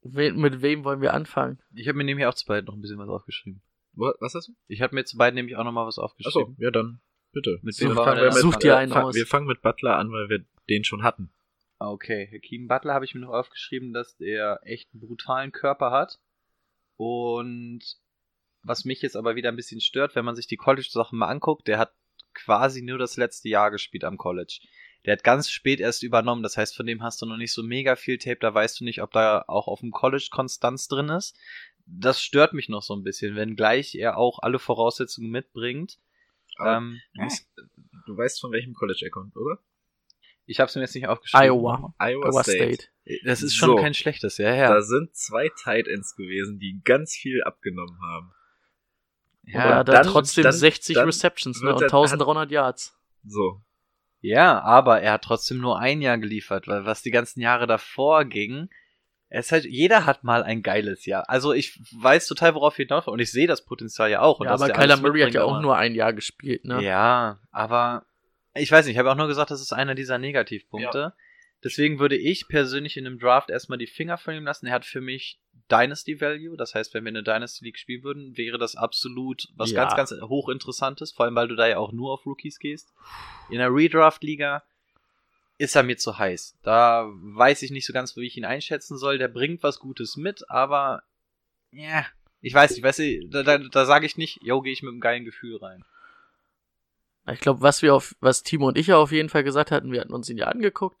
We 0.00 0.32
mit 0.32 0.62
wem 0.62 0.82
wollen 0.82 1.00
wir 1.00 1.14
anfangen? 1.14 1.62
ich 1.76 1.86
habe 1.86 1.96
mir 1.96 2.04
nämlich 2.04 2.26
auch 2.26 2.34
zu 2.34 2.46
beiden 2.46 2.66
noch 2.66 2.74
ein 2.74 2.80
bisschen 2.80 2.98
was 2.98 3.08
aufgeschrieben. 3.08 3.62
Was 3.92 4.34
hast 4.34 4.48
du? 4.48 4.52
Ich 4.66 4.80
habe 4.80 4.96
mir 4.96 5.04
zu 5.04 5.16
beiden 5.16 5.36
nämlich 5.36 5.54
auch 5.54 5.62
noch 5.62 5.70
mal 5.70 5.86
was 5.86 5.98
Achso, 5.98 6.06
aufgeschrieben. 6.06 6.56
ja, 6.58 6.72
dann 6.72 7.00
bitte. 7.32 7.58
Mit 7.62 7.78
wem 7.80 7.94
fangen 7.94 8.22
wir 8.22 8.32
Such 8.32 8.56
dir 8.56 8.76
einen 8.76 8.92
fang- 8.92 9.04
aus. 9.04 9.14
Wir 9.14 9.26
fangen 9.26 9.46
mit 9.46 9.62
Butler 9.62 9.96
an, 9.96 10.10
weil 10.12 10.28
wir 10.28 10.44
den 10.68 10.84
schon 10.84 11.02
hatten. 11.02 11.32
Ah, 11.78 11.90
Okay, 11.90 12.28
Hakeem 12.32 12.68
Butler 12.68 12.94
habe 12.94 13.04
ich 13.04 13.14
mir 13.14 13.20
noch 13.22 13.32
aufgeschrieben, 13.32 13.92
dass 13.92 14.16
der 14.16 14.60
echt 14.62 14.88
einen 14.92 15.00
brutalen 15.00 15.50
Körper 15.52 15.90
hat. 15.90 16.20
Und 16.96 17.80
was 18.62 18.84
mich 18.84 19.02
jetzt 19.02 19.16
aber 19.16 19.34
wieder 19.34 19.48
ein 19.48 19.56
bisschen 19.56 19.80
stört, 19.80 20.14
wenn 20.14 20.24
man 20.24 20.36
sich 20.36 20.46
die 20.46 20.56
College-Sachen 20.56 21.18
mal 21.18 21.26
anguckt, 21.28 21.66
der 21.66 21.78
hat 21.78 21.92
quasi 22.34 22.82
nur 22.82 22.98
das 22.98 23.16
letzte 23.16 23.48
Jahr 23.48 23.70
gespielt 23.70 24.04
am 24.04 24.16
College. 24.16 24.60
Der 25.04 25.14
hat 25.14 25.24
ganz 25.24 25.50
spät 25.50 25.80
erst 25.80 26.04
übernommen, 26.04 26.44
das 26.44 26.56
heißt, 26.56 26.76
von 26.76 26.86
dem 26.86 27.02
hast 27.02 27.20
du 27.20 27.26
noch 27.26 27.36
nicht 27.36 27.52
so 27.52 27.64
mega 27.64 27.96
viel 27.96 28.18
Tape, 28.18 28.38
da 28.40 28.54
weißt 28.54 28.78
du 28.80 28.84
nicht, 28.84 29.02
ob 29.02 29.10
da 29.10 29.44
auch 29.48 29.66
auf 29.66 29.80
dem 29.80 29.90
College 29.90 30.28
Konstanz 30.30 30.86
drin 30.86 31.08
ist. 31.08 31.36
Das 31.86 32.22
stört 32.22 32.52
mich 32.52 32.68
noch 32.68 32.82
so 32.82 32.94
ein 32.94 33.02
bisschen, 33.02 33.34
wenn 33.34 33.56
gleich 33.56 33.96
er 33.96 34.16
auch 34.16 34.38
alle 34.38 34.60
Voraussetzungen 34.60 35.30
mitbringt. 35.30 35.98
Ähm, 36.60 37.00
du, 37.14 37.22
musst- 37.22 37.48
du 38.06 38.16
weißt 38.16 38.40
von 38.40 38.52
welchem 38.52 38.74
College 38.74 39.00
er 39.04 39.10
kommt, 39.10 39.36
oder? 39.36 39.58
ich 40.44 40.58
habe 40.60 40.68
es 40.68 40.74
mir 40.74 40.82
jetzt 40.82 40.94
nicht 40.94 41.06
aufgeschrieben. 41.08 41.46
Iowa. 41.46 41.94
Iowa, 41.98 42.26
Iowa 42.28 42.42
State. 42.42 42.74
State. 42.74 43.20
Das 43.24 43.42
ist 43.42 43.54
schon 43.54 43.70
So. 43.70 43.76
kein 43.76 43.94
schlechtes, 43.94 44.36
ja, 44.38 44.54
ja. 44.54 44.68
Da 44.74 44.82
sind 44.82 45.14
zwei 45.16 45.48
Tight 45.62 45.86
Ends 45.88 46.14
gewesen, 46.16 46.58
die 46.58 46.80
ganz 46.84 47.14
viel 47.14 47.42
abgenommen 47.44 47.98
haben. 48.02 48.32
Ja, 49.44 49.60
er 49.60 49.76
hat 49.78 49.88
dann- 49.88 50.06
trotzdem 50.06 50.44
dann- 50.44 50.52
60 50.52 50.94
dann 50.96 51.06
Receptions 51.06 51.62
ne, 51.62 51.70
und 51.74 51.80
er- 51.82 51.88
1300 51.88 52.50
Yards. 52.50 52.94
So. 53.24 53.62
Ja, 54.20 54.60
aber 54.60 55.00
er 55.00 55.12
hat 55.14 55.22
trotzdem 55.24 55.58
nur 55.58 55.78
ein 55.78 56.00
Jahr 56.02 56.18
geliefert, 56.18 56.68
weil 56.68 56.84
was 56.84 57.02
die 57.02 57.10
ganzen 57.10 57.40
Jahre 57.40 57.66
davor 57.66 58.24
ging, 58.24 58.68
es 59.34 59.50
halt, 59.50 59.64
jeder 59.64 60.04
hat 60.04 60.24
mal 60.24 60.42
ein 60.42 60.62
geiles 60.62 61.06
Jahr. 61.06 61.28
Also 61.28 61.52
ich 61.52 61.80
weiß 61.92 62.26
total, 62.26 62.54
worauf 62.54 62.76
wir 62.76 62.84
hinaus 62.84 63.06
und 63.06 63.18
ich 63.18 63.32
sehe 63.32 63.46
das 63.46 63.64
Potenzial 63.64 64.10
ja 64.10 64.20
auch. 64.20 64.40
Und 64.40 64.46
Ja, 64.46 64.52
aber 64.52 64.68
Kyler 64.68 64.98
Murray 64.98 65.22
hat 65.22 65.32
ja 65.32 65.44
auch 65.44 65.60
nur 65.60 65.76
ein 65.76 65.94
Jahr 65.94 66.12
gespielt, 66.12 66.64
ne? 66.64 66.82
Ja, 66.82 67.40
aber 67.50 68.04
ich 68.54 68.70
weiß 68.70 68.84
nicht, 68.84 68.94
ich 68.94 68.98
habe 68.98 69.10
auch 69.10 69.16
nur 69.16 69.28
gesagt, 69.28 69.50
das 69.50 69.62
ist 69.62 69.72
einer 69.72 69.94
dieser 69.94 70.18
Negativpunkte. 70.18 71.14
Deswegen 71.64 71.98
würde 71.98 72.16
ich 72.16 72.48
persönlich 72.48 72.96
in 72.96 73.06
einem 73.06 73.18
Draft 73.18 73.48
erstmal 73.48 73.78
die 73.78 73.86
Finger 73.86 74.18
von 74.18 74.34
ihm 74.34 74.44
lassen. 74.44 74.66
Er 74.66 74.74
hat 74.74 74.84
für 74.84 75.00
mich 75.00 75.40
Dynasty 75.70 76.20
Value. 76.20 76.56
Das 76.56 76.74
heißt, 76.74 76.92
wenn 76.92 77.04
wir 77.04 77.10
eine 77.10 77.22
Dynasty 77.22 77.64
League 77.64 77.78
spielen 77.78 78.02
würden, 78.02 78.36
wäre 78.36 78.58
das 78.58 78.74
absolut 78.76 79.48
was 79.56 79.70
Ja. 79.70 79.84
ganz, 79.84 79.94
ganz 80.10 80.20
hochinteressantes. 80.20 81.12
Vor 81.12 81.24
allem, 81.24 81.36
weil 81.36 81.48
du 81.48 81.54
da 81.54 81.68
ja 81.68 81.78
auch 81.78 81.92
nur 81.92 82.12
auf 82.12 82.26
Rookies 82.26 82.58
gehst. 82.58 82.92
In 83.48 83.58
der 83.58 83.72
Redraft-Liga 83.72 84.64
ist 85.62 85.76
er 85.76 85.84
mir 85.84 85.96
zu 85.96 86.18
heiß. 86.18 86.58
Da 86.64 87.08
weiß 87.08 87.62
ich 87.62 87.70
nicht 87.70 87.86
so 87.86 87.92
ganz, 87.92 88.16
wie 88.16 88.26
ich 88.26 88.36
ihn 88.36 88.44
einschätzen 88.44 88.98
soll. 88.98 89.18
Der 89.18 89.28
bringt 89.28 89.62
was 89.62 89.78
Gutes 89.78 90.16
mit, 90.16 90.50
aber 90.50 91.04
ja, 91.70 92.04
ich 92.40 92.52
weiß 92.52 92.72
nicht, 92.72 92.82
weißt 92.82 92.98
du, 92.98 93.28
da, 93.28 93.44
da, 93.44 93.58
da 93.58 93.86
sage 93.86 94.04
ich 94.04 94.16
nicht, 94.16 94.40
yo, 94.42 94.60
gehe 94.60 94.72
ich 94.72 94.82
mit 94.82 94.90
einem 94.90 95.00
geilen 95.00 95.24
Gefühl 95.24 95.58
rein. 95.58 95.84
Ich 97.30 97.38
glaube, 97.38 97.60
was 97.60 97.80
wir 97.80 97.94
auf, 97.94 98.16
was 98.18 98.42
Timo 98.42 98.66
und 98.66 98.76
ich 98.76 98.88
ja 98.88 98.96
auf 98.96 99.12
jeden 99.12 99.28
Fall 99.28 99.44
gesagt 99.44 99.70
hatten, 99.70 99.92
wir 99.92 100.00
hatten 100.00 100.12
uns 100.12 100.28
ihn 100.28 100.36
ja 100.36 100.48
angeguckt, 100.48 100.96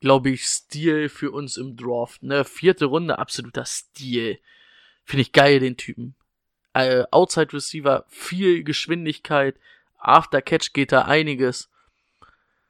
glaube 0.00 0.30
ich, 0.30 0.48
Stil 0.48 1.08
für 1.08 1.30
uns 1.30 1.56
im 1.56 1.76
Draft, 1.76 2.24
ne? 2.24 2.44
Vierte 2.44 2.86
Runde, 2.86 3.20
absoluter 3.20 3.64
Stil. 3.64 4.40
Finde 5.04 5.22
ich 5.22 5.30
geil, 5.30 5.60
den 5.60 5.76
Typen. 5.76 6.16
Äh, 6.74 7.04
Outside 7.12 7.52
Receiver, 7.52 8.04
viel 8.08 8.64
Geschwindigkeit, 8.64 9.54
After 9.98 10.42
Catch 10.42 10.72
geht 10.72 10.90
da 10.90 11.02
einiges. 11.02 11.70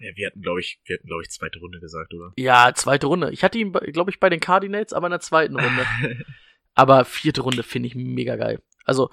Ja, 0.02 0.10
wir 0.16 0.26
hatten, 0.26 0.42
glaube 0.42 0.58
ich, 0.58 0.80
wir 0.84 0.96
hatten, 0.96 1.06
glaube 1.06 1.22
ich, 1.22 1.30
zweite 1.30 1.60
Runde 1.60 1.78
gesagt, 1.78 2.12
oder? 2.12 2.32
Ja, 2.36 2.72
zweite 2.74 3.06
Runde. 3.06 3.30
Ich 3.30 3.44
hatte 3.44 3.58
ihn, 3.58 3.72
glaube 3.72 4.10
ich, 4.10 4.18
bei 4.18 4.28
den 4.28 4.40
Cardinals, 4.40 4.92
aber 4.92 5.06
in 5.06 5.12
der 5.12 5.20
zweiten 5.20 5.54
Runde. 5.54 5.86
aber 6.74 7.04
vierte 7.04 7.42
Runde 7.42 7.62
finde 7.62 7.86
ich 7.86 7.94
mega 7.94 8.34
geil. 8.34 8.60
Also, 8.84 9.10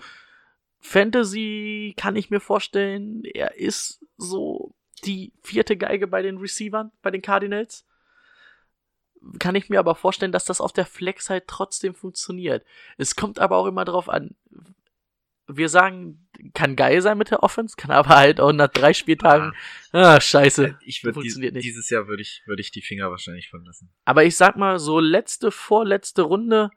Fantasy 0.79 1.93
kann 1.95 2.15
ich 2.15 2.31
mir 2.31 2.39
vorstellen, 2.39 3.23
er 3.23 3.55
ist 3.55 4.03
so 4.17 4.73
die 5.05 5.31
vierte 5.43 5.77
Geige 5.77 6.07
bei 6.07 6.23
den 6.23 6.37
Receivern, 6.37 6.91
bei 7.03 7.11
den 7.11 7.21
Cardinals. 7.21 7.85
Kann 9.37 9.53
ich 9.53 9.69
mir 9.69 9.77
aber 9.77 9.93
vorstellen, 9.93 10.31
dass 10.31 10.45
das 10.45 10.59
auf 10.59 10.73
der 10.73 10.87
Flex 10.87 11.29
halt 11.29 11.45
trotzdem 11.47 11.93
funktioniert. 11.93 12.65
Es 12.97 13.15
kommt 13.15 13.37
aber 13.37 13.57
auch 13.57 13.67
immer 13.67 13.85
drauf 13.85 14.09
an. 14.09 14.35
Wir 15.45 15.69
sagen, 15.69 16.28
kann 16.53 16.75
geil 16.75 17.01
sein 17.01 17.17
mit 17.17 17.31
der 17.31 17.43
Offense, 17.43 17.75
kann 17.77 17.91
aber 17.91 18.09
halt 18.15 18.39
auch 18.39 18.51
nach 18.53 18.67
drei 18.69 18.93
Spieltagen, 18.93 19.53
ah, 19.91 20.19
scheiße. 20.21 20.77
Ich 20.85 21.03
würde 21.03 21.15
Funktioniert 21.15 21.53
nicht. 21.53 21.65
dieses 21.65 21.89
Jahr 21.89 22.07
würde 22.07 22.21
ich, 22.21 22.41
würde 22.45 22.61
ich 22.61 22.71
die 22.71 22.81
Finger 22.81 23.09
wahrscheinlich 23.11 23.49
von 23.49 23.63
lassen. 23.65 23.89
Aber 24.05 24.23
ich 24.23 24.35
sag 24.35 24.55
mal, 24.57 24.79
so 24.79 24.99
letzte, 24.99 25.51
vorletzte 25.51 26.21
Runde, 26.23 26.69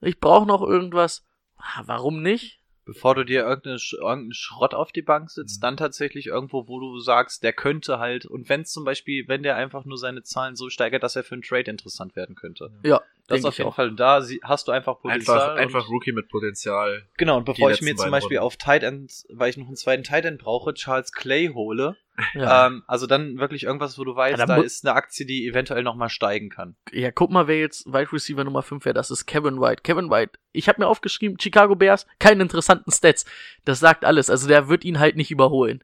ich 0.00 0.18
brauche 0.20 0.46
noch 0.46 0.62
irgendwas. 0.62 1.26
Ah, 1.56 1.82
Warum 1.86 2.22
nicht? 2.22 2.58
Bevor 2.86 3.14
du 3.14 3.24
dir 3.24 3.42
irgendeinen 3.44 4.32
Schrott 4.32 4.74
auf 4.74 4.90
die 4.90 5.02
Bank 5.02 5.30
sitzt, 5.30 5.58
Mhm. 5.58 5.62
dann 5.62 5.76
tatsächlich 5.76 6.26
irgendwo, 6.26 6.66
wo 6.66 6.80
du 6.80 6.98
sagst, 6.98 7.44
der 7.44 7.52
könnte 7.52 7.98
halt, 8.00 8.26
und 8.26 8.48
wenn 8.48 8.62
es 8.62 8.72
zum 8.72 8.84
Beispiel, 8.84 9.28
wenn 9.28 9.44
der 9.44 9.54
einfach 9.56 9.84
nur 9.84 9.96
seine 9.98 10.22
Zahlen 10.24 10.56
so 10.56 10.70
steigert, 10.70 11.02
dass 11.04 11.14
er 11.14 11.22
für 11.22 11.34
einen 11.34 11.42
Trade 11.42 11.70
interessant 11.70 12.16
werden 12.16 12.34
könnte. 12.34 12.72
Ja, 12.82 13.00
Das 13.30 13.36
denk 13.38 13.46
auf 13.46 13.56
jeden 13.58 13.70
auch. 13.70 13.74
Fall, 13.74 13.94
da 13.94 14.22
hast 14.42 14.68
du 14.68 14.72
einfach 14.72 15.00
Potenzial. 15.00 15.38
Einfach, 15.56 15.56
einfach 15.78 15.88
Rookie 15.88 16.12
mit 16.12 16.28
Potenzial. 16.28 17.06
Genau, 17.16 17.38
und 17.38 17.44
bevor 17.44 17.70
ich 17.70 17.80
mir 17.80 17.96
zum 17.96 18.10
Beispiel 18.10 18.36
Runden. 18.38 18.46
auf 18.46 18.56
Tight 18.56 18.82
End, 18.82 19.10
weil 19.30 19.48
ich 19.50 19.56
noch 19.56 19.66
einen 19.66 19.76
zweiten 19.76 20.02
Tight 20.04 20.24
End 20.24 20.38
brauche, 20.40 20.74
Charles 20.74 21.12
Clay 21.12 21.48
hole, 21.54 21.96
Ja. 22.34 22.66
ähm, 22.66 22.82
also 22.86 23.06
dann 23.06 23.38
wirklich 23.38 23.64
irgendwas, 23.64 23.98
wo 23.98 24.04
du 24.04 24.14
weißt, 24.14 24.38
Ja, 24.38 24.44
da 24.46 24.56
ist 24.60 24.84
eine 24.86 24.94
Aktie, 24.94 25.24
die 25.24 25.46
eventuell 25.48 25.82
nochmal 25.82 26.10
steigen 26.10 26.50
kann. 26.50 26.76
ja, 26.92 27.10
guck 27.10 27.30
mal, 27.30 27.46
wer 27.48 27.58
jetzt 27.58 27.86
Wide 27.86 28.12
Receiver 28.12 28.44
Nummer 28.44 28.62
5 28.62 28.84
wäre. 28.84 28.94
Das 28.94 29.10
ist 29.10 29.24
Kevin 29.26 29.60
White. 29.60 29.82
Kevin 29.82 30.10
White. 30.10 30.32
Ich 30.52 30.68
habe 30.68 30.80
mir 30.82 30.86
aufgeschrieben, 30.88 31.38
Chicago 31.40 31.76
Bears, 31.76 32.06
keine 32.18 32.42
interessanten 32.42 32.90
Stats. 32.92 33.24
Das 33.64 33.80
sagt 33.80 34.04
alles. 34.04 34.28
Also 34.28 34.48
der 34.48 34.68
wird 34.68 34.84
ihn 34.84 34.98
halt 34.98 35.16
nicht 35.16 35.30
überholen. 35.30 35.82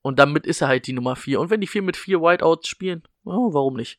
Und 0.00 0.18
damit 0.18 0.46
ist 0.46 0.62
er 0.62 0.68
halt 0.68 0.86
die 0.86 0.92
Nummer 0.92 1.16
4. 1.16 1.40
Und 1.40 1.50
wenn 1.50 1.60
die 1.60 1.66
vier 1.66 1.82
mit 1.82 1.96
vier 1.96 2.22
Whiteouts 2.22 2.68
spielen, 2.68 3.02
Oh, 3.24 3.52
warum 3.52 3.74
nicht? 3.74 3.98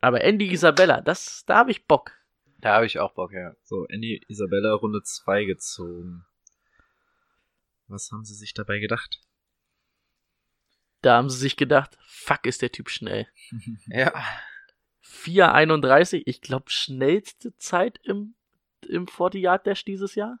Aber 0.00 0.22
Andy 0.22 0.52
Isabella, 0.52 1.00
das, 1.00 1.44
da 1.46 1.56
habe 1.56 1.70
ich 1.70 1.86
Bock. 1.86 2.12
Da 2.58 2.74
habe 2.74 2.86
ich 2.86 2.98
auch 2.98 3.14
Bock, 3.14 3.32
ja. 3.32 3.54
So, 3.62 3.86
Andy 3.86 4.24
Isabella 4.28 4.72
Runde 4.74 5.02
2 5.02 5.44
gezogen. 5.44 6.24
Was 7.86 8.10
haben 8.12 8.24
sie 8.24 8.34
sich 8.34 8.54
dabei 8.54 8.78
gedacht? 8.78 9.20
Da 11.02 11.16
haben 11.16 11.30
sie 11.30 11.38
sich 11.38 11.56
gedacht, 11.56 11.96
fuck, 12.06 12.46
ist 12.46 12.62
der 12.62 12.72
Typ 12.72 12.90
schnell. 12.90 13.26
Ja. 13.86 14.12
4,31, 15.04 16.22
ich 16.26 16.42
glaube, 16.42 16.70
schnellste 16.70 17.56
Zeit 17.56 17.98
im, 18.04 18.34
im 18.86 19.08
40 19.08 19.42
Yard 19.42 19.66
Dash 19.66 19.84
dieses 19.84 20.14
Jahr. 20.14 20.38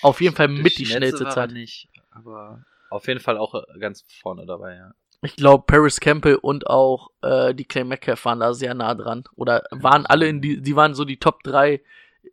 Auf 0.00 0.20
jeden 0.20 0.34
Fall 0.34 0.48
mit 0.48 0.78
die 0.78 0.86
schnellste 0.86 1.24
war 1.24 1.26
er 1.26 1.34
Zeit. 1.34 1.52
nicht, 1.52 1.88
aber 2.10 2.64
auf 2.88 3.08
jeden 3.08 3.20
Fall 3.20 3.36
auch 3.36 3.54
ganz 3.80 4.04
vorne 4.20 4.46
dabei, 4.46 4.76
ja. 4.76 4.94
Ich 5.22 5.36
glaube, 5.36 5.64
Paris 5.66 5.98
Campbell 5.98 6.36
und 6.36 6.66
auch 6.66 7.10
äh, 7.22 7.54
die 7.54 7.64
Clay 7.64 7.84
Metcalf 7.84 8.24
waren 8.24 8.40
da 8.40 8.54
sehr 8.54 8.74
nah 8.74 8.94
dran. 8.94 9.24
Oder 9.34 9.64
waren 9.70 10.06
alle 10.06 10.28
in 10.28 10.40
die, 10.40 10.60
die 10.60 10.76
waren 10.76 10.94
so 10.94 11.04
die 11.04 11.18
Top 11.18 11.42
3 11.42 11.80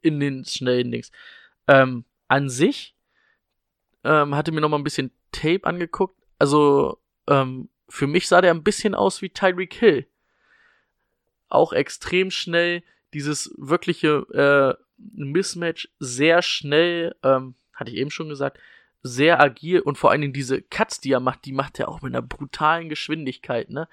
in 0.01 0.19
den 0.19 0.45
schnellen 0.45 0.91
Dings. 0.91 1.11
Ähm, 1.67 2.05
an 2.27 2.49
sich 2.49 2.95
ähm, 4.03 4.35
hatte 4.35 4.51
mir 4.51 4.61
noch 4.61 4.69
mal 4.69 4.77
ein 4.77 4.83
bisschen 4.83 5.11
Tape 5.31 5.63
angeguckt. 5.63 6.21
Also 6.39 6.99
ähm, 7.27 7.69
für 7.87 8.07
mich 8.07 8.27
sah 8.27 8.41
der 8.41 8.53
ein 8.53 8.63
bisschen 8.63 8.95
aus 8.95 9.21
wie 9.21 9.29
Tyreek 9.29 9.73
Hill. 9.73 10.07
Auch 11.47 11.73
extrem 11.73 12.31
schnell, 12.31 12.83
dieses 13.13 13.53
wirkliche 13.57 14.25
äh, 14.33 14.83
Mismatch 14.97 15.89
sehr 15.99 16.41
schnell, 16.41 17.15
ähm, 17.23 17.55
hatte 17.73 17.91
ich 17.91 17.97
eben 17.97 18.11
schon 18.11 18.29
gesagt, 18.29 18.59
sehr 19.03 19.39
agil 19.41 19.81
und 19.81 19.97
vor 19.97 20.11
allen 20.11 20.21
Dingen 20.21 20.33
diese 20.33 20.61
Cuts, 20.61 21.01
die 21.01 21.11
er 21.11 21.19
macht, 21.19 21.45
die 21.45 21.51
macht 21.51 21.77
er 21.79 21.89
auch 21.89 22.01
mit 22.01 22.15
einer 22.15 22.21
brutalen 22.21 22.89
Geschwindigkeit, 22.89 23.69
ne? 23.69 23.87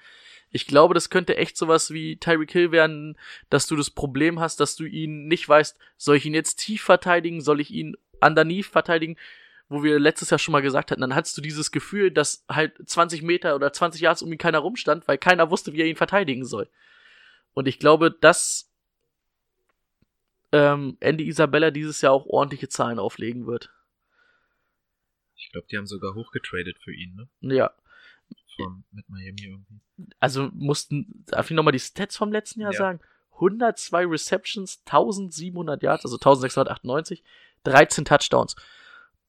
Ich 0.53 0.67
glaube, 0.67 0.93
das 0.93 1.09
könnte 1.09 1.37
echt 1.37 1.55
sowas 1.55 1.91
wie 1.91 2.17
Tyreek 2.17 2.51
Hill 2.51 2.71
werden, 2.71 3.17
dass 3.49 3.67
du 3.67 3.77
das 3.77 3.89
Problem 3.89 4.39
hast, 4.39 4.59
dass 4.59 4.75
du 4.75 4.83
ihn 4.83 5.27
nicht 5.27 5.47
weißt, 5.47 5.77
soll 5.95 6.17
ich 6.17 6.25
ihn 6.25 6.33
jetzt 6.33 6.57
tief 6.57 6.81
verteidigen, 6.81 7.39
soll 7.39 7.61
ich 7.61 7.71
ihn 7.71 7.95
underneath 8.19 8.65
verteidigen, 8.65 9.15
wo 9.69 9.83
wir 9.83 9.97
letztes 9.99 10.29
Jahr 10.29 10.39
schon 10.39 10.51
mal 10.51 10.61
gesagt 10.61 10.91
hatten, 10.91 10.99
dann 11.01 11.15
hattest 11.15 11.37
du 11.37 11.41
dieses 11.41 11.71
Gefühl, 11.71 12.11
dass 12.11 12.43
halt 12.49 12.73
20 12.85 13.21
Meter 13.21 13.55
oder 13.55 13.71
20 13.71 14.01
Yards 14.01 14.21
um 14.21 14.31
ihn 14.31 14.37
keiner 14.37 14.59
rumstand, 14.59 15.07
weil 15.07 15.17
keiner 15.17 15.49
wusste, 15.49 15.71
wie 15.71 15.79
er 15.79 15.87
ihn 15.87 15.95
verteidigen 15.95 16.43
soll. 16.43 16.67
Und 17.53 17.69
ich 17.69 17.79
glaube, 17.79 18.11
dass 18.11 18.69
ähm, 20.51 20.97
Andy 20.99 21.27
Isabella 21.27 21.71
dieses 21.71 22.01
Jahr 22.01 22.11
auch 22.11 22.25
ordentliche 22.25 22.67
Zahlen 22.67 22.99
auflegen 22.99 23.47
wird. 23.47 23.71
Ich 25.41 25.51
glaube, 25.51 25.67
die 25.71 25.77
haben 25.77 25.87
sogar 25.87 26.13
hochgetradet 26.15 26.77
für 26.83 26.93
ihn, 26.93 27.15
ne? 27.15 27.27
Ja, 27.55 27.71
Von, 28.55 28.83
mit 28.91 29.09
Miami 29.09 29.41
irgendwie. 29.43 29.81
also 30.19 30.49
mussten, 30.53 31.23
darf 31.27 31.49
ich 31.49 31.55
nochmal 31.55 31.73
die 31.73 31.79
Stats 31.79 32.15
vom 32.17 32.31
letzten 32.31 32.61
Jahr 32.61 32.73
Ja. 32.73 32.77
sagen? 32.77 32.99
102 33.33 34.05
Receptions, 34.05 34.83
1700 34.85 35.81
Yards, 35.81 36.05
also 36.05 36.17
1698, 36.17 37.23
13 37.63 38.05
Touchdowns. 38.05 38.55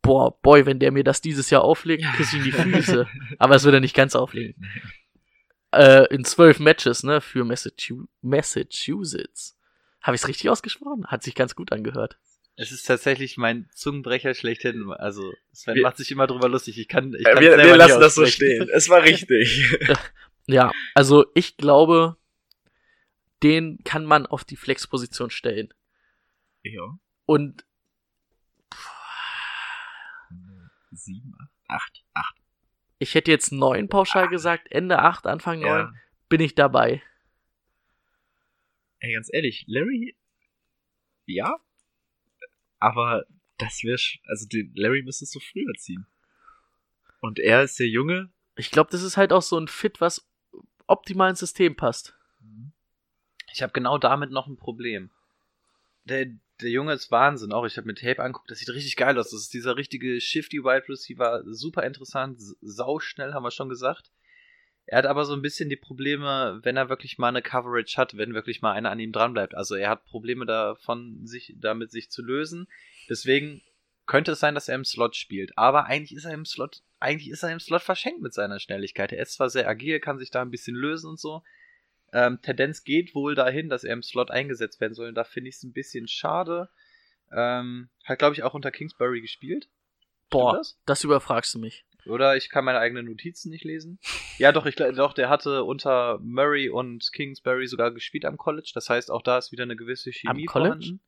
Boah, 0.02 0.36
boy, 0.42 0.66
wenn 0.66 0.78
der 0.80 0.90
mir 0.92 1.04
das 1.04 1.20
dieses 1.22 1.48
Jahr 1.50 1.62
auflegt, 1.64 2.04
küsse 2.16 2.36
ich 2.36 2.44
in 2.44 2.44
die 2.44 2.52
Füße. 2.52 3.08
Aber 3.38 3.54
es 3.54 3.64
wird 3.64 3.74
er 3.74 3.80
nicht 3.80 3.94
ganz 3.96 4.14
auflegen. 4.14 4.68
Äh, 5.72 6.12
in 6.14 6.24
zwölf 6.24 6.58
Matches, 6.60 7.02
ne, 7.02 7.20
für 7.22 7.44
Massachu 7.44 8.04
Massachusetts. 8.20 9.56
Habe 10.02 10.16
ich 10.16 10.22
es 10.22 10.28
richtig 10.28 10.50
ausgesprochen? 10.50 11.06
Hat 11.06 11.22
sich 11.22 11.34
ganz 11.34 11.54
gut 11.54 11.72
angehört. 11.72 12.18
Es 12.56 12.70
ist 12.70 12.86
tatsächlich 12.86 13.38
mein 13.38 13.68
Zungenbrecher 13.74 14.34
schlechthin. 14.34 14.90
Also, 14.92 15.32
Sven 15.52 15.76
Wir- 15.76 15.82
macht 15.82 15.96
sich 15.96 16.10
immer 16.10 16.26
drüber 16.26 16.48
lustig. 16.48 16.78
Ich 16.78 16.86
kann, 16.88 17.14
ich 17.14 17.24
kann 17.24 17.40
wir 17.40 17.50
selber 17.50 17.62
wir 17.64 17.72
nicht 17.72 17.78
lassen 17.78 18.00
das 18.00 18.14
so 18.14 18.26
stehen. 18.26 18.68
Es 18.72 18.88
war 18.88 19.02
richtig. 19.02 19.76
Ja, 20.48 20.72
also 20.94 21.26
ich 21.34 21.56
glaube, 21.56 22.16
den 23.44 23.78
kann 23.84 24.04
man 24.04 24.26
auf 24.26 24.42
die 24.44 24.56
Flexposition 24.56 25.30
stellen. 25.30 25.72
ja. 26.64 26.82
Und 27.26 27.64
Sieben, 30.90 31.32
acht, 31.38 31.52
acht, 31.68 32.04
acht. 32.12 32.36
ich 32.98 33.14
hätte 33.14 33.30
jetzt 33.30 33.52
neun 33.52 33.88
pauschal 33.88 34.28
gesagt, 34.28 34.70
Ende 34.72 34.98
acht, 34.98 35.26
Anfang 35.26 35.60
neun, 35.60 35.68
Ja. 35.68 35.92
bin 36.28 36.40
ich 36.40 36.54
dabei. 36.56 37.02
Ey, 38.98 39.12
ganz 39.14 39.28
ehrlich, 39.32 39.64
Larry, 39.68 40.16
ja, 41.26 41.56
aber 42.82 43.24
das 43.58 43.84
wäre, 43.84 43.98
also 44.24 44.46
den 44.48 44.72
Larry 44.74 45.02
müsstest 45.02 45.34
du 45.36 45.40
früher 45.40 45.72
ziehen. 45.78 46.04
Und 47.20 47.38
er 47.38 47.62
ist 47.62 47.78
der 47.78 47.86
Junge. 47.86 48.30
Ich 48.56 48.72
glaube, 48.72 48.90
das 48.90 49.02
ist 49.02 49.16
halt 49.16 49.32
auch 49.32 49.42
so 49.42 49.56
ein 49.56 49.68
Fit, 49.68 50.00
was 50.00 50.28
optimal 50.88 51.30
ins 51.30 51.38
System 51.38 51.76
passt. 51.76 52.18
Ich 53.52 53.62
habe 53.62 53.72
genau 53.72 53.98
damit 53.98 54.32
noch 54.32 54.48
ein 54.48 54.56
Problem. 54.56 55.10
Der, 56.04 56.26
der 56.60 56.70
Junge 56.70 56.94
ist 56.94 57.12
Wahnsinn. 57.12 57.52
Auch 57.52 57.64
ich 57.64 57.76
habe 57.76 57.86
mir 57.86 57.94
Tape 57.94 58.20
angeguckt, 58.20 58.50
das 58.50 58.58
sieht 58.58 58.70
richtig 58.70 58.96
geil 58.96 59.16
aus. 59.16 59.30
Das 59.30 59.42
ist 59.42 59.54
dieser 59.54 59.76
richtige 59.76 60.20
Shifty 60.20 60.64
Wide 60.64 60.88
Receiver, 60.88 61.44
super 61.46 61.84
interessant, 61.84 62.40
sauschnell, 62.60 63.32
haben 63.32 63.44
wir 63.44 63.52
schon 63.52 63.68
gesagt. 63.68 64.10
Er 64.86 64.98
hat 64.98 65.06
aber 65.06 65.24
so 65.24 65.32
ein 65.32 65.42
bisschen 65.42 65.68
die 65.68 65.76
Probleme, 65.76 66.60
wenn 66.62 66.76
er 66.76 66.88
wirklich 66.88 67.18
mal 67.18 67.28
eine 67.28 67.42
Coverage 67.42 67.96
hat, 67.96 68.16
wenn 68.16 68.34
wirklich 68.34 68.62
mal 68.62 68.72
einer 68.72 68.90
an 68.90 69.00
ihm 69.00 69.12
dran 69.12 69.32
bleibt. 69.32 69.54
Also 69.54 69.74
er 69.74 69.90
hat 69.90 70.04
Probleme 70.04 70.44
davon, 70.44 71.26
sich 71.26 71.54
damit 71.58 71.90
sich 71.90 72.10
zu 72.10 72.22
lösen. 72.22 72.66
Deswegen 73.08 73.62
könnte 74.06 74.32
es 74.32 74.40
sein, 74.40 74.54
dass 74.54 74.68
er 74.68 74.74
im 74.74 74.84
Slot 74.84 75.16
spielt. 75.16 75.56
Aber 75.56 75.86
eigentlich 75.86 76.16
ist 76.16 76.24
er 76.24 76.34
im 76.34 76.44
Slot, 76.44 76.82
eigentlich 76.98 77.30
ist 77.30 77.42
er 77.42 77.52
im 77.52 77.60
Slot 77.60 77.82
verschenkt 77.82 78.20
mit 78.20 78.34
seiner 78.34 78.58
Schnelligkeit. 78.58 79.12
Er 79.12 79.22
ist 79.22 79.34
zwar 79.34 79.50
sehr 79.50 79.68
agil, 79.68 80.00
kann 80.00 80.18
sich 80.18 80.30
da 80.30 80.42
ein 80.42 80.50
bisschen 80.50 80.74
lösen 80.74 81.10
und 81.10 81.20
so. 81.20 81.42
Ähm, 82.12 82.40
Tendenz 82.42 82.84
geht 82.84 83.14
wohl 83.14 83.34
dahin, 83.34 83.68
dass 83.68 83.84
er 83.84 83.94
im 83.94 84.02
Slot 84.02 84.30
eingesetzt 84.30 84.80
werden 84.80 84.94
soll. 84.94 85.08
Und 85.08 85.14
da 85.14 85.24
finde 85.24 85.48
ich 85.48 85.56
es 85.56 85.62
ein 85.62 85.72
bisschen 85.72 86.08
schade. 86.08 86.68
Ähm, 87.32 87.88
hat, 88.04 88.18
glaube 88.18 88.34
ich, 88.34 88.42
auch 88.42 88.54
unter 88.54 88.70
Kingsbury 88.70 89.20
gespielt. 89.20 89.68
Boah, 90.28 90.56
das? 90.56 90.78
das? 90.84 91.04
überfragst 91.04 91.54
du 91.54 91.58
mich. 91.58 91.84
Oder 92.06 92.36
ich 92.36 92.48
kann 92.50 92.64
meine 92.64 92.78
eigenen 92.78 93.06
Notizen 93.06 93.50
nicht 93.50 93.64
lesen. 93.64 93.98
Ja, 94.38 94.50
doch, 94.52 94.66
ich 94.66 94.74
doch, 94.76 95.12
der 95.12 95.28
hatte 95.28 95.64
unter 95.64 96.18
Murray 96.22 96.68
und 96.68 97.10
Kingsbury 97.12 97.66
sogar 97.68 97.90
gespielt 97.92 98.24
am 98.24 98.36
College. 98.36 98.72
Das 98.74 98.88
heißt, 98.90 99.10
auch 99.10 99.22
da 99.22 99.38
ist 99.38 99.52
wieder 99.52 99.62
eine 99.62 99.76
gewisse 99.76 100.12
Chemie 100.12 100.46
College? 100.46 100.74
vorhanden. 100.74 101.00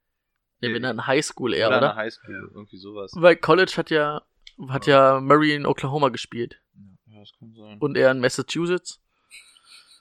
Nee, 0.60 0.68
Nee. 0.68 0.74
wenn 0.74 0.82
dann 0.82 1.06
Highschool 1.06 1.52
eher, 1.52 1.68
oder, 1.68 1.78
oder? 1.78 1.90
eine 1.90 1.96
Highschool, 2.00 2.50
irgendwie 2.54 2.76
sowas. 2.78 3.12
Weil 3.16 3.36
College 3.36 3.72
hat 3.76 3.90
ja, 3.90 4.22
hat 4.68 4.86
ja 4.86 5.20
Murray 5.20 5.54
in 5.54 5.66
Oklahoma 5.66 6.08
gespielt. 6.10 6.60
Ja, 7.06 7.18
das 7.20 7.32
kann 7.38 7.52
sein. 7.54 7.78
Und 7.78 7.96
er 7.96 8.12
in 8.12 8.20
Massachusetts. 8.20 9.00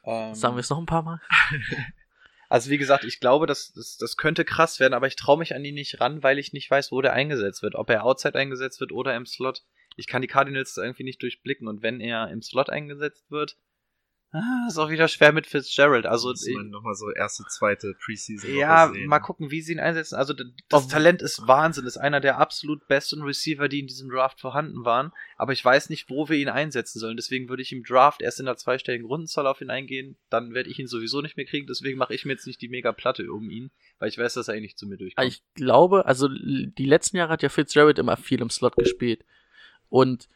Ähm, 0.06 0.36
Sagen 0.36 0.56
wir 0.56 0.60
es 0.62 0.70
noch 0.70 0.78
ein 0.80 0.86
paar 0.86 1.02
Mal. 1.04 1.20
Also 2.50 2.70
wie 2.70 2.78
gesagt, 2.78 3.04
ich 3.04 3.20
glaube, 3.20 3.48
das, 3.48 3.74
das, 3.74 3.98
das 3.98 4.16
könnte 4.16 4.46
krass 4.46 4.80
werden, 4.80 4.94
aber 4.94 5.08
ich 5.08 5.16
traue 5.16 5.40
mich 5.40 5.56
an 5.56 5.66
ihn 5.66 5.74
nicht 5.74 6.00
ran, 6.00 6.22
weil 6.22 6.38
ich 6.38 6.54
nicht 6.54 6.70
weiß, 6.70 6.92
wo 6.92 7.02
der 7.02 7.14
eingesetzt 7.14 7.64
wird. 7.64 7.74
Ob 7.74 7.90
er 7.90 8.04
outside 8.06 8.38
eingesetzt 8.38 8.80
wird 8.80 8.92
oder 8.92 9.16
im 9.16 9.26
Slot. 9.26 9.64
Ich 9.96 10.08
kann 10.08 10.22
die 10.22 10.28
Cardinals 10.28 10.76
irgendwie 10.78 11.04
nicht 11.04 11.22
durchblicken 11.22 11.68
und 11.68 11.82
wenn 11.82 12.00
er 12.00 12.30
im 12.30 12.42
Slot 12.42 12.70
eingesetzt 12.70 13.30
wird, 13.30 13.58
ah, 14.36 14.66
ist 14.68 14.80
auch 14.80 14.90
wieder 14.90 15.08
schwer 15.08 15.32
mit 15.32 15.46
Fitzgerald. 15.46 16.08
Also 16.08 16.30
muss 16.30 16.48
man 16.56 16.70
nochmal 16.72 16.96
so 16.96 17.12
erste, 17.12 17.44
zweite 17.50 17.94
Preseason 18.04 18.56
ja, 18.56 18.92
mal 19.06 19.20
gucken, 19.20 19.52
wie 19.52 19.62
sie 19.62 19.74
ihn 19.74 19.80
einsetzen. 19.80 20.16
Also 20.16 20.34
das 20.34 20.48
Auf- 20.72 20.88
Talent 20.88 21.22
ist 21.22 21.48
Wahnsinn, 21.48 21.86
ist 21.86 21.98
einer 21.98 22.20
der 22.20 22.40
absolut 22.40 22.88
besten 22.88 23.22
Receiver, 23.22 23.70
die 23.70 23.82
in 23.82 23.86
diesem 23.88 24.10
Draft 24.10 24.40
vorhanden 24.40 24.86
waren. 24.86 25.12
Aber 25.38 25.54
ich 25.54 25.64
weiß 25.64 25.92
nicht, 25.92 26.10
wo 26.10 26.30
wir 26.30 26.38
ihn 26.38 26.50
einsetzen 26.50 26.98
sollen. 27.00 27.16
Deswegen 27.16 27.48
würde 27.48 27.62
ich 27.62 27.72
im 27.74 27.84
Draft 27.84 28.24
erst 28.24 28.40
in 28.40 28.48
der 28.48 28.58
zweistelligen 28.58 29.06
Rundenzahl 29.06 29.46
auf 29.46 29.62
ihn 29.62 29.70
eingehen. 29.70 30.18
Dann 30.32 30.56
werde 30.56 30.72
ich 30.72 30.80
ihn 30.80 30.88
sowieso 30.88 31.22
nicht 31.22 31.38
mehr 31.38 31.46
kriegen. 31.46 31.68
Deswegen 31.68 32.00
mache 32.00 32.16
ich 32.16 32.26
mir 32.26 32.32
jetzt 32.32 32.48
nicht 32.48 32.60
die 32.62 32.70
mega 32.70 32.92
Platte 32.92 33.32
um 33.32 33.52
ihn, 33.52 33.70
weil 34.00 34.10
ich 34.10 34.18
weiß, 34.18 34.34
dass 34.34 34.48
er 34.48 34.56
eh 34.56 34.62
nicht 34.62 34.80
zu 34.80 34.88
mir 34.88 34.98
durchkommt. 34.98 35.28
Ich 35.28 35.44
glaube, 35.54 36.08
also 36.08 36.28
die 36.28 36.86
letzten 36.86 37.18
Jahre 37.18 37.34
hat 37.34 37.44
ja 37.44 37.50
Fitzgerald 37.50 38.00
immer 38.00 38.18
viel 38.18 38.42
im 38.42 38.50
Slot 38.50 38.76
gespielt. 38.78 39.24
Und 39.94 40.28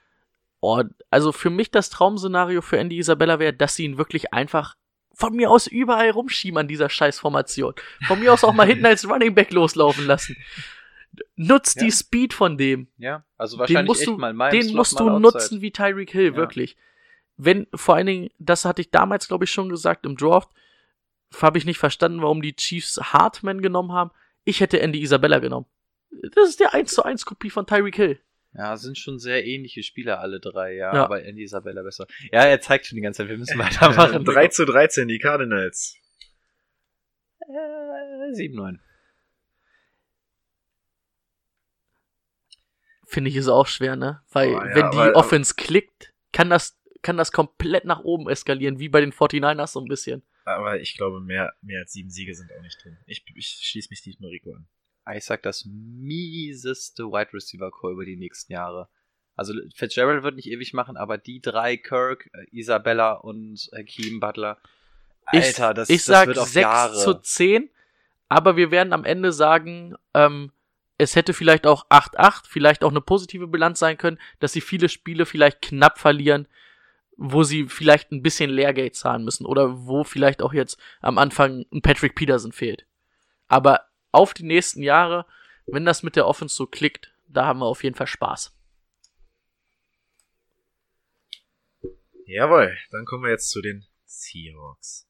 oh, 0.60 0.84
also 1.10 1.32
für 1.32 1.50
mich 1.50 1.72
das 1.72 1.90
Traumszenario 1.90 2.62
für 2.62 2.78
Andy 2.78 3.00
Isabella 3.00 3.40
wäre, 3.40 3.54
dass 3.54 3.74
sie 3.76 3.86
ihn 3.86 3.98
wirklich 3.98 4.32
einfach 4.32 4.76
von 5.16 5.36
mir 5.36 5.50
aus 5.50 5.66
überall 5.66 6.12
rumschieben 6.12 6.60
an 6.60 6.68
dieser 6.68 6.90
Scheißformation. 6.92 7.74
Von 8.06 8.20
mir 8.20 8.32
aus 8.34 8.44
auch 8.44 8.54
mal 8.54 8.68
hinten 8.68 8.86
als 8.86 9.10
Running 9.10 9.34
Back 9.34 9.52
loslaufen 9.52 10.06
lassen. 10.06 10.38
Nutzt 11.36 11.78
Ja. 11.78 11.86
die 11.86 11.92
Speed 11.92 12.36
von 12.36 12.56
dem. 12.60 12.88
ja, 12.98 13.24
also 13.36 13.56
Den 13.56 13.60
wahrscheinlich 13.62 13.88
musst 13.88 14.02
echt 14.02 14.10
du, 14.10 14.18
mal 14.18 14.30
im 14.30 14.52
den 14.52 14.64
Slot, 14.64 14.76
musst 14.76 15.00
du 15.00 15.10
nutzen 15.10 15.62
wie 15.62 15.72
Tyreek 15.72 16.12
Hill, 16.12 16.32
Ja. 16.32 16.36
wirklich. 16.36 16.78
Wenn, 17.38 17.66
vor 17.74 17.96
allen 17.96 18.06
Dingen, 18.06 18.30
das 18.38 18.64
hatte 18.64 18.82
ich 18.82 18.92
damals, 18.92 19.28
glaube 19.28 19.46
ich, 19.46 19.52
schon 19.52 19.70
gesagt 19.70 20.06
im 20.06 20.18
Draft, 20.18 20.50
habe 21.42 21.58
ich 21.58 21.66
nicht 21.66 21.80
verstanden, 21.80 22.22
warum 22.22 22.44
die 22.44 22.56
Chiefs 22.56 22.98
Hartman 23.12 23.64
genommen 23.64 23.92
haben. 23.94 24.12
Ich 24.44 24.60
hätte 24.62 24.80
Andy 24.82 25.02
Isabella 25.02 25.40
genommen. 25.40 25.66
Das 26.36 26.48
ist 26.50 26.60
der 26.60 26.76
1 26.76 26.94
zu 26.94 27.04
1 27.04 27.26
Kopie 27.26 27.50
von 27.50 27.66
Tyreek 27.66 27.96
Hill. 27.96 28.20
Ja, 28.54 28.76
sind 28.78 28.98
schon 28.98 29.20
sehr 29.20 29.46
ähnliche 29.46 29.84
Spieler, 29.84 30.20
alle 30.20 30.40
drei, 30.40 30.74
ja, 30.76 30.94
Ja. 30.94 31.04
aber 31.04 31.24
Andy 31.24 31.44
Isabella 31.44 31.84
besser. 31.84 32.08
Ja, 32.32 32.44
er 32.46 32.60
zeigt 32.60 32.86
schon 32.88 32.96
die 32.96 33.02
ganze 33.02 33.18
Zeit, 33.24 33.30
wir 33.30 33.38
müssen 33.38 33.58
weitermachen. 33.60 34.26
3 34.26 34.48
zu 34.48 34.66
13, 34.66 35.08
die 35.08 35.20
Cardinals. 35.20 35.96
Äh, 37.40 38.34
7-9. 38.34 38.80
Finde 43.06 43.30
ich 43.30 43.36
ist 43.38 43.48
auch 43.48 43.68
schwer, 43.68 43.96
ne? 43.96 44.22
Weil, 44.32 44.50
Oh, 44.54 44.60
ja, 44.62 44.76
wenn 44.76 44.92
die 44.92 44.98
weil- 44.98 45.14
Offense 45.14 45.54
klickt, 45.56 46.14
kann 46.34 46.50
das 46.50 46.76
kann 47.04 47.16
das 47.16 47.32
komplett 47.32 47.86
nach 47.86 48.00
oben 48.02 48.28
eskalieren, 48.28 48.80
wie 48.80 48.90
bei 48.90 49.00
den 49.00 49.14
49ers 49.14 49.68
so 49.74 49.80
ein 49.80 49.88
bisschen. 49.88 50.24
Aber 50.44 50.80
ich 50.82 50.98
glaube, 50.98 51.22
mehr, 51.22 51.54
mehr 51.62 51.82
als 51.82 51.94
sieben 51.94 52.10
Siege 52.10 52.34
sind 52.34 52.52
auch 52.52 52.62
nicht 52.62 52.84
drin. 52.84 52.98
Ich, 53.06 53.24
ich 53.36 53.48
schließe 53.64 53.90
mich 53.92 54.02
diesmal 54.02 54.32
Rico 54.32 54.52
an. 54.54 54.68
Ich 55.16 55.26
sag 55.26 55.44
das 55.44 55.66
mieseste 55.66 57.06
Wide 57.06 57.34
Receiver 57.34 57.72
Core 57.72 57.94
über 57.94 58.06
die 58.06 58.18
nächsten 58.18 58.54
Jahre. 58.54 58.90
Also 59.36 59.54
Fitzgerald 59.76 60.24
wird 60.24 60.36
nicht 60.36 60.50
ewig 60.50 60.74
machen, 60.74 60.98
aber 60.98 61.18
die 61.18 61.42
drei, 61.42 61.78
Kirk, 61.78 62.30
äh, 62.34 62.46
Isabella 62.52 63.14
und 63.14 63.70
Keem 63.86 64.20
Butler, 64.20 64.58
Alter, 65.28 65.74
das, 65.74 65.90
ich, 65.90 65.98
ich 65.98 66.06
das 66.06 66.08
sag 66.08 66.28
wird 66.28 66.40
auf 66.40 66.50
6 66.50 66.62
Jahre. 66.62 66.98
zu 66.98 67.14
10, 67.14 67.70
aber 68.30 68.56
wir 68.56 68.72
werden 68.72 68.94
am 68.94 69.04
Ende 69.04 69.32
sagen, 69.32 69.96
ähm, 70.14 70.52
es 70.98 71.16
hätte 71.16 71.34
vielleicht 71.34 71.68
auch 71.68 71.88
8-8, 71.90 72.46
vielleicht 72.48 72.84
auch 72.84 72.90
eine 72.90 73.02
positive 73.02 73.48
Bilanz 73.48 73.80
sein 73.80 73.98
können, 73.98 74.20
dass 74.40 74.54
sie 74.54 74.62
viele 74.62 74.90
Spiele 74.90 75.26
vielleicht 75.26 75.62
knapp 75.62 76.00
verlieren, 76.00 76.48
wo 77.18 77.44
sie 77.44 77.68
vielleicht 77.68 78.12
ein 78.12 78.24
bisschen 78.24 78.50
Lehrgeld 78.50 78.96
zahlen 78.96 79.24
müssen 79.24 79.46
oder 79.46 79.86
wo 79.86 80.04
vielleicht 80.04 80.42
auch 80.42 80.54
jetzt 80.54 80.80
am 81.02 81.18
Anfang 81.18 81.66
ein 81.72 81.82
Patrick 81.82 82.16
Peterson 82.16 82.52
fehlt. 82.52 82.86
Aber 83.48 83.87
auf 84.12 84.34
die 84.34 84.44
nächsten 84.44 84.82
Jahre, 84.82 85.26
wenn 85.66 85.86
das 85.86 86.04
mit 86.04 86.16
der 86.16 86.28
Offense 86.28 86.56
so 86.56 86.66
klickt, 86.66 87.14
da 87.28 87.46
haben 87.46 87.60
wir 87.60 87.66
auf 87.66 87.84
jeden 87.84 87.96
Fall 87.96 88.08
Spaß. 88.08 88.54
Jawohl, 92.26 92.78
dann 92.92 93.06
kommen 93.06 93.24
wir 93.24 93.32
jetzt 93.32 93.50
zu 93.50 93.62
den 93.62 93.86
Seahawks. 94.06 95.08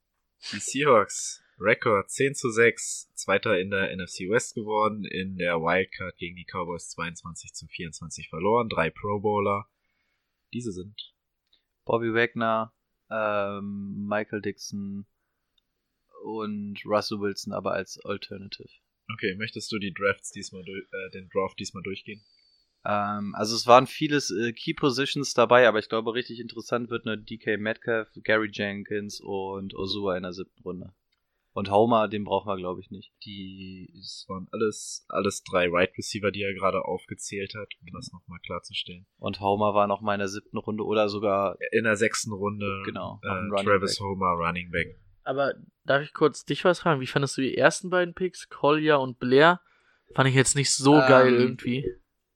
Die 0.51 0.59
Seahawks, 0.59 1.43
Rekord 1.59 2.11
10 2.11 2.35
zu 2.35 2.51
6, 2.51 3.11
Zweiter 3.15 3.59
in 3.59 3.71
der 3.71 3.95
NFC 3.95 4.29
West 4.29 4.53
geworden, 4.53 5.03
in 5.03 5.37
der 5.37 5.55
Wildcard 5.55 6.17
gegen 6.17 6.35
die 6.35 6.45
Cowboys 6.45 6.89
22 6.89 7.53
zu 7.53 7.67
24 7.67 8.29
verloren, 8.29 8.69
drei 8.69 8.91
Pro 8.91 9.19
Bowler. 9.19 9.67
Diese 10.53 10.71
sind 10.71 11.15
Bobby 11.85 12.13
Wagner, 12.13 12.73
ähm, 13.09 14.05
Michael 14.07 14.41
Dixon 14.41 15.07
und 16.23 16.79
Russell 16.85 17.19
Wilson 17.19 17.53
aber 17.53 17.73
als 17.73 17.99
Alternative. 18.05 18.69
Okay, 19.13 19.35
möchtest 19.35 19.71
du 19.71 19.79
die 19.79 19.93
Drafts 19.93 20.31
diesmal 20.31 20.63
durch, 20.63 20.83
äh, 20.83 21.09
den 21.11 21.29
Draft 21.29 21.59
diesmal 21.59 21.83
durchgehen? 21.83 22.21
Ähm, 22.85 23.33
also 23.35 23.55
es 23.55 23.67
waren 23.67 23.87
vieles 23.87 24.31
äh, 24.31 24.53
Key 24.53 24.73
Positions 24.73 25.33
dabei, 25.33 25.67
aber 25.67 25.79
ich 25.79 25.89
glaube 25.89 26.13
richtig 26.13 26.39
interessant 26.39 26.89
wird 26.89 27.05
eine 27.05 27.17
DK 27.17 27.57
Metcalf, 27.57 28.09
Gary 28.23 28.49
Jenkins 28.51 29.19
und 29.21 29.73
Osua 29.75 30.15
in 30.17 30.23
der 30.23 30.33
siebten 30.33 30.61
Runde. 30.63 30.93
Und 31.53 31.71
Homer, 31.71 32.07
den 32.07 32.23
brauchen 32.23 32.47
wir 32.47 32.55
glaube 32.57 32.81
ich 32.81 32.91
nicht. 32.91 33.11
Die, 33.25 33.91
es 33.99 34.25
waren 34.27 34.47
alles, 34.51 35.05
alles 35.09 35.41
drei 35.43 35.71
Wide 35.71 35.91
Receiver, 35.97 36.29
die 36.29 36.43
er 36.43 36.53
gerade 36.53 36.85
aufgezählt 36.85 37.55
hat, 37.55 37.73
um 37.81 37.87
das 37.93 38.11
nochmal 38.11 38.39
klarzustellen. 38.45 39.07
Und 39.17 39.39
Homer 39.39 39.73
war 39.73 39.87
noch 39.87 40.01
mal 40.01 40.13
in 40.13 40.19
der 40.19 40.27
siebten 40.27 40.57
Runde 40.57 40.85
oder 40.85 41.09
sogar 41.09 41.57
In 41.71 41.85
der 41.85 41.95
sechsten 41.95 42.31
Runde, 42.31 42.83
Genau, 42.85 43.19
äh, 43.23 43.63
Travis 43.63 43.97
Back. 43.97 44.05
Homer, 44.05 44.33
Running 44.33 44.69
Back. 44.69 44.99
Aber 45.27 45.53
darf 45.85 46.01
ich 46.03 46.13
kurz 46.13 46.45
dich 46.45 46.63
was 46.63 46.79
fragen? 46.79 47.01
Wie 47.01 47.07
fandest 47.07 47.37
du 47.37 47.41
die 47.41 47.57
ersten 47.57 47.89
beiden 47.89 48.13
Picks, 48.13 48.47
Collier 48.49 48.99
und 48.99 49.19
Blair? 49.19 49.59
Fand 50.15 50.29
ich 50.29 50.35
jetzt 50.35 50.55
nicht 50.55 50.71
so 50.71 50.95
Ähm, 50.95 51.07
geil 51.07 51.33
irgendwie. 51.33 51.85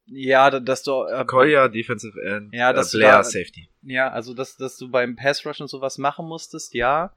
ja, 0.08 0.50
da- 0.50 0.60
dass 0.60 0.84
du 0.84 1.04
äh, 1.06 1.24
Collier, 1.26 1.70
Defensive 1.70 2.20
End, 2.22 2.54
Ja, 2.54 2.74
dass 2.74 2.90
äh, 2.90 2.92
du 2.92 2.98
Blair, 3.00 3.12
da- 3.18 3.24
Safety. 3.24 3.70
Ja, 3.84 4.10
also 4.12 4.34
dass, 4.34 4.58
dass 4.58 4.78
du 4.78 4.90
beim 4.92 5.16
Pass 5.16 5.46
Rush 5.46 5.62
und 5.62 5.70
sowas 5.70 5.98
machen 5.98 6.28
musstest, 6.28 6.74
ja. 6.74 7.16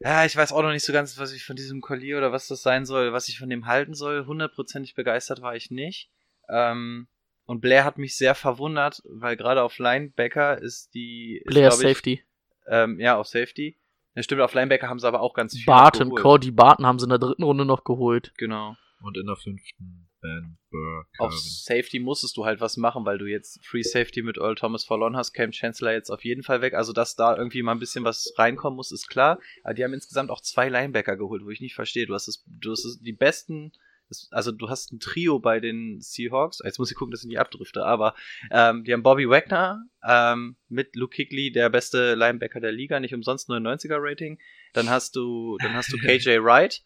Ja, 0.00 0.24
ich 0.24 0.34
weiß 0.36 0.52
auch 0.52 0.62
noch 0.62 0.72
nicht 0.72 0.84
so 0.84 0.92
ganz, 0.92 1.18
was 1.18 1.32
ich 1.32 1.44
von 1.44 1.56
diesem 1.56 1.80
Collier 1.80 2.18
oder 2.18 2.32
was 2.32 2.48
das 2.48 2.62
sein 2.62 2.84
soll, 2.86 3.12
was 3.12 3.28
ich 3.28 3.38
von 3.38 3.48
dem 3.48 3.66
halten 3.66 3.94
soll. 3.94 4.26
Hundertprozentig 4.26 4.94
begeistert 4.94 5.40
war 5.42 5.54
ich 5.56 5.70
nicht. 5.70 6.10
Ähm, 6.48 7.06
und 7.46 7.60
Blair 7.60 7.84
hat 7.84 7.98
mich 7.98 8.16
sehr 8.16 8.34
verwundert, 8.34 9.02
weil 9.04 9.36
gerade 9.36 9.62
auf 9.62 9.78
Linebacker 9.78 10.60
ist 10.60 10.94
die. 10.94 11.36
Ist, 11.44 11.44
Blair 11.54 11.68
ich, 11.68 11.74
Safety. 11.76 12.22
Ähm, 12.66 12.98
ja, 12.98 13.16
auf 13.16 13.26
Safety. 13.28 13.78
Ja, 14.14 14.22
stimmt, 14.22 14.42
auf 14.42 14.54
Linebacker 14.54 14.88
haben 14.88 14.98
sie 14.98 15.08
aber 15.08 15.20
auch 15.20 15.34
ganz 15.34 15.54
viel 15.54 15.66
Barton, 15.66 16.08
geholt. 16.08 16.22
Cody 16.22 16.50
Barton 16.50 16.86
haben 16.86 16.98
sie 16.98 17.04
in 17.04 17.10
der 17.10 17.18
dritten 17.18 17.42
Runde 17.42 17.64
noch 17.64 17.84
geholt. 17.84 18.32
Genau. 18.36 18.76
Und 19.00 19.18
in 19.18 19.26
der 19.26 19.36
fünften 19.36 20.08
Ben 20.20 20.56
Burr. 20.70 21.04
Auf. 21.18 21.34
Safety 21.34 21.98
musstest 21.98 22.36
du 22.36 22.46
halt 22.46 22.60
was 22.60 22.78
machen, 22.78 23.04
weil 23.04 23.18
du 23.18 23.26
jetzt 23.26 23.62
Free 23.64 23.82
Safety 23.82 24.22
mit 24.22 24.38
Earl 24.38 24.54
Thomas 24.54 24.84
verloren 24.84 25.16
hast, 25.16 25.32
Cam 25.34 25.52
Chancellor 25.52 25.92
jetzt 25.92 26.10
auf 26.10 26.24
jeden 26.24 26.42
Fall 26.42 26.62
weg. 26.62 26.72
Also, 26.72 26.92
dass 26.92 27.14
da 27.14 27.36
irgendwie 27.36 27.62
mal 27.62 27.72
ein 27.72 27.78
bisschen 27.78 28.04
was 28.04 28.32
reinkommen 28.38 28.76
muss, 28.76 28.90
ist 28.90 29.08
klar. 29.08 29.38
Aber 29.62 29.74
die 29.74 29.84
haben 29.84 29.92
insgesamt 29.92 30.30
auch 30.30 30.40
zwei 30.40 30.70
Linebacker 30.70 31.16
geholt, 31.16 31.44
wo 31.44 31.50
ich 31.50 31.60
nicht 31.60 31.74
verstehe. 31.74 32.06
Du 32.06 32.14
hast, 32.14 32.28
das, 32.28 32.42
du 32.46 32.70
hast 32.70 32.84
das, 32.84 33.00
die 33.00 33.12
besten, 33.12 33.72
also 34.30 34.52
du 34.52 34.68
hast 34.68 34.92
ein 34.92 35.00
Trio 35.00 35.38
bei 35.38 35.60
den 35.60 36.00
Seahawks. 36.00 36.60
Jetzt 36.64 36.78
muss 36.78 36.90
ich 36.90 36.96
gucken, 36.96 37.12
dass 37.12 37.22
ich 37.22 37.28
nicht 37.28 37.38
abdrifte, 37.38 37.84
aber 37.84 38.14
ähm, 38.50 38.84
die 38.84 38.92
haben 38.92 39.02
Bobby 39.02 39.28
Wagner 39.28 39.84
ähm, 40.06 40.56
mit 40.68 40.96
Luke 40.96 41.16
Kuechly, 41.16 41.52
der 41.52 41.70
beste 41.70 42.14
Linebacker 42.14 42.60
der 42.60 42.72
Liga, 42.72 43.00
nicht 43.00 43.14
umsonst 43.14 43.48
nur 43.48 43.58
ein 43.58 43.66
90er 43.66 43.96
Rating. 43.98 44.38
Dann 44.72 44.88
hast 44.88 45.16
du, 45.16 45.56
dann 45.60 45.74
hast 45.74 45.92
du 45.92 45.98
KJ 45.98 46.38
Wright, 46.42 46.82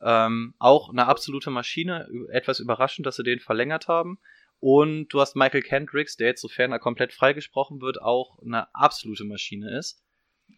ähm, 0.00 0.54
auch 0.58 0.90
eine 0.90 1.06
absolute 1.06 1.50
Maschine. 1.50 2.08
Etwas 2.30 2.60
überraschend, 2.60 3.06
dass 3.06 3.16
sie 3.16 3.24
den 3.24 3.40
verlängert 3.40 3.88
haben. 3.88 4.18
Und 4.60 5.08
du 5.08 5.20
hast 5.20 5.36
Michael 5.36 5.62
Kendricks, 5.62 6.16
der 6.16 6.28
jetzt, 6.28 6.40
sofern 6.40 6.72
er 6.72 6.78
komplett 6.78 7.12
freigesprochen 7.12 7.80
wird, 7.80 8.02
auch 8.02 8.38
eine 8.42 8.74
absolute 8.74 9.24
Maschine 9.24 9.78
ist. 9.78 10.02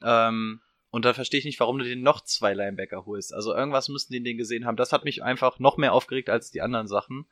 Ähm, 0.03 0.61
und 0.91 1.05
da 1.05 1.15
verstehe 1.15 1.39
ich 1.39 1.45
nicht, 1.45 1.61
warum 1.61 1.79
du 1.79 1.85
den 1.85 2.03
noch 2.03 2.21
zwei 2.23 2.53
Linebacker 2.53 3.07
holst. 3.07 3.33
Also 3.33 3.55
irgendwas 3.55 3.89
müssten 3.89 4.13
die 4.13 4.19
in 4.19 4.25
den 4.25 4.37
gesehen 4.37 4.67
haben. 4.67 4.77
Das 4.77 4.93
hat 4.93 5.05
mich 5.05 5.23
einfach 5.23 5.59
noch 5.59 5.77
mehr 5.77 5.93
aufgeregt 5.93 6.29
als 6.29 6.51
die 6.51 6.63
anderen 6.63 6.89
Sachen. 6.89 7.27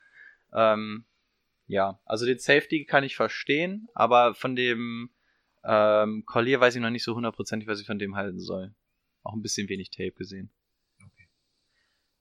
Ähm, 0.53 1.05
ja, 1.67 2.01
also 2.05 2.25
den 2.25 2.39
Safety 2.39 2.85
kann 2.85 3.05
ich 3.05 3.17
verstehen, 3.17 3.89
aber 3.95 4.35
von 4.35 4.57
dem 4.57 5.11
ähm, 5.65 6.25
Collier 6.25 6.61
weiß 6.61 6.77
ich 6.77 6.81
noch 6.81 6.91
nicht 6.91 7.05
so 7.05 7.15
hundertprozentig, 7.15 7.69
was 7.69 7.81
ich 7.81 7.87
von 7.87 7.99
dem 7.99 8.15
halten 8.15 8.41
soll. 8.41 8.75
Auch 9.23 9.35
ein 9.35 9.43
bisschen 9.43 9.69
wenig 9.69 9.91
Tape 9.91 10.13
gesehen. 10.13 10.51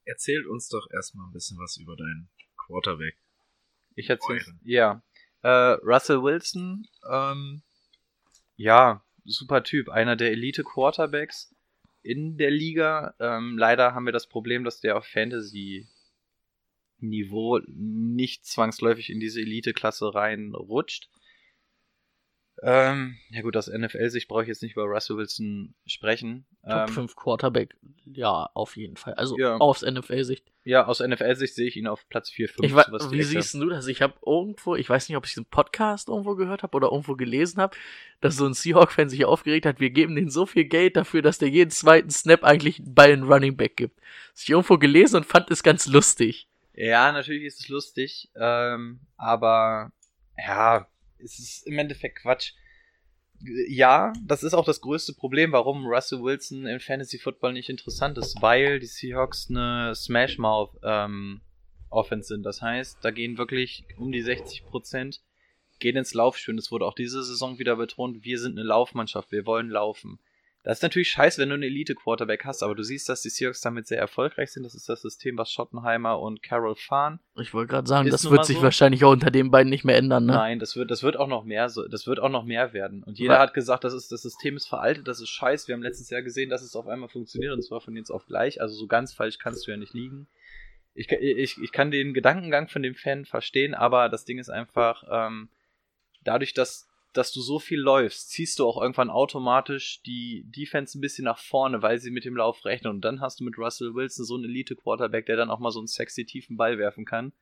Erzählt 0.04 0.48
uns 0.48 0.70
doch 0.70 0.90
erstmal 0.92 1.28
ein 1.28 1.34
bisschen 1.34 1.58
was 1.60 1.78
über 1.78 1.96
deinen 1.98 2.30
Quarterback. 2.56 3.18
Ich 3.96 4.10
erzähle. 4.10 4.40
Euren. 4.40 4.60
Ja. 4.64 5.04
Äh, 5.42 5.78
Russell 5.84 6.24
Wilson, 6.24 6.88
ähm, 7.10 7.62
ja, 8.56 9.04
super 9.28 9.64
Typ, 9.64 9.90
einer 9.90 10.16
der 10.16 10.32
Elite-Quarterbacks 10.32 11.54
in 12.02 12.38
der 12.38 12.52
Liga. 12.52 13.14
Ähm, 13.20 13.58
leider 13.58 13.94
haben 13.94 14.06
wir 14.06 14.14
das 14.14 14.28
Problem, 14.28 14.64
dass 14.64 14.80
der 14.80 14.98
auf 14.98 15.06
Fantasy-Niveau 15.06 17.60
nicht 17.68 18.46
zwangsläufig 18.46 19.10
in 19.10 19.20
diese 19.20 19.42
Elite-Klasse 19.42 20.16
reinrutscht. 20.16 21.10
Ähm, 22.64 23.18
ja 23.30 23.42
gut, 23.42 23.56
aus 23.56 23.68
NFL-Sicht 23.68 24.28
brauche 24.28 24.42
ich 24.42 24.48
jetzt 24.48 24.64
nicht 24.64 24.74
über 24.74 24.86
Russell 24.86 25.18
Wilson 25.18 25.76
sprechen. 25.86 26.48
Top 26.64 26.88
Ähm, 26.88 26.94
5 26.94 27.16
Quarterback, 27.16 27.76
ja, 28.06 28.50
auf 28.54 28.78
jeden 28.78 28.98
Fall. 28.98 29.14
Also 29.14 29.38
Ja. 29.38 29.58
aufs 29.58 29.84
NFL-Sicht. 29.84 30.52
Ja, 30.68 30.86
aus 30.86 31.00
NFL-Sicht 31.00 31.56
sehe 31.56 31.66
ich 31.66 31.78
ihn 31.78 31.88
auf 31.88 32.10
Platz 32.10 32.30
4, 32.30 32.50
5. 32.50 32.66
Ich 32.66 32.76
weiß, 32.76 32.88
die 33.10 33.18
wie 33.18 33.24
siehst 33.24 33.54
du 33.54 33.70
das? 33.70 33.88
Ich 33.88 34.02
habe 34.02 34.16
irgendwo, 34.26 34.76
ich 34.76 34.90
weiß 34.90 35.08
nicht, 35.08 35.16
ob 35.16 35.26
ich 35.26 35.32
es 35.32 35.38
im 35.38 35.46
Podcast 35.46 36.10
irgendwo 36.10 36.36
gehört 36.36 36.62
habe 36.62 36.76
oder 36.76 36.88
irgendwo 36.92 37.16
gelesen 37.16 37.62
habe, 37.62 37.78
dass 38.20 38.36
so 38.36 38.46
ein 38.46 38.54
Seahawk-Fan 38.54 39.08
sich 39.08 39.24
aufgeregt 39.24 39.66
hat, 39.66 39.80
wir 39.80 39.92
geben 39.92 40.16
denen 40.16 40.30
so 40.30 40.46
viel 40.46 40.66
Geld 40.66 40.98
dafür, 40.98 41.22
dass 41.22 41.38
der 41.38 41.48
jeden 41.48 41.72
zweiten 41.72 42.10
Snap 42.10 42.44
eigentlich 42.44 42.82
bei 42.84 43.06
einem 43.06 43.32
Running 43.32 43.56
Back 43.56 43.78
gibt. 43.78 43.98
Das 44.34 44.44
ich 44.44 44.50
irgendwo 44.50 44.78
gelesen 44.78 45.16
und 45.16 45.26
fand 45.26 45.50
es 45.52 45.64
ganz 45.64 45.88
lustig. 45.88 46.50
Ja, 46.74 47.14
natürlich 47.14 47.46
ist 47.46 47.62
es 47.62 47.70
lustig, 47.70 48.30
ähm, 48.36 49.00
aber 49.16 49.94
ja, 50.38 50.86
es 51.18 51.40
ist 51.40 51.66
im 51.66 51.80
Endeffekt 51.80 52.20
Quatsch. 52.20 52.52
Ja, 53.40 54.14
das 54.26 54.44
ist 54.44 54.54
auch 54.54 54.66
das 54.66 54.82
größte 54.82 55.14
Problem, 55.14 55.52
warum 55.52 55.86
Russell 55.86 56.24
Wilson 56.24 56.66
im 56.66 56.80
Fantasy 56.80 57.20
Football 57.20 57.54
nicht 57.54 57.70
interessant 57.70 58.18
ist, 58.18 58.42
weil 58.42 58.80
die 58.80 58.88
Seahawks 58.88 59.50
eine 59.50 59.94
Smash 59.96 60.38
Mouth 60.38 60.72
ähm, 60.84 61.42
Offense 61.90 62.28
sind. 62.28 62.44
Das 62.44 62.62
heißt, 62.62 62.98
da 63.02 63.12
gehen 63.12 63.38
wirklich 63.38 63.86
um 63.98 64.12
die 64.12 64.22
60 64.22 64.66
Prozent 64.66 65.22
gehen 65.80 65.96
ins 65.96 66.14
Laufspiel. 66.14 66.58
Es 66.58 66.72
wurde 66.72 66.86
auch 66.86 66.96
diese 66.96 67.24
Saison 67.24 67.60
wieder 67.60 67.76
betont, 67.76 68.24
wir 68.24 68.40
sind 68.40 68.58
eine 68.58 68.68
Laufmannschaft, 68.68 69.32
wir 69.32 69.46
wollen 69.46 69.70
laufen. 69.70 70.20
Das 70.64 70.80
ist 70.80 70.82
natürlich 70.82 71.10
scheiße, 71.10 71.42
wenn 71.42 71.48
du 71.48 71.54
einen 71.56 71.64
Elite-Quarterback 71.64 72.44
hast, 72.44 72.62
aber 72.62 72.76
du 72.76 72.84
siehst, 72.84 73.08
dass 73.08 73.22
die 73.22 73.30
Seahawks 73.30 73.62
damit 73.62 73.88
sehr 73.88 74.00
erfolgreich 74.00 74.52
sind. 74.52 74.64
Das 74.64 74.76
ist 74.76 74.90
das 74.90 75.02
System, 75.02 75.38
was 75.38 75.50
Schottenheimer 75.50 76.20
und 76.20 76.44
Carroll 76.44 76.76
fahren. 76.76 77.22
Ich 77.40 77.54
wollte 77.54 77.72
gerade 77.72 77.88
sagen, 77.88 78.06
Ist 78.08 78.14
das 78.14 78.30
wird 78.30 78.46
sich 78.46 78.58
so. 78.58 78.64
wahrscheinlich 78.64 79.06
auch 79.06 79.12
unter 79.12 79.32
den 79.32 79.50
beiden 79.50 79.70
nicht 79.70 79.86
mehr 79.86 79.96
ändern, 79.96 80.26
ne? 80.26 80.34
Nein, 80.34 80.60
das 80.60 80.76
wird, 80.76 80.92
das 80.92 81.04
wird 81.04 81.16
auch 81.16 81.28
noch 81.30 81.46
mehr, 81.46 81.70
so, 81.70 81.88
das 81.88 82.06
wird 82.06 82.20
auch 82.20 82.28
noch 82.30 82.44
mehr 82.44 82.74
werden. 82.74 83.04
Und 83.04 83.18
jeder 83.18 83.36
Wa- 83.36 83.40
hat 83.40 83.54
gesagt, 83.54 83.86
das 83.86 83.94
ist, 83.94 84.12
das 84.12 84.24
System 84.24 84.58
ist 84.58 84.68
veraltet, 84.68 85.08
das 85.08 85.22
ist 85.22 85.30
scheiße. 85.30 85.70
Wir 85.70 85.76
haben 85.76 85.84
letztes 85.84 86.10
Jahr 86.10 86.22
gesehen, 86.22 86.50
dass 86.50 86.62
es 86.62 86.76
auf 86.76 86.88
einmal 86.88 87.08
funktioniert 87.08 87.54
und 87.54 87.62
zwar 87.62 87.80
von 87.80 87.96
jetzt 87.96 88.10
auf 88.12 88.26
gleich. 88.26 88.60
Also 88.60 88.76
so 88.76 88.88
ganz 88.88 89.14
falsch 89.14 89.38
kannst 89.40 89.66
du 89.68 89.72
ja 89.72 89.78
nicht 89.78 89.94
liegen. 89.94 90.28
Ich, 90.96 91.08
kann- 91.08 91.20
ich, 91.22 91.58
ich 91.62 91.72
kann 91.72 91.92
den 91.92 92.14
Gedankengang 92.14 92.68
von 92.68 92.82
dem 92.84 92.96
Fan 92.96 93.24
verstehen, 93.24 93.74
aber 93.74 94.10
das 94.10 94.26
Ding 94.26 94.38
ist 94.40 94.50
einfach, 94.50 95.04
ähm, 95.10 95.48
dadurch, 96.26 96.54
dass, 96.54 96.87
dass 97.14 97.32
du 97.32 97.42
so 97.42 97.60
viel 97.60 97.80
läufst, 97.80 98.30
ziehst 98.30 98.60
du 98.60 98.68
auch 98.68 98.82
irgendwann 98.82 99.10
automatisch 99.10 100.02
die 100.04 100.44
Defense 100.46 100.98
ein 100.98 101.02
bisschen 101.02 101.26
nach 101.26 101.40
vorne, 101.40 101.82
weil 101.82 102.00
sie 102.00 102.12
mit 102.12 102.26
dem 102.26 102.36
Lauf 102.36 102.64
rechnen. 102.66 102.94
Und 102.94 103.02
dann 103.02 103.22
hast 103.22 103.40
du 103.40 103.44
mit 103.44 103.58
Russell 103.58 103.96
Wilson 103.96 104.26
so 104.26 104.36
einen 104.36 104.46
Elite-Quarterback, 104.46 105.26
der 105.26 105.36
dann 105.36 105.50
auch 105.50 105.60
mal 105.60 105.72
so 105.72 105.80
einen 105.80 105.88
sexy 105.88 106.26
tiefen 106.26 106.58
Ball 106.58 106.78
werfen 106.78 107.06
kann. 107.06 107.34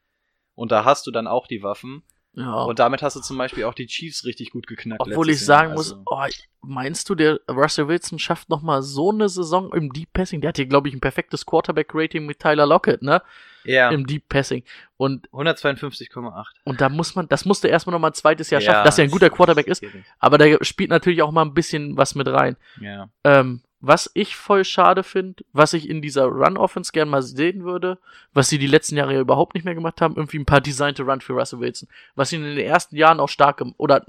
Und 0.54 0.72
da 0.72 0.86
hast 0.86 1.08
du 1.08 1.12
dann 1.12 1.28
auch 1.28 1.48
die 1.48 1.62
Waffen. 1.64 2.04
Ja. 2.34 2.64
Und 2.64 2.80
damit 2.80 3.02
hast 3.02 3.16
du 3.16 3.22
zum 3.22 3.38
Beispiel 3.38 3.64
auch 3.64 3.74
die 3.74 3.88
Chiefs 3.88 4.26
richtig 4.26 4.52
gut 4.52 4.68
geknackt. 4.68 5.02
Obwohl 5.02 5.30
ich 5.30 5.44
sagen 5.44 5.74
muss, 5.74 5.94
Also, 5.94 6.04
oh, 6.06 6.26
meinst 6.62 7.10
du, 7.10 7.16
der 7.16 7.40
Russell 7.50 7.88
Wilson 7.88 8.20
schafft 8.20 8.50
noch 8.50 8.62
mal 8.62 8.82
so 8.82 9.12
eine 9.12 9.30
Saison 9.30 9.74
im 9.74 9.94
Deep 9.94 10.12
Passing? 10.12 10.42
Der 10.42 10.50
hat 10.50 10.58
hier, 10.58 10.66
glaube 10.66 10.90
ich, 10.90 10.94
ein 10.94 11.00
perfektes 11.00 11.46
Quarterback-Rating 11.46 12.26
mit 12.26 12.40
Tyler 12.40 12.66
Lockett, 12.66 13.02
ne? 13.02 13.22
Ja, 13.66 13.90
Im 13.90 14.06
Deep 14.06 14.30
Passing. 14.30 14.64
Und, 14.98 15.30
152,8. 15.32 16.46
und 16.64 16.82
da 16.82 16.90
muss 16.90 17.16
man, 17.16 17.28
das 17.28 17.46
musste 17.46 17.68
erstmal 17.68 17.92
noch 17.92 18.00
mal 18.00 18.10
ein 18.10 18.14
zweites 18.14 18.50
Jahr 18.50 18.62
Ja, 18.62 18.72
schaffen, 18.72 18.86
dass 18.86 18.98
er 18.98 19.04
ein 19.06 19.12
guter 19.12 19.30
Quarterback 19.30 19.68
ist. 19.68 19.84
Aber 20.20 20.38
der 20.38 20.58
spielt 20.62 20.90
natürlich 20.90 21.22
auch 21.22 21.32
mal 21.32 21.44
ein 21.44 21.54
bisschen 21.54 21.98
was 21.98 22.16
mit 22.16 22.28
rein. 22.28 22.56
Ja. 22.80 23.10
Ähm, 23.24 23.62
was 23.88 24.10
ich 24.16 24.36
voll 24.36 24.66
schade 24.66 25.04
finde, 25.04 25.44
was 25.54 25.74
ich 25.74 25.88
in 25.88 26.02
dieser 26.02 26.26
Run-Offense 26.26 26.92
gern 26.92 27.08
mal 27.08 27.22
sehen 27.22 27.64
würde, 27.66 28.00
was 28.34 28.50
sie 28.50 28.58
die 28.58 28.68
letzten 28.68 28.98
Jahre 28.98 29.14
ja 29.14 29.20
überhaupt 29.20 29.54
nicht 29.54 29.64
mehr 29.64 29.76
gemacht 29.76 30.02
haben, 30.02 30.16
irgendwie 30.16 30.40
ein 30.40 30.46
paar 30.46 30.62
designte 30.62 31.04
Run 31.04 31.22
für 31.22 31.34
Russell 31.34 31.60
Wilson. 31.60 31.88
Was 32.16 32.34
ihn 32.34 32.44
in 32.44 32.56
den 32.56 32.66
ersten 32.66 32.96
Jahren 32.96 33.20
auch 33.20 33.30
stark, 33.30 33.64
oder, 33.78 34.04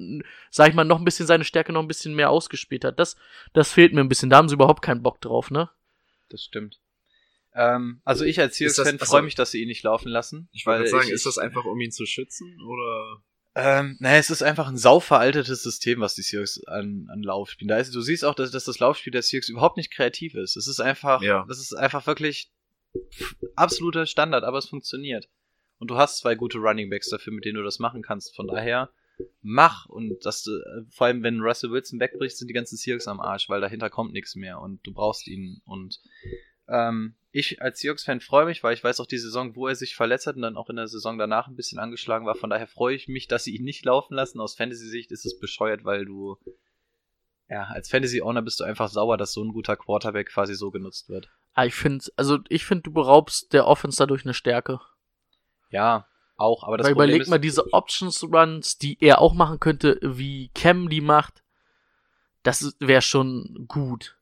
sag 0.51 0.69
ich 0.69 0.74
mal, 0.74 0.85
noch 0.85 0.99
ein 0.99 1.05
bisschen 1.05 1.27
seine 1.27 1.45
Stärke 1.45 1.73
noch 1.73 1.83
ein 1.83 1.89
bisschen 1.89 2.15
mehr 2.15 2.31
ausgespielt 2.31 2.85
hat. 2.85 2.99
Das, 2.99 3.16
das 3.53 3.70
fehlt 3.70 3.93
mir 3.93 4.01
ein 4.01 4.09
bisschen. 4.09 4.31
Da 4.31 4.39
haben 4.39 4.49
sie 4.49 4.55
überhaupt 4.55 4.83
keinen 4.83 5.03
Bock 5.03 5.20
drauf, 5.20 5.51
ne? 5.51 5.69
Das 6.31 6.43
stimmt. 6.43 6.78
Ähm, 7.59 8.01
also 8.05 8.24
ich 8.24 8.39
als 8.39 8.57
Seahawks-Fan 8.57 8.97
achso. 8.97 9.07
freue 9.07 9.23
mich, 9.23 9.35
dass 9.35 9.51
sie 9.51 9.62
ihn 9.62 9.69
nicht 9.69 9.83
laufen 9.83 10.09
lassen. 10.11 10.49
Ich 10.53 10.66
wollte 10.66 10.87
sagen, 10.89 11.07
ich- 11.09 11.12
ist 11.15 11.24
das 11.27 11.39
einfach, 11.39 11.65
um 11.65 11.81
ihn 11.81 11.91
zu 11.91 12.05
schützen 12.07 12.59
oder? 12.61 13.23
Ähm, 13.59 13.97
naja, 14.01 14.19
es 14.19 14.28
ist 14.28 14.43
einfach 14.43 14.69
ein 14.69 14.77
sauveraltetes 14.77 15.62
System, 15.62 16.01
was 16.01 16.15
die 16.15 16.20
Seahawks 16.20 16.62
an, 16.66 17.09
an 17.11 17.23
Lauf 17.23 17.49
spielen. 17.51 17.69
Da 17.69 17.78
ist, 17.78 17.95
du 17.95 18.03
siehst 18.03 18.23
auch, 18.27 18.35
dass, 18.35 18.51
dass 18.51 18.65
das 18.65 18.78
Laufspiel 18.81 19.11
der 19.12 19.23
Seahawks 19.23 19.49
überhaupt 19.49 19.78
nicht 19.78 19.91
kreativ 19.91 20.35
ist. 20.35 20.57
Es 20.57 20.69
ist 20.69 20.81
einfach, 20.81 21.23
Ja. 21.23 21.47
das 21.49 21.59
ist 21.59 21.73
einfach 21.73 22.07
wirklich 22.07 22.53
absoluter 23.55 24.05
Standard, 24.07 24.45
aber 24.45 24.59
es 24.59 24.69
funktioniert. 24.69 25.28
Und 25.78 25.91
du 25.91 25.97
hast 25.97 26.19
zwei 26.19 26.35
gute 26.35 26.59
Running 26.59 26.91
Backs 26.91 27.09
dafür, 27.11 27.33
mit 27.33 27.45
denen 27.45 27.57
du 27.57 27.62
das 27.62 27.78
machen 27.78 28.03
kannst. 28.03 28.35
Von 28.37 28.47
daher, 28.47 28.91
mach. 29.43 29.87
Und 29.87 30.24
das, 30.24 30.43
du, 30.43 30.51
äh, 30.53 30.85
vor 30.91 31.07
allem, 31.07 31.23
wenn 31.23 31.41
Russell 31.41 31.70
Wilson 31.70 32.01
wegbricht, 32.01 32.37
sind 32.37 32.49
die 32.49 32.55
ganzen 32.55 32.77
Seahawks 32.77 33.09
am 33.09 33.20
Arsch, 33.20 33.49
weil 33.49 33.61
dahinter 33.61 33.91
kommt 33.91 34.12
nichts 34.12 34.35
mehr 34.37 34.61
und 34.61 34.87
du 34.87 34.93
brauchst 34.93 35.27
ihn. 35.28 35.61
Und 35.65 36.01
ähm, 36.69 37.15
ich 37.37 37.61
als 37.61 37.81
Seahawks-Fan 37.81 38.21
freue 38.21 38.47
mich, 38.47 38.63
weil 38.63 38.75
ich 38.75 38.83
weiß 38.83 39.01
auch 39.01 39.07
die 39.07 39.19
Saison, 39.19 39.57
wo 39.57 39.69
er 39.69 39.75
sich 39.75 39.95
verletzt 39.95 40.27
hat 40.27 40.37
und 40.37 40.43
dann 40.43 40.57
auch 40.57 40.71
in 40.71 40.77
der 40.77 40.89
Saison 40.89 41.19
danach 41.19 41.49
ein 41.49 41.57
bisschen 41.57 41.79
angeschlagen 41.79 42.27
war. 42.27 42.35
Von 42.35 42.51
daher 42.51 42.67
freue 42.67 42.95
ich 42.95 43.09
mich, 43.09 43.29
dass 43.29 43.45
sie 43.45 43.57
ihn 43.57 43.65
nicht 43.65 43.85
laufen 43.85 44.15
lassen. 44.15 44.41
Aus 44.41 44.55
Fantasy-Sicht 44.55 45.13
ist 45.13 45.27
es 45.27 45.39
bescheuert, 45.39 45.85
weil 45.85 46.05
du 46.05 46.39
ja, 47.49 47.65
als 47.65 47.89
Fantasy-Owner 47.91 48.43
bist 48.43 48.61
du 48.61 48.65
einfach 48.65 48.89
sauer, 48.89 49.17
dass 49.17 49.33
so 49.33 49.43
ein 49.45 49.53
guter 49.53 49.77
Quarterback 49.77 50.29
quasi 50.29 50.55
so 50.55 50.71
genutzt 50.71 51.09
wird. 51.09 51.29
Ah, 51.55 51.65
ich 51.65 51.75
finde, 51.75 52.05
also 52.17 52.39
ich 52.49 52.65
finde, 52.65 52.83
du 52.83 52.93
beraubst 52.93 53.53
der 53.53 53.67
Offense 53.67 53.99
dadurch 53.99 54.25
eine 54.25 54.35
Stärke. 54.35 54.81
Ja, 55.71 56.07
auch, 56.37 56.65
aber 56.65 56.77
das 56.77 56.87
Weil 56.87 56.95
Problem 56.95 57.09
überleg 57.09 57.23
ist, 57.23 57.29
mal 57.29 57.39
diese 57.39 57.73
Options-Runs, 57.73 58.79
die 58.79 58.99
er 59.01 59.21
auch 59.21 59.35
machen 59.35 59.61
könnte, 59.61 59.99
wie 60.03 60.51
Cam 60.55 60.89
die 60.89 61.01
macht. 61.01 61.43
Das 62.43 62.77
wäre 62.79 63.03
schon 63.03 63.67
gut. 63.69 64.16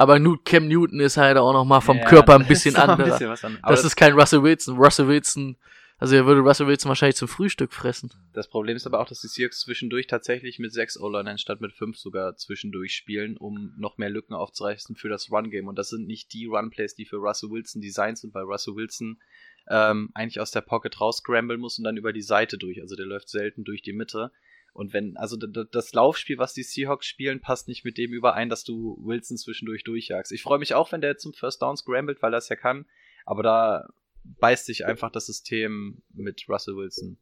Aber 0.00 0.18
Cam 0.46 0.66
Newton 0.66 0.98
ist 0.98 1.18
halt 1.18 1.36
auch 1.36 1.52
noch 1.52 1.66
mal 1.66 1.82
vom 1.82 1.98
Ja, 1.98 2.04
Körper 2.06 2.34
ein 2.34 2.46
bisschen 2.46 2.74
anderer. 2.74 3.20
Aber 3.60 3.76
das 3.76 3.84
ist 3.84 3.96
kein 3.96 4.14
Russell 4.14 4.42
Wilson. 4.42 4.78
Russel 4.78 5.06
Wilson, 5.08 5.58
also 5.98 6.16
er 6.16 6.24
würde 6.24 6.40
Russell 6.40 6.66
Wilson 6.66 6.88
wahrscheinlich 6.88 7.16
zum 7.16 7.28
Frühstück 7.28 7.74
fressen. 7.74 8.10
Das 8.32 8.48
Problem 8.48 8.76
ist 8.76 8.86
aber 8.86 9.00
auch, 9.00 9.06
dass 9.06 9.20
die 9.20 9.28
Seahawks 9.28 9.60
zwischendurch 9.60 10.06
tatsächlich 10.06 10.58
mit 10.58 10.72
sechs 10.72 10.98
O-Line 10.98 11.36
statt 11.36 11.60
mit 11.60 11.74
fünf 11.74 11.98
sogar 11.98 12.34
zwischendurch 12.36 12.94
spielen, 12.94 13.36
um 13.36 13.74
noch 13.76 13.98
mehr 13.98 14.08
Lücken 14.08 14.32
aufzureißen 14.32 14.96
für 14.96 15.10
das 15.10 15.30
Run-Game. 15.30 15.68
Und 15.68 15.78
das 15.78 15.90
sind 15.90 16.06
nicht 16.06 16.32
die 16.32 16.46
Run-Plays, 16.46 16.94
die 16.94 17.04
für 17.04 17.16
Russell 17.16 17.50
Wilson 17.50 17.82
designt 17.82 18.16
sind, 18.16 18.32
weil 18.32 18.44
Russell 18.44 18.76
Wilson 18.76 19.20
ähm, 19.68 20.12
eigentlich 20.14 20.40
aus 20.40 20.50
der 20.50 20.62
Pocket 20.62 20.98
rausscramblen 20.98 21.60
muss 21.60 21.76
und 21.76 21.84
dann 21.84 21.98
über 21.98 22.14
die 22.14 22.22
Seite 22.22 22.56
durch. 22.56 22.80
Also 22.80 22.96
der 22.96 23.04
läuft 23.04 23.28
selten 23.28 23.64
durch 23.64 23.82
die 23.82 23.92
Mitte. 23.92 24.32
Und 24.72 24.92
wenn, 24.92 25.16
also 25.16 25.36
das 25.36 25.92
Laufspiel, 25.92 26.38
was 26.38 26.54
die 26.54 26.62
Seahawks 26.62 27.06
spielen, 27.06 27.40
passt 27.40 27.68
nicht 27.68 27.84
mit 27.84 27.98
dem 27.98 28.12
überein, 28.12 28.48
dass 28.48 28.64
du 28.64 28.96
Wilson 29.04 29.36
zwischendurch 29.36 29.84
durchjagst. 29.84 30.32
Ich 30.32 30.42
freue 30.42 30.58
mich 30.58 30.74
auch, 30.74 30.92
wenn 30.92 31.00
der 31.00 31.18
zum 31.18 31.32
First 31.32 31.62
Down 31.62 31.76
scrambled, 31.76 32.22
weil 32.22 32.34
er 32.34 32.38
es 32.38 32.48
ja 32.48 32.56
kann. 32.56 32.86
Aber 33.24 33.42
da 33.42 33.88
beißt 34.24 34.66
sich 34.66 34.86
einfach 34.86 35.10
das 35.10 35.26
System 35.26 36.02
mit 36.10 36.48
Russell 36.48 36.76
Wilson. 36.76 37.18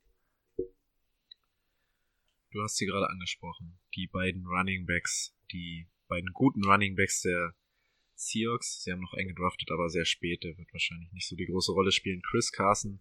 Du 2.51 2.63
hast 2.63 2.77
sie 2.77 2.87
gerade 2.87 3.09
angesprochen. 3.09 3.79
Die 3.95 4.07
beiden 4.07 4.47
Running 4.47 4.87
Backs, 4.87 5.35
die 5.53 5.87
beiden 6.09 6.33
guten 6.33 6.65
Running 6.65 6.97
Backs 6.97 7.23
der 7.23 7.55
Seahawks. 8.15 8.83
Sie 8.83 8.91
haben 8.91 9.01
noch 9.01 9.15
eng 9.15 9.29
gedraftet, 9.29 9.71
aber 9.71 9.89
sehr 9.89 10.05
spät. 10.05 10.43
Der 10.45 10.57
wird 10.57 10.73
wahrscheinlich 10.73 11.13
nicht 11.13 11.29
so 11.29 11.37
die 11.37 11.47
große 11.47 11.73
Rolle 11.73 11.93
spielen. 11.93 12.23
Chris 12.23 12.51
Carson. 12.53 13.01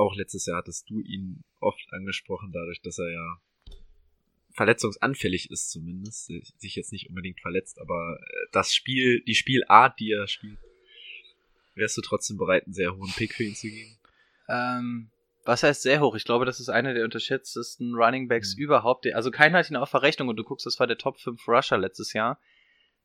Auch 0.00 0.14
letztes 0.16 0.46
Jahr 0.46 0.56
hattest 0.56 0.88
du 0.88 1.00
ihn 1.00 1.44
oft 1.60 1.92
angesprochen, 1.92 2.52
dadurch, 2.52 2.80
dass 2.80 2.98
er 2.98 3.10
ja 3.10 3.40
verletzungsanfällig 4.54 5.50
ist 5.50 5.70
zumindest. 5.70 6.32
Sich 6.58 6.74
jetzt 6.74 6.90
nicht 6.92 7.10
unbedingt 7.10 7.40
verletzt, 7.40 7.78
aber 7.80 8.18
äh, 8.18 8.46
das 8.50 8.72
Spiel, 8.74 9.22
die 9.24 9.34
Spielart, 9.34 10.00
die 10.00 10.12
er 10.12 10.26
spielt, 10.26 10.58
wärst 11.74 11.98
du 11.98 12.00
trotzdem 12.00 12.38
bereit, 12.38 12.64
einen 12.64 12.72
sehr 12.72 12.96
hohen 12.96 13.12
Pick 13.12 13.34
für 13.34 13.44
ihn 13.44 13.54
zu 13.54 13.68
geben? 13.68 13.98
Ähm, 14.48 15.10
was 15.44 15.62
heißt 15.62 15.82
sehr 15.82 16.00
hoch? 16.00 16.14
Ich 16.14 16.24
glaube, 16.24 16.46
das 16.46 16.60
ist 16.60 16.70
einer 16.70 16.94
der 16.94 17.04
unterschätztesten 17.04 17.94
Running 17.94 18.26
Backs 18.26 18.56
Mhm. 18.56 18.62
überhaupt. 18.62 19.06
Also 19.12 19.30
keiner 19.30 19.58
hat 19.58 19.70
ihn 19.70 19.76
auf 19.76 19.90
Verrechnung 19.90 20.28
und 20.28 20.36
du 20.36 20.44
guckst, 20.44 20.64
das 20.64 20.80
war 20.80 20.86
der 20.86 20.98
Top 20.98 21.20
5 21.20 21.46
Rusher 21.46 21.76
letztes 21.76 22.14
Jahr. 22.14 22.40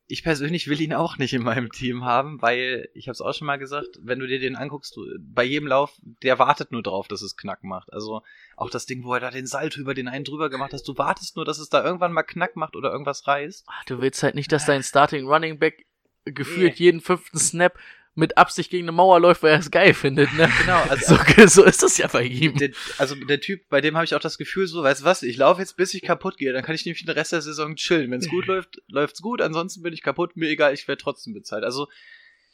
Ich 0.08 0.22
persönlich 0.22 0.68
will 0.68 0.80
ihn 0.80 0.94
auch 0.94 1.18
nicht 1.18 1.32
in 1.32 1.42
meinem 1.42 1.72
Team 1.72 2.04
haben, 2.04 2.40
weil, 2.40 2.88
ich 2.94 3.08
habe 3.08 3.12
es 3.12 3.20
auch 3.20 3.34
schon 3.34 3.46
mal 3.46 3.56
gesagt, 3.58 3.98
wenn 4.02 4.20
du 4.20 4.26
dir 4.26 4.38
den 4.38 4.54
anguckst, 4.54 4.96
bei 5.18 5.42
jedem 5.42 5.66
Lauf, 5.66 5.92
der 6.22 6.38
wartet 6.38 6.70
nur 6.70 6.82
drauf, 6.82 7.08
dass 7.08 7.22
es 7.22 7.36
Knack 7.36 7.64
macht. 7.64 7.92
Also 7.92 8.22
auch 8.56 8.70
das 8.70 8.86
Ding, 8.86 9.04
wo 9.04 9.14
er 9.14 9.20
da 9.20 9.30
den 9.30 9.46
Salto 9.46 9.80
über 9.80 9.94
den 9.94 10.06
einen 10.08 10.24
drüber 10.24 10.48
gemacht 10.48 10.72
hat, 10.72 10.86
du 10.86 10.96
wartest 10.96 11.36
nur, 11.36 11.44
dass 11.44 11.58
es 11.58 11.68
da 11.68 11.84
irgendwann 11.84 12.12
mal 12.12 12.22
Knack 12.22 12.54
macht 12.54 12.76
oder 12.76 12.92
irgendwas 12.92 13.26
reißt. 13.26 13.64
Ah, 13.66 13.82
Du 13.86 14.00
willst 14.00 14.22
halt 14.22 14.36
nicht, 14.36 14.52
dass 14.52 14.64
dein 14.64 14.82
Starting 14.82 15.26
Running 15.26 15.58
Back 15.58 15.86
gefühlt 16.24 16.78
jeden 16.78 17.00
fünften 17.00 17.38
Snap 17.38 17.78
mit 18.16 18.38
Absicht 18.38 18.70
gegen 18.70 18.84
eine 18.84 18.92
Mauer 18.92 19.20
läuft, 19.20 19.42
weil 19.42 19.52
er 19.52 19.58
es 19.58 19.70
geil 19.70 19.94
findet, 19.94 20.32
ne? 20.32 20.50
Genau, 20.60 20.82
also 20.88 21.16
So, 21.16 21.46
so 21.46 21.64
ist 21.64 21.82
das 21.82 21.98
ja 21.98 22.06
bei 22.08 22.24
ihm. 22.24 22.56
der, 22.56 22.70
also 22.98 23.14
der 23.14 23.40
Typ, 23.40 23.68
bei 23.68 23.80
dem 23.80 23.94
habe 23.94 24.04
ich 24.04 24.14
auch 24.14 24.20
das 24.20 24.38
Gefühl, 24.38 24.66
so, 24.66 24.82
weißt 24.82 25.02
du 25.02 25.04
was, 25.04 25.22
ich 25.22 25.36
laufe 25.36 25.60
jetzt, 25.60 25.76
bis 25.76 25.94
ich 25.94 26.02
kaputt 26.02 26.38
gehe, 26.38 26.52
dann 26.52 26.64
kann 26.64 26.74
ich 26.74 26.84
nämlich 26.84 27.04
den 27.04 27.14
Rest 27.14 27.32
der 27.32 27.42
Saison 27.42 27.76
chillen. 27.76 28.10
Wenn 28.10 28.20
es 28.20 28.28
gut 28.28 28.46
läuft, 28.46 28.82
läuft's 28.88 29.20
gut, 29.20 29.40
ansonsten 29.42 29.82
bin 29.82 29.92
ich 29.92 30.02
kaputt, 30.02 30.36
mir 30.36 30.48
egal, 30.48 30.74
ich 30.74 30.88
werde 30.88 31.02
trotzdem 31.02 31.34
bezahlt. 31.34 31.62
Also 31.64 31.88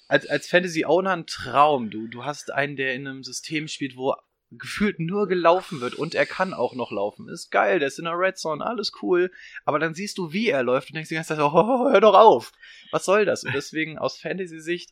als, 0.09 0.27
als 0.27 0.49
Fantasy-Owner 0.49 1.13
ein 1.13 1.27
Traum. 1.27 1.91
Du, 1.91 2.07
du 2.07 2.25
hast 2.25 2.53
einen, 2.53 2.77
der 2.77 2.95
in 2.95 3.07
einem 3.07 3.23
System 3.23 3.69
spielt, 3.69 3.97
wo 3.97 4.15
gefühlt 4.51 5.01
nur 5.01 5.29
gelaufen 5.29 5.81
wird 5.81 5.95
und 5.95 6.15
er 6.15 6.27
kann 6.27 6.53
auch 6.53 6.75
noch 6.75 6.91
laufen. 6.91 7.29
Ist 7.29 7.51
geil, 7.51 7.79
der 7.79 7.89
ist 7.89 7.99
in 7.99 8.05
der 8.05 8.19
Red 8.19 8.37
Zone, 8.37 8.65
alles 8.65 8.93
cool. 9.01 9.31
Aber 9.65 9.79
dann 9.79 9.95
siehst 9.95 10.19
du, 10.19 10.33
wie 10.33 10.49
er 10.49 10.63
läuft 10.63 10.91
und 10.91 10.97
denkst 10.97 11.09
die 11.09 11.15
ganze 11.15 11.37
Zeit, 11.37 11.41
oh, 11.41 11.91
hör 11.91 12.01
doch 12.01 12.15
auf. 12.15 12.53
Was 12.91 13.05
soll 13.05 13.25
das? 13.25 13.45
Und 13.45 13.55
deswegen 13.55 13.99
aus 13.99 14.19
Fantasy-Sicht, 14.19 14.91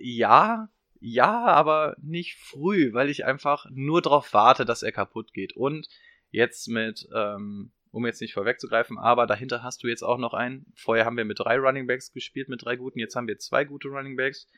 ja, 0.00 0.68
ja, 1.00 1.44
aber 1.44 1.96
nicht 2.00 2.36
früh, 2.36 2.92
weil 2.92 3.10
ich 3.10 3.24
einfach 3.24 3.66
nur 3.70 4.02
darauf 4.02 4.32
warte, 4.32 4.64
dass 4.64 4.82
er 4.82 4.92
kaputt 4.92 5.32
geht. 5.32 5.54
Und 5.54 5.88
jetzt 6.30 6.68
mit, 6.68 7.08
ähm, 7.14 7.72
um 7.90 8.06
jetzt 8.06 8.20
nicht 8.20 8.34
vorwegzugreifen, 8.34 8.98
aber 8.98 9.26
dahinter 9.26 9.62
hast 9.62 9.82
du 9.82 9.88
jetzt 9.88 10.02
auch 10.02 10.18
noch 10.18 10.34
einen. 10.34 10.66
Vorher 10.74 11.04
haben 11.04 11.16
wir 11.16 11.24
mit 11.24 11.38
drei 11.38 11.58
Running 11.58 11.86
Backs 11.86 12.12
gespielt, 12.12 12.48
mit 12.48 12.64
drei 12.64 12.76
guten. 12.76 12.98
Jetzt 12.98 13.14
haben 13.14 13.28
wir 13.28 13.38
zwei 13.38 13.64
gute 13.64 13.88
Running 13.88 14.16
Backs. 14.16 14.48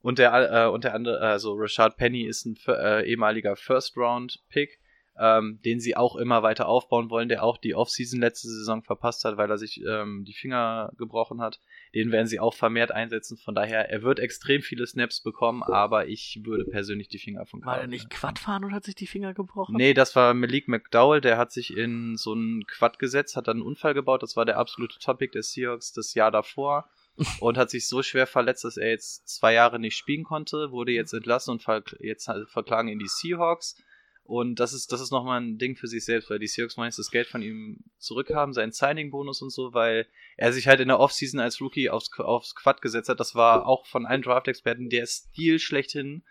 Und 0.00 0.18
der, 0.18 0.32
äh, 0.52 0.68
und 0.68 0.84
der 0.84 0.94
andere, 0.94 1.20
also 1.20 1.54
Rashad 1.54 1.96
Penny 1.96 2.26
ist 2.26 2.44
ein 2.44 2.56
äh, 2.68 3.08
ehemaliger 3.08 3.56
First-Round-Pick, 3.56 4.78
ähm, 5.18 5.60
den 5.64 5.80
sie 5.80 5.96
auch 5.96 6.16
immer 6.16 6.42
weiter 6.42 6.68
aufbauen 6.68 7.10
wollen, 7.10 7.28
der 7.28 7.42
auch 7.42 7.56
die 7.56 7.74
Offseason 7.74 8.20
letzte 8.20 8.48
Saison 8.48 8.82
verpasst 8.82 9.24
hat, 9.24 9.36
weil 9.36 9.50
er 9.50 9.58
sich 9.58 9.82
ähm, 9.86 10.24
die 10.24 10.34
Finger 10.34 10.92
gebrochen 10.98 11.40
hat. 11.40 11.60
Den 11.94 12.12
werden 12.12 12.26
sie 12.26 12.40
auch 12.40 12.54
vermehrt 12.54 12.92
einsetzen. 12.92 13.36
Von 13.36 13.54
daher, 13.54 13.90
er 13.90 14.02
wird 14.02 14.18
extrem 14.18 14.62
viele 14.62 14.86
Snaps 14.86 15.22
bekommen, 15.22 15.62
aber 15.62 16.08
ich 16.08 16.40
würde 16.44 16.64
persönlich 16.64 17.08
die 17.08 17.18
Finger 17.18 17.46
von 17.46 17.64
War 17.64 17.74
er 17.74 17.80
Carl- 17.80 17.88
nicht 17.88 18.10
Quad 18.10 18.38
fahren 18.38 18.64
und 18.64 18.72
hat 18.72 18.84
sich 18.84 18.94
die 18.94 19.06
Finger 19.06 19.34
gebrochen? 19.34 19.76
Nee, 19.76 19.94
das 19.94 20.14
war 20.16 20.34
Malik 20.34 20.68
McDowell, 20.68 21.20
der 21.20 21.38
hat 21.38 21.52
sich 21.52 21.76
in 21.76 22.16
so 22.16 22.32
einen 22.32 22.66
Quad 22.66 22.98
gesetzt, 22.98 23.36
hat 23.36 23.48
dann 23.48 23.58
einen 23.58 23.66
Unfall 23.66 23.94
gebaut. 23.94 24.22
Das 24.22 24.36
war 24.36 24.44
der 24.44 24.58
absolute 24.58 24.98
Topic 24.98 25.32
der 25.32 25.42
Seahawks 25.42 25.92
das 25.92 26.14
Jahr 26.14 26.30
davor 26.30 26.88
und 27.40 27.56
hat 27.56 27.70
sich 27.70 27.88
so 27.88 28.02
schwer 28.02 28.26
verletzt, 28.26 28.64
dass 28.64 28.76
er 28.76 28.90
jetzt 28.90 29.28
zwei 29.28 29.54
Jahre 29.54 29.78
nicht 29.78 29.96
spielen 29.96 30.24
konnte, 30.24 30.70
wurde 30.70 30.92
jetzt 30.92 31.14
entlassen 31.14 31.52
und 31.52 31.62
ver 31.62 31.82
jetzt 32.00 32.30
verklagen 32.48 32.88
ihn 32.88 32.98
die 32.98 33.08
Seahawks. 33.08 33.82
Und 34.26 34.56
das 34.56 34.72
ist, 34.72 34.90
das 34.90 35.00
ist 35.00 35.12
nochmal 35.12 35.40
ein 35.40 35.56
Ding 35.56 35.76
für 35.76 35.86
sich 35.86 36.04
selbst, 36.04 36.28
weil 36.30 36.40
die 36.40 36.48
Seahawks 36.48 36.76
meistens 36.76 37.06
das 37.06 37.12
Geld 37.12 37.28
von 37.28 37.42
ihm 37.42 37.84
zurückhaben, 37.98 38.52
seinen 38.52 38.72
Signing-Bonus 38.72 39.40
und 39.40 39.50
so, 39.50 39.72
weil 39.72 40.06
er 40.36 40.52
sich 40.52 40.66
halt 40.66 40.80
in 40.80 40.88
der 40.88 40.98
Offseason 40.98 41.38
als 41.38 41.60
Rookie 41.60 41.90
aufs, 41.90 42.10
aufs 42.18 42.56
Quad 42.56 42.82
gesetzt 42.82 43.08
hat. 43.08 43.20
Das 43.20 43.36
war 43.36 43.66
auch 43.66 43.86
von 43.86 44.04
allen 44.04 44.22
Draft-Experten 44.22 44.90
der 44.90 45.06
Stil 45.06 45.60
schlechthin 45.60 46.24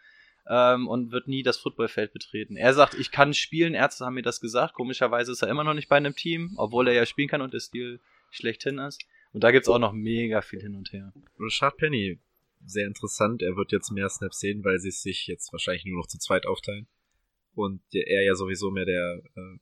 ähm, 0.50 0.88
und 0.88 1.12
wird 1.12 1.30
nie 1.30 1.42
das 1.42 1.58
Footballfeld 1.58 2.12
betreten. 2.12 2.58
Er 2.58 2.74
sagt, 2.74 2.96
ich 2.96 3.12
kann 3.12 3.34
spielen, 3.34 3.74
Ärzte 3.74 4.06
haben 4.06 4.16
mir 4.16 4.24
das 4.24 4.42
gesagt. 4.42 4.74
Komischerweise 4.74 5.32
ist 5.32 5.42
er 5.42 5.50
immer 5.50 5.64
noch 5.64 5.74
nicht 5.74 5.88
bei 5.88 5.96
einem 5.96 6.16
Team, 6.16 6.54
obwohl 6.58 6.90
er 6.90 6.94
ja 6.94 7.06
spielen 7.06 7.30
kann 7.30 7.42
und 7.42 7.54
der 7.54 7.62
Stil 7.62 8.02
schlechthin 8.30 8.78
ist. 8.78 9.02
Und 9.32 9.44
da 9.44 9.52
gibt's 9.52 9.70
auch 9.70 9.80
noch 9.80 9.94
mega 9.94 10.42
viel 10.42 10.62
hin 10.62 10.76
und 10.76 10.92
her. 10.92 11.14
Rashad 11.40 11.78
Penny, 11.78 12.20
sehr 12.66 12.88
interessant. 12.88 13.42
Er 13.42 13.56
wird 13.56 13.72
jetzt 13.72 13.92
mehr 13.92 14.10
Snaps 14.10 14.40
sehen, 14.40 14.64
weil 14.64 14.80
sie 14.80 14.92
sich 14.92 15.28
jetzt 15.28 15.52
wahrscheinlich 15.54 15.86
nur 15.86 16.00
noch 16.00 16.08
zu 16.08 16.18
zweit 16.18 16.46
aufteilen. 16.46 16.88
Und 17.56 17.82
er 17.94 18.24
ja 18.24 18.36
sowieso 18.36 18.70
mehr 18.72 18.86
der 18.86 19.22
äh, 19.36 19.58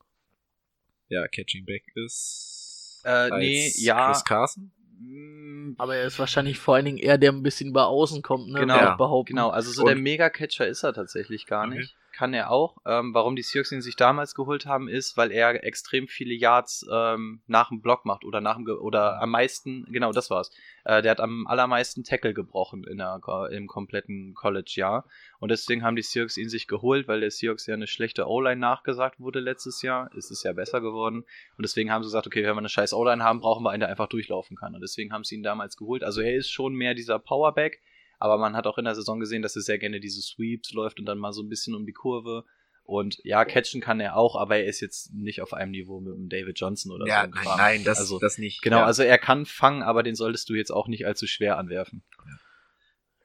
ja, 1.10 1.28
Catching 1.28 1.66
Back 1.66 1.84
ist. 1.96 3.02
Äh, 3.06 3.10
als 3.10 3.40
nee, 3.40 3.72
ja. 3.78 4.12
Chris 4.12 4.24
Carson? 4.26 4.72
Mm, 5.00 5.76
Aber 5.78 5.96
er 5.96 6.06
ist 6.06 6.18
wahrscheinlich 6.18 6.58
vor 6.60 6.76
allen 6.76 6.86
Dingen 6.86 6.98
eher 6.98 7.18
der 7.18 7.32
ein 7.32 7.44
bisschen 7.44 7.70
über 7.70 7.88
außen 7.88 8.22
kommt, 8.22 8.50
ne? 8.50 8.60
Genau, 8.62 8.92
ich 8.92 8.98
behaupten. 8.98 9.34
Genau, 9.36 9.50
also 9.50 9.72
so 9.72 9.84
Und- 9.84 9.90
der 9.90 9.96
Mega-Catcher 9.98 10.68
ist 10.68 10.84
er 10.84 10.94
tatsächlich 10.94 11.46
gar 11.46 11.68
Okay. 11.68 11.80
nicht. 11.80 11.96
Kann 12.14 12.36
er 12.36 12.52
auch. 12.52 12.78
Ähm, 12.86 13.16
warum 13.16 13.36
die 13.36 13.42
Seahawks 13.42 13.72
ihn 13.72 13.82
sich 13.82 13.96
damals 13.96 14.36
geholt 14.36 14.68
haben, 14.68 14.88
ist, 14.88 15.18
weil 15.18 15.32
er 15.32 15.64
extrem 15.64 16.08
viele 16.08 16.36
Yards 16.36 16.86
ähm, 16.92 17.42
nach 17.48 17.70
dem 17.70 17.82
Block 17.82 18.06
macht 18.06 18.24
oder 18.24 18.40
nach 18.40 18.56
dem 18.56 18.66
Ge 18.66 18.76
oder 18.76 19.20
am 19.20 19.32
meisten, 19.32 19.88
genau, 19.92 20.12
das 20.12 20.30
war's. 20.30 20.52
Äh, 20.86 21.02
der 21.02 21.10
hat 21.10 21.20
am 21.20 21.48
allermeisten 21.48 22.04
Tackle 22.04 22.36
gebrochen 22.36 22.84
in 22.84 23.00
der, 23.00 23.20
im 23.52 23.66
kompletten 23.66 24.36
College-Jahr. 24.36 25.08
Und 25.40 25.50
deswegen 25.50 25.84
haben 25.84 25.96
die 25.96 26.04
Seahawks 26.04 26.38
ihn 26.38 26.50
sich 26.50 26.68
geholt, 26.68 27.08
weil 27.08 27.22
der 27.22 27.32
Seahawks 27.32 27.66
ja 27.66 27.74
eine 27.74 27.88
schlechte 27.88 28.28
O-Line 28.28 28.62
nachgesagt 28.62 29.20
wurde 29.20 29.40
letztes 29.40 29.82
Jahr. 29.82 30.14
Ist 30.16 30.30
es 30.30 30.44
ja 30.44 30.54
besser 30.54 30.82
geworden. 30.82 31.24
Und 31.58 31.64
deswegen 31.64 31.92
haben 31.92 32.04
sie 32.04 32.10
gesagt, 32.10 32.28
okay, 32.28 32.44
wenn 32.44 32.54
wir 32.54 32.60
eine 32.60 32.70
scheiß 32.70 32.94
O-Line 32.94 33.24
haben, 33.24 33.40
brauchen 33.40 33.64
wir 33.64 33.72
einen, 33.72 33.80
der 33.80 33.90
einfach 33.90 34.08
durchlaufen 34.08 34.56
kann. 34.56 34.76
Und 34.76 34.82
deswegen 34.82 35.12
haben 35.12 35.24
sie 35.24 35.34
ihn 35.34 35.44
damals 35.44 35.78
geholt. 35.78 36.04
Also 36.04 36.22
er 36.22 36.36
ist 36.36 36.52
schon 36.52 36.76
mehr 36.76 36.94
dieser 36.94 37.18
Powerback. 37.18 37.82
Aber 38.24 38.38
man 38.38 38.56
hat 38.56 38.68
auch 38.68 38.78
in 38.78 38.86
der 38.86 38.96
Saison 38.96 39.20
gesehen, 39.20 39.42
dass 39.42 39.56
er 39.58 39.62
sehr 39.64 39.78
gerne 39.80 40.00
diese 40.00 40.22
Sweeps 40.22 40.72
läuft 40.72 40.98
und 41.00 41.06
dann 41.06 41.18
mal 41.18 41.34
so 41.34 41.42
ein 41.44 41.50
bisschen 41.50 41.76
um 41.76 41.86
die 41.86 41.92
Kurve. 41.92 42.46
Und 42.86 43.18
ja, 43.24 43.44
catchen 43.44 43.82
kann 43.82 44.00
er 44.00 44.16
auch, 44.16 44.36
aber 44.38 44.58
er 44.58 44.66
ist 44.66 44.80
jetzt 44.80 45.14
nicht 45.14 45.42
auf 45.42 45.54
einem 45.54 45.72
Niveau 45.72 46.00
mit 46.00 46.14
dem 46.16 46.30
David 46.30 46.58
Johnson 46.60 46.92
oder 46.94 47.06
Ja, 47.06 47.22
so. 47.22 47.24
ein 47.26 47.30
nein, 47.32 47.44
Kram. 47.44 47.58
nein, 47.58 47.84
das, 47.84 47.98
also, 48.00 48.20
das 48.20 48.38
nicht. 48.38 48.62
Genau, 48.62 48.78
ja. 48.78 48.86
also 48.86 49.04
er 49.04 49.18
kann 49.18 49.46
fangen, 49.46 49.84
aber 49.84 50.04
den 50.04 50.16
solltest 50.16 50.50
du 50.50 50.54
jetzt 50.54 50.72
auch 50.72 50.88
nicht 50.88 51.06
allzu 51.06 51.28
schwer 51.28 51.58
anwerfen. 51.58 52.04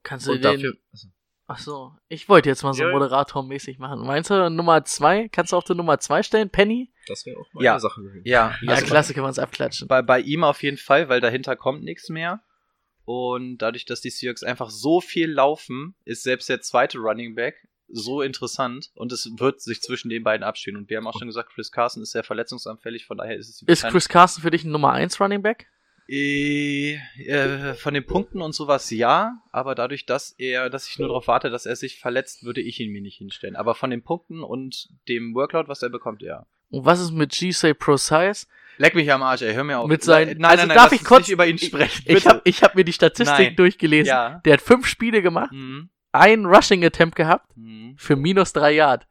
Kannst 0.02 0.26
du 0.26 0.32
und 0.32 0.42
den. 0.44 0.54
dafür, 0.54 0.74
also, 0.92 1.08
Ach 1.50 1.58
so, 1.58 1.92
ich 2.08 2.28
wollte 2.28 2.48
jetzt 2.50 2.62
mal 2.62 2.74
so 2.74 2.82
Ja. 2.82 2.90
Moderator-mäßig 2.92 3.78
machen. 3.78 4.00
Meinst 4.06 4.28
du 4.30 4.50
Nummer 4.50 4.84
zwei? 4.84 5.28
Kannst 5.28 5.52
du 5.52 5.56
auf 5.56 5.64
die 5.64 5.74
Nummer 5.74 5.98
zwei 5.98 6.22
stellen? 6.22 6.50
Penny? 6.50 6.92
das 7.06 7.24
wäre 7.24 7.38
auch 7.40 7.50
mal 7.54 7.64
Ja. 7.64 7.72
eine 7.72 7.80
Sache 7.80 8.02
gewesen. 8.02 8.22
Ja, 8.26 8.54
Ja, 8.62 8.72
also 8.72 8.84
klasse, 8.84 9.14
kann 9.14 9.22
man 9.22 9.30
es 9.30 9.38
abklatschen. 9.38 9.88
bei, 9.88 10.02
bei 10.02 10.20
ihm 10.20 10.44
auf 10.44 10.62
jeden 10.62 10.76
Fall, 10.76 11.08
weil 11.08 11.20
dahinter 11.22 11.56
kommt 11.56 11.82
nichts 11.84 12.10
mehr. 12.10 12.42
Und 13.08 13.56
dadurch, 13.56 13.86
dass 13.86 14.02
die 14.02 14.10
Seahawks 14.10 14.42
einfach 14.42 14.68
so 14.68 15.00
viel 15.00 15.30
laufen, 15.30 15.94
ist 16.04 16.24
selbst 16.24 16.46
der 16.50 16.60
zweite 16.60 16.98
Running 16.98 17.34
Back 17.34 17.66
so 17.88 18.20
interessant 18.20 18.90
und 18.96 19.12
es 19.12 19.30
wird 19.38 19.62
sich 19.62 19.80
zwischen 19.80 20.10
den 20.10 20.22
beiden 20.22 20.44
abspielen. 20.44 20.76
Und 20.76 20.90
wir 20.90 20.98
haben 20.98 21.06
auch 21.06 21.18
schon 21.18 21.28
gesagt, 21.28 21.54
Chris 21.54 21.72
Carson 21.72 22.02
ist 22.02 22.10
sehr 22.10 22.22
verletzungsanfällig, 22.22 23.06
von 23.06 23.16
daher 23.16 23.38
ist 23.38 23.48
es 23.48 23.62
Ist 23.62 23.84
Chris 23.84 24.10
Carson 24.10 24.42
für 24.42 24.50
dich 24.50 24.64
ein 24.64 24.72
Nummer 24.72 24.92
1 24.92 25.18
Running 25.22 25.40
Back? 25.40 25.68
Äh, 26.06 26.96
äh, 27.24 27.72
von 27.76 27.94
den 27.94 28.04
Punkten 28.04 28.42
und 28.42 28.54
sowas 28.54 28.90
ja, 28.90 29.42
aber 29.52 29.74
dadurch, 29.74 30.04
dass 30.04 30.32
er, 30.32 30.68
dass 30.68 30.86
ich 30.86 30.98
nur 30.98 31.08
darauf 31.08 31.28
warte, 31.28 31.48
dass 31.48 31.64
er 31.64 31.76
sich 31.76 31.98
verletzt, 31.98 32.44
würde 32.44 32.60
ich 32.60 32.78
ihn 32.78 32.92
mir 32.92 33.00
nicht 33.00 33.16
hinstellen. 33.16 33.56
Aber 33.56 33.74
von 33.74 33.88
den 33.88 34.02
Punkten 34.02 34.42
und 34.42 34.90
dem 35.08 35.34
Workload, 35.34 35.66
was 35.70 35.80
er 35.80 35.88
bekommt, 35.88 36.20
ja. 36.20 36.44
Und 36.70 36.84
was 36.84 37.00
ist 37.00 37.12
mit 37.12 37.32
G-Say 37.32 37.74
Precise? 37.74 38.46
Leck 38.76 38.94
mich 38.94 39.10
am 39.12 39.22
Arsch, 39.22 39.42
ey, 39.42 39.54
hör 39.54 39.64
mir 39.64 39.78
auf. 39.78 39.88
Mit 39.88 40.04
seinen, 40.04 40.38
nein, 40.38 40.50
also 40.52 40.58
nein, 40.66 40.68
nein, 40.68 40.76
darf 40.76 40.92
ich 40.92 41.02
kurz 41.02 41.28
über 41.28 41.46
ihn 41.46 41.58
sprechen. 41.58 42.04
Ich, 42.06 42.16
ich 42.18 42.26
habe 42.26 42.40
ich 42.44 42.62
hab 42.62 42.74
mir 42.76 42.84
die 42.84 42.92
Statistik 42.92 43.36
Nein. 43.38 43.56
durchgelesen. 43.56 44.06
Ja. 44.08 44.40
Der 44.44 44.52
hat 44.52 44.60
fünf 44.60 44.86
Spiele 44.86 45.20
gemacht, 45.20 45.50
Mhm. 45.52 45.88
ein 46.12 46.44
Rushing 46.46 46.84
Attempt 46.84 47.16
gehabt 47.16 47.50
Mhm. 47.56 47.94
für 47.96 48.14
minus 48.14 48.52
drei 48.52 48.72
Yard. 48.72 49.06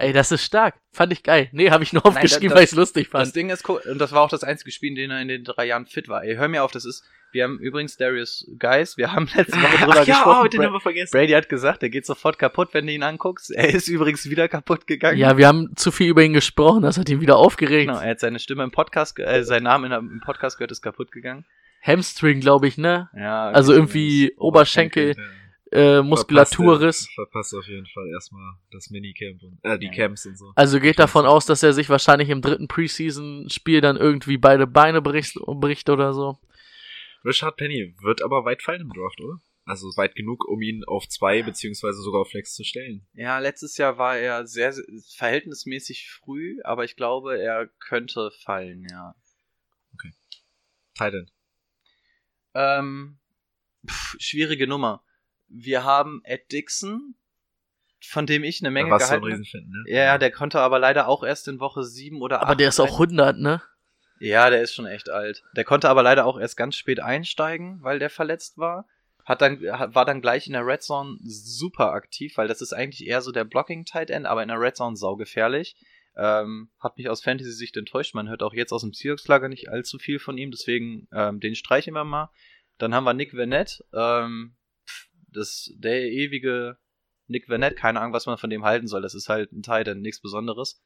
Ey, 0.00 0.12
das 0.12 0.32
ist 0.32 0.44
stark. 0.44 0.74
Fand 0.92 1.12
ich 1.12 1.22
geil. 1.22 1.48
Nee, 1.52 1.70
habe 1.70 1.82
ich 1.84 1.92
nur 1.92 2.04
aufgeschrieben, 2.06 2.48
das- 2.50 2.56
weil 2.56 2.64
ich 2.64 2.70
es 2.70 2.76
lustig 2.76 3.10
Das 3.10 3.22
fand. 3.28 3.36
Ding 3.36 3.50
ist, 3.50 3.68
cool, 3.68 3.80
und 3.90 3.98
das 3.98 4.12
war 4.12 4.22
auch 4.22 4.28
das 4.30 4.42
einzige 4.44 4.70
Spiel, 4.72 4.90
in 4.90 4.94
dem 4.96 5.10
er 5.10 5.20
in 5.20 5.28
den 5.28 5.44
drei 5.44 5.66
Jahren 5.66 5.86
fit 5.86 6.08
war. 6.08 6.24
Ey, 6.24 6.36
hör 6.36 6.48
mir 6.48 6.64
auf, 6.64 6.72
das 6.72 6.84
ist, 6.84 7.04
wir 7.32 7.44
haben 7.44 7.58
übrigens 7.60 7.96
Darius 7.96 8.44
Guys, 8.58 8.96
wir 8.96 9.12
haben 9.12 9.28
letzte 9.34 9.56
Woche 9.62 9.76
drüber 9.78 9.92
Ach 10.00 10.06
ja, 10.06 10.14
gesprochen. 10.14 10.42
oh, 10.44 10.48
den 10.48 10.62
haben 10.64 10.72
wir 10.72 10.80
vergessen. 10.80 11.12
Brady 11.16 11.32
hat 11.32 11.48
gesagt, 11.48 11.82
der 11.82 11.90
geht 11.90 12.06
sofort 12.06 12.38
kaputt, 12.38 12.70
wenn 12.72 12.86
du 12.86 12.92
ihn 12.92 13.02
anguckst. 13.04 13.50
Er 13.52 13.68
ist 13.68 13.86
übrigens 13.88 14.28
wieder 14.28 14.48
kaputt 14.48 14.86
gegangen. 14.86 15.18
Ja, 15.18 15.36
wir 15.36 15.46
haben 15.46 15.70
zu 15.76 15.92
viel 15.92 16.08
über 16.08 16.22
ihn 16.24 16.32
gesprochen, 16.32 16.82
das 16.82 16.98
hat 16.98 17.08
ihn 17.08 17.20
wieder 17.20 17.36
aufgeregt. 17.36 17.88
Genau, 17.88 18.00
er 18.00 18.10
hat 18.10 18.20
seine 18.20 18.38
Stimme 18.40 18.64
im 18.64 18.70
Podcast, 18.72 19.18
äh, 19.20 19.44
sein 19.44 19.62
Name 19.62 19.86
in 19.86 19.92
im 19.92 20.20
Podcast 20.24 20.58
gehört, 20.58 20.72
ist 20.72 20.82
kaputt 20.82 21.12
gegangen. 21.12 21.44
Hamstring, 21.82 22.40
glaube 22.40 22.66
ich, 22.68 22.76
ne? 22.78 23.08
Ja, 23.16 23.50
Also 23.50 23.72
irgendwie 23.72 24.34
Oberschenkel, 24.36 25.14
Ja. 25.16 25.22
Äh, 25.72 26.02
Muskulaturriss. 26.02 27.06
Verpasst, 27.06 27.14
verpasst 27.14 27.54
auf 27.54 27.66
jeden 27.66 27.86
Fall 27.86 28.08
erstmal 28.08 28.54
das 28.72 28.90
Minicamp 28.90 29.42
und 29.42 29.58
äh, 29.62 29.78
die 29.78 29.86
Ja. 29.86 29.92
Camps 29.92 30.26
und 30.26 30.36
so. 30.36 30.52
Also 30.54 30.80
geht 30.80 30.98
davon 30.98 31.26
aus, 31.26 31.46
dass 31.46 31.62
er 31.62 31.72
sich 31.72 31.88
wahrscheinlich 31.88 32.28
im 32.28 32.42
dritten 32.42 32.68
Preseason-Spiel 32.68 33.80
dann 33.80 33.96
irgendwie 33.96 34.38
beide 34.38 34.66
Beine 34.66 35.00
bricht, 35.02 35.36
bricht 35.46 35.88
oder 35.88 36.12
so. 36.12 36.38
Richard 37.24 37.56
Penny 37.56 37.94
wird 38.02 38.22
aber 38.22 38.44
weit 38.44 38.62
fallen 38.62 38.80
im 38.82 38.92
Draft, 38.92 39.20
oder? 39.20 39.40
Also 39.66 39.86
weit 39.96 40.16
genug, 40.16 40.48
um 40.48 40.62
ihn 40.62 40.82
auf 40.84 41.06
zwei 41.08 41.42
beziehungsweise 41.42 42.00
sogar 42.00 42.22
auf 42.22 42.30
Flex 42.30 42.54
zu 42.54 42.64
stellen. 42.64 43.06
Ja, 43.12 43.38
letztes 43.38 43.76
Jahr 43.76 43.98
war 43.98 44.16
er 44.16 44.46
sehr, 44.46 44.72
sehr 44.72 44.84
verhältnismäßig 45.16 46.10
früh, 46.10 46.58
aber 46.64 46.84
ich 46.84 46.96
glaube, 46.96 47.38
er 47.38 47.68
könnte 47.78 48.32
fallen, 48.42 48.86
ja. 48.90 49.14
Titan. 50.94 51.30
Ähm, 52.54 53.18
pff, 53.86 54.16
schwierige 54.18 54.66
Nummer. 54.66 55.04
Wir 55.50 55.84
haben 55.84 56.22
Ed 56.24 56.50
Dixon, 56.52 57.14
von 58.00 58.26
dem 58.26 58.44
ich 58.44 58.60
eine 58.62 58.70
Menge 58.70 58.96
gehalten 58.96 59.12
habe. 59.12 59.28
Ne? 59.30 59.84
Ja, 59.86 60.16
der 60.16 60.30
konnte 60.30 60.60
aber 60.60 60.78
leider 60.78 61.08
auch 61.08 61.22
erst 61.22 61.48
in 61.48 61.60
Woche 61.60 61.84
7 61.84 62.22
oder 62.22 62.40
8. 62.40 62.46
Aber 62.46 62.56
der 62.56 62.68
ist 62.68 62.80
auch 62.80 62.92
100, 62.92 63.38
ne? 63.38 63.60
Ja, 64.20 64.50
der 64.50 64.62
ist 64.62 64.74
schon 64.74 64.86
echt 64.86 65.08
alt. 65.08 65.42
Der 65.56 65.64
konnte 65.64 65.88
aber 65.88 66.02
leider 66.02 66.26
auch 66.26 66.38
erst 66.38 66.56
ganz 66.56 66.76
spät 66.76 67.00
einsteigen, 67.00 67.82
weil 67.82 67.98
der 67.98 68.10
verletzt 68.10 68.58
war. 68.58 68.86
Hat 69.24 69.42
dann, 69.42 69.60
war 69.60 70.04
dann 70.04 70.22
gleich 70.22 70.46
in 70.46 70.52
der 70.52 70.66
Red 70.66 70.82
Zone 70.82 71.18
super 71.22 71.92
aktiv, 71.92 72.36
weil 72.36 72.48
das 72.48 72.60
ist 72.60 72.72
eigentlich 72.72 73.06
eher 73.06 73.22
so 73.22 73.32
der 73.32 73.44
Blocking 73.44 73.84
Tight 73.84 74.10
End, 74.10 74.26
aber 74.26 74.42
in 74.42 74.48
der 74.48 74.60
Red 74.60 74.76
Zone 74.76 74.96
saugefährlich. 74.96 75.76
Ähm, 76.16 76.70
hat 76.80 76.98
mich 76.98 77.08
aus 77.08 77.22
Fantasy-Sicht 77.22 77.76
enttäuscht. 77.76 78.14
Man 78.14 78.28
hört 78.28 78.42
auch 78.42 78.52
jetzt 78.52 78.72
aus 78.72 78.82
dem 78.82 78.92
Seahawks-Lager 78.92 79.48
nicht 79.48 79.68
allzu 79.68 79.98
viel 79.98 80.18
von 80.18 80.36
ihm, 80.36 80.50
deswegen 80.50 81.08
ähm, 81.12 81.40
den 81.40 81.54
streichen 81.54 81.94
wir 81.94 82.04
mal. 82.04 82.30
Dann 82.78 82.94
haben 82.94 83.04
wir 83.04 83.14
Nick 83.14 83.34
Vanette. 83.34 83.84
Ähm, 83.94 84.56
das, 85.32 85.72
der 85.76 86.02
ewige 86.10 86.78
Nick 87.26 87.48
Vanette, 87.48 87.76
keine 87.76 88.00
Ahnung, 88.00 88.12
was 88.12 88.26
man 88.26 88.38
von 88.38 88.50
dem 88.50 88.64
halten 88.64 88.88
soll. 88.88 89.02
Das 89.02 89.14
ist 89.14 89.28
halt 89.28 89.52
ein 89.52 89.62
Tight 89.62 89.88
End, 89.88 90.02
nichts 90.02 90.20
Besonderes. 90.20 90.82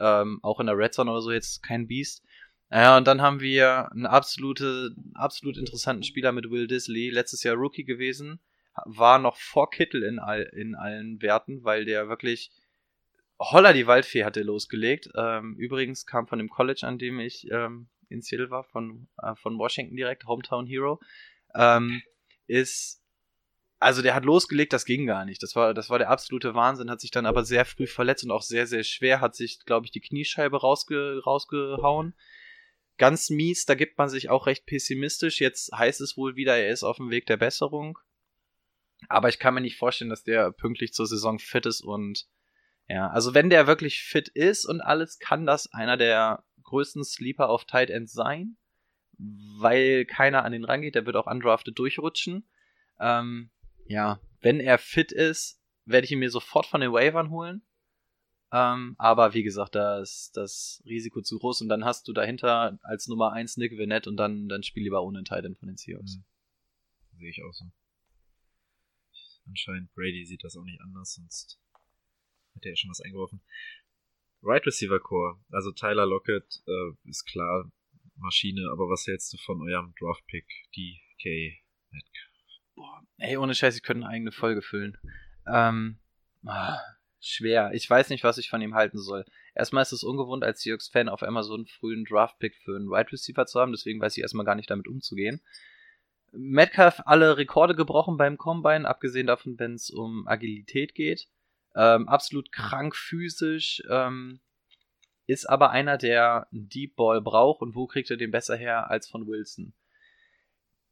Ähm, 0.00 0.40
auch 0.42 0.58
in 0.58 0.66
der 0.66 0.76
Red 0.78 0.94
Zone 0.94 1.10
oder 1.10 1.20
so 1.20 1.30
jetzt 1.30 1.62
kein 1.62 1.86
Biest. 1.86 2.24
Ja, 2.70 2.96
und 2.96 3.06
dann 3.06 3.20
haben 3.20 3.40
wir 3.40 3.92
einen 3.92 4.06
absolute, 4.06 4.94
absolut 5.12 5.58
interessanten 5.58 6.04
Spieler 6.04 6.32
mit 6.32 6.50
Will 6.50 6.66
Disley, 6.66 7.10
letztes 7.10 7.42
Jahr 7.42 7.56
Rookie 7.56 7.84
gewesen, 7.84 8.40
war 8.86 9.18
noch 9.18 9.36
vor 9.36 9.68
Kittel 9.68 10.02
in, 10.02 10.18
all, 10.18 10.50
in 10.54 10.74
allen 10.74 11.20
Werten, 11.20 11.62
weil 11.64 11.84
der 11.84 12.08
wirklich 12.08 12.50
Holla 13.38 13.74
die 13.74 13.86
Waldfee 13.86 14.24
hatte 14.24 14.42
losgelegt. 14.42 15.10
Ähm, 15.14 15.54
übrigens 15.58 16.06
kam 16.06 16.26
von 16.26 16.38
dem 16.38 16.48
College, 16.48 16.86
an 16.86 16.96
dem 16.96 17.20
ich 17.20 17.46
ähm, 17.50 17.88
in 18.08 18.22
Seattle 18.22 18.50
war, 18.50 18.64
von, 18.64 19.08
äh, 19.18 19.34
von 19.34 19.58
Washington 19.58 19.96
direkt, 19.96 20.24
Hometown 20.24 20.66
Hero, 20.66 20.98
ähm, 21.54 22.00
ist 22.46 23.01
also 23.82 24.00
der 24.00 24.14
hat 24.14 24.24
losgelegt, 24.24 24.72
das 24.72 24.84
ging 24.84 25.06
gar 25.06 25.24
nicht. 25.24 25.42
Das 25.42 25.56
war, 25.56 25.74
das 25.74 25.90
war 25.90 25.98
der 25.98 26.08
absolute 26.08 26.54
Wahnsinn, 26.54 26.88
hat 26.88 27.00
sich 27.00 27.10
dann 27.10 27.26
aber 27.26 27.44
sehr 27.44 27.64
früh 27.64 27.88
verletzt 27.88 28.22
und 28.24 28.30
auch 28.30 28.42
sehr, 28.42 28.68
sehr 28.68 28.84
schwer, 28.84 29.20
hat 29.20 29.34
sich, 29.34 29.58
glaube 29.64 29.86
ich, 29.86 29.90
die 29.90 30.00
Kniescheibe 30.00 30.60
rausge 30.60 31.20
rausgehauen. 31.24 32.14
Ganz 32.96 33.28
mies, 33.28 33.66
da 33.66 33.74
gibt 33.74 33.98
man 33.98 34.08
sich 34.08 34.30
auch 34.30 34.46
recht 34.46 34.66
pessimistisch. 34.66 35.40
Jetzt 35.40 35.72
heißt 35.72 36.00
es 36.00 36.16
wohl 36.16 36.36
wieder, 36.36 36.56
er 36.56 36.70
ist 36.70 36.84
auf 36.84 36.98
dem 36.98 37.10
Weg 37.10 37.26
der 37.26 37.36
Besserung. 37.36 37.98
Aber 39.08 39.28
ich 39.28 39.40
kann 39.40 39.54
mir 39.54 39.60
nicht 39.60 39.78
vorstellen, 39.78 40.10
dass 40.10 40.22
der 40.22 40.52
pünktlich 40.52 40.92
zur 40.92 41.08
Saison 41.08 41.40
fit 41.40 41.66
ist 41.66 41.80
und 41.80 42.26
ja, 42.88 43.08
also 43.08 43.34
wenn 43.34 43.50
der 43.50 43.66
wirklich 43.66 44.02
fit 44.02 44.28
ist 44.28 44.64
und 44.64 44.80
alles, 44.80 45.18
kann 45.18 45.44
das 45.44 45.72
einer 45.72 45.96
der 45.96 46.44
größten 46.62 47.02
Sleeper 47.02 47.48
auf 47.48 47.64
Tight 47.64 47.90
End 47.90 48.08
sein, 48.08 48.56
weil 49.18 50.04
keiner 50.04 50.44
an 50.44 50.52
den 50.52 50.64
rangeht, 50.64 50.94
der 50.94 51.06
wird 51.06 51.16
auch 51.16 51.26
undrafted 51.26 51.76
durchrutschen. 51.76 52.46
Ähm, 53.00 53.50
ja, 53.86 54.20
wenn 54.40 54.60
er 54.60 54.78
fit 54.78 55.12
ist, 55.12 55.60
werde 55.84 56.04
ich 56.04 56.12
ihn 56.12 56.18
mir 56.18 56.30
sofort 56.30 56.66
von 56.66 56.80
den 56.80 56.92
Waivern 56.92 57.30
holen. 57.30 57.62
Ähm, 58.52 58.96
aber 58.98 59.32
wie 59.32 59.42
gesagt, 59.42 59.74
da 59.74 60.00
ist 60.00 60.32
das 60.34 60.82
Risiko 60.84 61.22
zu 61.22 61.38
groß 61.38 61.62
und 61.62 61.68
dann 61.68 61.86
hast 61.86 62.06
du 62.06 62.12
dahinter 62.12 62.78
als 62.82 63.08
Nummer 63.08 63.32
1 63.32 63.56
Nick 63.56 63.78
Vanette 63.78 64.10
und 64.10 64.18
dann, 64.18 64.48
dann 64.48 64.62
spiel 64.62 64.82
lieber 64.82 65.02
ohne 65.02 65.24
Titan 65.24 65.56
von 65.56 65.68
den 65.68 65.78
Seahawks. 65.78 66.18
Mhm. 66.18 66.24
Sehe 67.18 67.30
ich 67.30 67.42
auch 67.42 67.52
so. 67.52 67.64
Anscheinend 69.46 69.92
Brady 69.94 70.24
sieht 70.26 70.44
das 70.44 70.56
auch 70.56 70.64
nicht 70.64 70.80
anders, 70.82 71.14
sonst 71.14 71.58
hätte 72.54 72.68
er 72.68 72.76
schon 72.76 72.90
was 72.90 73.00
eingeworfen. 73.00 73.40
Right 74.42 74.66
Receiver 74.66 75.00
Core, 75.00 75.40
also 75.50 75.72
Tyler 75.72 76.04
Lockett 76.04 76.62
äh, 76.66 77.08
ist 77.08 77.24
klar 77.24 77.70
Maschine, 78.16 78.68
aber 78.70 78.88
was 78.88 79.06
hältst 79.06 79.32
du 79.32 79.38
von 79.38 79.62
eurem 79.62 79.94
Draft 79.98 80.26
Pick, 80.26 80.46
DK 80.76 81.62
Metcalf? 81.90 82.31
Boah, 82.74 83.02
ey, 83.18 83.36
ohne 83.36 83.54
Scheiß, 83.54 83.76
ich 83.76 83.82
könnte 83.82 84.04
eine 84.04 84.14
eigene 84.14 84.32
Folge 84.32 84.62
füllen. 84.62 84.98
Ähm, 85.46 85.98
ah, 86.46 86.78
schwer. 87.20 87.70
Ich 87.74 87.88
weiß 87.88 88.10
nicht, 88.10 88.24
was 88.24 88.38
ich 88.38 88.48
von 88.48 88.62
ihm 88.62 88.74
halten 88.74 88.98
soll. 88.98 89.24
Erstmal 89.54 89.82
ist 89.82 89.92
es 89.92 90.04
ungewohnt, 90.04 90.44
als 90.44 90.62
Seahawks-Fan 90.62 91.08
auf 91.08 91.22
einmal 91.22 91.42
so 91.42 91.54
einen 91.54 91.66
frühen 91.66 92.04
Draft-Pick 92.04 92.56
für 92.56 92.76
einen 92.76 92.88
Wide 92.88 93.12
Receiver 93.12 93.46
zu 93.46 93.60
haben, 93.60 93.72
deswegen 93.72 94.00
weiß 94.00 94.16
ich 94.16 94.22
erstmal 94.22 94.46
gar 94.46 94.54
nicht 94.54 94.70
damit 94.70 94.88
umzugehen. 94.88 95.40
Metcalf 96.32 97.02
alle 97.04 97.36
Rekorde 97.36 97.76
gebrochen 97.76 98.16
beim 98.16 98.38
Combine, 98.38 98.88
abgesehen 98.88 99.26
davon, 99.26 99.58
wenn 99.58 99.74
es 99.74 99.90
um 99.90 100.26
Agilität 100.26 100.94
geht. 100.94 101.28
Ähm, 101.74 102.08
absolut 102.08 102.52
krank 102.52 102.96
physisch. 102.96 103.82
Ähm, 103.88 104.40
ist 105.26 105.48
aber 105.48 105.70
einer, 105.70 105.98
der 105.98 106.48
einen 106.52 106.68
Deep 106.68 106.96
Ball 106.96 107.20
braucht 107.20 107.60
und 107.60 107.74
wo 107.74 107.86
kriegt 107.86 108.10
er 108.10 108.16
den 108.16 108.30
besser 108.30 108.56
her 108.56 108.90
als 108.90 109.08
von 109.08 109.26
Wilson? 109.26 109.74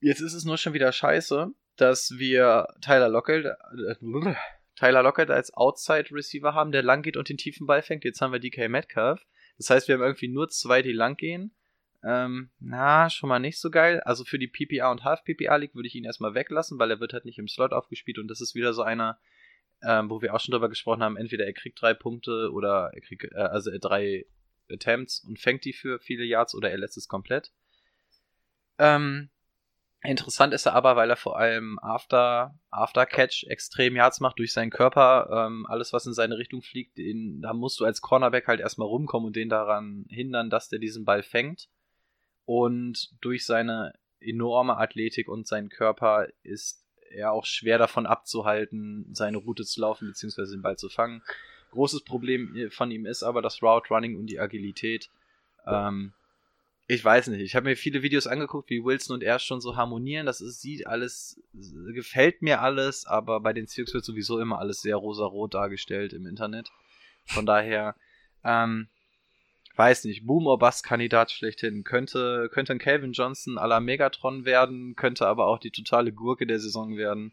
Jetzt 0.00 0.20
ist 0.20 0.34
es 0.34 0.44
nur 0.44 0.56
schon 0.56 0.72
wieder 0.72 0.92
scheiße, 0.92 1.52
dass 1.76 2.14
wir 2.18 2.66
Tyler 2.80 3.08
Lockett, 3.08 3.46
äh, 3.46 4.34
Tyler 4.76 5.02
Lockett 5.02 5.30
als 5.30 5.52
Outside 5.54 6.10
Receiver 6.12 6.54
haben, 6.54 6.72
der 6.72 6.82
lang 6.82 7.02
geht 7.02 7.16
und 7.16 7.28
den 7.28 7.36
tiefen 7.36 7.66
Ball 7.66 7.82
fängt. 7.82 8.04
Jetzt 8.04 8.20
haben 8.20 8.32
wir 8.32 8.40
DK 8.40 8.68
Metcalf. 8.68 9.24
Das 9.58 9.70
heißt, 9.70 9.88
wir 9.88 9.94
haben 9.94 10.02
irgendwie 10.02 10.28
nur 10.28 10.48
zwei, 10.48 10.82
die 10.82 10.92
lang 10.92 11.16
gehen. 11.16 11.54
Ähm, 12.02 12.50
na, 12.60 13.10
schon 13.10 13.28
mal 13.28 13.40
nicht 13.40 13.60
so 13.60 13.70
geil. 13.70 14.00
Also 14.00 14.24
für 14.24 14.38
die 14.38 14.48
PPA 14.48 14.90
und 14.90 15.04
Half 15.04 15.22
PPA 15.24 15.56
League 15.56 15.74
würde 15.74 15.86
ich 15.86 15.94
ihn 15.94 16.04
erstmal 16.04 16.34
weglassen, 16.34 16.78
weil 16.78 16.90
er 16.90 17.00
wird 17.00 17.12
halt 17.12 17.26
nicht 17.26 17.38
im 17.38 17.48
Slot 17.48 17.72
aufgespielt 17.72 18.18
und 18.18 18.28
das 18.28 18.40
ist 18.40 18.54
wieder 18.54 18.72
so 18.72 18.82
einer, 18.82 19.18
ähm, 19.82 20.08
wo 20.08 20.22
wir 20.22 20.34
auch 20.34 20.40
schon 20.40 20.52
drüber 20.52 20.70
gesprochen 20.70 21.02
haben, 21.02 21.18
entweder 21.18 21.44
er 21.44 21.52
kriegt 21.52 21.80
drei 21.80 21.92
Punkte 21.92 22.50
oder 22.52 22.90
er 22.94 23.00
kriegt, 23.02 23.24
äh, 23.24 23.36
also 23.36 23.70
drei 23.78 24.24
Attempts 24.70 25.20
und 25.20 25.38
fängt 25.38 25.64
die 25.64 25.74
für 25.74 25.98
viele 25.98 26.24
Yards 26.24 26.54
oder 26.54 26.70
er 26.70 26.78
lässt 26.78 26.96
es 26.96 27.08
komplett. 27.08 27.52
Ähm, 28.78 29.28
interessant 30.02 30.54
ist 30.54 30.66
er 30.66 30.74
aber, 30.74 30.96
weil 30.96 31.10
er 31.10 31.16
vor 31.16 31.38
allem 31.38 31.78
After, 31.80 32.58
After 32.70 33.06
Catch 33.06 33.44
extrem 33.48 33.96
Yards 33.96 34.20
macht 34.20 34.38
durch 34.38 34.52
seinen 34.52 34.70
Körper. 34.70 35.46
Ähm, 35.46 35.66
alles, 35.66 35.92
was 35.92 36.06
in 36.06 36.14
seine 36.14 36.38
Richtung 36.38 36.62
fliegt, 36.62 36.96
den, 36.98 37.40
da 37.42 37.52
musst 37.52 37.80
du 37.80 37.84
als 37.84 38.00
Cornerback 38.00 38.46
halt 38.46 38.60
erstmal 38.60 38.88
rumkommen 38.88 39.28
und 39.28 39.36
den 39.36 39.48
daran 39.48 40.06
hindern, 40.08 40.50
dass 40.50 40.68
der 40.68 40.78
diesen 40.78 41.04
Ball 41.04 41.22
fängt. 41.22 41.68
Und 42.44 43.10
durch 43.20 43.44
seine 43.44 43.94
enorme 44.20 44.76
Athletik 44.76 45.28
und 45.28 45.46
seinen 45.46 45.68
Körper 45.68 46.26
ist 46.42 46.84
er 47.10 47.32
auch 47.32 47.44
schwer 47.44 47.78
davon 47.78 48.06
abzuhalten, 48.06 49.06
seine 49.12 49.38
Route 49.38 49.64
zu 49.64 49.80
laufen 49.80 50.08
bzw. 50.08 50.50
den 50.50 50.62
Ball 50.62 50.76
zu 50.76 50.88
fangen. 50.88 51.22
Großes 51.72 52.04
Problem 52.04 52.70
von 52.70 52.90
ihm 52.90 53.06
ist 53.06 53.22
aber 53.22 53.42
das 53.42 53.62
Route 53.62 53.88
Running 53.92 54.16
und 54.16 54.26
die 54.26 54.40
Agilität. 54.40 55.10
Ähm, 55.66 56.12
ich 56.90 57.04
weiß 57.04 57.28
nicht. 57.28 57.42
Ich 57.42 57.54
habe 57.54 57.68
mir 57.68 57.76
viele 57.76 58.02
Videos 58.02 58.26
angeguckt, 58.26 58.68
wie 58.68 58.82
Wilson 58.82 59.14
und 59.14 59.22
er 59.22 59.38
schon 59.38 59.60
so 59.60 59.76
harmonieren. 59.76 60.26
Das 60.26 60.40
ist, 60.40 60.60
sieht 60.60 60.88
alles, 60.88 61.40
gefällt 61.94 62.42
mir 62.42 62.62
alles, 62.62 63.06
aber 63.06 63.38
bei 63.38 63.52
den 63.52 63.68
Seahawks 63.68 63.94
wird 63.94 64.04
sowieso 64.04 64.40
immer 64.40 64.58
alles 64.58 64.80
sehr 64.80 64.96
rosa-rot 64.96 65.54
dargestellt 65.54 66.12
im 66.12 66.26
Internet. 66.26 66.72
Von 67.26 67.46
daher, 67.46 67.94
ähm, 68.42 68.88
weiß 69.76 70.02
nicht, 70.06 70.26
Boom 70.26 70.48
or 70.48 70.58
Bust 70.58 70.82
Kandidat 70.82 71.30
schlechthin. 71.30 71.84
Könnte, 71.84 72.50
könnte 72.52 72.72
ein 72.72 72.80
Calvin 72.80 73.12
Johnson 73.12 73.56
à 73.56 73.68
la 73.68 73.78
Megatron 73.78 74.44
werden, 74.44 74.96
könnte 74.96 75.28
aber 75.28 75.46
auch 75.46 75.60
die 75.60 75.70
totale 75.70 76.12
Gurke 76.12 76.44
der 76.44 76.58
Saison 76.58 76.96
werden. 76.96 77.32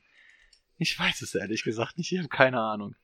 Ich 0.78 1.00
weiß 1.00 1.24
es 1.24 1.34
ehrlich 1.34 1.64
gesagt 1.64 1.98
nicht, 1.98 2.12
ich 2.12 2.20
habe 2.20 2.30
keine 2.30 2.60
Ahnung. 2.60 2.96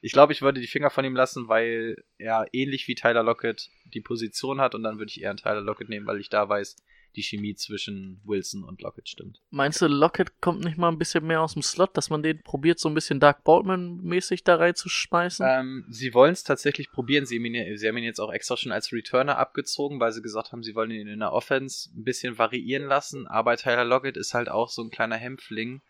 Ich 0.00 0.12
glaube, 0.12 0.32
ich 0.32 0.42
würde 0.42 0.60
die 0.60 0.66
Finger 0.66 0.90
von 0.90 1.04
ihm 1.04 1.14
lassen, 1.14 1.48
weil 1.48 1.96
er 2.16 2.46
ähnlich 2.52 2.88
wie 2.88 2.94
Tyler 2.94 3.22
Lockett 3.22 3.70
die 3.84 4.00
Position 4.00 4.60
hat 4.60 4.74
und 4.74 4.82
dann 4.82 4.98
würde 4.98 5.10
ich 5.10 5.20
eher 5.20 5.30
einen 5.30 5.38
Tyler 5.38 5.60
Lockett 5.60 5.88
nehmen, 5.88 6.06
weil 6.06 6.20
ich 6.20 6.30
da 6.30 6.48
weiß, 6.48 6.76
die 7.16 7.22
Chemie 7.22 7.54
zwischen 7.54 8.20
Wilson 8.24 8.64
und 8.64 8.82
Lockett 8.82 9.08
stimmt. 9.08 9.40
Meinst 9.50 9.82
du, 9.82 9.86
Lockett 9.88 10.40
kommt 10.40 10.64
nicht 10.64 10.78
mal 10.78 10.88
ein 10.88 10.98
bisschen 10.98 11.26
mehr 11.26 11.40
aus 11.40 11.54
dem 11.54 11.62
Slot, 11.62 11.96
dass 11.96 12.10
man 12.10 12.22
den 12.22 12.42
probiert, 12.42 12.78
so 12.78 12.88
ein 12.88 12.94
bisschen 12.94 13.20
Dark 13.20 13.44
Baldman-mäßig 13.44 14.44
da 14.44 14.56
reinzuschmeißen? 14.56 15.44
Ähm, 15.48 15.86
sie 15.90 16.14
wollen 16.14 16.32
es 16.32 16.44
tatsächlich 16.44 16.90
probieren. 16.90 17.26
Sie 17.26 17.36
haben, 17.36 17.44
ihn, 17.46 17.76
sie 17.76 17.88
haben 17.88 17.96
ihn 17.96 18.04
jetzt 18.04 18.20
auch 18.20 18.32
extra 18.32 18.56
schon 18.56 18.72
als 18.72 18.92
Returner 18.92 19.38
abgezogen, 19.38 20.00
weil 20.00 20.12
sie 20.12 20.22
gesagt 20.22 20.52
haben, 20.52 20.62
sie 20.62 20.74
wollen 20.74 20.90
ihn 20.90 21.08
in 21.08 21.20
der 21.20 21.32
Offense 21.32 21.90
ein 21.94 22.04
bisschen 22.04 22.38
variieren 22.38 22.86
lassen. 22.86 23.26
Aber 23.26 23.56
Tyler 23.56 23.84
Lockett 23.84 24.16
ist 24.16 24.34
halt 24.34 24.48
auch 24.48 24.68
so 24.68 24.82
ein 24.82 24.90
kleiner 24.90 25.16
Hämpfling. 25.16 25.82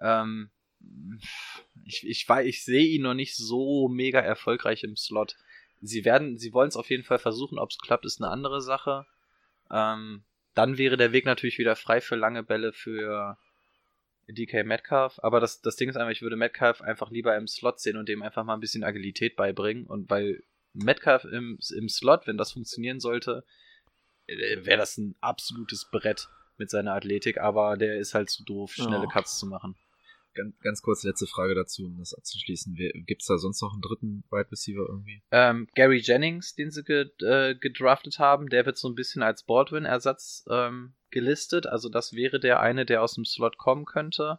Ähm, 0.00 0.50
ich, 1.84 2.06
ich, 2.06 2.28
ich 2.28 2.64
sehe 2.64 2.86
ihn 2.86 3.02
noch 3.02 3.14
nicht 3.14 3.36
so 3.36 3.88
mega 3.88 4.20
erfolgreich 4.20 4.84
im 4.84 4.96
Slot. 4.96 5.36
Sie 5.80 6.04
werden, 6.04 6.38
sie 6.38 6.52
wollen 6.52 6.68
es 6.68 6.76
auf 6.76 6.90
jeden 6.90 7.04
Fall 7.04 7.18
versuchen. 7.18 7.58
Ob 7.58 7.70
es 7.70 7.78
klappt, 7.78 8.04
ist 8.04 8.20
eine 8.20 8.30
andere 8.30 8.60
Sache. 8.60 9.06
Ähm, 9.70 10.24
dann 10.54 10.78
wäre 10.78 10.96
der 10.96 11.12
Weg 11.12 11.24
natürlich 11.24 11.58
wieder 11.58 11.76
frei 11.76 12.00
für 12.00 12.16
lange 12.16 12.42
Bälle 12.42 12.72
für 12.72 13.38
DK 14.28 14.64
Metcalf. 14.64 15.18
Aber 15.22 15.40
das, 15.40 15.60
das 15.60 15.76
Ding 15.76 15.88
ist 15.88 15.96
einfach, 15.96 16.12
ich 16.12 16.22
würde 16.22 16.36
Metcalf 16.36 16.82
einfach 16.82 17.10
lieber 17.10 17.36
im 17.36 17.46
Slot 17.46 17.80
sehen 17.80 17.96
und 17.96 18.08
dem 18.08 18.22
einfach 18.22 18.44
mal 18.44 18.54
ein 18.54 18.60
bisschen 18.60 18.84
Agilität 18.84 19.36
beibringen. 19.36 19.86
Und 19.86 20.10
weil 20.10 20.42
Metcalf 20.72 21.24
im, 21.24 21.58
im 21.76 21.88
Slot, 21.88 22.26
wenn 22.26 22.36
das 22.36 22.52
funktionieren 22.52 23.00
sollte, 23.00 23.44
äh, 24.26 24.64
wäre 24.64 24.78
das 24.78 24.98
ein 24.98 25.14
absolutes 25.20 25.88
Brett 25.90 26.28
mit 26.56 26.70
seiner 26.70 26.94
Athletik. 26.94 27.38
Aber 27.38 27.76
der 27.76 27.98
ist 27.98 28.14
halt 28.14 28.30
zu 28.30 28.44
doof, 28.44 28.72
schnelle 28.72 29.06
oh. 29.06 29.08
Cuts 29.08 29.38
zu 29.38 29.46
machen 29.46 29.76
ganz, 30.38 30.58
ganz 30.60 30.82
kurz 30.82 31.02
letzte 31.02 31.26
Frage 31.26 31.54
dazu, 31.54 31.86
um 31.86 31.98
das 31.98 32.14
abzuschließen. 32.14 32.74
Gibt 33.06 33.22
es 33.22 33.26
da 33.26 33.38
sonst 33.38 33.60
noch 33.60 33.72
einen 33.72 33.82
dritten 33.82 34.24
Wide 34.30 34.50
Receiver 34.50 34.86
irgendwie? 34.88 35.22
Ähm, 35.30 35.68
Gary 35.74 35.98
Jennings, 35.98 36.54
den 36.54 36.70
sie 36.70 36.80
äh, 36.80 37.54
gedraftet 37.56 38.18
haben, 38.18 38.48
der 38.48 38.64
wird 38.64 38.78
so 38.78 38.88
ein 38.88 38.94
bisschen 38.94 39.22
als 39.22 39.44
Baldwin-Ersatz 39.44 40.44
ähm, 40.50 40.94
gelistet. 41.10 41.66
Also 41.66 41.88
das 41.88 42.12
wäre 42.12 42.40
der 42.40 42.60
eine, 42.60 42.86
der 42.86 43.02
aus 43.02 43.14
dem 43.14 43.24
Slot 43.24 43.58
kommen 43.58 43.84
könnte. 43.84 44.38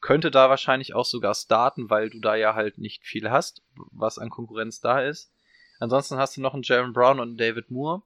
Könnte 0.00 0.30
da 0.30 0.48
wahrscheinlich 0.48 0.94
auch 0.94 1.04
sogar 1.04 1.34
starten, 1.34 1.90
weil 1.90 2.10
du 2.10 2.20
da 2.20 2.36
ja 2.36 2.54
halt 2.54 2.78
nicht 2.78 3.04
viel 3.04 3.30
hast, 3.30 3.62
was 3.74 4.18
an 4.18 4.30
Konkurrenz 4.30 4.80
da 4.80 5.02
ist. 5.02 5.32
Ansonsten 5.80 6.18
hast 6.18 6.36
du 6.36 6.40
noch 6.40 6.54
einen 6.54 6.62
Jaron 6.62 6.92
Brown 6.92 7.20
und 7.20 7.28
einen 7.28 7.36
David 7.36 7.70
Moore. 7.70 8.02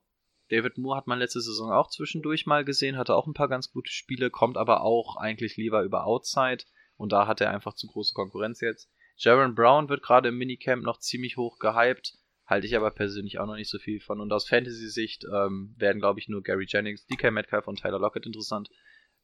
David 0.49 0.77
Moore 0.77 0.97
hat 0.97 1.07
man 1.07 1.19
letzte 1.19 1.41
Saison 1.41 1.71
auch 1.71 1.89
zwischendurch 1.89 2.45
mal 2.45 2.63
gesehen, 2.63 2.97
hatte 2.97 3.15
auch 3.15 3.27
ein 3.27 3.33
paar 3.33 3.47
ganz 3.47 3.71
gute 3.71 3.91
Spiele, 3.91 4.29
kommt 4.29 4.57
aber 4.57 4.81
auch 4.81 5.17
eigentlich 5.17 5.57
lieber 5.57 5.83
über 5.83 6.05
Outside. 6.05 6.63
Und 7.03 7.11
da 7.11 7.27
hat 7.27 7.41
er 7.41 7.51
einfach 7.51 7.73
zu 7.73 7.87
große 7.87 8.13
Konkurrenz 8.13 8.61
jetzt. 8.61 8.89
Jaron 9.17 9.55
Brown 9.55 9.89
wird 9.89 10.01
gerade 10.01 10.29
im 10.29 10.37
Minicamp 10.37 10.85
noch 10.85 10.99
ziemlich 10.99 11.35
hoch 11.35 11.59
gehypt. 11.59 12.17
Halte 12.45 12.65
ich 12.65 12.77
aber 12.77 12.91
persönlich 12.91 13.39
auch 13.39 13.45
noch 13.45 13.57
nicht 13.57 13.69
so 13.69 13.77
viel 13.77 13.99
von. 13.99 14.21
Und 14.21 14.31
aus 14.31 14.47
Fantasy-Sicht 14.47 15.25
ähm, 15.25 15.75
werden, 15.77 15.99
glaube 15.99 16.21
ich, 16.21 16.29
nur 16.29 16.41
Gary 16.41 16.65
Jennings, 16.65 17.05
DK 17.07 17.31
Metcalf 17.31 17.67
und 17.67 17.81
Tyler 17.81 17.99
Lockett 17.99 18.25
interessant. 18.25 18.69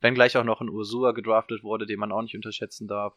Wenn 0.02 0.14
gleich 0.14 0.36
auch 0.36 0.44
noch 0.44 0.60
ein 0.60 0.68
Ursua 0.68 1.14
gedraftet 1.14 1.64
wurde, 1.64 1.86
den 1.86 2.00
man 2.00 2.12
auch 2.12 2.22
nicht 2.22 2.36
unterschätzen 2.36 2.90
darf. 2.90 3.16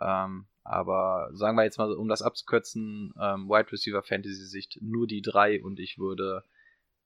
Ähm, 0.00 0.48
aber 0.64 1.30
sagen 1.32 1.56
wir 1.56 1.62
jetzt 1.62 1.78
mal, 1.78 1.92
um 1.92 2.08
das 2.08 2.22
abzukürzen, 2.22 3.14
ähm, 3.16 3.48
Wide 3.48 3.70
Receiver 3.70 4.02
Fantasy-Sicht 4.02 4.78
nur 4.82 5.06
die 5.06 5.22
drei 5.22 5.62
und 5.62 5.78
ich 5.78 5.98
würde 5.98 6.42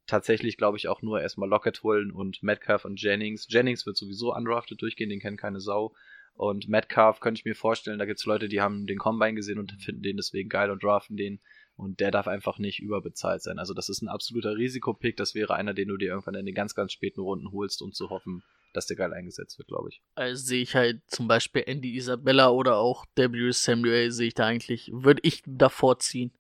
tatsächlich, 0.07 0.57
glaube 0.57 0.79
ich, 0.79 0.89
auch 0.89 1.03
nur 1.03 1.21
erstmal 1.21 1.51
Lockett 1.51 1.83
holen 1.83 2.13
und 2.13 2.43
Metcalf 2.43 2.87
und 2.87 2.99
Jennings. 2.99 3.47
Jennings 3.51 3.85
wird 3.85 3.99
sowieso 3.99 4.35
undrafted 4.35 4.81
durchgehen, 4.81 5.11
den 5.11 5.21
kennt 5.21 5.39
keine 5.39 5.61
Sau. 5.61 5.95
Und 6.37 6.69
Metcalf 6.69 7.21
könnte 7.21 7.39
ich 7.39 7.45
mir 7.45 7.55
vorstellen, 7.55 7.99
da 7.99 8.07
gibt 8.07 8.19
es 8.19 8.27
Leute, 8.27 8.49
die 8.49 8.61
haben 8.61 8.87
den 8.87 8.99
Combine 8.99 9.35
gesehen 9.35 9.59
und 9.59 9.73
finden 9.81 10.03
den 10.03 10.17
deswegen 10.17 10.49
geil 10.49 10.71
und 10.71 10.83
draften 10.83 11.17
den. 11.17 11.41
Und 11.77 12.01
der 12.01 12.11
darf 12.11 12.29
einfach 12.29 12.59
nicht 12.59 12.81
überbezahlt 12.81 13.43
sein. 13.43 13.59
Also 13.59 13.75
das 13.75 13.89
ist 13.89 14.03
ein 14.03 14.09
absoluter 14.09 14.57
Risikopick. 14.57 15.17
Das 15.17 15.35
wäre 15.35 15.55
einer, 15.55 15.75
den 15.75 15.89
du 15.89 15.97
dir 15.97 16.09
irgendwann 16.09 16.35
in 16.35 16.47
den 16.47 16.55
ganz, 16.55 16.75
ganz 16.75 16.93
späten 16.93 17.21
Runden 17.21 17.51
holst, 17.51 17.83
um 17.83 17.93
zu 17.93 18.11
hoffen, 18.11 18.45
dass 18.73 18.87
der 18.87 18.97
geil 18.97 19.13
eingesetzt 19.13 19.59
wird, 19.59 19.69
glaube 19.69 19.89
ich. 19.91 20.01
Also 20.15 20.45
sehe 20.45 20.63
ich 20.63 20.75
halt 20.75 21.03
zum 21.09 21.27
Beispiel 21.27 21.65
Andy 21.67 21.97
Isabella 21.97 22.51
oder 22.51 22.77
auch 22.77 23.07
W. 23.17 23.51
Samuel 23.51 24.11
sehe 24.11 24.29
ich 24.29 24.35
da 24.35 24.47
eigentlich, 24.47 24.91
würde 24.93 25.21
ich 25.25 25.43
davor 25.47 25.99
ziehen. 25.99 26.33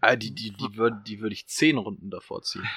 Ah, 0.00 0.16
die, 0.16 0.34
die, 0.34 0.50
die 0.50 0.76
würde 0.76 1.00
die 1.06 1.20
würd 1.20 1.32
ich 1.32 1.46
zehn 1.46 1.78
Runden 1.78 2.10
davor 2.10 2.42
ziehen. 2.42 2.68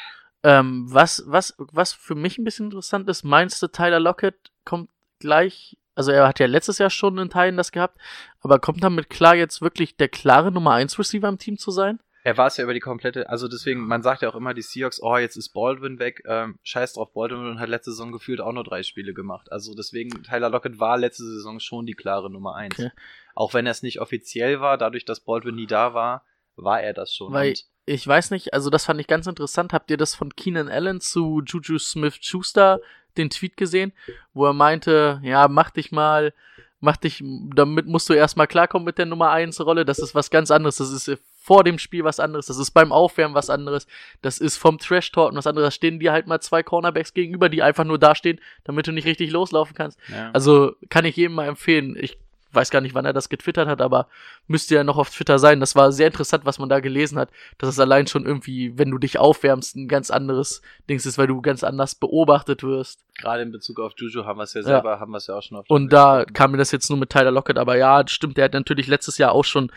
Ähm, 0.43 0.85
was, 0.87 1.23
was, 1.25 1.55
was 1.57 1.91
für 1.93 2.13
mich 2.13 2.37
ein 2.37 2.43
bisschen 2.43 2.65
interessant 2.65 3.09
ist, 3.09 3.23
meinst 3.23 3.63
du, 3.63 3.67
Tyler 3.67 3.99
Lockett 3.99 4.51
kommt 4.63 4.91
gleich 5.17 5.75
also 5.95 6.11
er 6.11 6.27
hat 6.27 6.39
ja 6.39 6.45
letztes 6.45 6.77
Jahr 6.77 6.89
schon 6.89 7.17
in 7.17 7.29
Teilen 7.29 7.57
das 7.57 7.71
gehabt, 7.71 7.97
aber 8.41 8.59
kommt 8.59 8.83
damit 8.83 9.09
klar, 9.09 9.35
jetzt 9.35 9.61
wirklich 9.61 9.97
der 9.97 10.09
klare 10.09 10.51
Nummer 10.51 10.73
1 10.73 10.99
Receiver 10.99 11.27
im 11.27 11.39
Team 11.39 11.57
zu 11.57 11.71
sein? 11.71 11.99
Er 12.23 12.37
war 12.37 12.47
es 12.47 12.57
ja 12.57 12.63
über 12.63 12.73
die 12.73 12.79
komplette, 12.79 13.29
also 13.29 13.47
deswegen, 13.47 13.85
man 13.85 14.01
sagt 14.01 14.23
ja 14.23 14.29
auch 14.29 14.35
immer, 14.35 14.55
die 14.55 14.63
Seahawks, 14.63 14.99
oh, 14.99 15.15
jetzt 15.15 15.35
ist 15.35 15.49
Baldwin 15.49 15.99
weg, 15.99 16.23
ähm, 16.25 16.57
scheiß 16.63 16.93
drauf, 16.93 17.13
Baldwin 17.13 17.59
hat 17.59 17.69
letzte 17.69 17.91
Saison 17.91 18.11
gefühlt 18.11 18.41
auch 18.41 18.51
nur 18.51 18.63
drei 18.63 18.81
Spiele 18.81 19.13
gemacht. 19.13 19.51
Also 19.51 19.75
deswegen, 19.75 20.23
Tyler 20.23 20.49
Lockett 20.49 20.79
war 20.79 20.97
letzte 20.97 21.23
Saison 21.23 21.59
schon 21.59 21.85
die 21.85 21.93
klare 21.93 22.31
Nummer 22.31 22.55
1. 22.55 22.79
Okay. 22.79 22.89
Auch 23.35 23.53
wenn 23.53 23.67
er 23.67 23.73
es 23.73 23.83
nicht 23.83 24.01
offiziell 24.01 24.59
war, 24.59 24.79
dadurch, 24.79 25.05
dass 25.05 25.19
Baldwin 25.19 25.53
nie 25.53 25.67
da 25.67 25.93
war, 25.93 26.25
war 26.55 26.81
er 26.81 26.93
das 26.93 27.13
schon. 27.13 27.31
Weil 27.31 27.53
ich 27.85 28.07
weiß 28.07 28.31
nicht, 28.31 28.53
also 28.53 28.71
das 28.71 28.85
fand 28.85 28.99
ich 28.99 29.07
ganz 29.07 29.27
interessant. 29.27 29.71
Habt 29.71 29.91
ihr 29.91 29.97
das 29.97 30.15
von 30.15 30.35
Keenan 30.35 30.69
Allen 30.69 31.01
zu 31.01 31.43
Juju 31.45 31.77
Smith-Schuster 31.77 32.81
den 33.17 33.29
Tweet 33.29 33.57
gesehen, 33.57 33.93
wo 34.33 34.45
er 34.45 34.53
meinte, 34.53 35.19
ja, 35.23 35.47
mach 35.47 35.69
dich 35.69 35.91
mal, 35.91 36.33
mach 36.79 36.97
dich, 36.97 37.23
damit 37.55 37.87
musst 37.87 38.09
du 38.09 38.13
erstmal 38.13 38.47
klarkommen 38.47 38.85
mit 38.85 38.97
der 38.97 39.05
Nummer 39.05 39.31
1 39.31 39.59
Rolle. 39.61 39.85
Das 39.85 39.99
ist 39.99 40.15
was 40.15 40.29
ganz 40.29 40.51
anderes. 40.51 40.77
Das 40.77 40.91
ist 40.91 41.19
vor 41.45 41.63
dem 41.63 41.77
Spiel 41.77 42.03
was 42.03 42.19
anderes. 42.19 42.47
Das 42.47 42.57
ist 42.57 42.71
beim 42.71 42.91
Aufwärmen 42.91 43.35
was 43.35 43.49
anderes. 43.49 43.87
Das 44.21 44.39
ist 44.39 44.57
vom 44.57 44.79
Trash 44.79 45.11
Talk 45.11 45.35
was 45.35 45.45
anderes. 45.45 45.67
Da 45.67 45.71
stehen 45.71 45.99
dir 45.99 46.11
halt 46.11 46.27
mal 46.27 46.39
zwei 46.39 46.63
Cornerbacks 46.63 47.13
gegenüber, 47.13 47.49
die 47.49 47.61
einfach 47.61 47.83
nur 47.83 47.99
dastehen, 47.99 48.39
damit 48.63 48.87
du 48.87 48.91
nicht 48.91 49.05
richtig 49.05 49.31
loslaufen 49.31 49.75
kannst. 49.75 49.99
Ja. 50.09 50.31
Also 50.31 50.75
kann 50.89 51.05
ich 51.05 51.15
jedem 51.15 51.35
mal 51.35 51.47
empfehlen. 51.47 51.95
Ich 51.99 52.17
weiß 52.55 52.69
gar 52.69 52.81
nicht, 52.81 52.95
wann 52.95 53.05
er 53.05 53.13
das 53.13 53.29
getwittert 53.29 53.67
hat, 53.67 53.81
aber 53.81 54.07
müsste 54.47 54.75
ja 54.75 54.83
noch 54.83 54.97
auf 54.97 55.09
Twitter 55.09 55.37
sein. 55.37 55.59
Das 55.59 55.75
war 55.75 55.91
sehr 55.91 56.07
interessant, 56.07 56.45
was 56.45 56.57
man 56.59 56.69
da 56.69 56.79
gelesen 56.79 57.19
hat, 57.19 57.29
dass 57.57 57.69
es 57.69 57.79
allein 57.79 58.07
schon 58.07 58.25
irgendwie, 58.25 58.77
wenn 58.77 58.91
du 58.91 58.97
dich 58.97 59.19
aufwärmst, 59.19 59.75
ein 59.75 59.87
ganz 59.87 60.09
anderes 60.11 60.61
Dings 60.89 61.05
ist, 61.05 61.17
weil 61.17 61.27
du 61.27 61.41
ganz 61.41 61.63
anders 61.63 61.95
beobachtet 61.95 62.63
wirst. 62.63 63.03
Gerade 63.17 63.43
in 63.43 63.51
Bezug 63.51 63.79
auf 63.79 63.93
Juju 63.97 64.25
haben 64.25 64.39
wir 64.39 64.43
es 64.43 64.53
ja 64.53 64.63
selber, 64.63 64.93
ja. 64.93 64.99
haben 64.99 65.11
wir 65.11 65.17
es 65.17 65.27
ja 65.27 65.35
auch 65.35 65.43
schon 65.43 65.57
auf 65.57 65.65
Und 65.69 65.91
da 65.91 66.25
kam 66.25 66.51
mir 66.51 66.57
das 66.57 66.71
jetzt 66.71 66.89
nur 66.89 66.97
mit 66.97 67.09
Tyler 67.09 67.31
Lockett, 67.31 67.57
aber 67.57 67.77
ja, 67.77 68.03
stimmt, 68.07 68.37
der 68.37 68.45
hat 68.45 68.53
natürlich 68.53 68.87
letztes 68.87 69.17
Jahr 69.17 69.31
auch 69.33 69.45
schon 69.45 69.71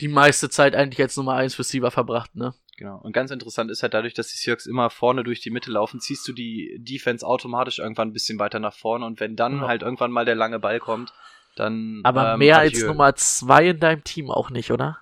die 0.00 0.08
meiste 0.08 0.48
Zeit 0.48 0.74
eigentlich 0.74 1.00
als 1.00 1.16
Nummer 1.16 1.34
1 1.34 1.58
Receiver 1.58 1.90
verbracht, 1.90 2.34
ne? 2.34 2.54
Genau. 2.78 2.96
Und 2.96 3.12
ganz 3.12 3.30
interessant 3.30 3.70
ist 3.70 3.82
halt 3.82 3.92
dadurch, 3.92 4.14
dass 4.14 4.28
die 4.28 4.38
Seahawks 4.38 4.64
immer 4.64 4.88
vorne 4.88 5.22
durch 5.22 5.40
die 5.42 5.50
Mitte 5.50 5.70
laufen, 5.70 6.00
ziehst 6.00 6.26
du 6.26 6.32
die 6.32 6.78
Defense 6.78 7.26
automatisch 7.26 7.78
irgendwann 7.78 8.08
ein 8.08 8.12
bisschen 8.14 8.38
weiter 8.38 8.58
nach 8.58 8.72
vorne 8.72 9.04
und 9.04 9.20
wenn 9.20 9.36
dann 9.36 9.58
Ja. 9.60 9.68
halt 9.68 9.82
irgendwann 9.82 10.10
mal 10.10 10.24
der 10.24 10.34
lange 10.34 10.58
Ball 10.58 10.80
kommt, 10.80 11.12
dann. 11.56 12.00
Aber 12.04 12.32
ähm, 12.32 12.38
mehr 12.38 12.58
als 12.58 12.82
Nummer 12.82 13.14
2 13.14 13.70
in 13.70 13.80
deinem 13.80 14.04
Team 14.04 14.30
auch 14.30 14.50
nicht, 14.50 14.70
oder? 14.70 14.98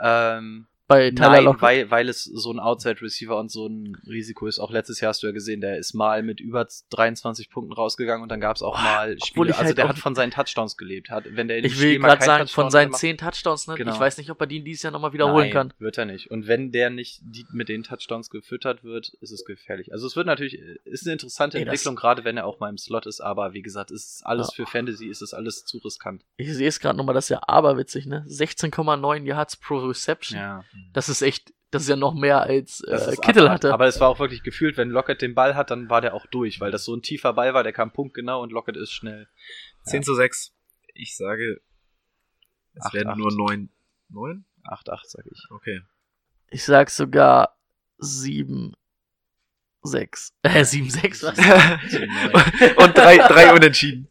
Ähm, 0.00 0.66
Bei 0.92 1.10
Tyler 1.10 1.30
Nein, 1.30 1.44
Lockett? 1.44 1.62
weil, 1.62 1.90
weil 1.90 2.08
es 2.08 2.24
so 2.24 2.52
ein 2.52 2.58
Outside-Receiver 2.60 3.36
und 3.38 3.50
so 3.50 3.66
ein 3.66 3.96
Risiko 4.06 4.46
ist. 4.46 4.58
Auch 4.58 4.70
letztes 4.70 5.00
Jahr 5.00 5.10
hast 5.10 5.22
du 5.22 5.26
ja 5.26 5.32
gesehen, 5.32 5.60
der 5.60 5.78
ist 5.78 5.94
mal 5.94 6.22
mit 6.22 6.40
über 6.40 6.66
23 6.90 7.50
Punkten 7.50 7.72
rausgegangen 7.72 8.22
und 8.22 8.28
dann 8.28 8.40
gab 8.40 8.56
es 8.56 8.62
auch 8.62 8.80
mal 8.80 9.16
Spiele. 9.24 9.52
Also 9.54 9.64
halt 9.64 9.78
der 9.78 9.88
hat 9.88 9.98
von 9.98 10.14
seinen 10.14 10.30
Touchdowns 10.30 10.76
gelebt. 10.76 11.10
Hat, 11.10 11.24
wenn 11.30 11.48
der 11.48 11.58
in 11.58 11.64
Ich 11.64 11.80
will 11.80 11.98
gerade 11.98 12.24
sagen, 12.24 12.44
Touchdown 12.46 12.64
von 12.64 12.70
seinen 12.70 12.82
mehr 12.86 12.90
macht- 12.92 13.00
10 13.00 13.18
Touchdowns, 13.18 13.66
ne? 13.68 13.74
Genau. 13.74 13.92
Ich 13.94 14.00
weiß 14.00 14.18
nicht, 14.18 14.30
ob 14.30 14.40
er 14.40 14.46
die 14.46 14.62
dieses 14.62 14.82
Jahr 14.82 14.92
nochmal 14.92 15.12
wiederholen 15.12 15.44
Nein, 15.46 15.52
kann. 15.52 15.72
wird 15.78 15.98
er 15.98 16.04
nicht. 16.04 16.30
Und 16.30 16.46
wenn 16.48 16.72
der 16.72 16.90
nicht 16.90 17.20
die, 17.22 17.46
mit 17.52 17.68
den 17.68 17.82
Touchdowns 17.82 18.30
gefüttert 18.30 18.84
wird, 18.84 19.08
ist 19.20 19.30
es 19.32 19.44
gefährlich. 19.44 19.92
Also 19.92 20.06
es 20.06 20.16
wird 20.16 20.26
natürlich, 20.26 20.58
ist 20.84 21.04
eine 21.06 21.12
interessante 21.14 21.58
Ey, 21.58 21.64
Entwicklung, 21.64 21.96
gerade 21.96 22.24
wenn 22.24 22.36
er 22.36 22.46
auch 22.46 22.60
mal 22.60 22.68
im 22.68 22.78
Slot 22.78 23.06
ist, 23.06 23.20
aber 23.20 23.52
wie 23.54 23.62
gesagt, 23.62 23.90
ist 23.90 24.22
alles 24.26 24.48
Ja. 24.56 24.64
für 24.64 24.70
Fantasy, 24.70 25.06
ist 25.06 25.22
es 25.22 25.34
alles 25.34 25.64
zu 25.64 25.78
riskant. 25.78 26.22
Ich 26.36 26.52
sehe 26.52 26.68
es 26.68 26.80
gerade 26.80 26.96
nochmal, 26.96 27.14
das 27.14 27.24
ist 27.26 27.30
ja 27.30 27.40
aberwitzig, 27.46 28.06
ne? 28.06 28.24
16,9 28.28 29.24
Yards 29.24 29.56
pro 29.56 29.78
Reception. 29.78 30.38
Ja. 30.38 30.64
Das 30.92 31.08
ist 31.08 31.22
echt, 31.22 31.52
das 31.70 31.82
ist 31.82 31.88
ja 31.88 31.96
noch 31.96 32.14
mehr 32.14 32.42
als 32.42 32.80
äh, 32.82 33.16
Kittel 33.22 33.50
hatte. 33.50 33.72
Aber 33.72 33.86
es 33.86 34.00
war 34.00 34.08
auch 34.08 34.18
wirklich 34.18 34.42
gefühlt, 34.42 34.76
wenn 34.76 34.90
Lockett 34.90 35.22
den 35.22 35.34
Ball 35.34 35.54
hat, 35.54 35.70
dann 35.70 35.88
war 35.88 36.00
der 36.00 36.14
auch 36.14 36.26
durch, 36.26 36.60
weil 36.60 36.70
das 36.70 36.84
so 36.84 36.94
ein 36.94 37.02
tiefer 37.02 37.32
Ball 37.32 37.54
war, 37.54 37.62
der 37.62 37.72
kam 37.72 37.92
punktgenau 37.92 38.42
und 38.42 38.52
Lockett 38.52 38.76
ist 38.76 38.92
schnell. 38.92 39.28
10 39.84 40.02
zu 40.02 40.14
6. 40.14 40.54
Ich 40.94 41.16
sage, 41.16 41.60
es 42.74 42.84
Acht, 42.86 42.94
werden 42.94 43.08
acht. 43.08 43.18
nur 43.18 43.32
9. 43.32 43.68
9? 44.10 44.44
8-8, 44.64 45.00
sag 45.04 45.24
ich. 45.26 45.38
Okay. 45.50 45.80
Ich 46.50 46.64
sag 46.64 46.90
sogar 46.90 47.56
7, 47.98 48.74
6. 49.82 50.34
Äh, 50.42 50.64
7, 50.64 50.90
6, 50.90 51.22
was? 51.22 51.38
Und 52.76 52.96
drei, 52.96 53.16
drei 53.16 53.54
Unentschieden. 53.54 54.08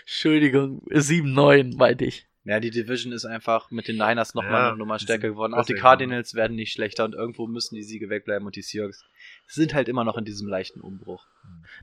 Entschuldigung, 0.00 0.82
7, 0.90 1.32
9 1.32 1.70
meinte 1.76 2.04
ich. 2.04 2.26
Ja, 2.48 2.60
die 2.60 2.70
Division 2.70 3.12
ist 3.12 3.26
einfach 3.26 3.70
mit 3.70 3.88
den 3.88 3.96
Niners 3.96 4.32
noch 4.32 4.42
Ja, 4.42 4.68
eine 4.68 4.78
Nummer 4.78 4.98
stärker 4.98 5.28
geworden. 5.28 5.52
Auch 5.52 5.66
die 5.66 5.74
Cardinals 5.74 6.32
werden 6.32 6.56
nicht 6.56 6.72
schlechter 6.72 7.04
und 7.04 7.14
irgendwo 7.14 7.46
müssen 7.46 7.74
die 7.74 7.82
Siege 7.82 8.08
wegbleiben 8.08 8.46
und 8.46 8.56
die 8.56 8.62
Seahawks 8.62 9.04
sind 9.46 9.74
halt 9.74 9.86
immer 9.86 10.02
noch 10.02 10.16
in 10.16 10.24
diesem 10.24 10.48
leichten 10.48 10.80
Umbruch. 10.80 11.26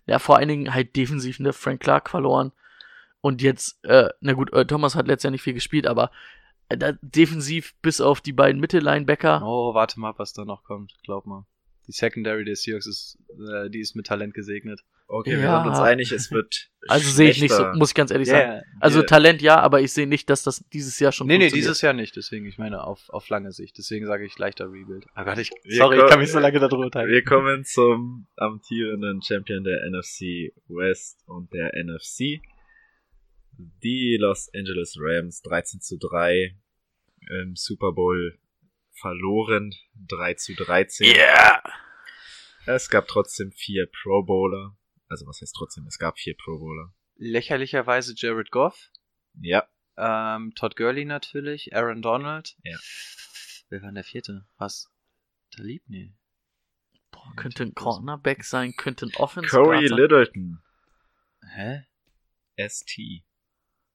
Ja, 0.07 0.17
vor 0.17 0.37
allen 0.37 0.47
Dingen 0.47 0.73
halt 0.73 0.95
defensiv, 0.95 1.39
ne? 1.39 1.53
Frank 1.53 1.81
Clark 1.81 2.09
verloren. 2.09 2.51
Und 3.21 3.43
jetzt, 3.43 3.85
äh, 3.85 4.09
na 4.21 4.33
gut, 4.33 4.51
äh, 4.53 4.65
Thomas 4.65 4.95
hat 4.95 5.05
letztes 5.05 5.25
Jahr 5.25 5.31
nicht 5.31 5.43
viel 5.43 5.53
gespielt, 5.53 5.85
aber 5.85 6.09
äh, 6.69 6.95
defensiv 7.03 7.75
bis 7.83 8.01
auf 8.01 8.19
die 8.19 8.33
beiden 8.33 8.59
Mittellinebacker. 8.59 9.43
Oh, 9.45 9.75
warte 9.75 9.99
mal, 9.99 10.15
was 10.17 10.33
da 10.33 10.45
noch 10.45 10.63
kommt. 10.63 10.95
Glaub 11.03 11.27
mal. 11.27 11.45
Die 11.85 11.91
Secondary 11.91 12.43
der 12.43 12.55
Seahawks 12.55 12.87
ist, 12.87 13.19
äh, 13.53 13.69
die 13.69 13.81
ist 13.81 13.95
mit 13.95 14.07
Talent 14.07 14.33
gesegnet. 14.33 14.81
Okay, 15.07 15.32
wir 15.38 15.40
Ja. 15.44 15.61
sind 15.61 15.69
uns 15.69 15.80
einig, 15.80 16.11
es 16.11 16.32
wird. 16.32 16.69
Also 16.88 17.10
sehe 17.11 17.30
ich 17.30 17.40
nicht 17.41 17.52
so, 17.53 17.64
muss 17.73 17.90
ich 17.90 17.95
ganz 17.95 18.10
ehrlich 18.11 18.27
sagen. 18.27 18.57
Ja, 18.57 18.61
Also 18.80 18.99
Ja. 19.02 19.06
Talent 19.06 19.41
ja, 19.41 19.60
aber 19.60 19.82
ich 19.82 19.91
sehe 19.94 20.07
nicht, 20.07 20.30
dass 20.30 20.41
das 20.44 20.64
dieses 20.73 20.99
Jahr 20.99 21.11
schon 21.11 21.27
Nee, 21.27 21.38
nee, 21.38 21.49
dieses 21.49 21.82
Jahr 21.82 21.94
nicht. 21.94 22.15
Deswegen, 22.15 22.45
ich 22.48 22.57
meine, 22.57 22.84
auf, 22.84 23.10
auf 23.10 23.30
lange 23.30 23.52
Sicht. 23.52 23.77
Deswegen 23.77 24.06
sage 24.07 24.26
ich 24.26 24.38
leichter 24.40 24.65
Rebuild. 24.65 25.06
Ah 25.14 25.23
Gott, 25.23 25.38
ich, 25.38 25.52
Wir 25.64 25.77
sorry, 25.77 25.98
ich 25.99 26.07
kann 26.07 26.19
mich 26.19 26.32
so 26.32 26.40
lange 26.40 26.60
darüber 26.60 26.90
teilen. 26.90 27.10
Wir 27.11 27.23
kommen 27.23 27.64
zum 27.65 28.27
amtierenden 28.36 29.22
Champion 29.22 29.64
der 29.64 29.84
NFC 29.90 30.53
West 30.68 31.23
und 31.27 31.53
der 31.53 31.72
NFC. 31.76 32.41
Die 33.57 34.18
Los 34.19 34.49
Angeles 34.56 34.98
Rams 34.99 35.41
13 35.44 35.82
zu 35.82 35.98
3 35.98 36.56
im 37.41 37.56
Super 37.56 37.94
Bowl 37.94 38.38
verloren. 38.99 39.72
3 40.07 40.34
zu 40.34 40.56
13. 40.56 41.07
Yeah! 41.15 41.61
Es 42.65 42.90
gab 42.90 43.07
trotzdem 43.07 43.52
vier 43.52 43.88
Pro 44.02 44.23
Bowler. 44.23 44.76
Also 45.07 45.26
was 45.27 45.41
heißt 45.41 45.56
trotzdem? 45.56 45.86
Es 45.88 45.98
gab 45.99 46.18
vier 46.18 46.36
Pro 46.36 46.57
Bowler. 46.60 46.94
Lächerlicherweise 47.18 48.14
Jared 48.18 48.52
Goff, 48.52 48.90
Ja, 49.40 49.68
ähm, 49.98 50.53
Todd 50.56 50.76
Gurley 50.76 51.06
natürlich, 51.06 51.73
Aaron 51.76 52.02
Donald. 52.02 52.56
Ja. 52.64 52.77
Wer 53.69 53.82
war 53.82 53.88
denn 53.90 53.95
der 53.95 54.03
vierte? 54.03 54.45
Was? 54.57 54.90
Talib? 55.56 55.84
Nee. 55.88 56.14
Boah, 57.11 57.34
könnte 57.38 57.64
ein 57.64 57.73
Cornerback 57.73 58.44
sein, 58.44 58.76
könnte 58.76 59.06
ein 59.06 59.15
Offense 59.15 59.49
Corey 59.49 59.88
sein. 59.88 59.98
Littleton. 59.98 60.61
Hä? 61.56 61.84
ST. 62.57 63.23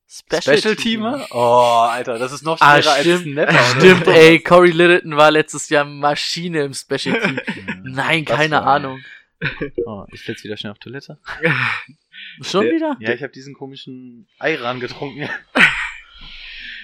Special 0.08 0.74
Teamer? 0.74 1.26
Oh, 1.30 1.86
Alter, 1.88 2.18
das 2.18 2.32
ist 2.32 2.42
noch 2.42 2.58
schwerer 2.58 2.68
Ah, 2.68 2.74
als 2.94 3.00
stimmt, 3.00 3.22
Snapper. 3.24 3.52
oder? 3.52 3.80
stimmt, 3.80 4.06
ey, 4.08 4.40
Corey 4.40 4.70
Littleton 4.72 5.16
war 5.16 5.30
letztes 5.30 5.68
Jahr 5.68 5.84
Maschine 5.84 6.62
im 6.64 6.74
Special 6.74 7.20
Team. 7.20 7.40
Nein, 7.84 8.24
keine 8.24 8.62
Ahnung. 8.62 9.00
Oh, 9.86 10.04
ich 10.12 10.26
will 10.26 10.34
jetzt 10.34 10.44
wieder 10.44 10.56
schnell 10.56 10.72
auf 10.72 10.78
Toilette. 10.78 11.18
Schon 12.42 12.64
Der- 12.66 12.74
wieder? 12.74 12.96
Ja, 13.00 13.12
ich 13.14 13.22
habe 13.22 13.32
diesen 13.32 13.54
komischen 13.54 14.28
Eiran 14.38 14.80
getrunken. 14.80 15.28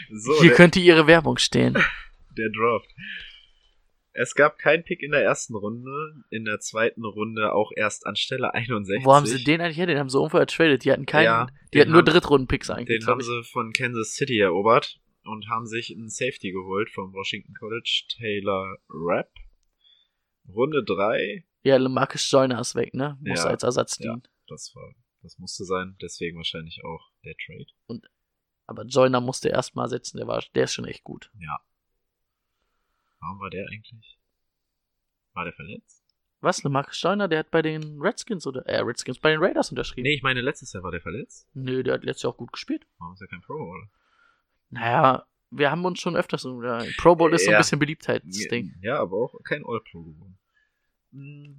So, 0.09 0.33
Hier 0.41 0.51
der, 0.51 0.57
könnte 0.57 0.79
ihre 0.79 1.07
Werbung 1.09 1.37
stehen. 1.37 1.73
der 1.75 2.49
Draft. 2.51 2.89
Es 4.13 4.35
gab 4.37 4.57
keinen 4.57 4.85
Pick 4.85 5.03
in 5.03 5.11
der 5.11 5.23
ersten 5.25 5.57
Runde, 5.57 5.91
in 6.31 6.45
der 6.45 6.61
zweiten 6.61 7.05
Runde 7.05 7.53
auch 7.53 7.73
erst 7.75 8.07
anstelle 8.07 8.55
61. 8.55 9.05
Wo 9.05 9.13
haben 9.15 9.27
sie 9.27 9.43
den 9.43 9.61
eigentlich 9.61 9.77
her? 9.79 9.87
Den 9.87 9.99
haben 9.99 10.09
sie 10.09 10.21
unvorher 10.21 10.47
traded. 10.47 10.85
Die 10.85 10.93
hatten 10.93 11.07
keinen, 11.07 11.25
Ja, 11.25 11.47
die 11.75 11.81
hatten 11.81 11.91
nur 11.91 12.05
Drittrunden-Picks 12.05 12.71
eigentlich. 12.71 13.01
Den 13.01 13.07
haben 13.09 13.19
ich. 13.21 13.27
sie 13.27 13.43
von 13.51 13.73
Kansas 13.73 14.15
City 14.15 14.39
erobert 14.39 15.01
und 15.25 15.49
haben 15.51 15.67
sich 15.67 15.91
einen 15.93 16.09
Safety 16.09 16.53
geholt 16.53 16.89
vom 16.91 17.13
Washington 17.13 17.53
College, 17.59 18.05
Taylor 18.17 18.79
Rapp. 18.89 19.31
Runde 20.49 20.85
3, 20.85 21.45
Ja, 21.67 21.77
LeMarcus 21.79 22.31
Joyner 22.31 22.61
ist 22.61 22.75
weg, 22.77 22.95
ne? 22.95 23.19
Muss 23.21 23.41
Ja, 23.41 23.47
als 23.51 23.63
Ersatz 23.65 23.99
ja. 23.99 24.13
dienen. 24.13 24.23
das 24.47 24.73
war, 24.77 24.95
das 25.23 25.37
musste 25.39 25.65
sein, 25.65 25.97
deswegen 26.01 26.37
wahrscheinlich 26.37 26.81
auch 26.85 27.11
der 27.25 27.35
Trade. 27.45 27.67
Aber 28.67 28.85
Joyner 28.85 29.21
musste 29.21 29.49
erstmal 29.49 29.89
setzen, 29.89 30.19
der 30.19 30.27
war, 30.29 30.43
der 30.55 30.65
ist 30.65 30.75
schon 30.75 30.85
echt 30.85 31.03
gut. 31.05 31.31
Warum 33.21 33.41
war 33.41 33.51
der 33.51 33.67
eigentlich? 33.69 34.19
War 35.33 35.45
der 35.45 35.53
verletzt? 35.55 36.05
Was? 36.41 36.63
LeMarcus 36.63 37.01
Joyner, 37.03 37.27
der 37.29 37.41
hat 37.41 37.51
bei 37.51 37.63
den 37.63 38.01
Redskins 38.01 38.47
oder, 38.47 38.65
äh, 38.67 38.79
Redskins, 38.81 39.19
bei 39.19 39.31
den 39.31 39.43
Raiders 39.43 39.71
unterschrieben. 39.71 40.05
Nee, 40.05 40.15
ich 40.15 40.23
meine, 40.23 40.41
letztes 40.43 40.73
Jahr 40.73 40.83
war 40.85 40.93
der 40.93 41.01
verletzt. 41.01 41.49
Nö, 41.55 41.83
der 41.83 41.95
hat 41.95 42.05
letztes 42.05 42.23
Jahr 42.23 42.33
auch 42.33 42.37
gut 42.37 42.53
gespielt. 42.53 42.87
Warum 42.99 43.15
ist 43.15 43.23
er 43.23 43.27
kein 43.29 43.41
Pro 43.41 43.55
Bowl? 43.57 43.89
Naja, 44.71 45.27
wir 45.51 45.71
haben 45.71 45.85
uns 45.85 45.99
schon 45.99 46.15
öfters 46.17 46.43
so, 46.43 46.63
ja, 46.63 46.85
Pro 46.99 47.17
Bowl 47.17 47.33
ist 47.35 47.45
so 47.45 47.51
ein 47.51 47.55
Ja. 47.55 47.59
bisschen 47.59 47.79
Beliebtheitsding. 47.79 48.75
Ja, 48.83 49.01
aber 49.01 49.17
auch 49.17 49.35
kein 49.45 49.65
All-Pro 49.67 50.03
geworden. 50.05 50.39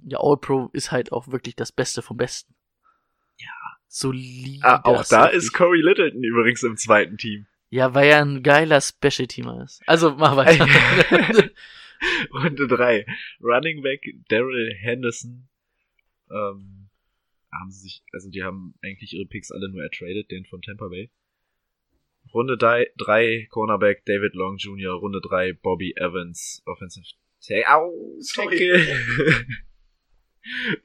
Ja, 0.04 0.18
All-Pro 0.20 0.70
ist 0.72 0.92
halt 0.92 1.12
auch 1.12 1.28
wirklich 1.28 1.56
das 1.56 1.72
Beste 1.72 2.02
vom 2.02 2.16
Besten. 2.16 2.54
Ja. 3.38 3.48
Solide. 3.88 4.64
Ah, 4.64 4.80
auch 4.84 5.04
da 5.04 5.26
ist 5.26 5.52
Corey 5.52 5.80
Littleton 5.80 6.22
übrigens 6.22 6.62
im 6.62 6.76
zweiten 6.76 7.16
Team. 7.16 7.46
Ja, 7.70 7.94
weil 7.94 8.08
er 8.08 8.22
ein 8.22 8.42
geiler 8.42 8.80
Special-Teamer 8.80 9.64
ist. 9.64 9.82
Also, 9.86 10.12
mach 10.12 10.36
weiter. 10.36 10.66
Runde 12.32 12.68
3. 12.68 13.04
Running 13.42 13.82
Back 13.82 14.02
Daryl 14.28 14.74
Henderson. 14.80 15.48
Ähm, 16.30 16.88
haben 17.52 17.70
sie 17.70 17.80
sich, 17.80 18.02
also 18.12 18.30
die 18.30 18.42
haben 18.42 18.74
eigentlich 18.82 19.14
ihre 19.14 19.26
Picks 19.26 19.50
alle 19.50 19.68
nur 19.68 19.82
ertradet, 19.82 20.30
den 20.30 20.44
von 20.44 20.62
Tampa 20.62 20.88
Bay. 20.88 21.10
Runde 22.32 22.58
3 22.58 23.46
Cornerback 23.50 24.04
David 24.04 24.34
Long 24.34 24.56
Jr., 24.56 24.94
Runde 24.94 25.20
3 25.20 25.54
Bobby 25.54 25.94
Evans, 25.96 26.62
Offensive 26.66 27.06
Tackle. 27.40 27.64
Au, 27.68 28.18
Tackle. 28.34 29.46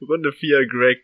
Runde 0.00 0.32
4 0.32 0.66
Greg 0.66 0.98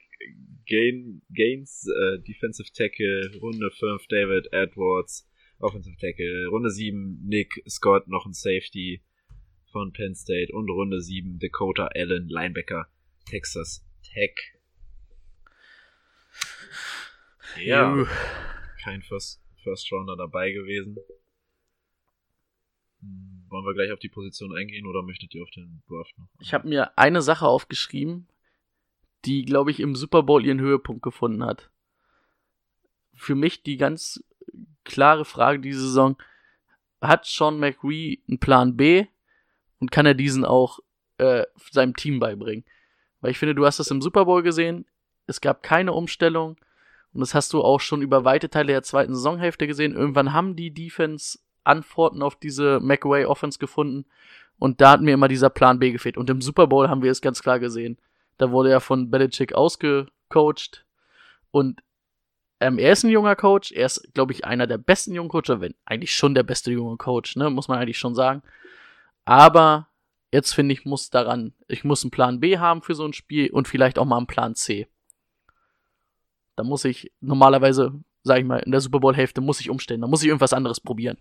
Gain, 0.66 1.22
Gaines, 1.30 1.86
äh, 1.88 2.18
Defensive 2.20 2.70
Tackle, 2.72 3.30
Runde 3.40 3.70
5 3.72 4.06
David 4.06 4.52
Edwards, 4.52 5.28
Offensive 5.58 5.96
Tackle, 5.96 6.46
Runde 6.46 6.70
7 6.70 7.24
Nick 7.26 7.62
Scott, 7.68 8.06
noch 8.06 8.24
ein 8.24 8.32
Safety 8.32 9.02
von 9.72 9.92
Penn 9.92 10.14
State 10.14 10.52
und 10.52 10.70
Runde 10.70 11.00
7 11.00 11.38
Dakota 11.40 11.88
Allen, 11.94 12.28
Linebacker, 12.28 12.86
Texas 13.28 13.84
Tech. 14.02 14.34
Ja, 17.64 18.06
kein 18.82 19.02
First, 19.02 19.42
First 19.64 19.90
Rounder 19.90 20.16
dabei 20.16 20.52
gewesen. 20.52 20.96
Hm, 23.00 23.44
Wollen 23.48 23.64
wir 23.64 23.74
gleich 23.74 23.92
auf 23.92 23.98
die 23.98 24.08
Position 24.08 24.54
eingehen 24.54 24.86
oder 24.86 25.02
möchtet 25.02 25.34
ihr 25.34 25.42
auf 25.42 25.50
den 25.50 25.82
Draft 25.88 26.16
noch? 26.18 26.28
Ich 26.40 26.54
habe 26.54 26.68
mir 26.68 26.96
eine 26.98 27.22
Sache 27.22 27.46
aufgeschrieben, 27.46 28.28
die, 29.24 29.44
glaube 29.44 29.70
ich, 29.70 29.80
im 29.80 29.96
Super 29.96 30.22
Bowl 30.22 30.44
ihren 30.44 30.60
Höhepunkt 30.60 31.02
gefunden 31.02 31.44
hat. 31.44 31.70
Für 33.14 33.34
mich 33.34 33.62
die 33.62 33.76
ganz 33.76 34.24
klare 34.84 35.24
Frage 35.24 35.60
diese 35.60 35.80
Saison, 35.80 36.16
hat 37.00 37.26
Sean 37.26 37.58
McRee 37.58 38.18
einen 38.28 38.38
Plan 38.38 38.76
B 38.76 39.06
und 39.78 39.90
kann 39.90 40.06
er 40.06 40.14
diesen 40.14 40.44
auch 40.44 40.80
äh, 41.18 41.44
seinem 41.70 41.96
Team 41.96 42.20
beibringen? 42.20 42.64
Weil 43.20 43.30
ich 43.30 43.38
finde, 43.38 43.54
du 43.54 43.66
hast 43.66 43.78
das 43.78 43.90
im 43.90 44.02
Super 44.02 44.24
Bowl 44.24 44.42
gesehen, 44.42 44.86
es 45.26 45.40
gab 45.40 45.62
keine 45.62 45.92
Umstellung 45.92 46.56
und 47.12 47.20
das 47.20 47.34
hast 47.34 47.52
du 47.52 47.62
auch 47.62 47.80
schon 47.80 48.02
über 48.02 48.24
weite 48.24 48.50
Teile 48.50 48.72
der 48.72 48.82
zweiten 48.82 49.14
Saisonhälfte 49.14 49.66
gesehen. 49.66 49.94
Irgendwann 49.94 50.32
haben 50.32 50.56
die 50.56 50.72
Defense 50.72 51.38
Antworten 51.64 52.22
auf 52.22 52.36
diese 52.36 52.80
McWay 52.80 53.24
Offense 53.24 53.58
gefunden. 53.58 54.06
Und 54.58 54.80
da 54.80 54.92
hat 54.92 55.00
mir 55.00 55.14
immer 55.14 55.28
dieser 55.28 55.50
Plan 55.50 55.78
B 55.78 55.90
gefehlt. 55.92 56.16
Und 56.16 56.28
im 56.30 56.42
Super 56.42 56.66
Bowl 56.66 56.88
haben 56.88 57.02
wir 57.02 57.10
es 57.10 57.22
ganz 57.22 57.42
klar 57.42 57.58
gesehen. 57.58 57.98
Da 58.36 58.50
wurde 58.50 58.70
er 58.70 58.80
von 58.80 59.10
Belichick 59.10 59.54
ausgecoacht. 59.54 60.84
Und 61.50 61.82
ähm, 62.60 62.78
er 62.78 62.92
ist 62.92 63.04
ein 63.04 63.10
junger 63.10 63.36
Coach. 63.36 63.72
Er 63.72 63.86
ist, 63.86 64.12
glaube 64.12 64.32
ich, 64.32 64.44
einer 64.44 64.66
der 64.66 64.78
besten 64.78 65.14
jungen 65.14 65.30
Coaches. 65.30 65.60
Wenn 65.60 65.74
eigentlich 65.86 66.14
schon 66.14 66.34
der 66.34 66.42
beste 66.42 66.70
junge 66.70 66.96
Coach, 66.98 67.36
ne? 67.36 67.48
Muss 67.50 67.68
man 67.68 67.78
eigentlich 67.78 67.98
schon 67.98 68.14
sagen. 68.14 68.42
Aber 69.24 69.88
jetzt 70.32 70.52
finde 70.52 70.74
ich, 70.74 70.84
muss 70.84 71.10
daran, 71.10 71.54
ich 71.68 71.84
muss 71.84 72.04
einen 72.04 72.10
Plan 72.10 72.40
B 72.40 72.58
haben 72.58 72.82
für 72.82 72.94
so 72.94 73.04
ein 73.04 73.12
Spiel 73.12 73.50
und 73.50 73.68
vielleicht 73.68 73.98
auch 73.98 74.04
mal 74.04 74.18
einen 74.18 74.26
Plan 74.26 74.54
C. 74.54 74.86
Da 76.56 76.64
muss 76.64 76.84
ich 76.84 77.12
normalerweise, 77.20 77.92
sag 78.22 78.38
ich 78.38 78.44
mal, 78.44 78.58
in 78.58 78.72
der 78.72 78.80
Super 78.80 79.00
Bowl-Hälfte 79.00 79.40
muss 79.40 79.60
ich 79.60 79.70
umstellen. 79.70 80.02
Da 80.02 80.06
muss 80.06 80.22
ich 80.22 80.28
irgendwas 80.28 80.52
anderes 80.52 80.80
probieren. 80.80 81.16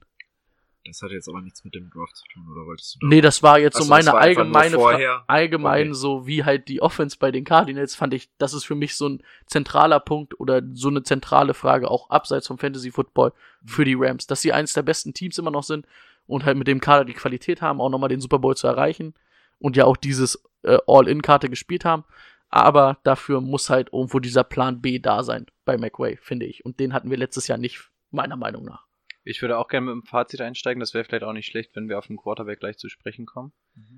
Das 0.86 1.02
hat 1.02 1.12
jetzt 1.12 1.28
aber 1.28 1.42
nichts 1.42 1.64
mit 1.64 1.76
dem 1.76 1.90
Draft 1.90 2.16
zu 2.16 2.24
tun, 2.34 2.48
oder 2.52 2.66
wolltest 2.66 2.96
du 2.96 3.00
da? 3.00 3.08
Nee, 3.08 3.22
das 3.22 3.44
war 3.44 3.60
jetzt 3.60 3.78
so 3.78 3.86
meine 3.86 4.14
allgemeine 4.14 4.76
Fra 4.76 4.80
vorher? 4.80 5.24
allgemein 5.28 5.90
Okay. 5.90 5.94
so 5.94 6.26
wie 6.26 6.46
halt 6.46 6.68
die 6.68 6.82
Offense 6.82 7.18
bei 7.20 7.32
den 7.32 7.44
Cardinals 7.44 7.96
fand 7.96 8.14
ich, 8.14 8.30
das 8.38 8.54
ist 8.54 8.64
für 8.64 8.76
mich 8.76 8.96
so 8.96 9.10
ein 9.10 9.24
zentraler 9.46 10.00
Punkt 10.00 10.40
oder 10.40 10.62
so 10.74 10.88
eine 10.88 11.04
zentrale 11.04 11.54
Frage 11.54 11.92
auch 11.92 12.10
abseits 12.10 12.48
vom 12.48 12.58
Fantasy 12.58 12.92
Football 12.92 13.34
für 13.66 13.84
die 13.86 13.96
Rams, 13.96 14.26
dass 14.26 14.42
sie 14.42 14.54
eines 14.54 14.74
der 14.74 14.84
besten 14.84 15.14
Teams 15.14 15.38
immer 15.38 15.52
noch 15.52 15.64
sind 15.64 15.86
und 16.28 16.46
halt 16.46 16.58
mit 16.58 16.68
dem 16.68 16.80
Kader 16.80 17.06
die 17.06 17.14
Qualität 17.14 17.62
haben, 17.62 17.82
auch 17.82 17.90
nochmal 17.90 18.10
den 18.10 18.22
Super 18.22 18.40
Bowl 18.40 18.56
zu 18.56 18.68
erreichen 18.68 19.14
und 19.60 19.76
ja 19.76 19.86
auch 19.86 19.98
dieses 19.98 20.42
äh, 20.64 20.78
All-In-Karte 20.88 21.50
gespielt 21.50 21.86
haben. 21.86 22.06
Aber 22.50 22.98
dafür 23.04 23.42
muss 23.42 23.70
halt 23.70 23.94
irgendwo 23.94 24.20
dieser 24.20 24.44
Plan 24.44 24.82
B 24.82 25.00
da 25.00 25.24
sein 25.24 25.46
bei 25.66 25.78
McWay, 25.78 26.18
finde 26.18 26.48
ich. 26.48 26.66
Und 26.66 26.80
den 26.80 26.94
hatten 26.94 27.12
wir 27.12 27.18
letztes 27.18 27.48
Jahr 27.48 27.60
nicht, 27.60 27.92
meiner 28.10 28.38
Meinung 28.38 28.66
nach. 28.66 28.89
Ich 29.24 29.42
würde 29.42 29.58
auch 29.58 29.68
gerne 29.68 29.88
mit 29.88 30.04
dem 30.04 30.08
Fazit 30.08 30.42
einsteigen. 30.42 30.80
Das 30.80 30.94
wäre 30.94 31.04
vielleicht 31.04 31.24
auch 31.24 31.34
nicht 31.34 31.46
schlecht, 31.46 31.76
wenn 31.76 31.90
wir 31.90 31.98
auf 31.98 32.08
den 32.08 32.18
Quarterback 32.18 32.60
gleich 32.60 32.78
zu 32.78 32.90
sprechen 32.90 33.26
kommen. 33.26 33.54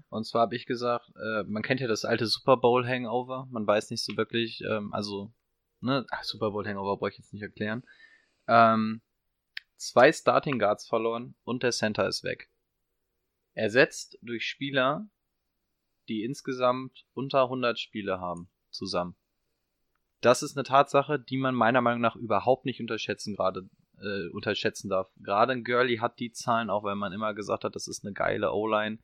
Und 0.09 0.25
zwar 0.25 0.41
habe 0.41 0.55
ich 0.55 0.65
gesagt, 0.65 1.11
äh, 1.15 1.43
man 1.43 1.63
kennt 1.63 1.79
ja 1.79 1.87
das 1.87 2.05
alte 2.05 2.25
Super 2.25 2.57
Bowl 2.57 2.85
Hangover. 2.87 3.47
Man 3.51 3.65
weiß 3.65 3.91
nicht 3.91 4.03
so 4.03 4.17
wirklich, 4.17 4.61
ähm, 4.61 4.93
also, 4.93 5.31
ne, 5.79 6.05
ach, 6.09 6.23
Super 6.23 6.51
Bowl 6.51 6.65
Hangover 6.67 6.97
brauche 6.97 7.09
ich 7.09 7.17
jetzt 7.17 7.33
nicht 7.33 7.43
erklären. 7.43 7.83
Ähm, 8.47 9.01
zwei 9.77 10.11
Starting 10.11 10.59
Guards 10.59 10.87
verloren 10.87 11.35
und 11.43 11.63
der 11.63 11.71
Center 11.71 12.07
ist 12.07 12.23
weg. 12.23 12.49
Ersetzt 13.53 14.17
durch 14.21 14.45
Spieler, 14.45 15.07
die 16.07 16.23
insgesamt 16.23 17.05
unter 17.13 17.43
100 17.43 17.79
Spiele 17.79 18.19
haben, 18.19 18.49
zusammen. 18.69 19.15
Das 20.21 20.43
ist 20.43 20.55
eine 20.55 20.63
Tatsache, 20.63 21.19
die 21.19 21.37
man 21.37 21.55
meiner 21.55 21.81
Meinung 21.81 22.01
nach 22.01 22.15
überhaupt 22.15 22.65
nicht 22.65 22.79
unterschätzen 22.79 23.35
gerade 23.35 23.69
äh, 24.01 24.29
unterschätzen 24.29 24.89
darf. 24.89 25.09
Gerade 25.17 25.53
ein 25.53 25.63
Gurley 25.63 25.97
hat 25.97 26.19
die 26.19 26.31
Zahlen, 26.31 26.69
auch 26.69 26.83
wenn 26.83 26.97
man 26.97 27.13
immer 27.13 27.33
gesagt 27.33 27.63
hat, 27.63 27.75
das 27.75 27.87
ist 27.87 28.03
eine 28.03 28.13
geile 28.13 28.51
O-Line. 28.51 28.99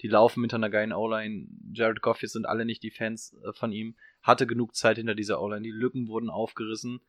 Die 0.00 0.08
laufen 0.08 0.40
mit 0.40 0.54
einer 0.54 0.70
geilen 0.70 0.92
O-Line. 0.92 1.48
Jared 1.72 2.02
Goff, 2.02 2.20
sind 2.20 2.46
alle 2.46 2.64
nicht 2.64 2.82
die 2.82 2.90
Fans 2.90 3.36
äh, 3.44 3.52
von 3.52 3.72
ihm. 3.72 3.96
Hatte 4.22 4.46
genug 4.46 4.74
Zeit 4.74 4.96
hinter 4.96 5.14
dieser 5.14 5.40
O-Line. 5.40 5.62
Die 5.62 5.70
Lücken 5.70 6.08
wurden 6.08 6.30
aufgerissen. 6.30 7.00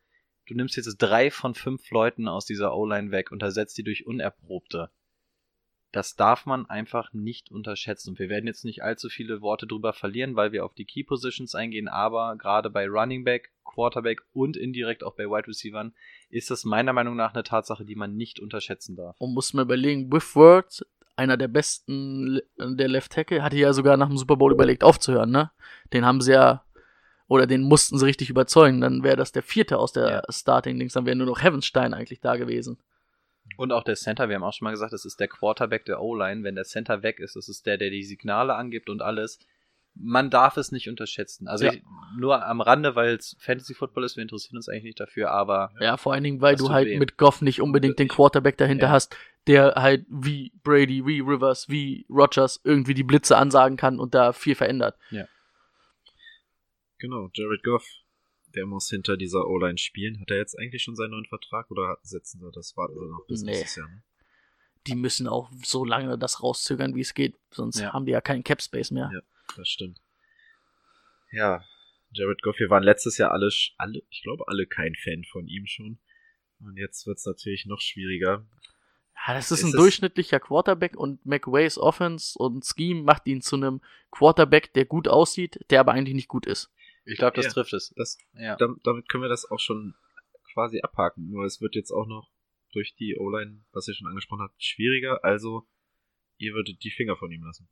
Du 0.46 0.54
nimmst 0.54 0.76
jetzt 0.76 0.96
drei 0.96 1.30
von 1.30 1.54
fünf 1.54 1.90
Leuten 1.90 2.26
aus 2.26 2.46
dieser 2.46 2.76
O-Line 2.76 3.12
weg 3.12 3.30
und 3.30 3.42
ersetzt 3.42 3.78
die 3.78 3.84
durch 3.84 4.06
Unerprobte. 4.06 4.90
Das 5.92 6.14
darf 6.14 6.46
man 6.46 6.70
einfach 6.70 7.12
nicht 7.12 7.50
unterschätzen. 7.50 8.10
Und 8.10 8.18
wir 8.18 8.28
werden 8.28 8.46
jetzt 8.46 8.64
nicht 8.64 8.82
allzu 8.84 9.08
viele 9.08 9.40
Worte 9.40 9.66
drüber 9.66 9.92
verlieren, 9.92 10.36
weil 10.36 10.52
wir 10.52 10.64
auf 10.64 10.74
die 10.74 10.84
Key 10.84 11.02
Positions 11.02 11.54
eingehen, 11.54 11.88
aber 11.88 12.36
gerade 12.36 12.70
bei 12.70 12.86
Running 12.86 13.24
Back, 13.24 13.50
Quarterback 13.64 14.22
und 14.32 14.56
indirekt 14.56 15.02
auch 15.02 15.14
bei 15.16 15.24
Wide 15.24 15.48
Receivern 15.48 15.92
ist 16.28 16.50
das 16.50 16.64
meiner 16.64 16.92
Meinung 16.92 17.16
nach 17.16 17.34
eine 17.34 17.42
Tatsache, 17.42 17.84
die 17.84 17.96
man 17.96 18.16
nicht 18.16 18.38
unterschätzen 18.40 18.94
darf. 18.96 19.16
Und 19.18 19.34
muss 19.34 19.52
mir 19.52 19.62
überlegen, 19.62 20.12
With 20.12 20.36
Words, 20.36 20.86
einer 21.16 21.36
der 21.36 21.48
besten 21.48 22.26
Le- 22.26 22.44
der 22.58 22.88
Left 22.88 23.12
Tackle, 23.12 23.42
hatte 23.42 23.56
ja 23.56 23.72
sogar 23.72 23.96
nach 23.96 24.08
dem 24.08 24.16
Super 24.16 24.36
Bowl 24.36 24.52
überlegt 24.52 24.84
aufzuhören, 24.84 25.30
ne? 25.30 25.50
Den 25.92 26.04
haben 26.04 26.20
sie 26.20 26.32
ja, 26.32 26.64
oder 27.26 27.46
den 27.46 27.62
mussten 27.62 27.98
sie 27.98 28.06
richtig 28.06 28.30
überzeugen. 28.30 28.80
Dann 28.80 29.02
wäre 29.02 29.16
das 29.16 29.32
der 29.32 29.42
vierte 29.42 29.78
aus 29.78 29.92
der 29.92 30.08
Ja. 30.08 30.22
Starting-Dings, 30.28 30.92
dann 30.92 31.06
wäre 31.06 31.16
nur 31.16 31.26
noch 31.26 31.42
Heavenstein 31.42 31.94
eigentlich 31.94 32.20
da 32.20 32.36
gewesen. 32.36 32.78
Und 33.56 33.72
auch 33.72 33.84
der 33.84 33.96
Center, 33.96 34.28
wir 34.28 34.36
haben 34.36 34.42
auch 34.44 34.52
schon 34.54 34.64
mal 34.64 34.70
gesagt, 34.70 34.92
das 34.92 35.04
ist 35.04 35.20
der 35.20 35.28
Quarterback 35.28 35.84
der 35.84 36.00
O-Line. 36.00 36.42
Wenn 36.44 36.54
der 36.54 36.64
Center 36.64 37.02
weg 37.02 37.18
ist, 37.20 37.36
das 37.36 37.48
ist 37.48 37.66
der, 37.66 37.76
der 37.76 37.90
die 37.90 38.02
Signale 38.04 38.54
angibt 38.54 38.88
und 38.88 39.02
alles. 39.02 39.38
Man 39.94 40.30
darf 40.30 40.56
es 40.56 40.70
nicht 40.72 40.88
unterschätzen. 40.88 41.48
Also 41.48 41.64
Ja. 41.66 41.72
ich, 41.72 41.82
nur 42.16 42.46
am 42.46 42.60
Rande, 42.60 42.94
weil 42.94 43.16
es 43.16 43.36
Fantasy 43.40 43.74
Football 43.74 44.04
ist, 44.04 44.16
wir 44.16 44.22
interessieren 44.22 44.56
uns 44.56 44.68
eigentlich 44.68 44.84
nicht 44.84 45.00
dafür, 45.00 45.30
aber 45.32 45.72
Ja, 45.80 45.96
vor 45.96 46.12
allen 46.12 46.22
Dingen, 46.24 46.40
weil 46.40 46.56
du 46.56 46.70
halt 46.70 46.96
mit 46.98 47.16
Goff 47.18 47.42
nicht 47.42 47.60
unbedingt 47.60 47.98
den 47.98 48.08
Quarterback 48.08 48.56
dahinter 48.56 48.86
Ja. 48.86 48.92
hast, 48.92 49.16
der 49.46 49.74
halt 49.74 50.06
wie 50.08 50.52
Brady, 50.62 51.04
wie 51.06 51.20
Rivers, 51.20 51.68
wie 51.68 52.06
Rogers 52.08 52.60
irgendwie 52.62 52.94
die 52.94 53.02
Blitze 53.02 53.36
ansagen 53.36 53.76
kann 53.76 53.98
und 53.98 54.14
da 54.14 54.32
viel 54.32 54.54
verändert. 54.54 54.96
Genau, 56.98 57.28
Jared 57.32 57.62
Goff, 57.62 57.84
der 58.54 58.66
muss 58.66 58.88
hinter 58.88 59.16
dieser 59.16 59.46
O-Line 59.46 59.78
spielen. 59.78 60.20
Hat 60.20 60.30
er 60.30 60.36
jetzt 60.38 60.58
eigentlich 60.58 60.82
schon 60.82 60.96
seinen 60.96 61.10
neuen 61.10 61.26
Vertrag 61.26 61.70
oder 61.70 61.98
setzen 62.02 62.40
sie 62.40 62.50
das 62.52 62.76
warten 62.76 62.94
sie 62.98 63.06
noch 63.06 63.26
bis 63.26 63.42
Nee. 63.42 63.50
nächstes 63.52 63.76
Jahr? 63.76 63.88
Ne? 63.88 64.02
Die 64.86 64.94
müssen 64.94 65.28
auch 65.28 65.50
so 65.64 65.84
lange 65.84 66.16
das 66.18 66.42
rauszögern, 66.42 66.94
wie 66.94 67.00
es 67.02 67.14
geht, 67.14 67.36
sonst 67.50 67.80
Ja. 67.80 67.92
haben 67.92 68.06
die 68.06 68.12
ja 68.12 68.20
keinen 68.20 68.44
Cap 68.44 68.62
Space 68.62 68.90
mehr. 68.90 69.10
Ja. 69.12 69.20
Das 69.56 69.68
stimmt. 69.68 70.00
Ja, 71.32 71.64
Jared 72.12 72.42
Goff, 72.42 72.58
wir 72.58 72.70
waren 72.70 72.82
letztes 72.82 73.18
Jahr 73.18 73.30
alle, 73.30 73.50
alle, 73.78 74.02
ich 74.10 74.22
glaube 74.22 74.48
alle 74.48 74.66
kein 74.66 74.94
Fan 74.96 75.24
von 75.30 75.46
ihm 75.46 75.66
schon. 75.66 75.98
Und 76.60 76.76
jetzt 76.76 77.06
wird's 77.06 77.24
natürlich 77.24 77.66
noch 77.66 77.80
schwieriger. 77.80 78.46
Ja, 79.26 79.34
das 79.34 79.50
ist, 79.50 79.58
Ist 79.60 79.64
ein 79.64 79.68
es- 79.70 79.76
durchschnittlicher 79.76 80.40
Quarterback 80.40 80.96
und 80.96 81.24
McWays 81.24 81.78
Offense 81.78 82.38
und 82.38 82.64
Scheme 82.64 83.02
macht 83.02 83.26
ihn 83.26 83.42
zu 83.42 83.56
einem 83.56 83.80
Quarterback, 84.10 84.72
der 84.72 84.86
gut 84.86 85.08
aussieht, 85.08 85.60
der 85.70 85.80
aber 85.80 85.92
eigentlich 85.92 86.14
nicht 86.14 86.28
gut 86.28 86.46
ist. 86.46 86.70
Ich 87.04 87.18
glaube, 87.18 87.36
das 87.36 87.46
Ja. 87.46 87.52
trifft 87.52 87.72
es. 87.72 87.92
Das, 87.96 88.18
Ja. 88.34 88.56
dam- 88.56 88.80
damit 88.84 89.08
können 89.08 89.22
wir 89.24 89.28
das 89.28 89.50
auch 89.50 89.60
schon 89.60 89.94
quasi 90.52 90.80
abhaken. 90.80 91.28
Nur 91.30 91.44
es 91.44 91.60
wird 91.60 91.74
jetzt 91.74 91.90
auch 91.92 92.06
noch 92.06 92.30
durch 92.72 92.94
die 92.94 93.16
O-Line, 93.18 93.64
was 93.72 93.88
ihr 93.88 93.94
schon 93.94 94.06
angesprochen 94.06 94.42
habt, 94.42 94.62
schwieriger. 94.62 95.24
Also, 95.24 95.66
ihr 96.38 96.52
würdet 96.54 96.82
die 96.84 96.90
Finger 96.90 97.16
von 97.16 97.30
ihm 97.32 97.42
lassen. 97.44 97.68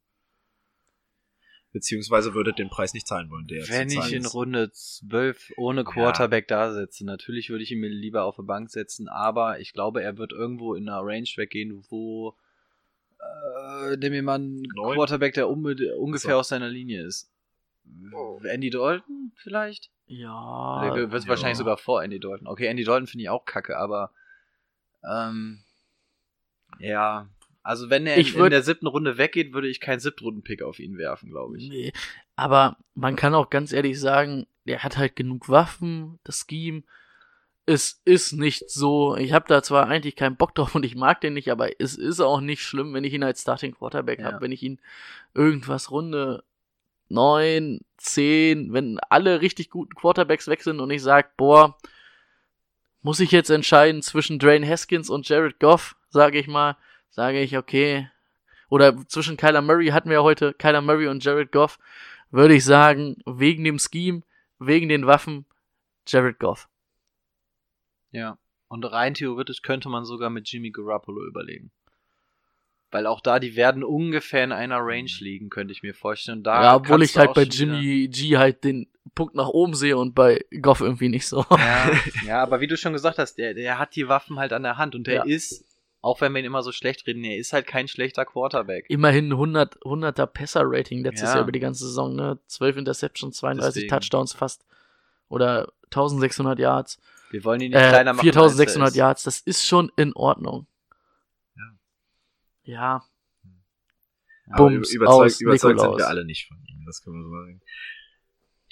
Beziehungsweise 1.70 2.32
würdet 2.32 2.58
den 2.58 2.70
Preis 2.70 2.94
nicht 2.94 3.06
zahlen 3.06 3.28
wollen, 3.30 3.46
der 3.46 3.68
Wenn 3.68 3.90
zu 3.90 4.00
ich 4.00 4.12
in 4.12 4.22
ist. 4.22 4.32
Runde 4.34 4.70
12 4.72 5.52
ohne 5.58 5.84
Quarterback 5.84 6.48
da 6.48 6.72
sitze, 6.72 7.04
natürlich 7.04 7.50
würde 7.50 7.62
ich 7.62 7.70
ihn 7.70 7.80
mir 7.80 7.90
lieber 7.90 8.24
auf 8.24 8.36
die 8.36 8.42
Bank 8.42 8.70
setzen, 8.70 9.06
aber 9.08 9.60
ich 9.60 9.74
glaube, 9.74 10.02
er 10.02 10.16
wird 10.16 10.32
irgendwo 10.32 10.74
in 10.74 10.88
einer 10.88 11.02
Range 11.02 11.28
weggehen, 11.36 11.84
wo 11.90 12.34
äh, 13.20 13.96
nimm 13.98 14.12
mir 14.12 14.22
mal 14.22 14.36
einen? 14.36 14.62
Quarterback, 14.72 15.34
der 15.34 15.48
ungefähr 15.50 16.32
So. 16.32 16.38
aus 16.38 16.48
seiner 16.48 16.70
Linie 16.70 17.04
ist. 17.04 17.30
Andy 18.44 18.70
Dalton 18.70 19.32
vielleicht? 19.36 19.90
Ja. 20.06 20.80
Der 20.82 21.10
wird 21.10 21.22
ja. 21.24 21.28
wahrscheinlich 21.28 21.58
sogar 21.58 21.76
vor 21.76 22.02
Andy 22.02 22.18
Dalton. 22.20 22.46
Okay, 22.46 22.66
Andy 22.66 22.84
Dalton 22.84 23.06
finde 23.06 23.22
ich 23.24 23.28
auch 23.30 23.44
kacke, 23.44 23.76
aber 23.76 24.12
ähm, 25.04 25.62
ja, 26.78 27.28
also 27.62 27.90
wenn 27.90 28.06
er 28.06 28.16
Ich 28.18 28.30
in, 28.30 28.34
in 28.36 28.40
würd- 28.46 28.50
der 28.50 28.62
siebten 28.62 28.86
Runde 28.86 29.18
weggeht, 29.18 29.52
würde 29.52 29.68
ich 29.68 29.80
keinen 29.80 30.00
Siebtrunden-Pick 30.00 30.62
auf 30.62 30.78
ihn 30.78 30.96
werfen, 30.96 31.30
glaube 31.30 31.58
ich. 31.58 31.68
Nee. 31.68 31.92
Aber 32.36 32.76
man 32.94 33.16
kann 33.16 33.34
auch 33.34 33.50
ganz 33.50 33.72
ehrlich 33.72 33.98
sagen, 34.00 34.46
der 34.66 34.82
hat 34.82 34.96
halt 34.96 35.16
genug 35.16 35.48
Waffen, 35.48 36.18
das 36.24 36.46
Scheme. 36.48 36.82
Es 37.66 38.00
ist 38.06 38.32
nicht 38.32 38.70
so, 38.70 39.14
ich 39.16 39.34
habe 39.34 39.44
da 39.46 39.62
zwar 39.62 39.86
eigentlich 39.88 40.16
keinen 40.16 40.36
Bock 40.36 40.54
drauf 40.54 40.74
und 40.74 40.84
ich 40.86 40.94
mag 40.94 41.20
den 41.20 41.34
nicht, 41.34 41.50
aber 41.50 41.78
es 41.80 41.96
ist 41.96 42.20
auch 42.20 42.40
nicht 42.40 42.62
schlimm, 42.62 42.94
wenn 42.94 43.04
ich 43.04 43.12
ihn 43.12 43.22
als 43.22 43.42
Starting 43.42 43.74
Quarterback 43.74 44.20
Ja. 44.20 44.26
habe, 44.26 44.40
wenn 44.40 44.52
ich 44.52 44.62
ihn 44.62 44.80
irgendwas 45.34 45.90
Runde 45.90 46.44
9, 47.08 47.80
10, 47.98 48.72
wenn 48.72 48.98
alle 49.08 49.40
richtig 49.40 49.70
guten 49.70 49.94
Quarterbacks 49.94 50.48
weg 50.48 50.62
sind 50.62 50.80
und 50.80 50.90
ich 50.90 51.02
sage, 51.02 51.28
boah, 51.36 51.76
muss 53.02 53.20
ich 53.20 53.30
jetzt 53.30 53.50
entscheiden 53.50 54.02
zwischen 54.02 54.38
Drain 54.38 54.66
Haskins 54.66 55.10
und 55.10 55.28
Jared 55.28 55.58
Goff, 55.60 55.96
sage 56.10 56.38
ich 56.38 56.48
mal, 56.48 56.76
sage 57.10 57.40
ich, 57.40 57.56
okay. 57.56 58.10
Oder 58.68 59.06
zwischen 59.06 59.36
Kyler 59.36 59.62
Murray 59.62 59.88
hatten 59.88 60.10
wir 60.10 60.22
heute, 60.22 60.52
Kyler 60.52 60.82
Murray 60.82 61.08
und 61.08 61.24
Jared 61.24 61.52
Goff, 61.52 61.78
würde 62.30 62.54
ich 62.54 62.64
sagen, 62.64 63.16
wegen 63.24 63.64
dem 63.64 63.78
Scheme, 63.78 64.22
wegen 64.58 64.88
den 64.88 65.06
Waffen, 65.06 65.46
Jared 66.06 66.38
Goff. 66.38 66.68
Ja. 68.10 68.38
Und 68.68 68.84
rein 68.84 69.14
theoretisch 69.14 69.62
könnte 69.62 69.88
man 69.88 70.04
sogar 70.04 70.28
mit 70.28 70.50
Jimmy 70.50 70.70
Garoppolo 70.70 71.24
überlegen. 71.24 71.70
Weil 72.90 73.06
auch 73.06 73.20
da, 73.20 73.38
die 73.38 73.54
werden 73.54 73.84
ungefähr 73.84 74.44
in 74.44 74.52
einer 74.52 74.78
Range 74.80 75.10
liegen, 75.20 75.50
könnte 75.50 75.72
ich 75.72 75.82
mir 75.82 75.92
vorstellen. 75.94 76.42
Da 76.42 76.62
ja, 76.62 76.76
obwohl 76.76 77.02
ich 77.02 77.18
halt 77.18 77.34
bei 77.34 77.42
Jimmy 77.42 78.08
G 78.08 78.38
halt 78.38 78.64
den 78.64 78.86
Punkt 79.14 79.34
nach 79.34 79.48
oben 79.48 79.74
sehe 79.74 79.96
und 79.98 80.14
bei 80.14 80.42
Goff 80.62 80.80
irgendwie 80.80 81.08
nicht 81.10 81.26
so. 81.26 81.44
Ja, 81.50 81.90
ja, 82.26 82.42
aber 82.42 82.60
wie 82.60 82.66
du 82.66 82.76
schon 82.78 82.94
gesagt 82.94 83.18
hast, 83.18 83.36
der, 83.36 83.52
der 83.52 83.78
hat 83.78 83.94
die 83.94 84.08
Waffen 84.08 84.38
halt 84.38 84.52
an 84.54 84.62
der 84.62 84.78
Hand 84.78 84.94
und 84.94 85.06
der 85.06 85.16
Ja. 85.16 85.24
ist, 85.24 85.64
auch 86.00 86.20
wenn 86.22 86.32
wir 86.32 86.38
ihn 86.40 86.46
immer 86.46 86.62
so 86.62 86.72
schlecht 86.72 87.06
reden, 87.06 87.24
er 87.24 87.36
ist 87.36 87.52
halt 87.52 87.66
kein 87.66 87.88
schlechter 87.88 88.24
Quarterback. 88.24 88.86
Immerhin 88.88 89.32
100, 89.32 89.80
100er 89.82 90.24
Passer-Rating 90.26 91.02
letztes 91.02 91.28
Ja. 91.28 91.34
Jahr 91.34 91.42
über 91.42 91.52
die 91.52 91.60
ganze 91.60 91.84
Saison, 91.86 92.14
ne? 92.16 92.38
12 92.46 92.76
Interceptions, 92.78 93.36
32 93.36 93.74
Deswegen. 93.82 93.90
Touchdowns 93.90 94.32
fast. 94.32 94.64
Oder 95.28 95.72
1600 95.86 96.58
Yards. 96.58 96.98
Wir 97.30 97.44
wollen 97.44 97.60
ihn 97.60 97.72
nicht 97.72 97.80
Äh, 97.82 97.88
kleiner 97.90 98.12
machen. 98.14 98.26
als 98.26 98.26
er 98.28 98.32
4600 98.32 98.90
ist. 98.90 98.96
Yards, 98.96 99.22
das 99.24 99.40
ist 99.40 99.66
schon 99.66 99.92
in 99.96 100.14
Ordnung. 100.14 100.66
Ja. 102.68 103.02
Bums 104.58 104.92
überzeugt, 104.92 105.40
überzeugt 105.40 105.80
sind 105.80 105.96
wir 105.96 106.06
alle 106.06 106.26
nicht 106.26 106.46
von 106.48 106.58
ihm, 106.58 106.84
das 106.84 107.02
können 107.02 107.16
wir 107.16 107.24
so 107.24 107.30
sagen. 107.30 107.62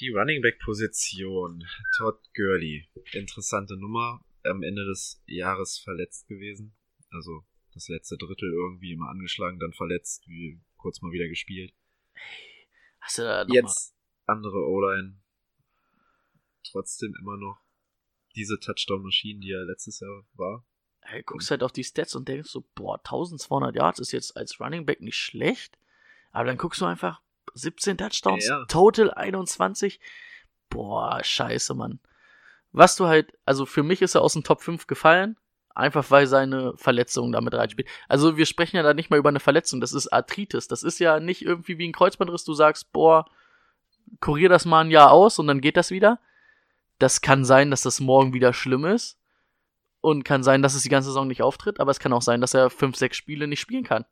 Die 0.01 0.11
Running 0.11 0.43
Back 0.43 0.59
Position, 0.63 1.65
Todd 1.97 2.19
Gurley, 2.35 2.91
interessante 3.13 3.79
Nummer, 3.79 4.21
am 4.45 4.63
Ende 4.63 4.85
des 4.85 5.23
Jahres 5.25 5.79
verletzt 5.79 6.29
gewesen, 6.29 6.77
also 7.09 7.47
das 7.73 7.89
letzte 7.89 8.19
Drittel 8.19 8.53
irgendwie 8.53 8.93
immer 8.93 9.09
angeschlagen, 9.09 9.59
dann 9.59 9.73
verletzt, 9.73 10.29
wie 10.29 10.61
kurz 10.77 11.01
mal 11.01 11.13
wieder 11.13 11.29
gespielt. 11.29 11.73
Hast 13.01 13.17
du 13.17 13.23
da 13.23 13.45
noch 13.45 13.55
Jetzt 13.55 13.97
andere 14.27 14.59
O-Line, 14.59 15.23
trotzdem 16.71 17.15
immer 17.19 17.39
noch 17.39 17.63
diese 18.35 18.61
Touchdown-Maschinen, 18.61 19.41
die 19.41 19.53
er 19.53 19.65
letztes 19.65 20.01
Jahr 20.01 20.27
war. 20.35 20.67
Ey, 21.11 21.23
guckst 21.23 21.51
halt 21.51 21.63
auf 21.63 21.73
die 21.73 21.85
Stats 21.85 22.15
und 22.15 22.29
denkst 22.29 22.51
so, 22.51 22.65
boah, 22.75 22.99
1200 22.99 23.75
Yards 23.75 23.99
ist 23.99 24.13
jetzt 24.13 24.37
als 24.37 24.61
Running 24.61 24.87
Back 24.87 25.01
nicht 25.01 25.17
schlecht. 25.17 25.79
Aber 26.33 26.45
dann 26.45 26.59
guckst 26.59 26.81
du 26.81 26.87
einfach 26.87 27.21
17 27.55 27.99
Touchdowns, 27.99 28.47
Ja. 28.47 28.65
Total 28.67 29.13
21. 29.13 30.01
Boah, 30.69 31.23
scheiße, 31.23 31.75
Mann. 31.75 32.01
Was 32.73 32.97
du 32.97 33.07
halt, 33.07 33.33
also 33.45 33.65
für 33.65 33.83
mich 33.83 34.03
ist 34.03 34.15
er 34.15 34.23
aus 34.23 34.35
dem 34.35 34.45
Top 34.45 34.61
5 34.61 34.87
gefallen, 34.87 35.37
einfach 35.75 36.11
weil 36.11 36.27
seine 36.27 36.77
Verletzung 36.77 37.33
damit 37.33 37.55
reinspielt. 37.55 37.89
Also 38.09 38.37
wir 38.37 38.47
sprechen 38.47 38.77
ja 38.77 38.83
da 38.83 38.93
nicht 38.93 39.11
mal 39.11 39.19
über 39.19 39.29
eine 39.29 39.41
Verletzung, 39.41 39.81
das 39.81 39.93
ist 39.93 40.13
Arthritis. 40.13 40.69
Das 40.69 40.83
ist 40.83 40.99
ja 40.99 41.21
nicht 41.21 41.43
irgendwie 41.43 41.79
wie 41.79 41.89
ein 41.89 41.93
Kreuzbandriss, 41.93 42.45
du 42.45 42.55
sagst, 42.55 42.93
boah, 42.93 43.25
kurier 44.21 44.49
das 44.49 44.65
mal 44.65 44.83
ein 44.85 44.91
Jahr 44.91 45.11
aus 45.13 45.39
und 45.39 45.47
dann 45.47 45.61
geht 45.61 45.77
das 45.77 45.91
wieder. 45.91 46.21
Das 46.99 47.21
kann 47.21 47.45
sein, 47.45 47.71
dass 47.71 47.83
das 47.83 48.01
morgen 48.01 48.33
wieder 48.35 48.53
schlimm 48.53 48.85
ist. 48.85 49.19
Und 50.07 50.23
kann 50.23 50.45
sein, 50.45 50.63
dass 50.63 50.77
es 50.77 50.85
die 50.85 50.89
ganze 50.89 51.09
Saison 51.09 51.27
nicht 51.27 51.43
auftritt, 51.43 51.81
aber 51.81 51.91
es 51.91 51.99
kann 51.99 52.13
auch 52.13 52.23
sein, 52.23 52.41
dass 52.41 52.55
er 52.55 52.71
fünf, 52.71 52.95
sechs 52.95 53.17
Spiele 53.17 53.49
nicht 53.49 53.59
spielen 53.59 53.83
kann. 53.83 54.05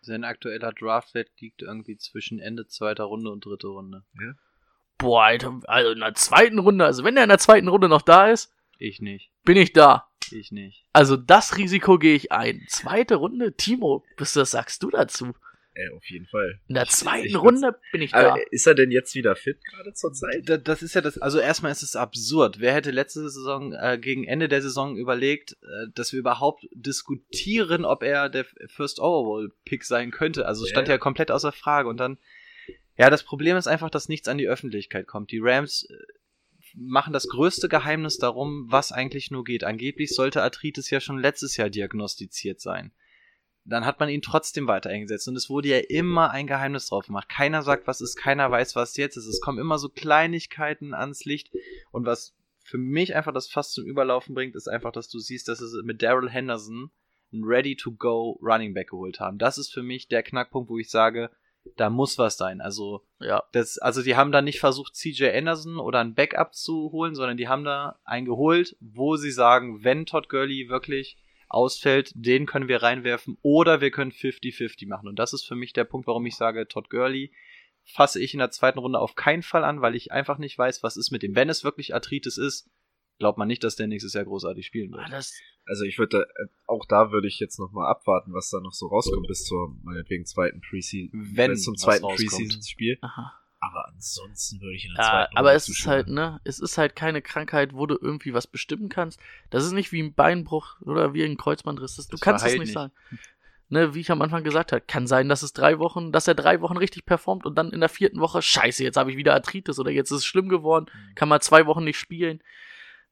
Sein 0.00 0.22
aktueller 0.22 0.72
Draftwert 0.72 1.30
liegt 1.40 1.62
irgendwie 1.62 1.96
zwischen 1.96 2.38
Ende 2.38 2.68
zweiter 2.68 3.02
Runde 3.04 3.28
und 3.32 3.44
dritte 3.44 3.66
Runde. 3.66 4.04
Boah, 4.98 5.24
Alter, 5.24 5.58
also 5.64 5.90
in 5.90 5.98
der 5.98 6.14
zweiten 6.14 6.60
Runde, 6.60 6.84
also 6.84 7.02
wenn 7.02 7.16
er 7.16 7.24
in 7.24 7.28
der 7.28 7.38
zweiten 7.38 7.66
Runde 7.66 7.88
noch 7.88 8.02
da 8.02 8.28
ist, 8.28 8.52
Ich 8.78 9.00
nicht. 9.00 9.32
bin 9.44 9.56
ich 9.56 9.72
da. 9.72 10.06
Ich 10.30 10.52
nicht. 10.52 10.86
Also 10.92 11.16
das 11.16 11.56
Risiko 11.56 11.98
gehe 11.98 12.14
ich 12.14 12.30
ein. 12.30 12.64
Zweite 12.68 13.16
Runde, 13.16 13.56
Timo, 13.56 14.04
was 14.18 14.34
das 14.34 14.52
sagst 14.52 14.84
du 14.84 14.90
dazu? 14.90 15.32
Äh, 15.74 15.88
auf 15.96 16.04
jeden 16.10 16.26
Fall. 16.26 16.60
In 16.68 16.74
der 16.74 16.84
Ich- 16.84 16.90
zweiten 16.90 17.26
ich 17.26 17.32
würd's- 17.32 17.44
Runde 17.44 17.78
bin 17.92 18.02
ich 18.02 18.10
da. 18.10 18.32
Aber 18.32 18.52
ist 18.52 18.66
er 18.66 18.74
denn 18.74 18.90
jetzt 18.90 19.14
wieder 19.14 19.34
fit 19.34 19.58
gerade 19.64 19.94
zur 19.94 20.12
Zeit? 20.12 20.42
Da- 20.46 20.58
Das 20.58 20.82
ist 20.82 20.94
ja 20.94 21.00
das, 21.00 21.16
also 21.16 21.38
erstmal 21.38 21.72
ist 21.72 21.82
es 21.82 21.96
absurd. 21.96 22.60
Wer 22.60 22.74
hätte 22.74 22.90
letzte 22.90 23.22
Saison, 23.22 23.72
äh, 23.72 23.98
gegen 23.98 24.24
Ende 24.24 24.48
der 24.48 24.60
Saison 24.60 24.96
überlegt, 24.98 25.52
äh, 25.62 25.86
dass 25.94 26.12
wir 26.12 26.18
überhaupt 26.20 26.66
diskutieren, 26.74 27.84
ob 27.86 28.02
er 28.02 28.28
der 28.28 28.44
First 28.66 29.00
Overall 29.00 29.50
Pick 29.64 29.84
sein 29.84 30.10
könnte? 30.10 30.46
Also 30.46 30.66
stand 30.66 30.88
Ja. 30.88 30.94
ja 30.94 30.98
komplett 30.98 31.30
außer 31.30 31.52
Frage. 31.52 31.88
Und 31.88 31.96
dann, 31.98 32.18
ja, 32.98 33.08
das 33.08 33.22
Problem 33.24 33.56
ist 33.56 33.66
einfach, 33.66 33.88
dass 33.88 34.08
nichts 34.10 34.28
an 34.28 34.36
die 34.38 34.48
Öffentlichkeit 34.48 35.06
kommt. 35.06 35.30
Die 35.30 35.40
Rams 35.40 35.84
äh, 35.90 35.94
machen 36.74 37.12
das 37.14 37.28
größte 37.28 37.68
Geheimnis 37.68 38.18
darum, 38.18 38.66
was 38.70 38.92
eigentlich 38.92 39.30
nur 39.30 39.44
geht. 39.44 39.64
Angeblich 39.64 40.10
sollte 40.14 40.42
Arthritis 40.42 40.90
ja 40.90 41.00
schon 41.00 41.18
letztes 41.18 41.56
Jahr 41.56 41.70
diagnostiziert 41.70 42.60
sein. 42.60 42.92
Dann 43.64 43.86
hat 43.86 44.00
man 44.00 44.08
ihn 44.08 44.22
trotzdem 44.22 44.66
weiter 44.66 44.90
eingesetzt 44.90 45.28
und 45.28 45.36
es 45.36 45.48
wurde 45.48 45.68
ja 45.68 45.78
immer 45.78 46.30
ein 46.30 46.46
Geheimnis 46.46 46.86
drauf 46.86 47.06
gemacht. 47.06 47.28
Keiner 47.28 47.62
sagt, 47.62 47.86
was 47.86 48.00
ist, 48.00 48.16
keiner 48.16 48.50
weiß, 48.50 48.74
was 48.74 48.96
jetzt 48.96 49.16
ist. 49.16 49.26
Es 49.26 49.40
kommen 49.40 49.58
immer 49.58 49.78
so 49.78 49.88
Kleinigkeiten 49.88 50.94
ans 50.94 51.24
Licht 51.24 51.50
und 51.92 52.04
was 52.04 52.34
für 52.64 52.78
mich 52.78 53.14
einfach 53.14 53.32
das 53.32 53.48
fast 53.48 53.74
zum 53.74 53.84
Überlaufen 53.86 54.34
bringt, 54.34 54.56
ist 54.56 54.68
einfach, 54.68 54.92
dass 54.92 55.08
du 55.08 55.18
siehst, 55.18 55.48
dass 55.48 55.58
sie 55.58 55.82
mit 55.84 56.02
Daryl 56.02 56.30
Henderson 56.30 56.90
einen 57.32 57.44
Ready-to-go 57.44 58.38
Running 58.42 58.74
Back 58.74 58.90
geholt 58.90 59.20
haben. 59.20 59.38
Das 59.38 59.58
ist 59.58 59.72
für 59.72 59.82
mich 59.82 60.08
der 60.08 60.22
Knackpunkt, 60.22 60.70
wo 60.70 60.78
ich 60.78 60.90
sage, 60.90 61.30
da 61.76 61.90
muss 61.90 62.18
was 62.18 62.36
sein. 62.36 62.60
Also 62.60 63.02
ja. 63.20 63.42
das, 63.52 63.78
also 63.78 64.02
die 64.02 64.16
haben 64.16 64.32
da 64.32 64.42
nicht 64.42 64.60
versucht, 64.60 64.94
CJ 64.94 65.26
Anderson 65.26 65.78
oder 65.78 66.00
ein 66.00 66.14
Backup 66.14 66.54
zu 66.54 66.90
holen, 66.92 67.14
sondern 67.14 67.36
die 67.36 67.48
haben 67.48 67.64
da 67.64 68.00
einen 68.04 68.26
geholt, 68.26 68.76
wo 68.80 69.16
sie 69.16 69.30
sagen, 69.30 69.84
wenn 69.84 70.06
Todd 70.06 70.28
Gurley 70.28 70.68
wirklich 70.68 71.16
ausfällt, 71.52 72.12
den 72.14 72.46
können 72.46 72.68
wir 72.68 72.82
reinwerfen 72.82 73.36
oder 73.42 73.80
wir 73.80 73.90
können 73.90 74.10
50-50 74.12 74.88
machen. 74.88 75.08
Und 75.08 75.18
das 75.18 75.32
ist 75.32 75.44
für 75.44 75.54
mich 75.54 75.72
der 75.72 75.84
Punkt, 75.84 76.06
warum 76.06 76.24
ich 76.26 76.36
sage, 76.36 76.66
Todd 76.68 76.88
Gurley 76.90 77.32
fasse 77.84 78.20
ich 78.22 78.32
in 78.32 78.38
der 78.38 78.50
zweiten 78.50 78.78
Runde 78.78 78.98
auf 79.00 79.14
keinen 79.14 79.42
Fall 79.42 79.64
an, 79.64 79.80
weil 79.82 79.94
ich 79.96 80.12
einfach 80.12 80.38
nicht 80.38 80.56
weiß, 80.56 80.82
was 80.82 80.96
ist 80.96 81.10
mit 81.10 81.22
dem. 81.22 81.34
Wenn 81.34 81.48
es 81.48 81.64
wirklich 81.64 81.94
Arthritis 81.94 82.38
ist, 82.38 82.70
glaubt 83.18 83.38
man 83.38 83.48
nicht, 83.48 83.64
dass 83.64 83.76
der 83.76 83.86
nächstes 83.88 84.14
Jahr 84.14 84.24
großartig 84.24 84.64
spielen 84.66 84.94
Ah, 84.94 84.98
wird. 84.98 85.12
Das, 85.12 85.32
Also 85.66 85.84
ich 85.84 85.98
würde, 85.98 86.22
äh, 86.22 86.46
auch 86.66 86.84
da 86.88 87.10
würde 87.12 87.28
ich 87.28 87.38
jetzt 87.40 87.58
nochmal 87.58 87.88
abwarten, 87.90 88.32
was 88.32 88.50
da 88.50 88.60
noch 88.60 88.72
so 88.72 88.86
rauskommt 88.86 89.26
bis 89.28 89.44
zur, 89.44 89.76
meinetwegen, 89.82 90.24
zweiten 90.26 90.60
Preseason, 90.60 91.10
Wenn 91.12 91.50
bis 91.52 91.64
zum 91.64 91.76
zweiten. 91.76 92.06
Preseason-Spiel. 92.06 92.98
aha. 93.00 93.38
Aber 93.64 93.86
ansonsten 93.88 94.60
würde 94.60 94.74
ich 94.74 94.84
in 94.86 94.94
der 94.94 95.04
Ja, 95.04 95.10
zweiten 95.10 95.36
aber 95.36 95.54
es 95.54 95.68
ist 95.68 95.86
halt, 95.86 96.08
ne, 96.08 96.40
es 96.42 96.58
ist 96.58 96.78
halt 96.78 96.96
keine 96.96 97.22
Krankheit, 97.22 97.74
wo 97.74 97.86
du 97.86 97.96
irgendwie 98.00 98.34
was 98.34 98.48
bestimmen 98.48 98.88
kannst. 98.88 99.20
Das 99.50 99.64
ist 99.64 99.70
nicht 99.70 99.92
wie 99.92 100.02
ein 100.02 100.14
Beinbruch 100.14 100.80
oder 100.80 101.14
wie 101.14 101.22
ein 101.22 101.36
Kreuzbandriss. 101.36 101.94
Das, 101.94 102.08
du 102.08 102.18
kannst 102.18 102.44
es 102.44 102.52
nicht 102.54 102.60
nicht. 102.60 102.72
sagen. 102.72 102.92
Ne, 103.68 103.94
wie 103.94 104.00
ich 104.00 104.10
am 104.10 104.20
Anfang 104.20 104.42
gesagt 104.42 104.72
habe, 104.72 104.82
kann 104.82 105.06
sein, 105.06 105.28
dass 105.28 105.42
es 105.44 105.52
drei 105.52 105.78
Wochen, 105.78 106.10
dass 106.10 106.26
er 106.26 106.34
drei 106.34 106.60
Wochen 106.60 106.76
richtig 106.76 107.06
performt 107.06 107.46
und 107.46 107.54
dann 107.56 107.70
in 107.70 107.78
der 107.80 107.88
vierten 107.88 108.18
Woche, 108.18 108.42
scheiße, 108.42 108.82
jetzt 108.82 108.96
habe 108.96 109.12
ich 109.12 109.16
wieder 109.16 109.32
Arthritis 109.32 109.78
oder 109.78 109.92
jetzt 109.92 110.10
ist 110.10 110.18
es 110.18 110.26
schlimm 110.26 110.48
geworden, 110.48 110.86
Mhm. 110.92 111.14
kann 111.14 111.28
mal 111.28 111.40
zwei 111.40 111.64
Wochen 111.66 111.84
nicht 111.84 111.98
spielen. 111.98 112.42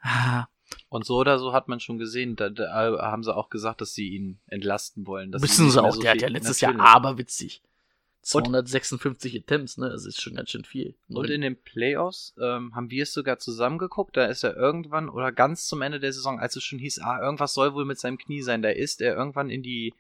Ah, 0.00 0.48
Und 0.88 1.06
so 1.06 1.16
oder 1.16 1.38
so 1.38 1.52
hat 1.52 1.68
man 1.68 1.78
schon 1.80 1.96
gesehen, 1.98 2.34
da, 2.36 2.50
da 2.50 2.98
haben 3.00 3.22
sie 3.22 3.34
auch 3.34 3.50
gesagt, 3.50 3.80
dass 3.80 3.94
sie 3.94 4.08
ihn 4.08 4.40
entlasten 4.48 5.06
wollen. 5.06 5.32
Wissen 5.32 5.70
sie 5.70 5.80
auch, 5.82 5.94
so 5.94 6.00
der 6.02 6.10
hat 6.10 6.20
ja 6.22 6.28
letztes. 6.28 6.60
Jahr 6.60 6.78
aberwitzig. 6.78 7.62
Und- 8.22 8.44
256 8.44 9.36
Attempts, 9.36 9.78
ne? 9.78 9.88
Das 9.88 10.04
ist 10.04 10.20
schon 10.20 10.34
ganz 10.34 10.50
schön 10.50 10.64
viel. 10.64 10.94
Und 11.08 11.30
in 11.30 11.40
den 11.40 11.60
Playoffs 11.60 12.34
ähm, 12.38 12.74
haben 12.74 12.90
wir 12.90 13.04
es 13.04 13.12
sogar 13.12 13.38
zusammengeguckt. 13.38 14.16
Da 14.16 14.26
ist 14.26 14.44
er 14.44 14.56
irgendwann 14.56 15.08
oder 15.08 15.32
ganz 15.32 15.66
zum 15.66 15.82
Ende 15.82 16.00
der 16.00 16.12
Saison, 16.12 16.38
als 16.38 16.56
es 16.56 16.62
schon 16.62 16.78
hieß, 16.78 17.00
ah, 17.00 17.20
irgendwas 17.20 17.54
soll 17.54 17.74
wohl 17.74 17.84
mit 17.86 17.98
seinem 17.98 18.18
Knie 18.18 18.42
sein, 18.42 18.62
da 18.62 18.68
ist 18.70 19.00
er 19.00 19.16
irgendwann 19.16 19.48
in 19.50 19.62
die 19.62 19.94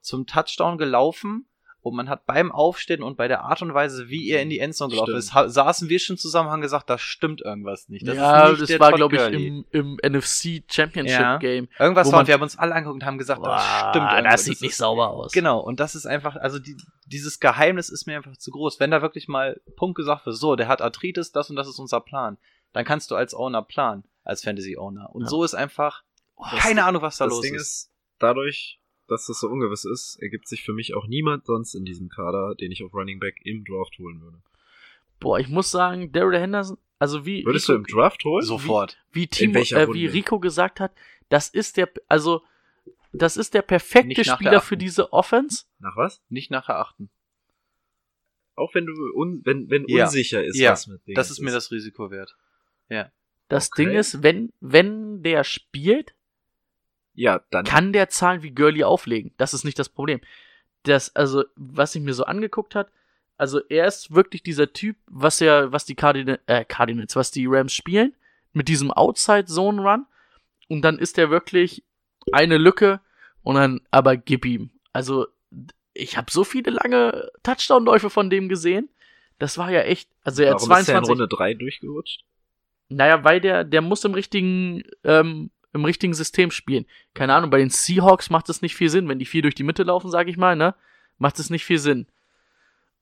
zum 0.00 0.26
Touchdown 0.26 0.78
gelaufen 0.78 1.46
und 1.80 1.94
man 1.94 2.08
hat 2.08 2.26
beim 2.26 2.50
Aufstehen 2.52 3.02
und 3.02 3.16
bei 3.16 3.28
der 3.28 3.42
Art 3.44 3.62
und 3.62 3.72
Weise, 3.72 4.08
wie 4.08 4.28
er 4.30 4.42
in 4.42 4.50
die 4.50 4.58
Endzone 4.58 4.90
gelaufen 4.92 5.14
ist, 5.16 5.32
saßen 5.32 5.88
wir 5.88 5.98
schon 5.98 6.16
zusammen 6.18 6.48
und 6.48 6.52
haben 6.52 6.60
gesagt, 6.60 6.90
da 6.90 6.98
stimmt 6.98 7.40
irgendwas 7.40 7.88
nicht. 7.88 8.06
Das 8.06 8.16
ja, 8.16 8.48
ist 8.48 8.60
nicht 8.60 8.72
das 8.72 8.80
war, 8.80 8.92
glaube 8.92 9.16
ich, 9.16 9.22
im, 9.32 9.64
im 9.70 9.98
NFC 10.02 10.62
Championship 10.70 11.18
Ja. 11.20 11.36
Game. 11.38 11.68
Irgendwas 11.78 12.10
war, 12.12 12.20
und 12.20 12.26
wir 12.26 12.34
haben 12.34 12.42
uns 12.42 12.58
alle 12.58 12.74
angeguckt 12.74 13.02
und 13.02 13.06
haben 13.06 13.16
gesagt, 13.18 13.40
da 13.44 13.56
Boah, 13.56 13.90
stimmt 13.90 14.10
irgendwas. 14.10 14.32
das 14.32 14.44
sieht 14.44 14.54
ist- 14.54 14.62
nicht 14.62 14.76
sauber 14.76 15.10
aus. 15.10 15.32
Genau, 15.32 15.60
und 15.60 15.80
das 15.80 15.94
ist 15.94 16.06
einfach, 16.06 16.36
also 16.36 16.58
die, 16.58 16.76
dieses 17.06 17.38
Geheimnis 17.40 17.88
ist 17.90 18.06
mir 18.06 18.16
einfach 18.16 18.36
zu 18.36 18.50
groß. 18.50 18.80
Wenn 18.80 18.90
da 18.90 19.00
wirklich 19.00 19.28
mal 19.28 19.60
Punkt 19.76 19.96
gesagt 19.96 20.26
wird, 20.26 20.36
so, 20.36 20.56
der 20.56 20.68
hat 20.68 20.82
Arthritis, 20.82 21.32
das 21.32 21.48
und 21.48 21.56
das 21.56 21.68
ist 21.68 21.78
unser 21.78 22.00
Plan, 22.00 22.38
dann 22.72 22.84
kannst 22.84 23.10
du 23.10 23.14
als 23.14 23.34
Owner 23.34 23.62
planen, 23.62 24.04
als 24.24 24.42
Fantasy-Owner. 24.44 25.10
Und 25.14 25.22
Ja. 25.22 25.28
so 25.28 25.44
ist 25.44 25.54
einfach 25.54 26.02
Oh, 26.36 26.44
keine 26.58 26.84
Ahnung, 26.84 27.02
was 27.02 27.16
da 27.16 27.24
das 27.24 27.34
los 27.34 27.42
Ding 27.42 27.54
ist. 27.54 27.62
ist, 27.62 27.90
dadurch, 28.18 28.77
dass 29.08 29.26
das 29.26 29.40
so 29.40 29.48
ungewiss 29.48 29.84
ist, 29.84 30.16
ergibt 30.20 30.46
sich 30.48 30.62
für 30.62 30.72
mich 30.72 30.94
auch 30.94 31.06
niemand 31.06 31.46
sonst 31.46 31.74
in 31.74 31.84
diesem 31.84 32.08
Kader, 32.08 32.54
den 32.54 32.70
ich 32.70 32.84
auf 32.84 32.94
Running 32.94 33.18
Back 33.18 33.40
im 33.44 33.64
Draft 33.64 33.98
holen 33.98 34.20
würde. 34.20 34.38
Boah, 35.20 35.38
ich 35.40 35.48
muss 35.48 35.70
sagen, 35.70 36.12
Daryl 36.12 36.38
Henderson, 36.38 36.78
also 36.98 37.26
wie 37.26 37.44
Würdest 37.44 37.68
Rico, 37.68 37.78
du 37.78 37.84
im 37.84 37.86
Draft 37.86 38.24
holen? 38.24 38.44
Sofort. 38.44 38.98
wie, 39.12 39.26
Timo, 39.26 39.54
welcher 39.54 39.82
äh, 39.82 39.92
wie? 39.92 40.06
Rico 40.06 40.38
gesagt 40.38 40.78
hat, 40.80 40.92
das 41.28 41.48
ist 41.48 41.76
der, 41.76 41.90
also 42.08 42.42
das 43.12 43.36
ist 43.36 43.54
der 43.54 43.62
perfekte 43.62 44.24
Spieler 44.24 44.60
für 44.60 44.76
diese 44.76 45.12
Offense. 45.12 45.64
Nach 45.80 45.96
was? 45.96 46.22
Nicht 46.28 46.50
nachher 46.50 46.76
achten. 46.78 47.10
Auch 48.54 48.74
wenn 48.74 48.86
du 48.86 48.92
un 49.14 49.40
wenn, 49.44 49.70
wenn 49.70 49.86
Ja. 49.88 50.04
unsicher 50.04 50.44
ist, 50.44 50.58
Ja, 50.58 50.72
was 50.72 50.86
mit 50.86 51.06
Dingen 51.06 51.14
Das 51.14 51.30
ist 51.30 51.40
mir 51.40 51.52
das 51.52 51.70
Risiko 51.70 52.10
wert. 52.10 52.36
Das 53.48 53.70
Okay. 53.72 53.84
Ding 53.86 53.96
ist, 53.96 54.22
wenn, 54.22 54.52
wenn 54.60 55.22
der 55.22 55.42
spielt, 55.42 56.14
Ja, 57.18 57.40
dann. 57.50 57.64
kann 57.64 57.92
der 57.92 58.08
Zahlen 58.08 58.44
wie 58.44 58.52
Gurley 58.52 58.84
auflegen. 58.84 59.32
Das 59.38 59.52
ist 59.52 59.64
nicht 59.64 59.78
das 59.78 59.88
Problem. 59.88 60.20
Das, 60.84 61.16
also, 61.16 61.44
was 61.56 61.94
ich 61.96 62.00
mir 62.00 62.14
so 62.14 62.24
angeguckt 62.24 62.76
hat, 62.76 62.92
also 63.36 63.60
er 63.68 63.86
ist 63.86 64.14
wirklich 64.14 64.44
dieser 64.44 64.72
Typ, 64.72 64.96
was 65.06 65.40
er, 65.40 65.72
was 65.72 65.84
die 65.84 65.96
Cardinals, 65.96 66.40
äh, 66.46 66.64
Cardinals, 66.64 67.16
was 67.16 67.32
die 67.32 67.46
Rams 67.46 67.72
spielen, 67.72 68.14
mit 68.52 68.68
diesem 68.68 68.92
Outside-Zone-Run. 68.92 70.06
Und 70.68 70.82
dann 70.82 71.00
ist 71.00 71.18
er 71.18 71.28
wirklich 71.28 71.82
eine 72.30 72.56
Lücke 72.56 73.00
und 73.42 73.56
dann 73.56 73.80
aber 73.90 74.16
gib 74.16 74.44
ihm. 74.44 74.70
Also, 74.92 75.26
ich 75.94 76.16
habe 76.16 76.30
so 76.30 76.44
viele 76.44 76.70
lange 76.70 77.32
Touchdown-Läufe 77.42 78.10
von 78.10 78.30
dem 78.30 78.48
gesehen. 78.48 78.90
Das 79.40 79.58
war 79.58 79.72
ja 79.72 79.80
echt, 79.80 80.08
also 80.22 80.44
er 80.44 80.50
hat 80.50 80.60
Warum 80.60 80.78
ist 80.78 80.88
der 80.88 80.98
in 80.98 81.04
22, 81.04 81.10
Runde 81.10 81.28
3 81.28 81.54
durchgerutscht? 81.54 82.24
naja, 82.88 83.24
weil 83.24 83.40
der, 83.40 83.64
der 83.64 83.82
muss 83.82 84.04
im 84.04 84.14
richtigen, 84.14 84.82
ähm, 85.04 85.50
im 85.72 85.84
richtigen 85.84 86.14
System 86.14 86.50
spielen. 86.50 86.86
Keine 87.14 87.34
Ahnung, 87.34 87.50
bei 87.50 87.58
den 87.58 87.70
Seahawks 87.70 88.30
macht 88.30 88.48
es 88.48 88.62
nicht 88.62 88.74
viel 88.74 88.88
Sinn, 88.88 89.08
wenn 89.08 89.18
die 89.18 89.26
vier 89.26 89.42
durch 89.42 89.54
die 89.54 89.64
Mitte 89.64 89.82
laufen, 89.82 90.10
sag 90.10 90.28
ich 90.28 90.36
mal, 90.36 90.56
ne? 90.56 90.74
Macht 91.18 91.38
es 91.38 91.50
nicht 91.50 91.64
viel 91.64 91.78
Sinn. 91.78 92.06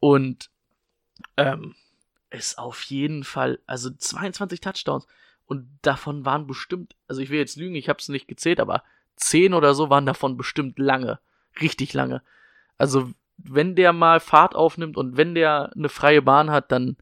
Und 0.00 0.50
ähm, 1.36 1.74
ist 2.30 2.58
auf 2.58 2.82
jeden 2.84 3.24
Fall, 3.24 3.60
also 3.66 3.90
22 3.90 4.60
Touchdowns 4.60 5.06
und 5.46 5.68
davon 5.82 6.24
waren 6.24 6.46
bestimmt, 6.46 6.96
also 7.08 7.20
ich 7.20 7.30
will 7.30 7.38
jetzt 7.38 7.56
lügen, 7.56 7.76
ich 7.76 7.88
habe 7.88 7.98
es 7.98 8.08
nicht 8.08 8.28
gezählt, 8.28 8.60
aber 8.60 8.82
10 9.16 9.54
oder 9.54 9.74
so 9.74 9.90
waren 9.90 10.06
davon 10.06 10.36
bestimmt 10.36 10.78
lange, 10.78 11.20
richtig 11.60 11.92
lange. 11.94 12.22
Also, 12.78 13.10
wenn 13.38 13.76
der 13.76 13.92
mal 13.92 14.20
Fahrt 14.20 14.54
aufnimmt 14.54 14.96
und 14.96 15.16
wenn 15.16 15.34
der 15.34 15.72
eine 15.74 15.88
freie 15.88 16.22
Bahn 16.22 16.50
hat, 16.50 16.72
dann 16.72 16.96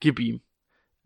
gib 0.00 0.18
ihm. 0.18 0.40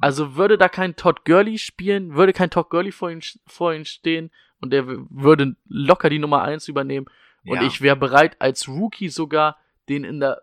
Also 0.01 0.37
würde 0.37 0.59
da 0.59 0.69
kein 0.69 0.97
Todd 0.97 1.25
Gurley 1.25 1.59
spielen, 1.59 2.15
würde 2.15 2.33
kein 2.33 2.51
Todd 2.51 2.71
Gurley 2.71 2.93
vor 2.93 3.11
ihm, 3.11 3.21
vor 3.47 3.75
ihm 3.75 3.85
stehen 3.85 4.31
und 4.61 4.71
der 4.73 4.87
würde 4.87 5.57
locker 5.67 6.09
die 6.09 6.19
Nummer 6.21 6.43
eins 6.43 6.69
übernehmen 6.69 7.07
und 7.45 7.57
Ja. 7.57 7.63
ich 7.67 7.81
wäre 7.81 7.97
bereit, 7.97 8.37
als 8.41 8.69
Rookie 8.69 9.09
sogar 9.09 9.57
den 9.89 10.05
in 10.05 10.21
der 10.21 10.43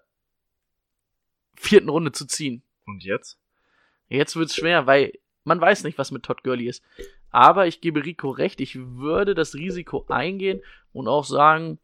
vierten 1.56 1.90
Runde 1.90 2.12
zu 2.12 2.26
ziehen. 2.26 2.64
Und 2.86 3.04
jetzt? 3.04 3.40
Jetzt 4.10 4.36
wird's 4.36 4.56
schwer, 4.56 4.88
weil 4.88 5.14
man 5.44 5.62
weiß 5.62 5.84
nicht, 5.84 5.98
was 5.98 6.12
mit 6.12 6.24
Todd 6.24 6.44
Gurley 6.44 6.68
ist. 6.68 6.84
Aber 7.32 7.68
ich 7.68 7.82
gebe 7.82 8.04
Rico 8.04 8.30
recht, 8.30 8.62
ich 8.62 8.76
würde 8.78 9.36
das 9.36 9.56
Risiko 9.56 10.06
eingehen 10.10 10.62
und 10.94 11.08
auch 11.08 11.26
sagen, 11.26 11.80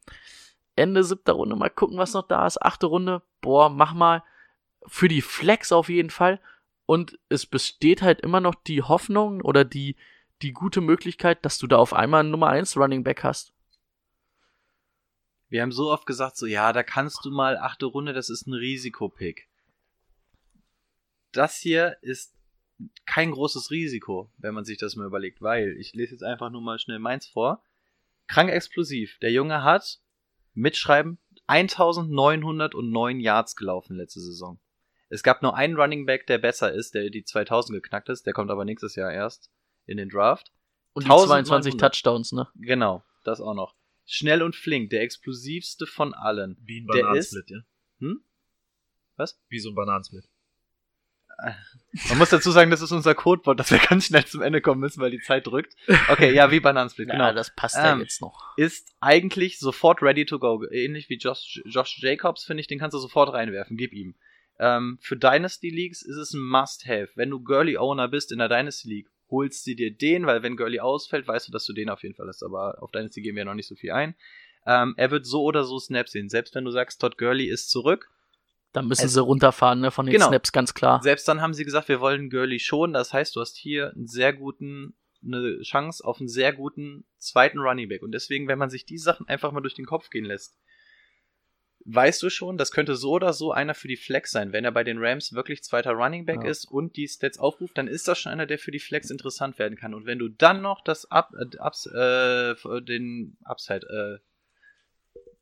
Ende 0.76 1.04
siebter 1.04 1.34
Runde 1.34 1.56
mal 1.56 1.68
gucken, 1.68 1.98
was 1.98 2.14
noch 2.14 2.26
da 2.26 2.46
ist. 2.46 2.60
Achte 2.62 2.86
Runde, 2.86 3.22
boah, 3.40 3.68
mach 3.68 3.92
mal. 3.94 4.22
Für 4.86 5.06
die 5.08 5.20
Flex 5.22 5.70
auf 5.70 5.88
jeden 5.88 6.10
Fall. 6.10 6.40
Und 6.92 7.18
es 7.30 7.46
besteht 7.46 8.02
halt 8.02 8.20
immer 8.20 8.40
noch 8.40 8.54
die 8.54 8.82
Hoffnung 8.82 9.40
oder 9.40 9.64
die, 9.64 9.96
die 10.42 10.52
gute 10.52 10.82
Möglichkeit, 10.82 11.42
dass 11.42 11.56
du 11.56 11.66
da 11.66 11.78
auf 11.78 11.94
einmal 11.94 12.20
einen 12.20 12.30
Nummer 12.30 12.48
1 12.48 12.76
Running 12.76 13.02
Back 13.02 13.24
hast. 13.24 13.54
Wir 15.48 15.62
haben 15.62 15.72
so 15.72 15.90
oft 15.90 16.04
gesagt, 16.04 16.36
so, 16.36 16.44
ja, 16.44 16.70
da 16.74 16.82
kannst 16.82 17.24
du 17.24 17.30
mal 17.30 17.56
achte 17.56 17.86
Runde, 17.86 18.12
das 18.12 18.28
ist 18.28 18.46
ein 18.46 18.52
Risikopick. 18.52 19.48
Das 21.32 21.56
hier 21.56 21.96
ist 22.02 22.34
kein 23.06 23.30
großes 23.30 23.70
Risiko, 23.70 24.30
wenn 24.36 24.52
man 24.52 24.66
sich 24.66 24.76
das 24.76 24.94
mal 24.94 25.06
überlegt, 25.06 25.40
weil 25.40 25.74
ich 25.78 25.94
lese 25.94 26.12
jetzt 26.12 26.24
einfach 26.24 26.50
nur 26.50 26.60
mal 26.60 26.78
schnell 26.78 26.98
meins 26.98 27.26
vor. 27.26 27.64
Krank 28.26 28.50
explosiv. 28.50 29.18
Der 29.22 29.32
Junge 29.32 29.62
hat 29.62 30.02
mitschreiben 30.52 31.16
1909 31.46 33.18
Yards 33.18 33.56
gelaufen 33.56 33.96
letzte 33.96 34.20
Saison. 34.20 34.60
Es 35.12 35.22
gab 35.22 35.42
nur 35.42 35.54
einen 35.54 35.76
Running 35.76 36.06
Back, 36.06 36.26
der 36.26 36.38
besser 36.38 36.72
ist, 36.72 36.94
der 36.94 37.10
die 37.10 37.22
2000 37.22 37.82
geknackt 37.82 38.08
ist. 38.08 38.26
Der 38.26 38.32
kommt 38.32 38.50
aber 38.50 38.64
nächstes 38.64 38.96
Jahr 38.96 39.12
erst 39.12 39.50
in 39.84 39.98
den 39.98 40.08
Draft. 40.08 40.50
Und 40.94 41.04
die 41.04 41.10
1900. 41.10 41.46
22 41.46 41.76
Touchdowns, 41.76 42.32
ne? 42.32 42.48
Genau, 42.54 43.04
das 43.22 43.40
auch 43.42 43.54
noch. 43.54 43.74
Schnell 44.06 44.42
und 44.42 44.56
flink, 44.56 44.88
der 44.88 45.02
explosivste 45.02 45.86
von 45.86 46.14
allen. 46.14 46.56
Wie 46.62 46.80
ein 46.80 46.86
Der 46.86 47.02
Bananensplit, 47.02 47.50
ja? 47.50 47.58
Hm? 48.00 48.22
Was? 49.16 49.38
Wie 49.48 49.58
so 49.58 49.70
ein 49.70 49.74
Bananensplit. 49.74 50.24
Man 52.08 52.18
muss 52.18 52.30
dazu 52.30 52.50
sagen, 52.50 52.70
das 52.70 52.80
ist 52.80 52.92
unser 52.92 53.14
Codewort, 53.14 53.60
dass 53.60 53.70
wir 53.70 53.78
ganz 53.78 54.06
schnell 54.06 54.24
zum 54.24 54.40
Ende 54.40 54.62
kommen 54.62 54.80
müssen, 54.80 55.00
weil 55.02 55.10
die 55.10 55.20
Zeit 55.20 55.46
drückt. 55.46 55.74
Okay, 56.08 56.32
ja, 56.32 56.50
wie 56.50 56.60
Bananensplit, 56.60 57.10
genau. 57.10 57.24
Ja, 57.24 57.32
das 57.32 57.54
passt 57.54 57.76
ja 57.76 57.92
Ähm, 57.92 58.00
jetzt 58.00 58.22
noch. 58.22 58.56
Ist 58.56 58.88
eigentlich 59.00 59.58
sofort 59.58 60.02
ready 60.02 60.24
to 60.24 60.38
go. 60.38 60.64
Ähnlich 60.70 61.10
wie 61.10 61.18
Josh, 61.18 61.60
Josh 61.66 61.98
Jacobs, 62.00 62.44
finde 62.44 62.62
ich, 62.62 62.66
den 62.66 62.78
kannst 62.78 62.94
du 62.94 62.98
sofort 62.98 63.32
reinwerfen. 63.34 63.76
Gib 63.76 63.92
ihm. 63.92 64.14
Ähm, 64.64 64.98
für 65.00 65.16
Dynasty 65.16 65.70
Leagues 65.70 66.02
ist 66.02 66.16
es 66.16 66.32
ein 66.34 66.40
Must-Have. 66.40 67.08
Wenn 67.16 67.30
du 67.30 67.40
Girly-Owner 67.42 68.06
bist 68.06 68.30
in 68.30 68.38
der 68.38 68.48
Dynasty 68.48 68.88
League, 68.88 69.08
holst 69.28 69.66
du 69.66 69.74
dir 69.74 69.92
den, 69.92 70.24
weil 70.26 70.42
wenn 70.44 70.56
Girly 70.56 70.78
ausfällt, 70.78 71.26
weißt 71.26 71.48
du, 71.48 71.52
dass 71.52 71.64
du 71.64 71.72
den 71.72 71.88
auf 71.90 72.02
jeden 72.02 72.14
Fall 72.14 72.28
hast. 72.28 72.42
Aber 72.44 72.80
auf 72.82 72.92
Dynasty 72.92 73.22
gehen 73.22 73.34
wir 73.34 73.40
ja 73.40 73.44
noch 73.46 73.54
nicht 73.54 73.66
so 73.66 73.74
viel 73.74 73.90
ein. 73.90 74.14
Ähm, 74.64 74.94
er 74.96 75.10
wird 75.10 75.26
so 75.26 75.42
oder 75.42 75.64
so 75.64 75.78
Snaps 75.80 76.12
sehen. 76.12 76.28
Selbst 76.28 76.54
wenn 76.54 76.64
du 76.64 76.70
sagst, 76.70 77.00
Todd 77.00 77.18
Gurley 77.18 77.46
ist 77.48 77.70
zurück, 77.70 78.08
Da 78.72 78.82
müssen 78.82 79.06
es- 79.06 79.14
sie 79.14 79.20
runterfahren, 79.22 79.80
ne, 79.80 79.90
von 79.90 80.06
den 80.06 80.12
Genau. 80.12 80.28
Snaps, 80.28 80.52
ganz 80.52 80.74
klar. 80.74 81.02
Selbst 81.02 81.26
dann 81.26 81.40
haben 81.40 81.54
sie 81.54 81.64
gesagt, 81.64 81.88
wir 81.88 82.00
wollen 82.00 82.30
Gurley 82.30 82.60
schon. 82.60 82.92
Das 82.92 83.12
heißt, 83.12 83.34
du 83.34 83.40
hast 83.40 83.56
hier 83.56 83.92
einen 83.94 84.06
sehr 84.06 84.32
guten, 84.32 84.94
eine 85.24 85.60
Chance 85.62 86.04
auf 86.04 86.20
einen 86.20 86.28
sehr 86.28 86.52
guten 86.52 87.04
zweiten 87.18 87.58
Running 87.58 87.88
Back. 87.88 88.02
Und 88.02 88.12
deswegen, 88.12 88.48
wenn 88.48 88.58
man 88.58 88.70
sich 88.70 88.84
die 88.86 88.98
Sachen 88.98 89.26
einfach 89.28 89.50
mal 89.52 89.60
durch 89.60 89.74
den 89.74 89.86
Kopf 89.86 90.08
gehen 90.10 90.24
lässt, 90.24 90.56
weißt 91.84 92.22
du 92.22 92.30
schon, 92.30 92.56
das 92.56 92.70
könnte 92.70 92.94
so 92.94 93.12
oder 93.12 93.32
so 93.32 93.52
einer 93.52 93.74
für 93.74 93.88
die 93.88 93.96
Flex 93.96 94.30
sein. 94.30 94.52
Wenn 94.52 94.64
er 94.64 94.72
bei 94.72 94.84
den 94.84 94.98
Rams 94.98 95.32
wirklich 95.32 95.62
zweiter 95.62 95.92
Running 95.92 96.26
Back 96.26 96.42
Ja. 96.44 96.50
ist 96.50 96.64
und 96.70 96.96
die 96.96 97.08
Stats 97.08 97.38
aufruft, 97.38 97.76
dann 97.76 97.88
ist 97.88 98.08
das 98.08 98.18
schon 98.18 98.32
einer, 98.32 98.46
der 98.46 98.58
für 98.58 98.70
die 98.70 98.78
Flex 98.78 99.10
interessant 99.10 99.58
werden 99.58 99.76
kann. 99.76 99.94
Und 99.94 100.06
wenn 100.06 100.18
du 100.18 100.28
dann 100.28 100.62
noch 100.62 100.82
das 100.82 101.10
Up, 101.10 101.32
äh, 101.34 101.56
Ups, 101.58 101.86
äh, 101.86 102.54
den 102.82 103.36
Upside, 103.44 103.86
äh, 103.86 104.18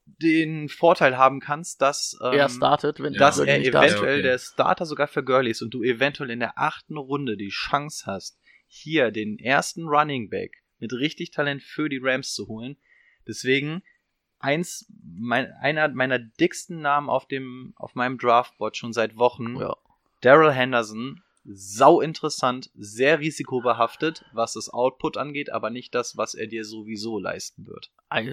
den 0.07 0.69
Vorteil 0.69 1.17
haben 1.17 1.41
kannst, 1.41 1.81
dass 1.83 2.19
ähm, 2.23 2.33
er 2.33 2.49
startet, 2.49 3.01
wenn 3.01 3.15
dass 3.15 3.37
Gurley 3.37 3.51
er 3.51 3.61
eventuell 3.61 4.17
Ja, 4.17 4.19
okay. 4.19 4.23
der 4.23 4.39
Starter 4.39 4.87
sogar 4.87 5.07
für 5.07 5.23
Gurley 5.25 5.51
ist 5.51 5.63
und 5.63 5.71
du 5.73 5.83
eventuell 5.83 6.31
in 6.31 6.41
der 6.41 6.59
achten 6.59 6.97
Runde 6.97 7.37
die 7.37 7.49
Chance 7.51 8.07
hast, 8.07 8.39
hier 8.67 9.11
den 9.11 9.39
ersten 9.39 9.85
Running 9.85 10.29
Back 10.29 10.63
mit 10.79 10.93
richtig 10.93 11.31
Talent 11.31 11.63
für 11.63 11.89
die 11.89 12.01
Rams 12.03 12.35
zu 12.35 12.49
holen. 12.49 12.77
Deswegen 13.27 13.83
eins, 14.41 14.91
mein, 15.03 15.53
einer 15.61 15.89
meiner 15.89 16.19
dicksten 16.19 16.81
Namen 16.81 17.09
auf 17.09 17.27
dem, 17.27 17.75
auf 17.77 17.95
meinem 17.95 18.19
Draftboard 18.19 18.77
schon 18.77 18.93
seit 18.93 19.17
Wochen. 19.17 19.57
Ja. 19.57 19.77
Daryl 20.23 20.53
Henderson, 20.53 21.23
sau 21.45 22.01
interessant, 22.01 22.71
sehr 22.75 23.21
risikobehaftet, 23.21 24.25
was 24.33 24.55
das 24.55 24.69
Output 24.69 25.17
angeht, 25.17 25.51
aber 25.51 25.71
nicht 25.71 25.95
das, 25.95 26.17
was 26.17 26.35
er 26.35 26.47
dir 26.47 26.65
sowieso 26.65 27.19
leisten 27.19 27.67
wird. 27.67 27.91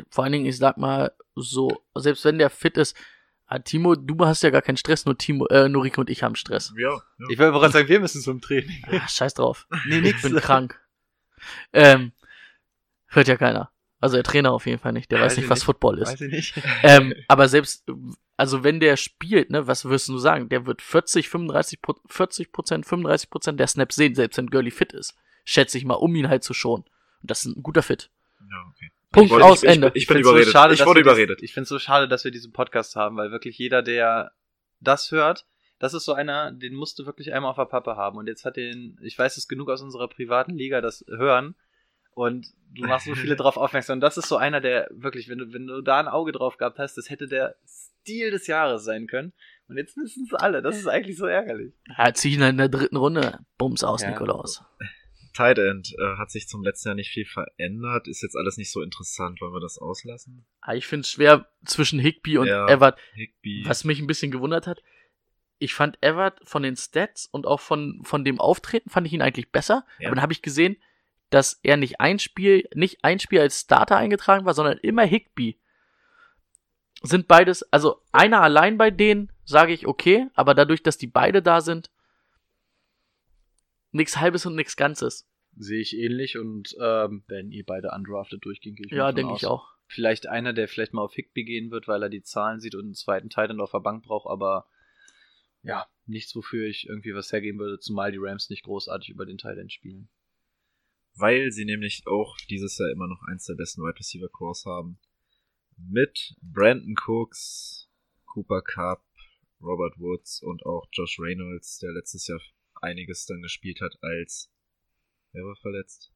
Vor 0.10 0.24
allen 0.24 0.34
Dingen, 0.34 0.46
ich 0.46 0.58
sag 0.58 0.78
mal, 0.78 1.14
so, 1.36 1.82
selbst 1.96 2.26
wenn 2.26 2.38
der 2.38 2.50
fit 2.50 2.78
ist, 2.78 2.98
ah, 3.46 3.60
Timo, 3.60 3.96
du 3.96 4.18
hast 4.26 4.44
ja 4.44 4.50
gar 4.50 4.62
keinen 4.62 4.78
Stress, 4.78 5.06
nur 5.06 5.18
Timo, 5.18 5.46
äh, 5.48 5.70
nur 5.70 5.84
Rico 5.84 6.02
und 6.02 6.10
ich 6.10 6.24
haben 6.24 6.36
Stress. 6.36 6.74
Ja, 6.78 6.90
ja. 6.92 7.26
Ich 7.30 7.38
will 7.38 7.48
aber 7.48 7.60
gerade 7.60 7.74
sagen, 7.74 7.88
wir 7.88 8.00
müssen 8.00 8.22
zum 8.22 8.42
Training. 8.42 8.84
Ja, 8.92 9.08
scheiß 9.08 9.36
drauf. 9.36 9.68
Nee, 9.88 10.00
Ich 10.00 10.22
bin 10.22 10.36
krank. 10.36 10.80
Ähm, 11.72 12.12
hört 13.08 13.28
ja 13.28 13.38
keiner. 13.38 13.72
Also 14.00 14.16
der 14.16 14.24
Trainer 14.24 14.52
auf 14.52 14.66
jeden 14.66 14.80
Fall 14.80 14.94
nicht. 14.94 15.12
Der 15.12 15.20
weiß, 15.20 15.32
Weiß 15.32 15.38
nicht, 15.38 15.46
ich 15.46 15.50
was 15.50 15.60
nicht. 15.60 15.66
Football 15.66 16.00
ist. 16.00 16.10
Weiß 16.12 16.22
ich 16.22 16.32
nicht. 16.32 16.54
Ähm, 16.84 17.14
aber 17.28 17.48
selbst, 17.48 17.88
also 18.36 18.64
wenn 18.64 18.80
der 18.80 18.96
spielt, 18.98 19.50
ne, 19.50 19.66
was 19.68 19.86
wirst 19.86 20.08
du 20.10 20.18
sagen? 20.20 20.50
Der 20.50 20.66
wird 20.68 20.82
40, 20.82 21.30
35, 21.30 21.82
Pro- 21.82 22.00
40 22.08 22.52
Prozent, 22.52 22.86
35 22.86 23.30
Prozent 23.30 23.60
der 23.60 23.68
Snaps 23.68 23.96
sehen, 23.96 24.14
selbst 24.14 24.38
wenn 24.38 24.48
Gurley 24.48 24.72
fit 24.72 24.94
ist. 24.94 25.16
Schätze 25.46 25.78
ich 25.78 25.86
mal, 25.86 25.96
um 25.96 26.14
ihn 26.16 26.30
halt 26.30 26.44
zu 26.44 26.54
schonen. 26.54 26.84
Und 27.22 27.32
das 27.32 27.46
ist 27.46 27.56
ein 27.58 27.64
guter 27.64 27.82
Fit. 27.82 28.12
ja 28.40 28.64
okay. 28.72 28.92
Punkt 29.12 29.32
wollte- 29.32 29.46
aus 29.46 29.64
ich, 29.64 29.70
Ende. 29.70 29.92
Ich, 29.96 30.04
ich 30.04 30.08
bin 30.08 30.18
überredet. 30.20 30.52
schade, 30.52 30.74
ich 30.76 30.86
wurde 30.86 31.00
überredet. 31.00 31.42
Ich 31.42 31.54
finde 31.54 31.64
es 31.64 31.70
so 31.70 31.80
schade, 31.80 32.08
dass 32.08 32.24
wir 32.24 32.32
diesen 32.32 32.52
Podcast 32.52 32.96
haben, 32.96 33.16
weil 33.18 33.32
wirklich 33.32 33.58
jeder, 33.58 33.82
der 33.82 34.32
das 34.80 35.10
hört, 35.12 35.46
das 35.80 35.94
ist 35.96 36.06
so 36.06 36.14
einer, 36.14 36.52
den 36.52 36.76
musst 36.76 37.00
du 37.00 37.06
wirklich 37.06 37.34
einmal 37.34 37.50
auf 37.52 37.56
der 37.58 37.66
Pappe 37.66 37.96
haben. 37.96 38.18
Und 38.18 38.28
jetzt 38.28 38.46
hat 38.46 38.58
den, 38.58 39.00
ich 39.02 39.18
weiß 39.18 39.38
es 39.38 39.48
genug 39.48 39.70
aus 39.70 39.82
unserer 39.82 40.08
privaten 40.08 40.56
Liga, 40.56 40.82
das 40.82 41.04
hören. 41.08 41.56
Und 42.18 42.48
du 42.74 42.86
machst 42.88 43.06
so 43.06 43.14
viele 43.14 43.36
drauf 43.38 43.58
aufmerksam. 43.58 43.96
Und 43.98 44.02
das 44.02 44.18
ist 44.18 44.28
so 44.28 44.38
einer, 44.38 44.60
der 44.60 44.88
wirklich, 44.92 45.30
wenn 45.30 45.38
du, 45.38 45.54
wenn 45.54 45.68
du 45.68 45.82
da 45.82 46.00
ein 46.00 46.08
Auge 46.08 46.32
drauf 46.32 46.58
gehabt 46.58 46.80
hast, 46.80 46.96
das 46.98 47.12
hätte 47.12 47.28
der 47.28 47.56
Stil 47.68 48.32
des 48.32 48.48
Jahres 48.48 48.84
sein 48.84 49.06
können. 49.06 49.34
Und 49.68 49.78
jetzt 49.78 49.96
wissen 49.98 50.26
es 50.26 50.34
alle. 50.34 50.62
Das 50.64 50.78
ist 50.78 50.88
eigentlich 50.88 51.16
so 51.18 51.28
ärgerlich. 51.28 51.74
Ja, 51.96 52.12
zieh 52.14 52.34
ihn 52.34 52.42
in 52.42 52.58
der 52.58 52.70
dritten 52.70 52.98
Runde. 52.98 53.40
Bums 53.60 53.84
aus, 53.84 54.02
Ja. 54.02 54.10
Nikolaus. 54.10 54.64
Tight 55.36 55.60
End 55.60 55.94
äh, 56.00 56.18
hat 56.18 56.32
sich 56.32 56.48
zum 56.48 56.64
letzten 56.64 56.88
Jahr 56.90 56.96
nicht 56.96 57.12
viel 57.12 57.26
verändert. 57.26 58.08
Ist 58.08 58.24
jetzt 58.24 58.36
alles 58.36 58.58
nicht 58.58 58.72
so 58.72 58.82
interessant. 58.82 59.40
Wollen 59.40 59.54
wir 59.54 59.60
das 59.60 59.78
auslassen? 59.78 60.44
Ah, 60.62 60.74
Ich 60.74 60.88
finde 60.88 61.02
es 61.02 61.12
schwer 61.12 61.48
zwischen 61.66 62.00
Higby 62.00 62.40
und 62.40 62.48
Ja. 62.48 62.68
Everett. 62.68 62.96
Higby. 63.14 63.64
Was 63.68 63.84
mich 63.84 64.00
ein 64.00 64.08
bisschen 64.08 64.32
gewundert 64.32 64.66
hat, 64.66 64.82
ich 65.60 65.76
fand 65.76 66.00
Everett 66.02 66.40
von 66.44 66.64
den 66.64 66.76
Stats 66.76 67.28
und 67.28 67.46
auch 67.46 67.60
von, 67.60 68.02
von 68.04 68.24
dem 68.26 68.40
Auftreten 68.40 68.90
fand 68.90 69.06
ich 69.06 69.14
ihn 69.14 69.22
eigentlich 69.22 69.52
besser. 69.52 69.86
Ja. 70.00 70.08
Aber 70.08 70.16
dann 70.16 70.24
habe 70.24 70.34
ich 70.34 70.42
gesehen, 70.42 70.78
dass 71.30 71.60
er 71.64 71.78
nicht 71.78 72.00
ein 72.00 72.20
Spiel, 72.20 72.68
nicht 72.74 73.04
ein 73.04 73.20
Spiel 73.20 73.40
als 73.40 73.62
Starter 73.62 73.98
eingetragen 73.98 74.46
war, 74.46 74.54
sondern 74.54 74.78
immer 74.80 75.04
Higby. 75.04 75.60
Sind 77.04 77.28
beides, 77.28 77.64
also 77.72 78.02
einer 78.12 78.42
allein 78.42 78.78
bei 78.78 78.90
denen, 78.92 79.32
sage 79.46 79.74
ich 79.74 79.86
okay, 79.88 80.28
aber 80.34 80.54
dadurch, 80.56 80.82
dass 80.82 80.98
die 80.98 81.08
beide 81.08 81.42
da 81.42 81.62
sind, 81.62 81.92
nichts 83.92 84.18
halbes 84.18 84.46
und 84.46 84.56
nichts 84.56 84.76
Ganzes. 84.76 85.30
Sehe 85.56 85.82
ich 85.82 85.98
ähnlich 85.98 86.38
und 86.38 86.76
ähm, 86.80 87.24
wenn 87.28 87.52
ihr 87.52 87.66
beide 87.66 87.92
undrafted 87.92 88.44
durchgehen, 88.44 88.76
gehe 88.76 88.86
ich 88.86 88.92
Ja, 88.92 89.12
denke 89.12 89.34
ich 89.36 89.46
auch. 89.46 89.74
vielleicht 89.88 90.28
einer, 90.28 90.54
der 90.54 90.68
vielleicht 90.68 90.94
mal 90.94 91.02
auf 91.02 91.14
Higby 91.14 91.44
gehen 91.44 91.72
wird, 91.72 91.88
weil 91.88 92.04
er 92.04 92.10
die 92.10 92.24
Zahlen 92.24 92.60
sieht 92.60 92.76
und 92.76 92.86
einen 92.86 92.94
zweiten 92.94 93.30
Titan 93.30 93.62
auf 93.62 93.72
der 93.72 93.80
Bank 93.80 94.04
braucht, 94.04 94.28
aber 94.28 94.68
ja, 95.64 95.88
nichts, 96.06 96.36
wofür 96.36 96.68
ich 96.68 96.88
irgendwie 96.88 97.14
was 97.14 97.32
hergeben 97.32 97.60
würde, 97.60 97.80
zumal 97.80 98.12
die 98.12 98.20
Rams 98.20 98.50
nicht 98.50 98.64
großartig 98.64 99.10
über 99.10 99.26
den 99.26 99.38
Titan 99.38 99.70
spielen. 99.70 100.10
Weil 101.18 101.52
sie 101.52 101.66
nämlich 101.66 102.04
auch 102.08 102.38
dieses 102.50 102.78
Jahr 102.78 102.90
immer 102.92 103.08
noch 103.08 103.22
eins 103.28 103.46
der 103.46 103.56
besten 103.56 103.82
Wide 103.82 103.98
Receiver 104.00 104.30
Cores 104.30 104.66
haben. 104.66 105.00
Mit 105.78 106.36
Brandon 106.42 106.96
Cooks, 107.06 107.90
Cooper 108.26 108.62
Cup, 108.62 109.04
Robert 109.62 109.98
Woods 110.00 110.42
und 110.42 110.66
auch 110.66 110.88
Josh 110.92 111.20
Reynolds, 111.20 111.80
der 111.80 111.92
letztes 111.92 112.28
Jahr 112.28 112.40
einiges 112.82 113.26
dann 113.26 113.42
gespielt 113.42 113.82
hat 113.82 113.96
als 114.02 114.52
wer 115.34 115.44
war 115.44 115.56
verletzt? 115.58 116.12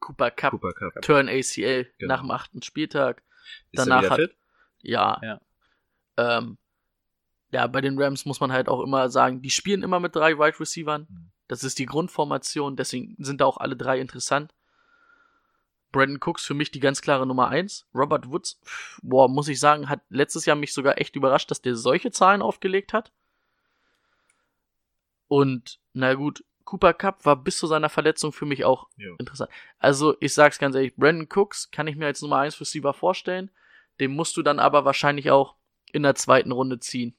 Cooper 0.00 0.30
Cup, 0.30 0.50
Cooper 0.52 0.72
Cup. 0.72 1.02
Turn 1.02 1.28
ACL 1.28 1.86
Genau. 1.98 2.14
nach 2.14 2.20
dem 2.22 2.30
achten 2.30 2.62
Spieltag. 2.62 3.22
Ist 3.72 3.80
er 3.80 3.86
danach 3.86 4.00
wieder 4.02 4.10
hat- 4.10 4.20
fit? 4.20 4.36
Ja. 4.82 5.20
Ja. 5.22 5.40
Ähm, 6.16 6.58
ja, 7.50 7.66
bei 7.66 7.80
den 7.80 8.00
Rams 8.00 8.24
muss 8.24 8.40
man 8.40 8.52
halt 8.52 8.68
auch 8.68 8.80
immer 8.82 9.10
sagen, 9.10 9.42
die 9.42 9.50
spielen 9.50 9.82
immer 9.82 10.00
mit 10.00 10.14
drei 10.16 10.38
Wide 10.38 10.58
Receivern. 10.60 11.06
Mhm. 11.10 11.31
Das 11.52 11.64
ist 11.64 11.78
die 11.78 11.84
Grundformation, 11.84 12.76
deswegen 12.76 13.14
sind 13.18 13.42
da 13.42 13.44
auch 13.44 13.58
alle 13.58 13.76
drei 13.76 14.00
interessant. 14.00 14.54
Brandon 15.92 16.18
Cooks 16.18 16.46
für 16.46 16.54
mich 16.54 16.70
die 16.70 16.80
ganz 16.80 17.02
klare 17.02 17.26
Nummer 17.26 17.48
eins. 17.48 17.84
Robert 17.94 18.30
Woods, 18.30 18.58
pff, 18.64 18.98
boah, 19.02 19.28
muss 19.28 19.48
ich 19.48 19.60
sagen, 19.60 19.90
hat 19.90 20.00
letztes 20.08 20.46
Jahr 20.46 20.56
mich 20.56 20.72
sogar 20.72 20.98
echt 20.98 21.14
überrascht, 21.14 21.50
dass 21.50 21.60
der 21.60 21.76
solche 21.76 22.10
Zahlen 22.10 22.40
aufgelegt 22.40 22.94
hat. 22.94 23.12
Und, 25.28 25.78
na 25.92 26.14
gut, 26.14 26.42
Cooper 26.64 26.94
Cup 26.94 27.26
war 27.26 27.36
bis 27.36 27.58
zu 27.58 27.66
seiner 27.66 27.90
Verletzung 27.90 28.32
für 28.32 28.46
mich 28.46 28.64
auch 28.64 28.88
Ja. 28.96 29.10
interessant. 29.18 29.50
Also, 29.78 30.16
ich 30.20 30.32
sag's 30.32 30.58
ganz 30.58 30.74
ehrlich, 30.74 30.96
Brandon 30.96 31.28
Cooks 31.30 31.70
kann 31.70 31.86
ich 31.86 31.96
mir 31.96 32.06
als 32.06 32.22
Nummer 32.22 32.38
1 32.38 32.58
Receiver 32.62 32.94
vorstellen. 32.94 33.50
Den 34.00 34.12
musst 34.16 34.38
du 34.38 34.42
dann 34.42 34.58
aber 34.58 34.86
wahrscheinlich 34.86 35.30
auch 35.30 35.56
in 35.92 36.02
der 36.02 36.14
zweiten 36.14 36.52
Runde 36.52 36.80
ziehen. 36.80 37.14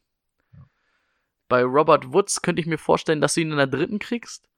Bei 1.54 1.62
Robert 1.62 2.12
Woods 2.12 2.42
könnte 2.42 2.64
ich 2.64 2.66
mir 2.66 2.80
vorstellen, 2.80 3.22
dass 3.22 3.36
du 3.36 3.42
ihn 3.42 3.52
in 3.52 3.58
der 3.58 3.68
dritten 3.68 4.00
kriegst. 4.00 4.50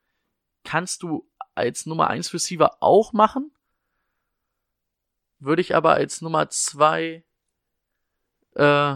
Kannst 0.63 1.03
du 1.03 1.29
als 1.53 1.85
Nummer 1.85 2.09
1 2.09 2.33
Receiver 2.33 2.77
auch 2.79 3.11
machen. 3.11 3.51
Würde 5.39 5.61
ich 5.61 5.75
aber 5.75 5.95
als 5.95 6.21
Nummer 6.21 6.49
2 6.49 7.21
äh, 8.53 8.95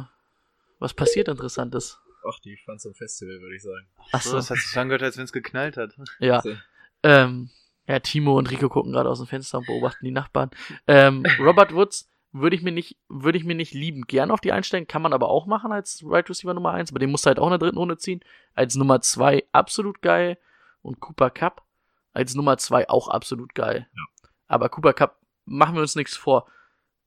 was 0.79 0.93
passiert 0.93 1.27
Interessantes? 1.27 1.99
Ach, 2.25 2.39
die 2.39 2.55
Fans 2.55 2.85
am 2.85 2.93
Festival, 2.93 3.41
würde 3.41 3.57
ich 3.57 3.63
sagen. 3.63 3.85
So, 4.21 4.31
das 4.31 4.49
hat 4.49 4.59
sich 4.59 4.77
angehört, 4.77 5.03
als 5.03 5.17
wenn 5.17 5.25
es 5.25 5.33
geknallt 5.33 5.75
hat. 5.75 5.93
Ja. 6.19 6.39
So. 6.39 6.55
Ähm, 7.03 7.49
ja, 7.85 7.99
Timo 7.99 8.37
und 8.37 8.49
Rico 8.49 8.69
gucken 8.69 8.93
gerade 8.93 9.09
aus 9.09 9.17
dem 9.17 9.27
Fenster 9.27 9.57
und 9.57 9.67
beobachten 9.67 10.05
die 10.05 10.11
Nachbarn. 10.11 10.51
Ähm, 10.87 11.25
Robert 11.37 11.73
Woods 11.73 12.09
würde 12.31 12.55
ich 12.55 12.61
mir 12.61 12.71
nicht, 12.71 12.97
würde 13.07 13.37
ich 13.37 13.43
mir 13.43 13.55
nicht 13.55 13.73
liebend 13.73 14.07
gern 14.07 14.31
auf 14.31 14.41
die 14.41 14.51
einstellen, 14.51 14.87
kann 14.87 15.01
man 15.01 15.13
aber 15.13 15.29
auch 15.29 15.45
machen 15.45 15.71
als 15.71 16.03
Right 16.05 16.29
Receiver 16.29 16.53
Nummer 16.53 16.71
1, 16.71 16.91
aber 16.91 16.99
den 16.99 17.11
musst 17.11 17.25
du 17.25 17.27
halt 17.27 17.39
auch 17.39 17.47
in 17.47 17.51
der 17.51 17.59
dritten 17.59 17.77
Runde 17.77 17.97
ziehen. 17.97 18.21
Als 18.53 18.75
Nummer 18.75 19.01
2 19.01 19.45
absolut 19.51 20.01
geil 20.01 20.37
und 20.81 20.99
Cooper 20.99 21.29
Cup 21.29 21.65
als 22.13 22.35
Nummer 22.35 22.57
2 22.57 22.89
auch 22.89 23.07
absolut 23.07 23.55
geil. 23.55 23.87
Ja. 23.95 24.29
Aber 24.47 24.69
Cooper 24.69 24.93
Cup, 24.93 25.19
machen 25.45 25.75
wir 25.75 25.81
uns 25.81 25.95
nichts 25.95 26.15
vor. 26.15 26.47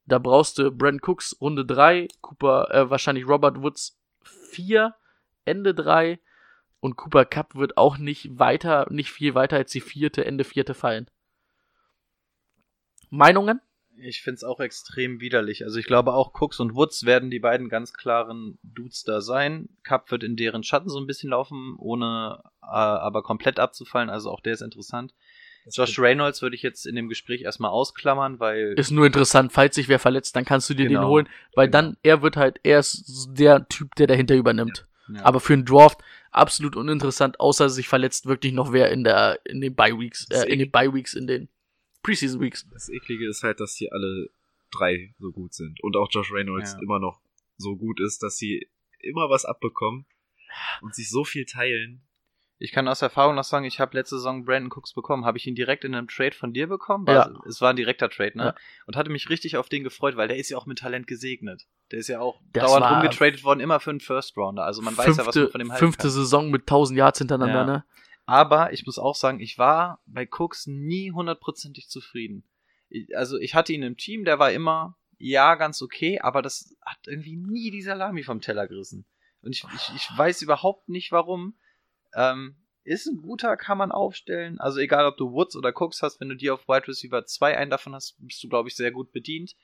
Da 0.06 0.18
brauchst 0.18 0.58
du 0.58 0.70
Brent 0.70 1.06
Cooks 1.06 1.36
Runde 1.40 1.64
3, 1.64 2.08
Cooper, 2.20 2.70
äh, 2.72 2.90
wahrscheinlich 2.90 3.26
Robert 3.26 3.62
Woods 3.62 4.00
4, 4.22 4.94
Ende 5.44 5.74
3 5.74 6.18
und 6.80 6.96
Cooper 6.96 7.24
Cup 7.24 7.54
wird 7.54 7.76
auch 7.76 7.98
nicht 7.98 8.38
weiter, 8.38 8.86
nicht 8.90 9.12
viel 9.12 9.34
weiter 9.34 9.56
als 9.56 9.70
die 9.70 9.80
vierte, 9.80 10.24
Ende 10.24 10.44
vierte 10.44 10.74
fallen. 10.74 11.08
Meinungen? 13.10 13.60
Ich 14.04 14.22
find's 14.22 14.42
auch 14.44 14.60
extrem 14.60 15.20
widerlich. 15.20 15.64
Also 15.64 15.78
ich 15.78 15.86
glaube 15.86 16.12
auch 16.14 16.32
Cooks 16.40 16.60
und 16.60 16.74
Woods 16.74 17.04
werden 17.06 17.30
die 17.30 17.38
beiden 17.38 17.68
ganz 17.68 17.92
klaren 17.92 18.58
Dudes 18.62 19.04
da 19.04 19.20
sein. 19.20 19.68
Cup 19.84 20.10
wird 20.10 20.24
in 20.24 20.36
deren 20.36 20.64
Schatten 20.64 20.88
so 20.88 20.98
ein 20.98 21.06
bisschen 21.06 21.30
laufen, 21.30 21.76
ohne 21.78 22.42
äh, 22.62 22.66
aber 22.66 23.22
komplett 23.22 23.58
abzufallen. 23.58 24.10
Also 24.10 24.30
auch 24.30 24.40
der 24.40 24.54
ist 24.54 24.62
interessant. 24.62 25.14
Josh 25.70 25.98
Reynolds 26.00 26.42
würde 26.42 26.56
ich 26.56 26.62
jetzt 26.62 26.86
in 26.86 26.96
dem 26.96 27.08
Gespräch 27.08 27.42
erstmal 27.42 27.70
ausklammern, 27.70 28.40
weil 28.40 28.74
Ist 28.76 28.90
nur 28.90 29.06
interessant, 29.06 29.52
falls 29.52 29.76
sich 29.76 29.88
wer 29.88 30.00
verletzt, 30.00 30.34
dann 30.34 30.44
kannst 30.44 30.68
du 30.68 30.74
dir 30.74 30.86
den 30.88 30.96
Genau. 30.96 31.08
holen, 31.08 31.28
weil 31.54 31.68
Genau. 31.68 31.78
dann, 31.82 31.96
er 32.02 32.20
wird 32.22 32.36
halt, 32.36 32.58
er 32.64 32.80
ist 32.80 33.28
der 33.30 33.68
Typ, 33.68 33.94
der 33.94 34.08
dahinter 34.08 34.34
übernimmt. 34.34 34.86
ja. 35.14 35.24
Aber 35.24 35.38
für 35.38 35.52
einen 35.52 35.64
Draft 35.64 36.00
absolut 36.32 36.74
uninteressant, 36.74 37.38
außer 37.38 37.68
sich 37.68 37.86
verletzt 37.86 38.26
wirklich 38.26 38.52
noch 38.52 38.72
wer 38.72 38.90
in 38.90 39.04
der, 39.04 39.38
in 39.44 39.60
den 39.60 39.74
Bye 39.76 39.96
Weeks, 39.98 40.26
Das 40.28 40.44
äh, 40.44 40.48
in 40.52 40.58
den 40.58 40.70
Bye 40.72 40.92
Weeks, 40.94 41.14
in 41.14 41.28
den 41.28 41.48
Preseason 42.02 42.40
Weeks. 42.40 42.68
Das 42.72 42.88
Eklige 42.88 43.28
ist 43.28 43.42
halt, 43.42 43.60
dass 43.60 43.74
hier 43.74 43.92
alle 43.92 44.28
drei 44.70 45.14
so 45.18 45.30
gut 45.32 45.54
sind. 45.54 45.82
Und 45.82 45.96
auch 45.96 46.08
Josh 46.10 46.32
Reynolds 46.32 46.72
Ja. 46.74 46.78
immer 46.82 46.98
noch 46.98 47.20
so 47.56 47.76
gut 47.76 48.00
ist, 48.00 48.22
dass 48.22 48.36
sie 48.36 48.68
immer 49.00 49.28
was 49.30 49.44
abbekommen 49.44 50.06
und 50.80 50.94
sich 50.94 51.10
so 51.10 51.24
viel 51.24 51.44
teilen. 51.44 52.02
Ich 52.58 52.70
kann 52.70 52.86
aus 52.86 53.02
Erfahrung 53.02 53.34
noch 53.34 53.42
sagen, 53.44 53.64
ich 53.64 53.80
habe 53.80 53.96
letzte 53.96 54.16
Saison 54.16 54.44
Brandon 54.44 54.70
Cooks 54.70 54.92
bekommen. 54.94 55.24
Habe 55.24 55.36
ich 55.36 55.48
ihn 55.48 55.56
direkt 55.56 55.82
in 55.82 55.96
einem 55.96 56.06
Trade 56.06 56.30
von 56.36 56.52
dir 56.52 56.68
bekommen? 56.68 57.06
Ja. 57.08 57.28
Es 57.48 57.60
war 57.60 57.70
ein 57.70 57.76
direkter 57.76 58.08
Trade, 58.08 58.38
ne? 58.38 58.44
Ja. 58.44 58.54
Und 58.86 58.94
hatte 58.96 59.10
mich 59.10 59.28
richtig 59.30 59.56
auf 59.56 59.68
den 59.68 59.82
gefreut, 59.82 60.16
weil 60.16 60.28
der 60.28 60.36
ist 60.36 60.48
ja 60.48 60.56
auch 60.58 60.66
mit 60.66 60.78
Talent 60.78 61.08
gesegnet. 61.08 61.66
Der 61.90 61.98
ist 61.98 62.06
ja 62.08 62.20
auch 62.20 62.40
Das 62.52 62.64
dauernd 62.70 62.86
rumgetradet 62.88 63.42
worden, 63.42 63.58
immer 63.58 63.80
für 63.80 63.90
einen 63.90 63.98
First 63.98 64.36
Rounder. 64.36 64.62
Also 64.64 64.80
man 64.80 64.96
weiß 64.96 65.16
ja, 65.16 65.26
was 65.26 65.34
man 65.34 65.50
von 65.50 65.58
dem 65.58 65.72
halten 65.72 65.84
fünfte 65.84 66.02
kann. 66.02 66.10
Saison 66.12 66.50
mit 66.52 66.62
1000 66.62 66.96
Yards 66.98 67.18
hintereinander, 67.18 67.54
Ja. 67.60 67.66
ne? 67.66 67.84
Aber 68.32 68.72
ich 68.72 68.86
muss 68.86 68.98
auch 68.98 69.14
sagen, 69.14 69.40
ich 69.40 69.58
war 69.58 70.02
bei 70.06 70.26
Cooks 70.26 70.66
nie 70.66 71.12
hundertprozentig 71.12 71.90
zufrieden. 71.90 72.48
Also 73.14 73.36
ich 73.36 73.54
hatte 73.54 73.74
ihn 73.74 73.82
im 73.82 73.98
Team, 73.98 74.24
der 74.24 74.38
war 74.38 74.50
immer, 74.52 74.96
ja, 75.18 75.54
ganz 75.54 75.82
okay, 75.82 76.18
aber 76.18 76.40
das 76.40 76.74
hat 76.80 76.96
irgendwie 77.06 77.36
nie 77.36 77.70
die 77.70 77.82
Salami 77.82 78.22
vom 78.22 78.40
Teller 78.40 78.66
gerissen. 78.68 79.04
Und 79.42 79.54
ich, 79.54 79.66
ich, 79.74 79.92
ich 79.96 80.08
weiß 80.16 80.40
überhaupt 80.40 80.88
nicht 80.88 81.12
warum. 81.12 81.58
Ähm, 82.14 82.56
ist 82.84 83.06
ein 83.06 83.20
guter, 83.20 83.58
kann 83.58 83.76
man 83.76 83.92
aufstellen. 83.92 84.58
Also 84.58 84.78
egal, 84.78 85.04
ob 85.04 85.18
du 85.18 85.32
Woods 85.32 85.54
oder 85.54 85.74
Cooks 85.74 86.00
hast, 86.00 86.18
wenn 86.18 86.30
du 86.30 86.34
dir 86.34 86.54
auf 86.54 86.66
Wide 86.66 86.88
Receiver 86.88 87.26
2 87.26 87.58
einen 87.58 87.70
davon 87.70 87.94
hast, 87.94 88.16
bist 88.18 88.42
du, 88.42 88.48
glaube 88.48 88.70
ich, 88.70 88.76
sehr 88.76 88.92
gut 88.92 89.12
bedient. 89.12 89.56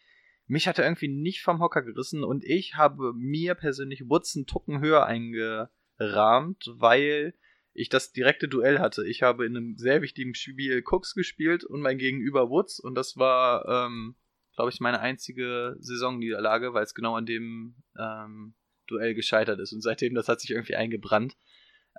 Mich 0.47 0.69
hat 0.69 0.79
er 0.79 0.85
irgendwie 0.85 1.09
nicht 1.09 1.41
vom 1.41 1.61
Hocker 1.61 1.81
gerissen 1.81 2.23
und 2.23 2.45
ich 2.45 2.75
habe 2.75 3.15
mir 3.15 3.55
persönlich 3.55 4.11
Woods 4.11 4.37
einen 4.37 4.45
Tucken 4.45 4.81
höher 4.81 5.07
eingerahmt, 5.07 6.67
weil 6.75 7.33
ich 7.79 7.89
das 7.89 8.13
direkte 8.13 8.49
Duell 8.49 8.79
hatte. 8.79 9.07
Ich 9.07 9.23
habe 9.23 9.47
in 9.47 9.57
einem 9.57 9.77
sehr 9.77 10.03
wichtigen 10.03 10.35
Spiel 10.35 10.83
Cooks 10.85 11.15
gespielt 11.15 11.65
und 11.65 11.81
mein 11.81 11.99
Gegenüber 11.99 12.51
Woods 12.51 12.81
und 12.81 12.95
das 12.95 13.17
war, 13.17 13.67
ähm, 13.69 14.17
glaube 14.55 14.71
ich, 14.71 14.81
meine 14.81 15.01
einzige 15.01 15.77
Saisonniederlage, 15.79 16.75
weil 16.75 16.85
es 16.85 16.95
genau 16.95 17.15
an 17.15 17.27
dem 17.27 17.77
ähm, 17.99 18.55
Duell 18.87 19.15
gescheitert 19.15 19.61
ist 19.61 19.73
und 19.73 19.83
seitdem 19.83 20.15
das 20.15 20.29
hat 20.29 20.41
sich 20.41 20.51
irgendwie 20.51 20.75
eingebrannt. 20.75 21.37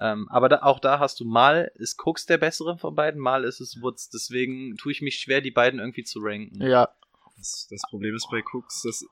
Ähm, 0.02 0.28
aber 0.30 0.50
da, 0.50 0.62
auch 0.62 0.80
da 0.80 1.00
hast 1.00 1.20
du 1.20 1.26
mal 1.26 1.72
ist 1.76 2.00
Cooks 2.06 2.26
der 2.26 2.38
bessere 2.38 2.78
von 2.78 2.96
beiden, 2.96 3.20
mal 3.20 3.44
ist 3.44 3.60
es 3.60 3.82
Woods. 3.82 4.10
Deswegen 4.10 4.76
tue 4.78 4.92
ich 4.92 5.02
mich 5.02 5.20
schwer, 5.20 5.42
die 5.42 5.52
beiden 5.52 5.80
irgendwie 5.80 6.04
zu 6.04 6.20
ranken. 6.22 6.62
Ja, 6.62 6.90
Das, 7.38 7.68
das 7.70 7.82
Problem 7.90 8.16
ist 8.16 8.30
bei 8.32 8.42
Cooks, 8.54 8.82
das, 8.84 9.06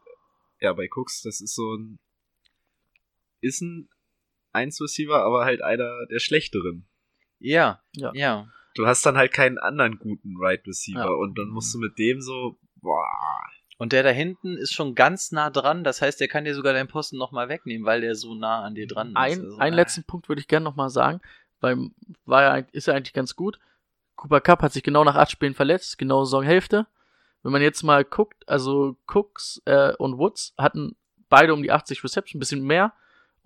ja, 0.60 0.74
bei 0.74 0.88
Cooks, 0.94 1.22
das 1.22 1.42
ist 1.42 1.56
so 1.56 1.76
ein, 1.76 2.00
ist 3.42 3.62
ein 3.62 3.90
1-Receiver, 4.54 5.24
aber 5.24 5.46
halt 5.46 5.62
einer 5.62 5.90
der 6.12 6.20
schlechteren. 6.20 6.88
Ja, 7.40 7.82
Ja. 7.96 8.12
ja. 8.14 8.48
Du 8.76 8.86
hast 8.86 9.04
dann 9.06 9.18
halt 9.18 9.34
keinen 9.34 9.58
anderen 9.58 9.98
guten 9.98 10.36
Right 10.40 10.66
Receiver 10.68 11.00
Ja. 11.00 11.08
und 11.08 11.38
dann 11.38 11.48
musst 11.50 11.74
du 11.74 11.80
mit 11.80 11.98
dem 11.98 12.22
so, 12.22 12.58
boah, 12.76 13.04
Und 13.80 13.92
der 13.94 14.04
da 14.04 14.10
hinten 14.10 14.56
ist 14.58 14.74
schon 14.74 14.96
ganz 14.96 15.32
nah 15.32 15.50
dran. 15.50 15.84
Das 15.84 16.02
heißt, 16.02 16.20
der 16.20 16.28
kann 16.28 16.46
dir 16.46 16.54
sogar 16.56 16.74
deinen 16.74 16.88
Posten 16.88 17.18
nochmal 17.18 17.48
wegnehmen, 17.50 17.86
weil 17.86 18.02
der 18.02 18.16
so 18.16 18.34
nah 18.36 18.64
an 18.64 18.74
dir 18.76 18.88
dran 18.88 19.10
ist. 19.10 19.16
ein, 19.16 19.40
Also, 19.46 19.58
einen 19.58 19.74
äh, 19.74 19.76
letzten 19.78 20.04
Punkt 20.04 20.30
würde 20.30 20.42
ich 20.42 20.48
gerne 20.48 20.64
nochmal 20.64 20.90
sagen, 20.90 21.22
weil 21.60 21.90
war 22.26 22.42
ja, 22.42 22.66
ist 22.72 22.88
ja 22.88 22.94
eigentlich 22.96 23.14
ganz 23.14 23.36
gut. 23.36 23.60
Cooper 24.16 24.42
Cup 24.42 24.62
hat 24.64 24.74
sich 24.74 24.82
genau 24.84 25.04
nach 25.04 25.16
acht 25.16 25.30
Spielen 25.32 25.54
verletzt, 25.54 25.98
genau 26.00 26.24
Saisonhälfte. 26.24 26.88
Wenn 27.44 27.52
man 27.52 27.62
jetzt 27.62 27.84
mal 27.84 28.04
guckt, 28.04 28.48
also 28.50 28.98
Cooks 29.08 29.62
äh, 29.66 29.94
und 29.98 30.18
Woods 30.18 30.54
hatten 30.58 30.96
beide 31.30 31.54
um 31.54 31.62
die 31.62 31.72
80 31.72 32.04
Reception, 32.04 32.38
ein 32.38 32.42
bisschen 32.42 32.64
mehr 32.64 32.94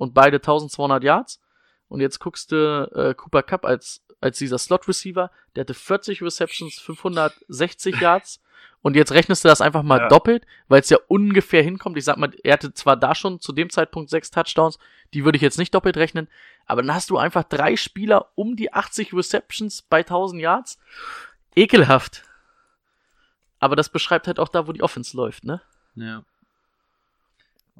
und 0.01 0.13
beide 0.15 0.37
1200 0.37 1.03
Yards. 1.03 1.39
Und 1.87 2.01
jetzt 2.01 2.19
guckst 2.19 2.51
du 2.51 2.89
äh, 2.95 3.13
Cooper 3.13 3.43
Cup 3.43 3.65
als, 3.65 4.01
als 4.19 4.37
dieser 4.39 4.57
Slot-Receiver, 4.57 5.29
der 5.55 5.61
hatte 5.61 5.73
40 5.75 6.21
Receptions, 6.23 6.79
560 6.79 7.95
Yards. 8.01 8.41
Und 8.81 8.95
jetzt 8.95 9.11
rechnest 9.11 9.43
du 9.43 9.47
das 9.49 9.61
einfach 9.61 9.83
mal 9.83 9.99
Ja. 9.99 10.07
doppelt, 10.07 10.45
weil 10.67 10.81
es 10.81 10.89
ja 10.89 10.97
ungefähr 11.07 11.61
hinkommt. 11.61 11.97
Ich 11.97 12.05
sag 12.05 12.17
mal, 12.17 12.31
er 12.43 12.53
hatte 12.53 12.73
zwar 12.73 12.97
da 12.97 13.13
schon 13.13 13.39
zu 13.39 13.51
dem 13.53 13.69
Zeitpunkt 13.69 14.09
sechs 14.09 14.31
Touchdowns, 14.31 14.79
die 15.13 15.23
würde 15.23 15.35
ich 15.35 15.41
jetzt 15.43 15.59
nicht 15.59 15.75
doppelt 15.75 15.97
rechnen, 15.97 16.27
aber 16.65 16.81
dann 16.81 16.95
hast 16.95 17.09
du 17.11 17.17
einfach 17.17 17.43
drei 17.43 17.75
Spieler 17.75 18.29
um 18.33 18.55
die 18.55 18.73
80 18.73 19.13
Receptions 19.13 19.83
bei 19.83 19.99
1000 19.99 20.41
Yards. 20.41 20.79
Ekelhaft. 21.55 22.23
Aber 23.59 23.75
das 23.75 23.89
beschreibt 23.89 24.25
halt 24.25 24.39
auch 24.39 24.47
da, 24.49 24.65
wo 24.67 24.71
die 24.71 24.81
Offense 24.81 25.15
läuft, 25.15 25.43
ne? 25.43 25.61
Ja. 25.95 26.23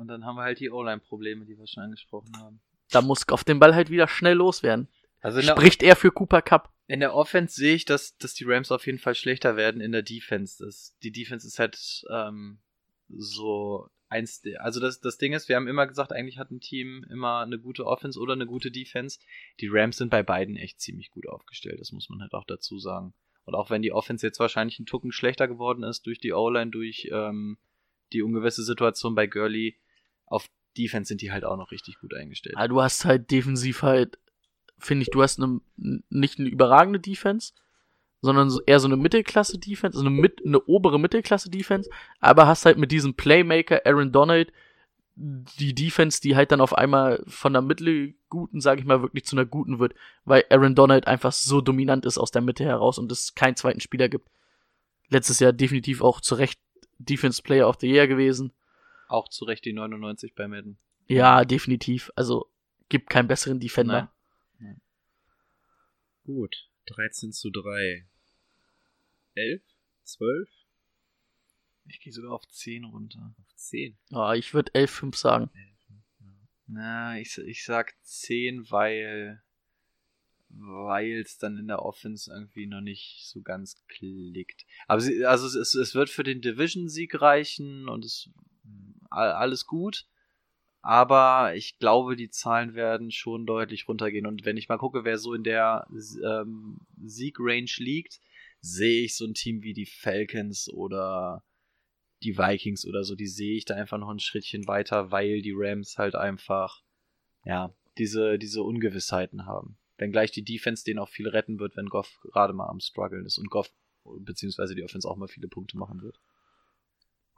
Und 0.01 0.07
dann 0.07 0.25
haben 0.25 0.35
wir 0.35 0.43
halt 0.43 0.59
die 0.59 0.69
O-Line-Probleme, 0.69 1.45
die 1.45 1.57
wir 1.57 1.67
schon 1.67 1.83
angesprochen 1.83 2.31
haben. 2.37 2.59
Da 2.89 3.01
muss 3.01 3.27
auf 3.29 3.43
den 3.43 3.59
Ball 3.59 3.73
halt 3.73 3.89
wieder 3.89 4.07
schnell 4.07 4.35
loswerden. 4.35 4.87
Also 5.21 5.41
Spricht 5.41 5.83
er 5.83 5.95
für 5.95 6.11
Cooper 6.11 6.41
Cup? 6.41 6.71
in 6.91 6.99
der 6.99 7.15
Offense 7.15 7.55
sehe 7.55 7.75
ich, 7.75 7.85
dass, 7.85 8.17
dass 8.17 8.33
die 8.33 8.43
Rams 8.43 8.69
auf 8.69 8.85
jeden 8.85 8.99
Fall 8.99 9.15
schlechter 9.15 9.55
werden 9.55 9.79
in 9.79 9.93
der 9.93 10.01
Defense. 10.01 10.61
Das, 10.61 10.97
die 11.03 11.13
Defense 11.13 11.47
ist 11.47 11.57
halt 11.57 12.03
ähm, 12.11 12.59
so 13.07 13.87
eins. 14.09 14.43
Also 14.59 14.81
das, 14.81 14.99
das 14.99 15.17
Ding 15.17 15.31
ist, 15.31 15.47
wir 15.47 15.55
haben 15.55 15.69
immer 15.69 15.87
gesagt, 15.87 16.11
eigentlich 16.11 16.37
hat 16.37 16.51
ein 16.51 16.59
Team 16.59 17.05
immer 17.09 17.39
eine 17.39 17.59
gute 17.59 17.85
Offense 17.85 18.19
oder 18.19 18.33
eine 18.33 18.45
gute 18.45 18.71
Defense. 18.71 19.19
Die 19.61 19.69
Rams 19.71 19.95
sind 19.95 20.09
bei 20.09 20.21
beiden 20.21 20.57
echt 20.57 20.81
ziemlich 20.81 21.11
gut 21.11 21.29
aufgestellt, 21.29 21.79
das 21.79 21.93
muss 21.93 22.09
man 22.09 22.19
halt 22.19 22.33
auch 22.33 22.43
dazu 22.43 22.77
sagen. 22.77 23.13
Und 23.45 23.55
auch 23.55 23.69
wenn 23.69 23.81
die 23.81 23.93
Offense 23.93 24.27
jetzt 24.27 24.41
wahrscheinlich 24.41 24.77
ein 24.77 24.85
Tucken 24.85 25.13
schlechter 25.13 25.47
geworden 25.47 25.83
ist 25.83 26.05
durch 26.05 26.19
die 26.19 26.33
O-Line, 26.33 26.71
durch 26.71 27.07
ähm, 27.09 27.57
die 28.11 28.21
ungewisse 28.21 28.65
Situation 28.65 29.15
bei 29.15 29.27
Gurley, 29.27 29.77
auf 30.31 30.47
Defense 30.77 31.09
sind 31.09 31.21
die 31.21 31.31
halt 31.31 31.43
auch 31.43 31.57
noch 31.57 31.71
richtig 31.71 31.99
gut 31.99 32.13
eingestellt. 32.13 32.55
Ja, 32.57 32.67
du 32.67 32.81
hast 32.81 33.05
halt 33.05 33.29
defensiv 33.31 33.83
halt, 33.83 34.17
finde 34.79 35.03
ich, 35.03 35.09
du 35.09 35.21
hast 35.21 35.39
eine, 35.39 35.59
nicht 36.09 36.39
eine 36.39 36.49
überragende 36.49 36.99
Defense, 36.99 37.53
sondern 38.21 38.49
so, 38.49 38.61
eher 38.61 38.79
so 38.79 38.87
eine 38.87 38.97
Mittelklasse-Defense, 38.97 39.97
also 39.97 40.07
eine, 40.07 40.15
mit, 40.15 40.41
eine 40.45 40.61
obere 40.61 40.99
Mittelklasse-Defense, 40.99 41.89
aber 42.19 42.47
hast 42.47 42.65
halt 42.65 42.77
mit 42.77 42.91
diesem 42.91 43.15
Playmaker 43.15 43.81
Aaron 43.85 44.11
Donald 44.11 44.53
die 45.15 45.75
Defense, 45.75 46.21
die 46.21 46.37
halt 46.37 46.51
dann 46.53 46.61
auf 46.61 46.77
einmal 46.77 47.21
von 47.27 47.51
der 47.51 47.61
mittelguten, 47.61 48.61
sage 48.61 48.79
ich 48.79 48.87
mal, 48.87 49.01
wirklich 49.01 49.25
zu 49.25 49.35
einer 49.35 49.45
guten 49.45 49.79
wird, 49.79 49.93
weil 50.23 50.45
Aaron 50.49 50.73
Donald 50.73 51.05
einfach 51.07 51.33
so 51.33 51.59
dominant 51.59 52.05
ist 52.05 52.17
aus 52.17 52.31
der 52.31 52.41
Mitte 52.41 52.63
heraus 52.63 52.97
und 52.97 53.11
es 53.11 53.35
keinen 53.35 53.57
zweiten 53.57 53.81
Spieler 53.81 54.07
gibt. 54.07 54.29
letztes 55.09 55.39
Jahr 55.41 55.51
definitiv 55.51 56.01
auch 56.01 56.21
zu 56.21 56.35
Recht 56.35 56.59
Defense 56.97 57.41
Player 57.41 57.67
of 57.67 57.77
the 57.81 57.87
Year 57.87 58.07
gewesen. 58.07 58.53
Auch 59.11 59.27
zu 59.27 59.43
Recht 59.43 59.65
die 59.65 59.73
99 59.73 60.35
bei 60.35 60.47
Madden. 60.47 60.77
Ja, 61.07 61.43
definitiv. 61.43 62.11
Also 62.15 62.49
gibt 62.87 63.09
keinen 63.09 63.27
besseren 63.27 63.59
Defender. 63.59 64.13
Gut. 66.23 66.69
13 66.85 67.33
zu 67.33 67.49
3. 67.49 68.07
11? 69.35 69.61
12? 70.03 70.49
Ich 71.87 71.99
gehe 71.99 72.13
sogar 72.13 72.31
auf 72.31 72.47
10 72.47 72.85
runter. 72.85 73.35
Auf 73.37 73.53
10. 73.55 73.97
Ah, 74.11 74.33
ich 74.33 74.53
würde 74.53 74.71
11-5 74.71 75.15
sagen. 75.17 75.49
Na, 76.67 77.19
ich, 77.19 77.37
ich 77.37 77.65
sag 77.65 77.93
10, 78.03 78.71
weil 78.71 79.43
weil 80.53 81.21
es 81.21 81.37
dann 81.37 81.57
in 81.57 81.67
der 81.67 81.81
Offense 81.81 82.31
irgendwie 82.31 82.67
noch 82.67 82.81
nicht 82.81 83.25
so 83.25 83.41
ganz 83.41 83.81
klickt. 83.87 84.65
Aber 84.87 85.01
sie, 85.01 85.25
also 85.25 85.47
es, 85.59 85.75
es 85.75 85.95
wird 85.95 86.09
für 86.09 86.23
den 86.23 86.41
Division-Sieg 86.41 87.21
reichen 87.21 87.87
und 87.87 88.05
es 88.05 88.29
alles 89.11 89.65
gut. 89.65 90.05
Aber 90.81 91.53
ich 91.55 91.77
glaube, 91.77 92.15
die 92.15 92.29
Zahlen 92.29 92.73
werden 92.73 93.11
schon 93.11 93.45
deutlich 93.45 93.87
runtergehen. 93.87 94.25
Und 94.25 94.45
wenn 94.45 94.57
ich 94.57 94.67
mal 94.67 94.77
gucke, 94.77 95.03
wer 95.03 95.19
so 95.19 95.33
in 95.33 95.43
der 95.43 95.87
ähm, 96.23 96.79
Sieg-Range 97.03 97.71
liegt, 97.77 98.19
sehe 98.61 99.03
ich 99.03 99.15
so 99.15 99.25
ein 99.25 99.35
Team 99.35 99.61
wie 99.61 99.73
die 99.73 99.85
Falcons 99.85 100.69
oder 100.69 101.43
die 102.23 102.37
Vikings 102.37 102.85
oder 102.85 103.03
so, 103.03 103.15
die 103.15 103.27
sehe 103.27 103.57
ich 103.57 103.65
da 103.65 103.75
einfach 103.75 103.97
noch 103.97 104.09
ein 104.09 104.19
Schrittchen 104.19 104.67
weiter, 104.67 105.11
weil 105.11 105.41
die 105.41 105.53
Rams 105.55 105.97
halt 105.97 106.15
einfach, 106.15 106.81
ja, 107.45 107.73
diese, 107.97 108.37
diese 108.37 108.63
Ungewissheiten 108.63 109.45
haben. 109.45 109.77
Wenngleich 109.97 110.31
die 110.31 110.43
Defense 110.43 110.83
den 110.83 110.99
auch 110.99 111.09
viel 111.09 111.27
retten 111.27 111.59
wird, 111.59 111.75
wenn 111.75 111.87
Goff 111.87 112.19
gerade 112.31 112.53
mal 112.53 112.69
am 112.69 112.79
struggeln 112.79 113.25
ist 113.25 113.37
und 113.37 113.49
Goff, 113.49 113.71
beziehungsweise 114.19 114.75
die 114.75 114.83
Offense 114.83 115.07
auch 115.07 115.17
mal 115.17 115.27
viele 115.27 115.47
Punkte 115.47 115.77
machen 115.77 116.01
wird. 116.01 116.19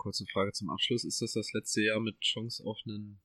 Kurze 0.03 0.25
Frage 0.31 0.51
zum 0.51 0.69
Abschluss. 0.69 1.05
Ist 1.05 1.21
das 1.21 1.31
das 1.33 1.53
letzte 1.53 1.81
Jahr 1.81 1.99
mit 2.01 2.19
Chance 2.19 2.63
auf 2.65 2.77
einen 2.85 3.21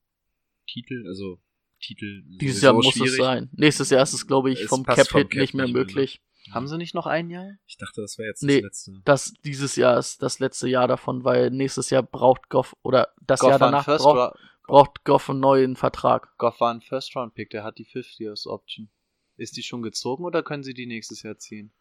Titel? 0.65 1.05
Also, 1.07 1.39
Titel. 1.81 2.23
Dieses 2.39 2.61
Jahr 2.61 2.73
muss 2.73 2.87
es 2.87 2.93
schwierig. 2.93 3.17
sein. 3.17 3.49
Nächstes 3.51 3.89
Jahr 3.89 4.01
ist 4.01 4.13
es, 4.13 4.25
glaube 4.25 4.49
ich, 4.51 4.61
Es 4.61 4.67
vom 4.69 4.85
Cap-Hit 4.85 5.07
Cap 5.09 5.15
nicht 5.33 5.33
mehr 5.33 5.41
nicht 5.43 5.53
mehr, 5.53 5.67
ne? 5.67 5.73
möglich. 5.73 6.21
Haben 6.51 6.67
sie 6.69 6.77
nicht 6.77 6.95
noch 6.95 7.05
ein 7.05 7.29
Jahr? 7.29 7.51
Ich 7.67 7.77
dachte, 7.77 8.01
das 8.01 8.17
wäre 8.17 8.29
jetzt 8.29 8.43
Nee. 8.43 8.61
das 8.61 8.63
letzte. 8.63 9.01
Das 9.03 9.33
dieses 9.43 9.75
Jahr 9.75 9.99
ist 9.99 10.23
das 10.23 10.39
letzte 10.39 10.67
Jahr 10.69 10.87
davon, 10.87 11.25
weil 11.25 11.51
nächstes 11.51 11.89
Jahr 11.89 12.01
braucht 12.01 12.47
Goff 12.49 12.75
oder 12.81 13.13
das 13.21 13.41
Goff 13.41 13.49
Jahr 13.49 13.59
danach 13.59 13.83
First 13.85 14.03
braucht, 14.05 14.17
Ra- 14.17 14.35
braucht 14.65 15.03
Goff 15.03 15.29
einen 15.29 15.41
neuen 15.41 15.75
Vertrag. 15.75 16.35
Goff 16.37 16.59
war 16.61 16.73
ein 16.73 16.81
First-Round-Pick, 16.81 17.49
der 17.49 17.63
hat 17.65 17.77
die 17.77 17.85
50-Years-Option. 17.85 18.89
Ist 19.37 19.57
die 19.57 19.63
schon 19.63 19.81
gezogen 19.81 20.23
oder 20.23 20.41
können 20.43 20.63
sie 20.63 20.73
die 20.73 20.85
nächstes 20.85 21.23
Jahr 21.23 21.37
ziehen? 21.37 21.71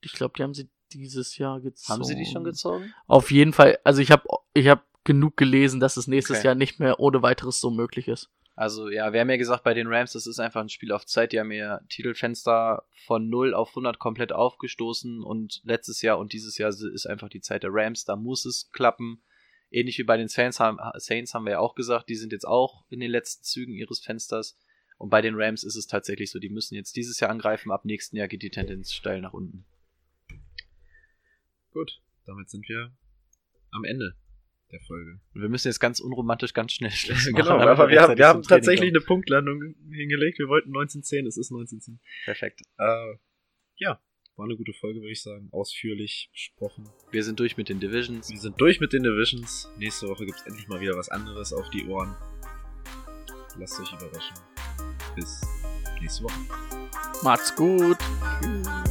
Ich 0.00 0.12
glaube, 0.12 0.32
die 0.36 0.42
haben 0.42 0.54
sie 0.54 0.68
dieses 0.94 1.38
Jahr 1.38 1.60
gezogen. 1.60 1.94
Haben 1.94 2.04
sie 2.04 2.16
die 2.16 2.26
schon 2.26 2.44
gezogen? 2.44 2.92
Auf 3.06 3.30
jeden 3.30 3.52
Fall. 3.52 3.78
Also 3.84 4.02
ich 4.02 4.10
habe 4.10 4.24
ich 4.54 4.68
hab 4.68 4.84
genug 5.04 5.36
gelesen, 5.36 5.80
dass 5.80 5.96
es 5.96 6.06
nächstes 6.06 6.38
Okay. 6.38 6.48
Jahr 6.48 6.54
nicht 6.54 6.78
mehr 6.78 7.00
ohne 7.00 7.22
weiteres 7.22 7.60
so 7.60 7.70
möglich 7.70 8.08
ist. 8.08 8.30
Also 8.56 8.90
ja, 8.90 9.12
wir 9.14 9.20
haben 9.20 9.30
ja 9.30 9.38
gesagt, 9.38 9.64
bei 9.64 9.72
den 9.72 9.86
Rams, 9.86 10.12
das 10.12 10.26
ist 10.26 10.38
einfach 10.38 10.60
ein 10.60 10.68
Spiel 10.68 10.92
auf 10.92 11.06
Zeit. 11.06 11.32
Die 11.32 11.40
haben 11.40 11.50
ihr 11.50 11.80
Titelfenster 11.88 12.84
von 13.06 13.30
0 13.30 13.54
auf 13.54 13.70
100 13.70 13.98
komplett 13.98 14.32
aufgestoßen 14.32 15.22
und 15.22 15.62
letztes 15.64 16.02
Jahr 16.02 16.18
und 16.18 16.34
dieses 16.34 16.58
Jahr 16.58 16.68
ist 16.68 17.06
einfach 17.06 17.30
die 17.30 17.40
Zeit 17.40 17.62
der 17.62 17.70
Rams. 17.72 18.04
Da 18.04 18.16
muss 18.16 18.44
es 18.44 18.70
klappen. 18.72 19.22
Ähnlich 19.70 19.96
wie 19.98 20.02
bei 20.02 20.16
den 20.16 20.28
Saints 20.28 20.60
haben, 20.60 20.78
Saints 20.96 21.32
haben 21.32 21.44
wir 21.44 21.52
ja 21.52 21.58
auch 21.60 21.74
gesagt, 21.74 22.08
die 22.10 22.16
sind 22.16 22.32
jetzt 22.32 22.46
auch 22.46 22.84
in 22.90 23.00
den 23.00 23.10
letzten 23.10 23.44
Zügen 23.44 23.72
ihres 23.72 24.00
Fensters. 24.00 24.58
Und 24.98 25.08
bei 25.08 25.22
den 25.22 25.36
Rams 25.36 25.64
ist 25.64 25.76
es 25.76 25.86
tatsächlich 25.86 26.30
so, 26.30 26.38
die 26.38 26.50
müssen 26.50 26.74
jetzt 26.74 26.96
dieses 26.96 27.18
Jahr 27.20 27.30
angreifen, 27.30 27.70
ab 27.70 27.86
nächsten 27.86 28.16
Jahr 28.16 28.28
geht 28.28 28.42
die 28.42 28.50
Tendenz 28.50 28.92
steil 28.92 29.22
nach 29.22 29.32
unten. 29.32 29.64
Gut, 31.72 32.00
damit 32.26 32.50
sind 32.50 32.68
wir 32.68 32.92
am 33.70 33.84
Ende 33.84 34.16
der 34.72 34.80
Folge. 34.80 35.20
Und 35.34 35.42
wir 35.42 35.48
müssen 35.48 35.68
jetzt 35.68 35.80
ganz 35.80 36.00
unromantisch 36.00 36.52
ganz 36.52 36.72
schnell 36.72 36.90
Schluss 36.90 37.26
machen. 37.30 37.34
genau, 37.34 37.58
aber 37.58 37.88
wir 37.88 38.02
haben, 38.02 38.16
wir 38.16 38.26
haben 38.26 38.42
tatsächlich 38.42 38.90
kommen. 38.92 38.96
eine 38.96 39.04
Punktlandung 39.04 39.74
hingelegt. 39.90 40.38
Wir 40.38 40.48
wollten 40.48 40.68
1910, 40.68 41.26
es 41.26 41.36
ist 41.36 41.50
1910. 41.50 42.00
Perfekt. 42.24 42.62
Äh, 42.78 43.16
ja, 43.76 44.00
war 44.36 44.44
eine 44.44 44.56
gute 44.56 44.72
Folge, 44.72 45.00
würde 45.00 45.12
ich 45.12 45.22
sagen. 45.22 45.48
Ausführlich 45.52 46.30
besprochen. 46.32 46.88
Wir 47.10 47.22
sind 47.22 47.40
durch 47.40 47.56
mit 47.56 47.68
den 47.68 47.80
Divisions. 47.80 48.30
Wir 48.30 48.38
sind 48.38 48.60
durch 48.60 48.80
mit 48.80 48.92
den 48.92 49.02
Divisions. 49.02 49.68
Nächste 49.76 50.08
Woche 50.08 50.26
gibt 50.26 50.38
es 50.38 50.46
endlich 50.46 50.68
mal 50.68 50.80
wieder 50.80 50.96
was 50.96 51.08
anderes 51.08 51.52
auf 51.52 51.68
die 51.70 51.86
Ohren. 51.86 52.14
Lasst 53.58 53.80
euch 53.80 53.92
überraschen. 53.92 54.36
Bis 55.16 55.40
nächste 56.00 56.24
Woche. 56.24 56.40
Macht's 57.22 57.54
gut. 57.54 57.98
Tschüss. 58.40 58.89